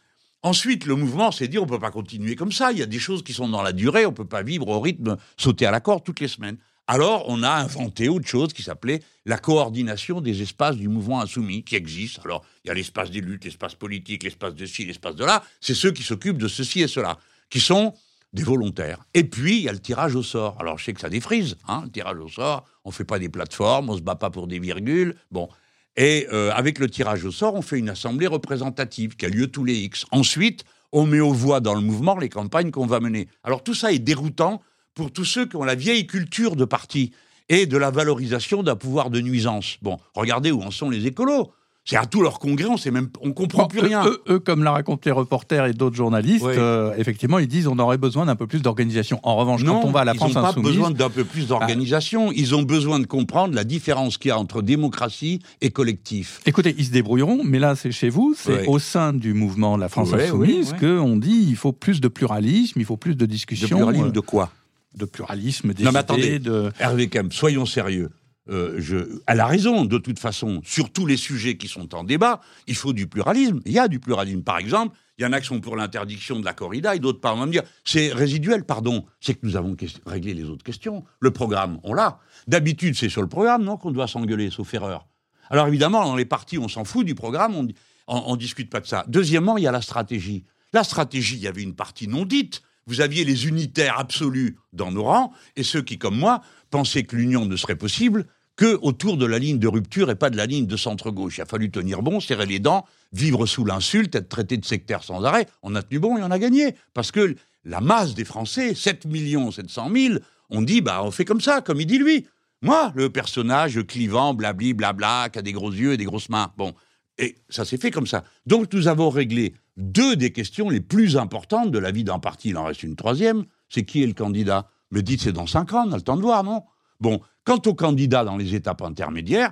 Ensuite, 0.48 0.86
le 0.86 0.96
mouvement 0.96 1.34
s'est 1.34 1.50
dit, 1.50 1.60
on 1.60 1.66
ne 1.66 1.70
peut 1.70 1.78
pas 1.78 1.92
continuer 1.92 2.38
comme 2.38 2.54
ça. 2.54 2.72
Il 2.72 2.78
y 2.78 2.82
a 2.82 2.86
des 2.86 3.00
choses 3.00 3.22
qui 3.22 3.34
sont 3.34 3.50
dans 3.50 3.62
la 3.62 3.74
durée, 3.74 4.06
on 4.06 4.12
ne 4.12 4.16
peut 4.16 4.24
pas 4.24 4.44
vivre 4.44 4.70
au 4.70 4.80
rythme, 4.80 5.18
sauter 5.36 5.66
à 5.66 5.72
la 5.72 5.82
corde 5.82 6.06
toutes 6.06 6.22
les 6.22 6.30
semaines. 6.30 6.56
Alors, 6.88 7.26
on 7.28 7.44
a 7.44 7.50
inventé 7.50 8.08
autre 8.08 8.30
chose 8.30 8.54
qui 8.54 8.64
s'appelait 8.64 9.02
la 9.26 9.40
coordination 9.40 10.22
des 10.22 10.42
espaces 10.42 10.78
du 10.78 10.88
mouvement 10.88 11.20
insoumis, 11.20 11.66
qui 11.66 11.76
existe. 11.76 12.22
Alors, 12.24 12.46
il 12.64 12.70
y 12.70 12.72
a 12.72 12.74
l'espace 12.74 13.12
des 13.12 13.20
luttes, 13.20 13.44
l'espace 13.44 13.76
politique, 13.76 14.24
l'espace 14.24 14.56
de 14.56 14.66
ci, 14.66 14.86
l'espace 14.86 15.18
de 15.18 15.26
là. 15.26 15.44
C'est 15.60 15.76
ceux 15.76 15.92
qui 15.92 16.04
s'occupent 16.04 16.38
de 16.38 16.48
ceci 16.48 16.80
et 16.80 16.88
cela, 16.88 17.18
qui 17.50 17.60
sont 17.60 17.94
des 18.32 18.44
volontaires. 18.44 19.04
Et 19.14 19.26
puis, 19.26 19.58
il 19.58 19.64
y 19.64 19.70
a 19.70 19.74
le 19.74 19.80
tirage 19.80 20.16
au 20.16 20.24
sort. 20.24 20.56
Alors, 20.62 20.78
je 20.78 20.86
sais 20.86 20.94
que 20.94 21.02
ça 21.02 21.10
défrise, 21.10 21.58
hein, 21.68 21.82
le 21.84 21.92
tirage 21.92 22.20
au 22.20 22.30
sort. 22.30 22.64
On 22.86 22.90
ne 22.90 22.94
fait 22.94 23.04
pas 23.04 23.20
des 23.20 23.28
plateformes, 23.28 23.90
on 23.90 23.96
ne 23.96 23.98
se 23.98 24.04
bat 24.04 24.16
pas 24.16 24.30
pour 24.30 24.48
des 24.48 24.60
virgules. 24.60 25.14
Bon. 25.30 25.50
Et 25.98 26.28
euh, 26.32 26.52
avec 26.54 26.78
le 26.78 26.90
tirage 26.90 27.26
au 27.26 27.32
sort, 27.32 27.56
on 27.56 27.64
fait 27.64 27.80
une 27.80 27.90
assemblée 27.90 28.28
représentative 28.28 29.16
qui 29.16 29.26
a 29.26 29.30
lieu 29.30 29.48
tous 29.48 29.66
les 29.66 29.76
X. 29.76 30.06
Ensuite, 30.12 30.64
on 30.92 31.08
met 31.08 31.20
aux 31.20 31.34
voix 31.34 31.60
dans 31.60 31.74
le 31.74 31.82
mouvement 31.82 32.18
les 32.18 32.30
campagnes 32.30 32.70
qu'on 32.70 32.86
va 32.86 33.00
mener. 33.00 33.28
Alors 33.44 33.64
tout 33.64 33.74
ça 33.74 33.92
est 33.92 34.00
déroutant 34.00 34.62
pour 34.94 35.12
tous 35.12 35.26
ceux 35.26 35.48
qui 35.48 35.56
ont 35.56 35.64
la 35.64 35.76
vieille 35.76 36.08
culture 36.08 36.56
de 36.56 36.66
parti 36.66 37.12
et 37.50 37.66
de 37.66 37.78
la 37.78 37.92
valorisation 37.92 38.62
d'un 38.62 38.76
pouvoir 38.76 39.10
de 39.10 39.22
nuisance. 39.22 39.78
Bon, 39.82 39.98
regardez 40.14 40.52
où 40.52 40.62
en 40.62 40.72
sont 40.72 40.90
les 40.90 41.08
écolos. 41.08 41.52
C'est 41.90 41.96
à 41.96 42.06
tous 42.06 42.22
leurs 42.22 42.38
congrès, 42.40 42.66
on 42.66 42.76
sait 42.76 42.92
même, 42.92 43.08
on 43.22 43.32
comprend 43.32 43.62
Bon, 43.64 43.68
plus 43.70 43.80
rien. 43.80 44.06
Eux, 44.06 44.22
eux, 44.30 44.40
comme 44.40 44.62
l'a 44.62 44.72
raconté 44.72 45.10
les 45.10 45.14
reporters 45.14 45.66
et 45.68 45.74
d'autres 45.74 45.96
journalistes, 45.96 46.44
Oui. 46.46 46.52
euh, 46.58 46.94
effectivement, 46.98 47.40
ils 47.40 47.48
disent 47.48 47.66
on 47.68 47.80
aurait 47.80 47.98
besoin 47.98 48.26
d'un 48.26 48.36
peu 48.36 48.46
plus 48.46 48.62
d'organisation. 48.62 49.22
En 49.24 49.38
revanche, 49.38 49.64
non, 49.64 49.80
quand 49.80 49.88
on 49.88 49.92
va 49.92 50.02
à 50.02 50.04
la 50.04 50.12
ils 50.12 50.18
France 50.18 50.36
n'ont 50.36 50.42
pas 50.42 50.50
insoumise, 50.50 50.68
besoin 50.74 50.92
d'un 50.92 51.10
peu 51.10 51.24
plus 51.24 51.48
d'organisation. 51.48 52.34
Ils 52.34 52.54
ont 52.56 52.64
besoin 52.64 53.00
de 53.00 53.06
comprendre 53.08 53.56
la 53.56 53.64
différence 53.64 54.18
qu'il 54.18 54.28
y 54.30 54.32
a 54.34 54.38
entre 54.38 54.62
démocratie 54.62 55.40
et 55.62 55.70
collectif. 55.70 56.42
Écoutez, 56.46 56.76
ils 56.78 56.86
se 56.88 56.92
débrouilleront, 56.92 57.42
mais 57.46 57.58
là, 57.58 57.78
c'est 57.78 57.94
chez 57.94 58.10
vous, 58.10 58.36
c'est 58.38 58.52
Oui. 58.64 58.68
au 58.68 58.80
sein 58.80 59.14
du 59.14 59.34
mouvement 59.34 59.78
de 59.78 59.82
la 59.82 59.88
France 59.88 60.10
Oui, 60.14 60.24
insoumise 60.24 60.76
qu'on 60.78 61.16
dit 61.16 61.46
il 61.48 61.56
faut 61.56 61.72
plus 61.72 62.02
de 62.02 62.10
pluralisme, 62.10 62.82
il 62.82 62.86
faut 62.86 62.98
plus 62.98 63.16
de 63.16 63.20
De 63.20 63.26
discussion, 63.32 63.78
pluralisme 63.78 64.08
euh, 64.08 64.12
de 64.12 64.20
quoi? 64.20 64.52
de 64.96 65.06
pluralisme, 65.06 65.74
des 65.74 65.84
Non, 65.86 65.92
mais 65.94 66.00
attendez. 66.00 66.40
de... 66.40 66.70
Hervé 66.80 67.08
Kemp, 67.08 67.32
soyons 67.32 67.66
sérieux. 67.66 68.10
Euh, 68.50 69.22
elle 69.28 69.40
a 69.40 69.46
raison, 69.46 69.86
de 69.86 69.98
toute 69.98 70.20
façon, 70.20 70.62
sur 70.64 70.92
tous 70.92 71.06
les 71.06 71.18
sujets 71.18 71.58
qui 71.58 71.68
sont 71.68 71.94
en 71.96 72.04
débat, 72.04 72.42
il 72.68 72.76
faut 72.76 72.94
du 72.94 73.08
pluralisme. 73.08 73.60
Il 73.66 73.72
y 73.72 73.80
a 73.80 73.88
du 73.88 74.00
pluralisme. 74.00 74.42
Par 74.42 74.58
exemple, 74.58 74.96
il 75.18 75.24
y 75.24 75.26
en 75.26 75.34
a 75.34 75.42
qui 75.42 75.48
sont 75.48 75.60
pour 75.60 75.76
l'interdiction 75.76 76.40
de 76.40 76.46
la 76.46 76.54
corrida 76.54 76.96
et 76.96 77.00
d'autres 77.00 77.20
pas. 77.20 77.34
On 77.34 77.38
va 77.38 77.46
me 77.46 77.52
dire, 77.52 77.64
c'est 77.84 78.14
résiduel, 78.14 78.64
pardon. 78.64 79.06
C'est 79.20 79.34
que 79.34 79.46
nous 79.46 79.56
avons 79.56 79.76
réglé 80.06 80.34
les 80.34 80.44
autres 80.44 80.64
questions. 80.64 81.04
Le 81.20 81.32
programme, 81.32 81.80
on 81.84 81.94
l'a. 81.94 82.20
D'habitude, 82.48 82.96
c'est 82.96 83.10
sur 83.10 83.22
le 83.22 83.30
programme, 83.30 83.64
non, 83.64 83.78
qu'on 83.78 83.92
doit 83.92 84.08
s'engueuler, 84.08 84.50
sauf 84.50 84.74
erreur. 84.74 85.08
Alors 85.50 85.68
évidemment, 85.68 86.04
dans 86.04 86.16
les 86.16 86.26
partis, 86.26 86.58
on 86.58 86.68
s'en 86.68 86.84
fout 86.84 87.06
du 87.06 87.16
programme, 87.16 87.56
on 87.56 87.68
on 88.08 88.38
discute 88.38 88.70
pas 88.70 88.80
de 88.80 88.88
ça. 88.88 89.04
Deuxièmement, 89.08 89.58
il 89.58 89.64
y 89.64 89.68
a 89.68 89.72
la 89.72 89.82
stratégie. 89.82 90.46
La 90.74 90.84
stratégie, 90.84 91.36
il 91.36 91.42
y 91.42 91.48
avait 91.48 91.62
une 91.62 91.76
partie 91.76 92.08
non 92.08 92.26
dite. 92.26 92.62
Vous 92.86 93.02
aviez 93.02 93.26
les 93.26 93.48
unitaires 93.48 94.00
absolus 94.00 94.58
dans 94.72 94.92
nos 94.92 95.04
rangs 95.04 95.34
et 95.58 95.64
ceux 95.64 95.82
qui, 95.82 95.98
comme 95.98 96.18
moi, 96.18 96.42
pensaient 96.70 97.04
que 97.04 97.18
l'union 97.18 97.46
ne 97.46 97.56
serait 97.58 97.76
possible 97.76 98.26
que 98.58 98.78
autour 98.82 99.18
de 99.18 99.26
la 99.26 99.40
ligne 99.40 99.60
de 99.60 99.68
rupture 99.68 100.10
et 100.10 100.16
pas 100.16 100.30
de 100.30 100.36
la 100.36 100.48
ligne 100.48 100.66
de 100.66 100.76
centre-gauche. 100.76 101.38
Il 101.38 101.42
a 101.42 101.46
fallu 101.46 101.70
tenir 101.70 102.02
bon, 102.02 102.20
serrer 102.20 102.48
les 102.48 102.60
dents, 102.60 102.86
vivre 103.14 103.46
sous 103.46 103.64
l'insulte, 103.64 104.16
être 104.16 104.28
traité 104.28 104.58
de 104.58 104.66
sectaire 104.66 105.04
sans 105.04 105.24
arrêt. 105.24 105.46
On 105.62 105.76
a 105.76 105.84
tenu 105.84 106.00
bon 106.00 106.18
et 106.18 106.24
on 106.24 106.32
a 106.32 106.40
gagné. 106.40 106.76
Parce 106.94 107.12
que 107.12 107.36
la 107.64 107.80
masse 107.80 108.16
des 108.16 108.26
Français, 108.26 108.74
7 108.74 109.06
millions 109.06 109.52
700 109.52 109.92
000, 109.96 110.16
on 110.50 110.64
dit, 110.64 110.82
bah, 110.82 111.04
on 111.04 111.12
fait 111.12 111.26
comme 111.26 111.40
ça, 111.40 111.62
comme 111.62 111.80
il 111.80 111.86
dit 111.86 112.00
lui. 112.00 112.26
Moi, 112.64 112.92
le 112.96 113.12
personnage 113.12 113.80
clivant, 113.86 114.34
blabli, 114.34 114.74
blabla, 114.74 115.30
qui 115.30 115.38
a 115.38 115.44
des 115.44 115.54
gros 115.54 115.72
yeux 115.72 115.94
et 115.94 115.98
des 115.98 116.06
grosses 116.06 116.30
mains. 116.30 116.52
Bon. 116.58 116.74
Et 117.20 117.36
ça 117.50 117.66
s'est 117.66 117.78
fait 117.78 117.92
comme 117.92 118.08
ça. 118.08 118.24
Donc 118.46 118.74
nous 118.74 118.88
avons 118.88 119.10
réglé 119.10 119.54
deux 119.76 120.16
des 120.16 120.32
questions 120.32 120.70
les 120.70 120.82
plus 120.82 121.18
importantes 121.18 121.72
de 121.72 121.80
la 121.80 121.92
vie 121.92 122.04
d'un 122.04 122.20
parti. 122.20 122.50
Il 122.50 122.58
en 122.58 122.66
reste 122.66 122.84
une 122.84 122.96
troisième, 122.96 123.46
c'est 123.70 123.84
qui 123.84 124.04
est 124.04 124.08
le 124.08 124.14
candidat? 124.14 124.70
Me 124.92 125.02
dites 125.02 125.22
c'est 125.22 125.32
dans 125.32 125.48
cinq 125.48 125.74
ans, 125.74 125.86
on 125.88 125.92
a 125.92 125.96
le 125.96 126.02
temps 126.02 126.16
de 126.16 126.22
voir, 126.22 126.44
non? 126.44 126.64
Bon, 127.00 127.22
quant 127.44 127.62
aux 127.66 127.74
candidats 127.74 128.24
dans 128.24 128.38
les 128.38 128.56
étapes 128.56 128.82
intermédiaires, 128.82 129.52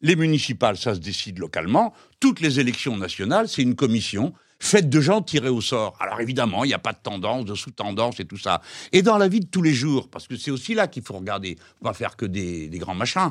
les 0.00 0.16
municipales, 0.16 0.76
ça 0.76 0.94
se 0.94 1.00
décide 1.00 1.38
localement. 1.38 1.94
Toutes 2.20 2.40
les 2.40 2.60
élections 2.60 2.96
nationales, 2.96 3.48
c'est 3.48 3.62
une 3.62 3.74
commission 3.74 4.34
faite 4.58 4.88
de 4.88 5.00
gens 5.00 5.22
tirés 5.22 5.48
au 5.48 5.60
sort. 5.60 5.96
Alors 6.00 6.20
évidemment, 6.20 6.64
il 6.64 6.68
n'y 6.68 6.74
a 6.74 6.78
pas 6.78 6.92
de 6.92 6.98
tendance, 7.02 7.44
de 7.44 7.54
sous-tendance 7.54 8.20
et 8.20 8.24
tout 8.24 8.38
ça. 8.38 8.60
Et 8.92 9.02
dans 9.02 9.18
la 9.18 9.28
vie 9.28 9.40
de 9.40 9.46
tous 9.46 9.62
les 9.62 9.74
jours, 9.74 10.08
parce 10.08 10.26
que 10.26 10.36
c'est 10.36 10.50
aussi 10.50 10.74
là 10.74 10.86
qu'il 10.86 11.02
faut 11.02 11.14
regarder, 11.14 11.56
pas 11.82 11.92
faire 11.92 12.16
que 12.16 12.26
des 12.26 12.70
grands 12.74 12.94
machins. 12.94 13.30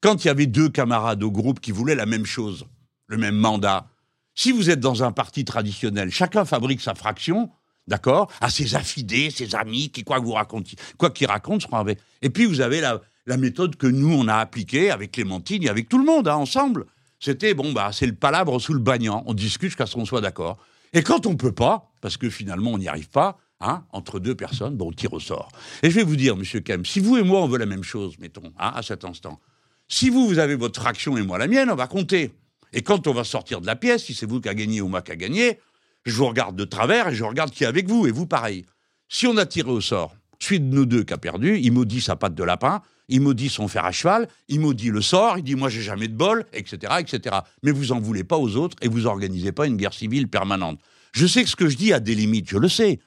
Quand 0.00 0.24
il 0.24 0.28
y 0.28 0.30
avait 0.30 0.46
deux 0.46 0.68
camarades 0.68 1.22
au 1.22 1.30
groupe 1.30 1.60
qui 1.60 1.72
voulaient 1.72 1.94
la 1.94 2.06
même 2.06 2.26
chose, 2.26 2.66
le 3.06 3.16
même 3.16 3.36
mandat, 3.36 3.88
si 4.34 4.52
vous 4.52 4.68
êtes 4.68 4.80
dans 4.80 5.02
un 5.02 5.12
parti 5.12 5.44
traditionnel, 5.44 6.10
chacun 6.10 6.44
fabrique 6.44 6.82
sa 6.82 6.94
fraction, 6.94 7.50
d'accord, 7.86 8.30
à 8.40 8.50
ses 8.50 8.74
affidés, 8.74 9.30
ses 9.30 9.54
amis, 9.54 9.90
qui 9.90 10.04
quoi 10.04 10.20
que 10.20 10.24
vous 10.24 10.32
racontiez, 10.32 10.78
quoi 10.98 11.10
qu'ils 11.10 11.26
racontent, 11.26 11.60
seront 11.60 11.78
avec. 11.78 11.98
Et 12.22 12.30
puis 12.30 12.46
vous 12.46 12.60
avez 12.60 12.80
la, 12.80 13.00
méthode 13.36 13.76
que 13.76 13.86
nous 13.86 14.12
on 14.12 14.28
a 14.28 14.36
appliquée 14.36 14.90
avec 14.90 15.12
Clémentine 15.12 15.62
et 15.64 15.68
avec 15.68 15.88
tout 15.88 15.98
le 15.98 16.04
monde, 16.04 16.28
hein, 16.28 16.36
ensemble. 16.36 16.86
C'était 17.18 17.54
bon, 17.54 17.72
bah 17.72 17.90
c'est 17.92 18.06
le 18.06 18.14
palabre 18.14 18.58
sous 18.60 18.74
le 18.74 18.80
bagnan. 18.80 19.22
On 19.26 19.34
discute 19.34 19.70
jusqu'à 19.70 19.86
ce 19.86 19.94
qu'on 19.94 20.04
soit 20.04 20.20
d'accord. 20.20 20.58
Et 20.92 21.02
quand 21.02 21.26
on 21.26 21.36
peut 21.36 21.52
pas, 21.52 21.90
parce 22.00 22.16
que 22.16 22.30
finalement 22.30 22.72
on 22.72 22.78
n'y 22.78 22.88
arrive 22.88 23.08
pas, 23.08 23.38
hein, 23.60 23.84
entre 23.92 24.20
deux 24.20 24.34
personnes, 24.34 24.76
bon, 24.76 24.88
on 24.88 24.92
tire 24.92 25.12
au 25.12 25.20
sort. 25.20 25.48
Et 25.82 25.90
je 25.90 25.96
vais 25.96 26.04
vous 26.04 26.16
dire, 26.16 26.36
monsieur 26.36 26.60
Kem, 26.60 26.84
si 26.84 27.00
vous 27.00 27.16
et 27.16 27.22
moi, 27.22 27.42
on 27.42 27.48
veut 27.48 27.58
la 27.58 27.66
même 27.66 27.82
chose, 27.82 28.18
mettons, 28.18 28.52
hein, 28.58 28.72
à 28.74 28.82
cet 28.82 29.04
instant, 29.04 29.40
si 29.88 30.10
vous, 30.10 30.26
vous 30.26 30.38
avez 30.38 30.56
votre 30.56 30.86
action 30.86 31.16
et 31.16 31.22
moi 31.22 31.38
la 31.38 31.46
mienne, 31.46 31.70
on 31.70 31.76
va 31.76 31.86
compter. 31.86 32.32
Et 32.72 32.82
quand 32.82 33.06
on 33.06 33.12
va 33.12 33.24
sortir 33.24 33.60
de 33.60 33.66
la 33.66 33.76
pièce, 33.76 34.04
si 34.04 34.14
c'est 34.14 34.26
vous 34.26 34.40
qui 34.40 34.48
a 34.48 34.54
gagné 34.54 34.80
ou 34.80 34.88
moi 34.88 35.00
qui 35.00 35.12
a 35.12 35.16
gagné, 35.16 35.60
je 36.06 36.16
vous 36.16 36.26
regarde 36.26 36.56
de 36.56 36.64
travers 36.64 37.08
et 37.08 37.14
je 37.14 37.24
regarde 37.24 37.50
qui 37.50 37.64
est 37.64 37.66
avec 37.66 37.88
vous, 37.88 38.06
et 38.06 38.10
vous 38.10 38.26
pareil. 38.26 38.64
Si 39.08 39.26
on 39.26 39.36
a 39.36 39.44
tiré 39.44 39.70
au 39.70 39.80
sort, 39.80 40.14
celui 40.38 40.60
de 40.60 40.74
nous 40.74 40.86
deux 40.86 41.04
qui 41.04 41.12
a 41.12 41.18
perdu, 41.18 41.58
il 41.58 41.72
maudit 41.72 42.00
sa 42.00 42.16
patte 42.16 42.34
de 42.34 42.44
lapin, 42.44 42.80
il 43.08 43.20
maudit 43.20 43.48
son 43.48 43.68
fer 43.68 43.84
à 43.84 43.92
cheval, 43.92 44.28
il 44.48 44.60
maudit 44.60 44.90
le 44.90 45.00
sort, 45.00 45.38
il 45.38 45.44
dit 45.44 45.54
moi 45.54 45.68
j'ai 45.68 45.82
jamais 45.82 46.08
de 46.08 46.14
bol, 46.14 46.44
etc., 46.52 46.94
etc. 47.00 47.36
Mais 47.62 47.70
vous 47.70 47.92
en 47.92 48.00
voulez 48.00 48.24
pas 48.24 48.36
aux 48.36 48.56
autres 48.56 48.76
et 48.82 48.88
vous 48.88 49.06
organisez 49.06 49.52
pas 49.52 49.66
une 49.66 49.76
guerre 49.76 49.94
civile 49.94 50.28
permanente. 50.28 50.80
Je 51.12 51.26
sais 51.26 51.42
que 51.42 51.50
ce 51.50 51.56
que 51.56 51.68
je 51.68 51.76
dis 51.76 51.92
a 51.92 52.00
des 52.00 52.14
limites, 52.14 52.48
je 52.50 52.58
le 52.58 52.68
sais. 52.68 53.00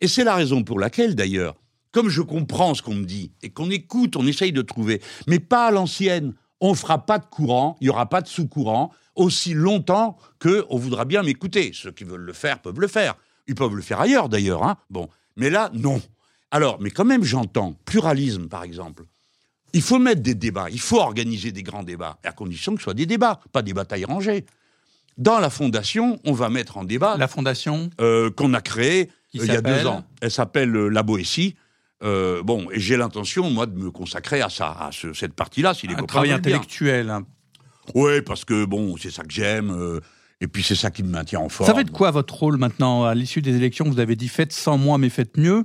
Et 0.00 0.08
c'est 0.08 0.24
la 0.24 0.34
raison 0.34 0.62
pour 0.62 0.78
laquelle, 0.78 1.14
d'ailleurs, 1.14 1.56
comme 1.90 2.08
je 2.08 2.20
comprends 2.20 2.74
ce 2.74 2.82
qu'on 2.82 2.94
me 2.94 3.04
dit 3.04 3.32
et 3.42 3.50
qu'on 3.50 3.70
écoute, 3.70 4.16
on 4.16 4.26
essaye 4.26 4.52
de 4.52 4.62
trouver, 4.62 5.00
mais 5.26 5.40
pas 5.40 5.68
à 5.68 5.70
l'ancienne. 5.70 6.34
On 6.60 6.70
ne 6.70 6.76
fera 6.76 7.04
pas 7.04 7.18
de 7.18 7.26
courant, 7.26 7.76
il 7.80 7.84
n'y 7.84 7.90
aura 7.90 8.08
pas 8.08 8.22
de 8.22 8.28
sous-courant 8.28 8.90
aussi 9.16 9.54
longtemps 9.54 10.18
qu'on 10.40 10.78
voudra 10.78 11.04
bien 11.04 11.22
m'écouter. 11.22 11.72
Ceux 11.74 11.90
qui 11.90 12.04
veulent 12.04 12.20
le 12.20 12.32
faire 12.32 12.60
peuvent 12.60 12.80
le 12.80 12.86
faire. 12.86 13.16
Ils 13.48 13.54
peuvent 13.54 13.74
le 13.74 13.82
faire 13.82 14.00
ailleurs, 14.00 14.28
d'ailleurs. 14.28 14.62
Hein 14.62 14.76
bon, 14.90 15.08
mais 15.36 15.50
là, 15.50 15.70
non. 15.72 16.00
Alors, 16.50 16.78
mais 16.80 16.90
quand 16.90 17.04
même, 17.04 17.24
j'entends 17.24 17.74
pluralisme, 17.84 18.48
par 18.48 18.62
exemple. 18.62 19.04
Il 19.72 19.82
faut 19.82 19.98
mettre 19.98 20.22
des 20.22 20.34
débats, 20.34 20.68
il 20.70 20.80
faut 20.80 21.00
organiser 21.00 21.52
des 21.52 21.62
grands 21.62 21.82
débats, 21.82 22.18
à 22.24 22.32
condition 22.32 22.72
que 22.72 22.78
ce 22.78 22.84
soit 22.84 22.94
des 22.94 23.04
débats, 23.04 23.40
pas 23.52 23.62
des 23.62 23.74
batailles 23.74 24.04
rangées. 24.04 24.46
Dans 25.18 25.38
la 25.38 25.50
fondation, 25.50 26.20
on 26.24 26.32
va 26.32 26.50
mettre 26.50 26.76
en 26.76 26.84
débat. 26.84 27.16
La 27.16 27.28
fondation 27.28 27.90
euh, 28.00 28.30
Qu'on 28.30 28.54
a 28.54 28.60
créée 28.60 29.10
euh, 29.34 29.40
il 29.44 29.46
y 29.46 29.50
a 29.50 29.60
deux 29.60 29.86
ans. 29.86 30.04
Elle 30.20 30.30
s'appelle 30.30 30.74
euh, 30.74 30.88
La 30.88 31.02
Boétie. 31.02 31.56
bon, 32.00 32.68
et 32.70 32.80
j'ai 32.80 32.96
l'intention, 32.96 33.50
moi, 33.50 33.66
de 33.66 33.76
me 33.78 33.90
consacrer 33.90 34.40
à 34.40 34.48
ça, 34.48 34.68
à 34.68 34.90
cette 34.92 35.34
partie-là, 35.34 35.74
si 35.74 35.86
les 35.86 35.94
Un 35.94 36.04
travail 36.04 36.32
intellectuel. 36.32 37.10
Hein. 37.10 37.26
Oui, 37.94 38.22
parce 38.22 38.44
que, 38.44 38.64
bon, 38.64 38.96
c'est 38.96 39.10
ça 39.10 39.22
que 39.22 39.32
j'aime. 39.32 40.00
et 40.40 40.48
puis 40.48 40.62
c'est 40.62 40.74
ça 40.74 40.90
qui 40.90 41.02
me 41.02 41.08
maintient 41.10 41.40
en 41.40 41.48
forme. 41.48 41.66
Ça 41.68 41.74
va 41.74 41.80
être 41.80 41.92
quoi 41.92 42.10
votre 42.10 42.34
rôle 42.34 42.56
maintenant 42.56 43.04
À 43.04 43.14
l'issue 43.14 43.42
des 43.42 43.56
élections, 43.56 43.84
vous 43.86 44.00
avez 44.00 44.16
dit 44.16 44.28
faites 44.28 44.52
sans 44.52 44.78
moi, 44.78 44.98
mais 44.98 45.08
faites 45.08 45.36
mieux. 45.36 45.64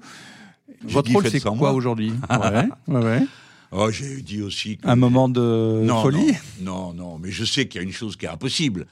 Votre 0.84 1.12
rôle, 1.12 1.30
c'est 1.30 1.42
quoi 1.42 1.74
aujourd'hui? 1.74 2.14
Ouais, 2.30 2.68
ouais, 2.88 3.04
ouais. 3.04 3.28
Oh, 3.74 3.90
j'ai 3.90 4.22
dit 4.22 4.42
aussi 4.42 4.78
un 4.84 4.98
moment 4.98 5.30
de 5.30 5.88
folie? 6.02 6.34
Non, 6.60 6.94
non, 6.94 7.18
mais 7.20 7.32
je 7.32 7.46
sais 7.46 7.68
qu'il 7.68 7.80
y 7.82 7.84
a 7.84 7.88
une 7.88 7.94
chose 7.94 8.18
qui 8.18 8.26
est 8.26 8.30
impossible. 8.30 8.86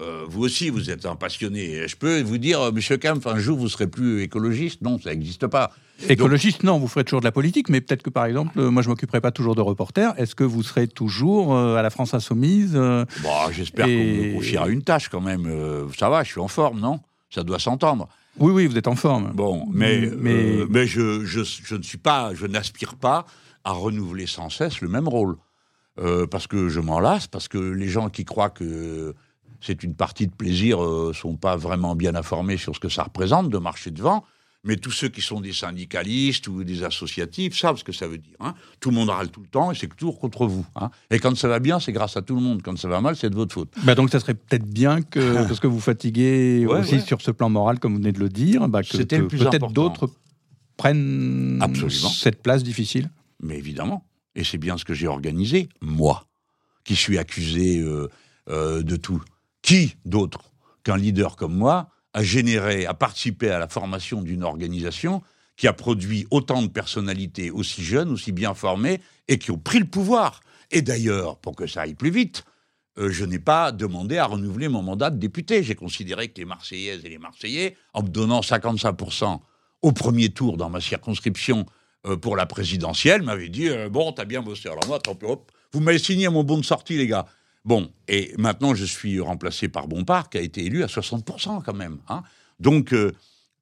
Euh, 0.00 0.24
vous 0.26 0.42
aussi, 0.42 0.70
vous 0.70 0.90
êtes 0.90 1.06
un 1.06 1.14
passionné. 1.14 1.86
Je 1.86 1.94
peux 1.94 2.20
vous 2.22 2.38
dire, 2.38 2.60
euh, 2.60 2.72
Monsieur 2.72 2.96
Kempf, 2.96 3.28
un 3.28 3.38
jour 3.38 3.56
vous 3.56 3.68
serez 3.68 3.86
plus 3.86 4.22
écologiste? 4.22 4.82
Non, 4.82 4.98
ça 4.98 5.10
n'existe 5.10 5.46
pas. 5.46 5.70
Écologiste, 6.08 6.64
non, 6.64 6.78
vous 6.78 6.88
ferez 6.88 7.04
toujours 7.04 7.20
de 7.20 7.24
la 7.24 7.32
politique, 7.32 7.68
mais 7.68 7.80
peut-être 7.80 8.02
que 8.02 8.10
par 8.10 8.26
exemple, 8.26 8.58
euh, 8.58 8.70
moi 8.70 8.82
je 8.82 8.88
m'occuperai 8.88 9.20
pas 9.20 9.30
toujours 9.30 9.54
de 9.54 9.60
reporter. 9.60 10.12
Est-ce 10.18 10.34
que 10.34 10.44
vous 10.44 10.62
serez 10.62 10.88
toujours 10.88 11.56
à 11.56 11.82
la 11.82 11.90
France 11.90 12.14
Insoumise 12.14 12.74
bon, 12.74 13.06
J'espère 13.52 13.86
qu'on 13.86 13.92
me 13.92 14.34
confiera 14.34 14.68
une 14.68 14.82
tâche 14.82 15.08
quand 15.08 15.20
même. 15.20 15.50
ça 15.96 16.08
va, 16.08 16.24
je 16.24 16.30
suis 16.30 16.40
en 16.40 16.48
forme, 16.48 16.80
non? 16.80 17.00
Ça 17.30 17.42
doit 17.42 17.58
s'entendre. 17.58 18.08
Oui, 18.38 18.52
oui, 18.52 18.66
vous 18.66 18.76
êtes 18.76 18.88
en 18.88 18.96
forme. 18.96 19.32
Bon, 19.32 19.66
mais, 19.72 20.10
mais, 20.18 20.64
mais 20.68 20.86
je, 20.86 21.24
je, 21.24 21.42
je, 21.42 21.76
ne 21.76 21.82
suis 21.82 21.98
pas, 21.98 22.34
je 22.34 22.46
n'aspire 22.46 22.96
pas 22.96 23.26
à 23.62 23.72
renouveler 23.72 24.26
sans 24.26 24.50
cesse 24.50 24.80
le 24.80 24.88
même 24.88 25.08
rôle. 25.08 25.36
Euh, 26.00 26.26
parce 26.26 26.48
que 26.48 26.68
je 26.68 26.80
m'en 26.80 26.98
lasse, 26.98 27.28
parce 27.28 27.46
que 27.46 27.58
les 27.58 27.86
gens 27.86 28.10
qui 28.10 28.24
croient 28.24 28.50
que 28.50 29.14
c'est 29.60 29.84
une 29.84 29.94
partie 29.94 30.26
de 30.26 30.34
plaisir 30.34 30.80
ne 30.80 30.84
euh, 30.84 31.12
sont 31.12 31.36
pas 31.36 31.56
vraiment 31.56 31.94
bien 31.94 32.16
informés 32.16 32.56
sur 32.56 32.74
ce 32.74 32.80
que 32.80 32.88
ça 32.88 33.04
représente 33.04 33.48
de 33.48 33.58
marcher 33.58 33.92
devant. 33.92 34.24
Mais 34.64 34.76
tous 34.76 34.90
ceux 34.90 35.08
qui 35.08 35.20
sont 35.20 35.40
des 35.40 35.52
syndicalistes 35.52 36.48
ou 36.48 36.64
des 36.64 36.82
associatifs 36.82 37.56
savent 37.58 37.76
ce 37.76 37.84
que 37.84 37.92
ça 37.92 38.08
veut 38.08 38.18
dire. 38.18 38.36
Hein. 38.40 38.54
Tout 38.80 38.90
le 38.90 38.96
monde 38.96 39.10
râle 39.10 39.30
tout 39.30 39.40
le 39.40 39.46
temps 39.46 39.70
et 39.70 39.74
c'est 39.74 39.94
toujours 39.94 40.18
contre 40.18 40.46
vous. 40.46 40.64
Hein. 40.76 40.90
Et 41.10 41.18
quand 41.18 41.36
ça 41.36 41.48
va 41.48 41.58
bien, 41.58 41.80
c'est 41.80 41.92
grâce 41.92 42.16
à 42.16 42.22
tout 42.22 42.34
le 42.34 42.40
monde. 42.40 42.62
Quand 42.62 42.76
ça 42.78 42.88
va 42.88 43.00
mal, 43.00 43.16
c'est 43.16 43.30
de 43.30 43.34
votre 43.34 43.54
faute. 43.54 43.72
Bah 43.82 43.94
donc 43.94 44.10
ça 44.10 44.20
serait 44.20 44.34
peut-être 44.34 44.66
bien 44.66 45.02
que, 45.02 45.34
parce 45.46 45.60
que 45.60 45.66
vous 45.66 45.80
fatiguez 45.80 46.66
aussi 46.66 47.00
sur 47.00 47.20
ce 47.20 47.30
plan 47.30 47.50
moral, 47.50 47.78
comme 47.78 47.92
vous 47.92 47.98
venez 47.98 48.12
de 48.12 48.20
le 48.20 48.28
dire, 48.28 48.66
bah 48.68 48.82
que, 48.82 48.96
que 48.96 49.26
peut-être 49.26 49.70
d'autres 49.70 50.10
prennent 50.76 51.58
Absolument. 51.60 52.08
cette 52.08 52.42
place 52.42 52.64
difficile 52.64 53.10
mais 53.44 53.58
évidemment. 53.58 54.06
Et 54.34 54.42
c'est 54.42 54.58
bien 54.58 54.76
ce 54.76 54.84
que 54.84 54.94
j'ai 54.94 55.06
organisé, 55.06 55.68
moi, 55.80 56.26
qui 56.82 56.96
suis 56.96 57.18
accusé 57.18 57.78
euh, 57.78 58.08
euh, 58.48 58.82
de 58.82 58.96
tout. 58.96 59.22
Qui 59.62 59.96
d'autre 60.04 60.52
qu'un 60.82 60.96
leader 60.96 61.36
comme 61.36 61.54
moi 61.54 61.88
a 62.14 62.22
généré, 62.22 62.86
a 62.86 62.94
participé 62.94 63.50
à 63.50 63.58
la 63.58 63.68
formation 63.68 64.22
d'une 64.22 64.44
organisation 64.44 65.22
qui 65.56 65.68
a 65.68 65.72
produit 65.72 66.26
autant 66.30 66.62
de 66.62 66.68
personnalités 66.68 67.50
aussi 67.50 67.82
jeunes, 67.82 68.10
aussi 68.10 68.32
bien 68.32 68.54
formées, 68.54 69.00
et 69.28 69.38
qui 69.38 69.50
ont 69.50 69.58
pris 69.58 69.78
le 69.78 69.84
pouvoir. 69.84 70.40
Et 70.70 70.82
d'ailleurs, 70.82 71.38
pour 71.38 71.54
que 71.54 71.66
ça 71.66 71.82
aille 71.82 71.94
plus 71.94 72.10
vite, 72.10 72.44
euh, 72.98 73.10
je 73.10 73.24
n'ai 73.24 73.38
pas 73.38 73.72
demandé 73.72 74.18
à 74.18 74.26
renouveler 74.26 74.68
mon 74.68 74.82
mandat 74.82 75.10
de 75.10 75.18
député. 75.18 75.62
J'ai 75.62 75.74
considéré 75.74 76.28
que 76.28 76.38
les 76.38 76.44
Marseillaises 76.44 77.04
et 77.04 77.08
les 77.08 77.18
Marseillais, 77.18 77.76
en 77.92 78.02
me 78.02 78.08
donnant 78.08 78.40
55% 78.40 79.40
au 79.82 79.92
premier 79.92 80.30
tour 80.30 80.56
dans 80.56 80.70
ma 80.70 80.80
circonscription 80.80 81.66
euh, 82.06 82.16
pour 82.16 82.36
la 82.36 82.46
présidentielle 82.46 83.22
m'avait 83.22 83.48
dit 83.48 83.68
euh, 83.68 83.88
Bon, 83.88 84.12
t'as 84.12 84.24
bien 84.24 84.42
bossé. 84.42 84.68
Alors 84.68 84.86
moi, 84.86 84.98
tant 84.98 85.18
hop, 85.22 85.50
vous 85.72 85.80
m'avez 85.80 85.98
signé 85.98 86.28
mon 86.28 86.44
bon 86.44 86.58
de 86.58 86.64
sortie, 86.64 86.96
les 86.96 87.06
gars. 87.06 87.26
Bon, 87.64 87.90
et 88.08 88.34
maintenant, 88.36 88.74
je 88.74 88.84
suis 88.84 89.20
remplacé 89.20 89.68
par 89.68 89.88
Bompard, 89.88 90.28
qui 90.28 90.38
a 90.38 90.42
été 90.42 90.64
élu 90.64 90.82
à 90.82 90.86
60% 90.86 91.62
quand 91.62 91.74
même. 91.74 91.98
Hein. 92.08 92.22
Donc, 92.60 92.92
euh, 92.92 93.12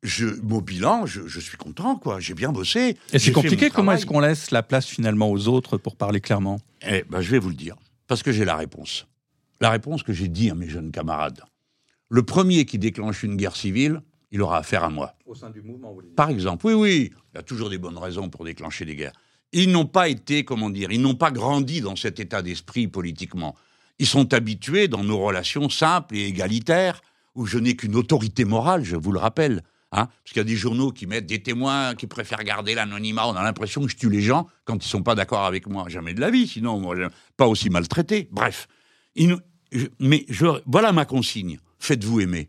je, 0.03 0.26
mon 0.42 0.61
bilan, 0.61 1.07
je, 1.07 1.38
suis 1.38 1.57
content, 1.57 1.96
quoi. 1.96 2.18
J'ai 2.18 2.34
bien 2.34 2.50
bossé. 2.50 2.96
Et 3.12 3.18
c'est 3.18 3.32
compliqué. 3.32 3.70
Comment 3.70 3.92
est-ce 3.92 4.07
qu'on 4.07 4.20
laisse 4.20 4.50
la 4.50 4.62
place 4.62 4.86
finalement 4.86 5.30
aux 5.30 5.46
autres 5.46 5.78
pour 5.78 5.94
parler 5.96 6.20
clairement? 6.20 6.61
Eh 6.86 7.05
ben, 7.09 7.20
je 7.20 7.30
vais 7.30 7.38
vous 7.38 7.50
le 7.50 7.55
dire, 7.55 7.76
parce 8.09 8.22
que 8.22 8.32
j'ai 8.32 8.44
la 8.44 8.57
réponse. 8.57 9.07
La 9.61 9.70
réponse 9.70 10.03
que 10.03 10.12
j'ai 10.12 10.28
dit 10.28 10.50
à 10.50 10.55
mes 10.55 10.68
jeunes 10.68 10.90
camarades. 10.90 11.42
Le 12.09 12.24
premier 12.24 12.64
qui 12.64 12.78
déclenche 12.78 13.22
une 13.22 13.36
guerre 13.36 13.55
civile, 13.55 14.03
il 14.32 14.42
aura 14.42 14.59
affaire 14.59 14.82
à 14.82 14.90
moi. 14.90 15.14
Au 15.26 15.36
sein 15.36 15.50
du 15.50 15.62
mouvement, 15.62 15.92
vous 15.92 16.03
Par 16.16 16.30
exemple, 16.30 16.66
oui, 16.66 16.74
oui, 16.74 17.12
il 17.32 17.36
y 17.36 17.38
a 17.38 17.42
toujours 17.42 17.70
des 17.70 17.78
bonnes 17.78 17.98
raisons 17.98 18.28
pour 18.28 18.44
déclencher 18.44 18.84
des 18.84 18.96
guerres. 18.96 19.12
Ils 19.53 19.70
n'ont 19.70 19.86
pas 19.86 20.09
été, 20.09 20.44
comment 20.44 20.70
dire, 20.70 20.90
ils 20.90 21.00
n'ont 21.00 21.14
pas 21.14 21.30
grandi 21.30 21.80
dans 21.80 21.94
cet 21.94 22.18
état 22.18 22.42
d'esprit 22.42 22.88
politiquement. 22.88 23.55
Ils 23.99 24.07
sont 24.07 24.34
habitués 24.34 24.88
dans 24.88 25.05
nos 25.05 25.18
relations 25.18 25.68
simples 25.68 26.16
et 26.16 26.26
égalitaires, 26.26 27.01
où 27.34 27.47
je 27.47 27.59
n'ai 27.59 27.76
qu'une 27.76 27.97
autorité 27.97 28.45
morale, 28.45 28.84
je 28.84 28.97
vous 28.97 29.12
le 29.12 29.18
rappelle. 29.18 29.62
Hein, 29.95 30.07
parce 30.07 30.32
qu'il 30.32 30.38
y 30.38 30.40
a 30.40 30.45
des 30.45 30.57
journaux 30.57 30.90
qui 30.90 31.07
mettent 31.07 31.26
des 31.26 31.43
témoins 31.43 31.95
qui 31.95 32.07
préfèrent 32.07 32.45
garder 32.45 32.74
l'anonymat. 32.74 33.28
On 33.28 33.34
a 33.34 33.43
l'impression 33.43 33.82
que 33.82 33.88
je 33.88 33.97
tue 33.97 34.09
les 34.09 34.22
gens 34.22 34.49
quand 34.64 34.74
ils 34.74 34.78
ne 34.78 34.82
sont 34.82 35.03
pas 35.03 35.14
d'accord 35.14 35.45
avec 35.45 35.66
moi. 35.66 35.84
Jamais 35.88 36.14
de 36.14 36.20
la 36.20 36.30
vie, 36.30 36.49
sinon, 36.49 36.80
moi, 36.80 36.97
pas 37.36 37.47
aussi 37.47 37.68
maltraité. 37.68 38.28
Bref. 38.32 38.68
mais 40.01 40.26
voilà 40.64 40.93
ma 40.93 41.05
consigne. 41.05 41.59
Faites-vous 41.78 42.20
aimer 42.20 42.49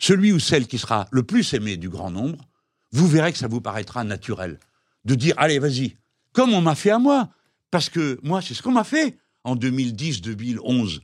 celui 0.00 0.32
ou 0.32 0.40
celle 0.40 0.66
qui 0.66 0.78
sera 0.78 1.06
le 1.12 1.22
plus 1.22 1.54
aimé 1.54 1.76
du 1.76 1.88
grand 1.88 2.10
nombre, 2.10 2.48
vous 2.90 3.06
verrez 3.06 3.32
que 3.32 3.38
ça 3.38 3.46
vous 3.46 3.60
paraîtra 3.60 4.02
naturel 4.02 4.58
de 5.04 5.14
dire 5.14 5.34
allez, 5.36 5.58
vas-y, 5.60 5.96
comme 6.32 6.52
on 6.52 6.60
m'a 6.60 6.74
fait 6.74 6.90
à 6.90 6.98
moi. 6.98 7.28
Parce 7.70 7.88
que 7.88 8.18
moi, 8.24 8.42
c'est 8.42 8.54
ce 8.54 8.62
qu'on 8.62 8.72
m'a 8.72 8.82
fait 8.82 9.16
en 9.44 9.56
2010-2011. 9.56 11.00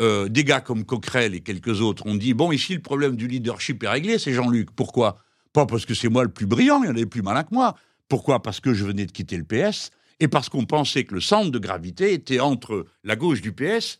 Euh, 0.00 0.28
des 0.28 0.44
gars 0.44 0.60
comme 0.60 0.84
Coquerel 0.84 1.34
et 1.34 1.40
quelques 1.40 1.80
autres 1.80 2.06
ont 2.06 2.14
dit 2.14 2.34
bon, 2.34 2.52
ici, 2.52 2.74
le 2.74 2.80
problème 2.80 3.16
du 3.16 3.26
leadership 3.26 3.82
est 3.82 3.88
réglé, 3.88 4.18
c'est 4.18 4.32
Jean-Luc. 4.32 4.70
Pourquoi? 4.70 5.18
Pas 5.52 5.66
parce 5.66 5.86
que 5.86 5.94
c'est 5.94 6.08
moi 6.08 6.22
le 6.22 6.30
plus 6.30 6.46
brillant, 6.46 6.82
il 6.82 6.86
y 6.86 6.88
en 6.88 6.94
avait 6.94 7.06
plus 7.06 7.22
malin 7.22 7.42
que 7.42 7.54
moi. 7.54 7.74
Pourquoi? 8.08 8.40
Parce 8.40 8.60
que 8.60 8.74
je 8.74 8.84
venais 8.84 9.06
de 9.06 9.12
quitter 9.12 9.36
le 9.36 9.44
PS 9.44 9.90
et 10.20 10.28
parce 10.28 10.48
qu'on 10.48 10.64
pensait 10.64 11.04
que 11.04 11.14
le 11.14 11.20
centre 11.20 11.50
de 11.50 11.58
gravité 11.58 12.12
était 12.12 12.40
entre 12.40 12.86
la 13.04 13.16
gauche 13.16 13.40
du 13.40 13.52
PS, 13.52 13.98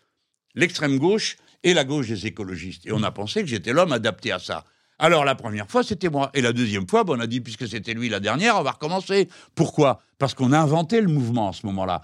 l'extrême 0.55 0.99
gauche 0.99 1.36
et 1.62 1.74
la 1.74 1.84
gauche 1.84 2.09
des 2.09 2.26
écologistes. 2.26 2.86
Et 2.86 2.93
on 2.93 3.03
a 3.03 3.11
pensé 3.11 3.41
que 3.43 3.49
j'étais 3.49 3.72
l'homme 3.72 3.93
adapté 3.93 4.32
à 4.32 4.39
ça. 4.39 4.64
Alors 4.99 5.24
la 5.24 5.34
première 5.34 5.68
fois, 5.68 5.82
c'était 5.82 6.09
moi. 6.09 6.30
Et 6.34 6.41
la 6.41 6.53
deuxième 6.53 6.89
fois, 6.89 7.05
on 7.07 7.20
a 7.20 7.26
dit, 7.26 7.41
puisque 7.41 7.68
c'était 7.68 7.95
lui 7.95 8.09
la 8.09 8.20
dernière, 8.20 8.59
on 8.59 8.62
va 8.62 8.72
recommencer. 8.72 9.28
Pourquoi? 9.55 10.01
Parce 10.18 10.34
qu'on 10.34 10.53
a 10.53 10.59
inventé 10.59 11.01
le 11.01 11.09
mouvement 11.09 11.51
à 11.51 11.53
ce 11.53 11.64
moment-là. 11.66 12.03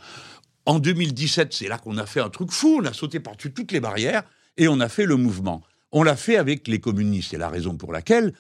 En 0.67 0.79
2017, 0.79 1.53
c'est 1.53 1.69
là 1.69 1.79
qu'on 1.79 1.99
a 1.99 2.07
fait 2.07 2.21
un 2.21 2.31
truc 2.31 2.51
fou, 2.51 2.81
on 2.81 2.85
a 2.87 2.93
sauté 2.93 3.21
par-dessus 3.21 3.53
toutes 3.53 3.73
les 3.73 3.81
barrières 3.81 4.23
et 4.57 4.69
on 4.69 4.81
a 4.81 4.89
fait 4.89 5.07
le 5.07 5.17
mouvement. 5.17 5.63
On 5.93 6.03
l'a 6.03 6.17
fait 6.17 6.37
avec 6.37 6.67
les 6.69 6.81
communistes. 6.81 7.31
C'est 7.31 7.39
la 7.39 7.49
raison 7.49 7.77
pour 7.77 7.93
laquelle, 7.93 8.33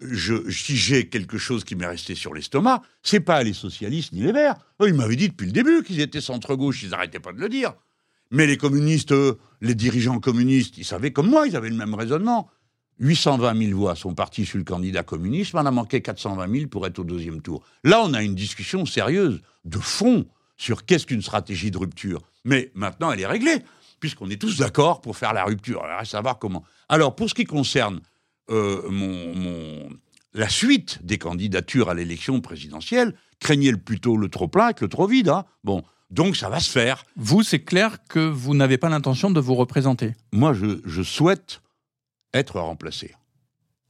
je, 0.00 0.50
si 0.50 0.76
j'ai 0.76 1.08
quelque 1.08 1.38
chose 1.38 1.64
qui 1.64 1.74
m'est 1.74 1.86
resté 1.86 2.14
sur 2.14 2.34
l'estomac, 2.34 2.82
c'est 3.02 3.20
pas 3.20 3.42
les 3.42 3.54
socialistes 3.54 4.12
ni 4.12 4.20
les 4.20 4.32
verts. 4.32 4.56
Ils 4.84 4.94
m'avaient 4.94 5.16
dit 5.16 5.28
depuis 5.28 5.46
le 5.46 5.52
début 5.52 5.82
qu'ils 5.82 6.00
étaient 6.00 6.20
centre-gauche, 6.20 6.82
ils 6.82 6.90
n'arrêtaient 6.90 7.20
pas 7.20 7.32
de 7.32 7.40
le 7.40 7.48
dire. 7.48 7.74
Mais 8.30 8.46
les 8.46 8.56
communistes, 8.56 9.14
les 9.60 9.74
dirigeants 9.74 10.20
communistes, 10.20 10.76
ils 10.76 10.84
savaient 10.84 11.12
comme 11.12 11.30
moi, 11.30 11.46
ils 11.46 11.56
avaient 11.56 11.70
le 11.70 11.76
même 11.76 11.94
raisonnement. 11.94 12.50
820 12.98 13.66
000 13.66 13.78
voix 13.78 13.94
sont 13.94 14.14
parties 14.14 14.46
sur 14.46 14.58
le 14.58 14.64
candidat 14.64 15.02
communiste, 15.02 15.54
mais 15.54 15.60
on 15.60 15.66
a 15.66 15.70
manqué 15.70 16.00
420 16.00 16.50
000 16.50 16.68
pour 16.68 16.86
être 16.86 16.98
au 16.98 17.04
deuxième 17.04 17.42
tour. 17.42 17.62
Là, 17.84 18.00
on 18.02 18.14
a 18.14 18.22
une 18.22 18.34
discussion 18.34 18.86
sérieuse, 18.86 19.42
de 19.64 19.78
fond, 19.78 20.26
sur 20.56 20.84
qu'est-ce 20.84 21.06
qu'une 21.06 21.22
stratégie 21.22 21.70
de 21.70 21.78
rupture. 21.78 22.22
Mais 22.44 22.70
maintenant, 22.74 23.12
elle 23.12 23.20
est 23.20 23.26
réglée, 23.26 23.62
puisqu'on 24.00 24.30
est 24.30 24.40
tous 24.40 24.58
d'accord 24.58 25.00
pour 25.00 25.16
faire 25.16 25.32
la 25.32 25.44
rupture. 25.44 25.84
Alors, 25.84 25.98
à 25.98 26.04
savoir 26.04 26.38
comment. 26.38 26.64
Alors, 26.88 27.14
pour 27.14 27.28
ce 27.28 27.34
qui 27.34 27.44
concerne 27.44 28.00
euh, 28.50 28.88
mon, 28.88 29.88
la 30.34 30.48
suite 30.48 31.04
des 31.04 31.18
candidatures 31.18 31.90
à 31.90 31.94
l'élection 31.94 32.40
présidentielle 32.40 33.14
craignait 33.40 33.72
le 33.72 33.78
plutôt 33.78 34.16
le 34.16 34.28
trop 34.28 34.48
plein 34.48 34.72
que 34.72 34.84
le 34.84 34.88
trop 34.88 35.06
vide. 35.06 35.28
Hein. 35.28 35.44
Bon, 35.64 35.82
donc 36.10 36.36
ça 36.36 36.48
va 36.48 36.60
se 36.60 36.70
faire. 36.70 37.04
Vous, 37.16 37.42
c'est 37.42 37.64
clair 37.64 37.98
que 38.08 38.20
vous 38.20 38.54
n'avez 38.54 38.78
pas 38.78 38.88
l'intention 38.88 39.30
de 39.30 39.40
vous 39.40 39.54
représenter? 39.54 40.14
Moi, 40.32 40.52
je, 40.52 41.02
souhaite 41.02 41.62
être 42.32 42.60
remplacé. 42.60 43.14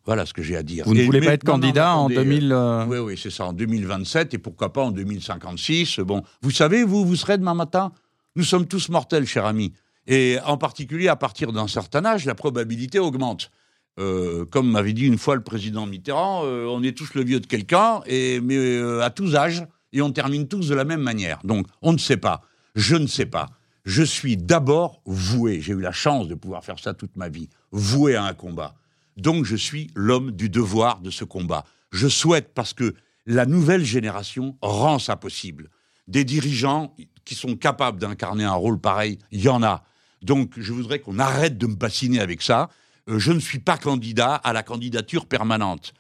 Voilà 0.07 0.25
ce 0.25 0.33
que 0.33 0.43
j'ai 0.43 0.57
à 0.57 0.63
dire. 0.63 0.85
Vous 0.87 0.95
ne 0.95 1.03
voulez 1.03 1.21
pas 1.21 1.35
être 1.35 1.45
candidat 1.45 1.97
en 1.97 2.09
2000 2.09 2.53
euh, 2.53 2.85
Oui, 2.87 2.99
oui, 2.99 3.19
c'est 3.21 3.31
ça, 3.31 3.47
en 3.47 3.53
2027 3.53 4.35
et 4.35 4.39
pourquoi 4.39 4.73
pas 4.73 4.83
en 4.83 4.93
2056. 4.93 5.99
Bon, 6.01 6.23
vous 6.43 6.53
savez, 6.53 6.85
vous, 6.85 7.05
vous 7.05 7.17
serez 7.17 7.39
demain 7.39 7.55
matin. 7.55 7.93
Nous 8.37 8.45
sommes 8.45 8.67
tous 8.67 8.89
mortels, 8.89 9.27
cher 9.27 9.45
ami. 9.45 9.73
Et 10.07 10.39
en 10.47 10.57
particulier, 10.57 11.09
à 11.09 11.17
partir 11.17 11.53
d'un 11.53 11.67
certain 11.67 12.05
âge, 12.05 12.25
la 12.25 12.37
probabilité 12.37 13.01
augmente. 13.01 13.51
Euh, 13.99 14.45
comme 14.45 14.71
m'avait 14.71 14.93
dit 14.93 15.07
une 15.07 15.19
fois 15.19 15.35
le 15.35 15.43
président 15.43 15.87
Mitterrand, 15.87 16.43
euh, 16.45 16.67
on 16.67 16.83
est 16.83 16.97
tous 16.97 17.15
le 17.15 17.25
vieux 17.25 17.41
de 17.41 17.47
quelqu'un, 17.47 18.03
et 18.07 18.41
mais 18.41 18.79
à 19.03 19.11
tous 19.11 19.35
âges 19.35 19.67
et 19.93 20.03
on 20.03 20.13
termine 20.13 20.47
tous 20.47 20.69
de 20.69 20.75
la 20.75 20.85
même 20.85 21.01
manière. 21.01 21.41
Donc, 21.43 21.67
on 21.83 21.93
ne 21.93 21.99
sait 21.99 22.19
pas. 22.19 22.43
Je 22.75 22.95
ne 22.95 23.07
sais 23.07 23.27
pas. 23.27 23.49
Je 23.85 24.03
suis 24.03 24.37
d'abord 24.37 25.01
voué, 25.07 25.61
j'ai 25.61 25.73
eu 25.73 25.81
la 25.81 25.93
chance 25.93 26.29
de 26.29 26.35
pouvoir 26.35 26.65
faire 26.65 26.79
ça 26.79 26.93
toute 26.93 27.17
ma 27.17 27.29
vie, 27.29 27.49
voué 27.73 28.15
à 28.15 28.25
un 28.25 28.35
combat. 28.35 28.75
Donc, 29.17 29.45
je 29.45 29.57
suis 29.57 29.91
l'homme 29.95 30.31
du 30.31 30.49
devoir 30.49 31.01
de 31.01 31.11
ce 31.11 31.25
combat. 31.25 31.65
Je 31.91 32.09
souhaite, 32.09 32.53
parce 32.55 32.75
que 32.75 32.95
la 33.25 33.47
nouvelle 33.47 33.85
génération 33.85 34.57
rend 34.61 34.99
ça 34.99 35.17
possible. 35.17 35.71
Des 36.07 36.25
dirigeants 36.25 36.95
qui 37.25 37.35
sont 37.35 37.57
capables 37.57 37.99
d'incarner 37.99 38.45
un 38.45 38.55
rôle 38.55 38.81
pareil, 38.81 39.19
il 39.33 39.41
y 39.41 39.49
en 39.49 39.63
a. 39.63 39.85
Donc, 40.23 40.53
je 40.57 40.73
voudrais 40.73 41.01
qu'on 41.01 41.19
arrête 41.19 41.59
de 41.59 41.67
me 41.67 41.75
bassiner 41.75 42.21
avec 42.21 42.43
ça. 42.43 42.69
Euh, 43.09 43.19
je 43.19 43.33
ne 43.33 43.41
suis 43.41 43.59
pas 43.59 43.79
candidat 43.79 44.35
à 44.35 44.53
la 44.53 44.63
candidature 44.63 45.27
permanente. 45.27 45.95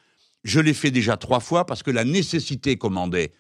Je 0.45 0.61
l'ai 0.61 0.75
fait 0.75 0.91
déjà 0.91 1.17
trois 1.17 1.41
fois 1.41 1.67
parce 1.67 1.83
que 1.83 1.91
la 1.91 2.05
nécessité 2.05 2.77
commandait. 2.77 3.33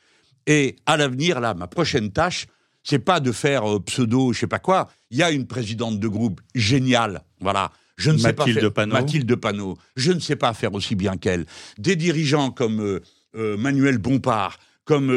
Et 0.46 0.76
à 0.86 0.96
l'avenir, 0.96 1.40
là, 1.40 1.54
ma 1.54 1.66
prochaine 1.66 2.12
tâche, 2.12 2.46
c'est 2.82 3.00
pas 3.00 3.20
de 3.20 3.32
faire 3.32 3.68
euh, 3.68 3.80
pseudo, 3.80 4.32
je 4.32 4.40
sais 4.40 4.46
pas 4.46 4.58
quoi. 4.58 4.88
Il 5.10 5.18
y 5.18 5.22
a 5.22 5.30
une 5.30 5.46
présidente 5.46 5.98
de 5.98 6.08
groupe 6.08 6.40
géniale, 6.54 7.22
voilà. 7.40 7.72
Je 7.96 8.10
ne 8.10 8.18
sais 8.18 8.32
pas 8.32 8.44
faire, 8.44 8.72
Panot. 8.72 8.92
Mathilde 8.92 9.34
Panot. 9.36 9.76
Je 9.96 10.12
ne 10.12 10.20
sais 10.20 10.36
pas 10.36 10.52
faire 10.54 10.74
aussi 10.74 10.94
bien 10.94 11.16
qu'elle. 11.16 11.46
Des 11.78 11.96
dirigeants 11.96 12.50
comme 12.50 12.80
euh, 12.80 13.00
euh, 13.36 13.56
Manuel 13.56 13.98
Bompard, 13.98 14.58
comme 14.84 15.10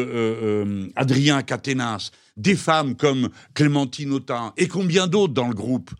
Adrien 0.95 1.43
Caténas, 1.43 2.09
des 2.37 2.55
femmes 2.55 2.95
comme 2.95 3.29
Clémentine 3.53 4.13
Autain 4.13 4.53
et 4.57 4.67
combien 4.67 5.05
d'autres 5.05 5.33
dans 5.33 5.47
le 5.47 5.53
groupe 5.53 5.91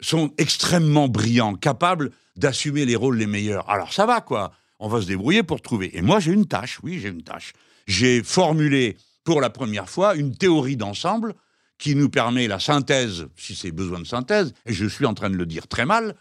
sont 0.00 0.32
extrêmement 0.38 1.08
brillants, 1.08 1.54
capables 1.54 2.12
d'assumer 2.36 2.84
les 2.84 2.94
rôles 2.94 3.18
les 3.18 3.26
meilleurs. 3.26 3.68
Alors 3.68 3.92
ça 3.92 4.06
va 4.06 4.20
quoi. 4.20 4.52
On 4.78 4.88
va 4.88 5.02
se 5.02 5.06
débrouiller 5.06 5.42
pour 5.42 5.60
trouver. 5.60 5.96
Et 5.98 6.02
moi 6.02 6.20
j'ai 6.20 6.32
une 6.32 6.46
tâche, 6.46 6.78
oui 6.84 7.00
j'ai 7.00 7.08
une 7.08 7.24
tâche 7.24 7.52
j'ai 7.90 8.22
formulé 8.22 8.96
pour 9.24 9.40
la 9.40 9.50
première 9.50 9.88
fois 9.88 10.14
une 10.14 10.34
théorie 10.34 10.76
d'ensemble 10.76 11.34
qui 11.80 11.96
nous 11.96 12.10
permet 12.10 12.46
la 12.46 12.60
synthèse, 12.60 13.26
si 13.36 13.56
c'est 13.56 13.72
besoin 13.72 13.98
de 13.98 14.06
synthèse, 14.06 14.52
et 14.66 14.72
je 14.72 14.86
suis 14.86 15.06
en 15.06 15.14
train 15.14 15.30
de 15.30 15.36
le 15.36 15.46
dire 15.46 15.66
très 15.66 15.86
mal, 15.86 16.14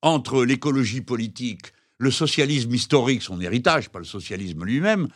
entre 0.00 0.44
l'écologie 0.44 1.02
politique, 1.02 1.66
le 1.98 2.10
socialisme 2.10 2.74
historique, 2.74 3.22
son 3.22 3.40
héritage, 3.40 3.90
pas 3.90 4.00
le 4.00 4.04
socialisme 4.04 4.64
lui-même, 4.64 5.06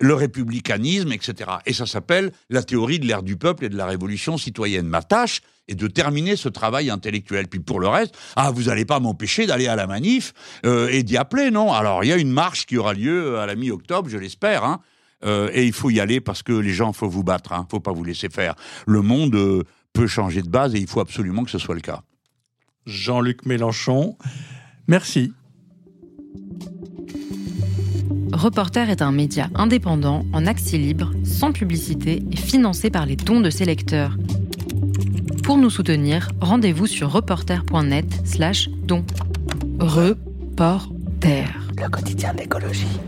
le 0.00 0.14
républicanisme, 0.14 1.12
etc. 1.12 1.50
Et 1.66 1.72
ça 1.72 1.86
s'appelle 1.86 2.32
la 2.50 2.62
théorie 2.62 2.98
de 2.98 3.06
l'ère 3.06 3.22
du 3.22 3.36
peuple 3.36 3.66
et 3.66 3.68
de 3.68 3.76
la 3.76 3.86
révolution 3.86 4.38
citoyenne. 4.38 4.86
Ma 4.86 5.02
tâche 5.02 5.42
est 5.68 5.74
de 5.74 5.86
terminer 5.86 6.36
ce 6.36 6.48
travail 6.48 6.88
intellectuel. 6.88 7.48
Puis 7.48 7.60
pour 7.60 7.78
le 7.78 7.88
reste, 7.88 8.16
ah, 8.36 8.50
vous 8.50 8.64
n'allez 8.64 8.84
pas 8.84 9.00
m'empêcher 9.00 9.46
d'aller 9.46 9.68
à 9.68 9.76
la 9.76 9.86
manif 9.86 10.32
euh, 10.64 10.88
et 10.88 11.02
d'y 11.02 11.16
appeler, 11.16 11.50
non? 11.50 11.72
Alors 11.72 12.04
il 12.04 12.08
y 12.08 12.12
a 12.12 12.16
une 12.16 12.32
marche 12.32 12.66
qui 12.66 12.78
aura 12.78 12.94
lieu 12.94 13.38
à 13.38 13.46
la 13.46 13.54
mi-octobre, 13.54 14.08
je 14.08 14.18
l'espère, 14.18 14.64
hein, 14.64 14.80
euh, 15.24 15.50
et 15.52 15.64
il 15.64 15.72
faut 15.72 15.90
y 15.90 16.00
aller 16.00 16.20
parce 16.20 16.42
que 16.42 16.52
les 16.52 16.72
gens, 16.72 16.90
il 16.90 16.96
faut 16.96 17.08
vous 17.08 17.24
battre, 17.24 17.52
hein, 17.52 17.66
faut 17.70 17.80
pas 17.80 17.92
vous 17.92 18.04
laisser 18.04 18.28
faire. 18.28 18.54
Le 18.86 19.02
monde 19.02 19.34
euh, 19.34 19.62
peut 19.92 20.06
changer 20.06 20.42
de 20.42 20.48
base 20.48 20.74
et 20.74 20.78
il 20.78 20.86
faut 20.86 21.00
absolument 21.00 21.44
que 21.44 21.50
ce 21.50 21.58
soit 21.58 21.74
le 21.74 21.80
cas. 21.80 22.02
Jean-Luc 22.86 23.46
Mélenchon, 23.46 24.16
merci. 24.88 25.32
Reporter 28.32 28.88
est 28.88 29.02
un 29.02 29.12
média 29.12 29.50
indépendant, 29.54 30.24
en 30.32 30.46
accès 30.46 30.78
libre, 30.78 31.12
sans 31.22 31.52
publicité 31.52 32.22
et 32.32 32.36
financé 32.36 32.90
par 32.90 33.06
les 33.06 33.16
dons 33.16 33.40
de 33.40 33.50
ses 33.50 33.66
lecteurs. 33.66 34.16
Pour 35.44 35.58
nous 35.58 35.70
soutenir, 35.70 36.30
rendez-vous 36.40 36.86
sur 36.86 37.10
reporter.net 37.10 38.06
slash 38.24 38.68
dons. 38.70 39.04
Reporter. 39.78 41.46
Le 41.76 41.88
quotidien 41.88 42.32
d'écologie. 42.32 43.00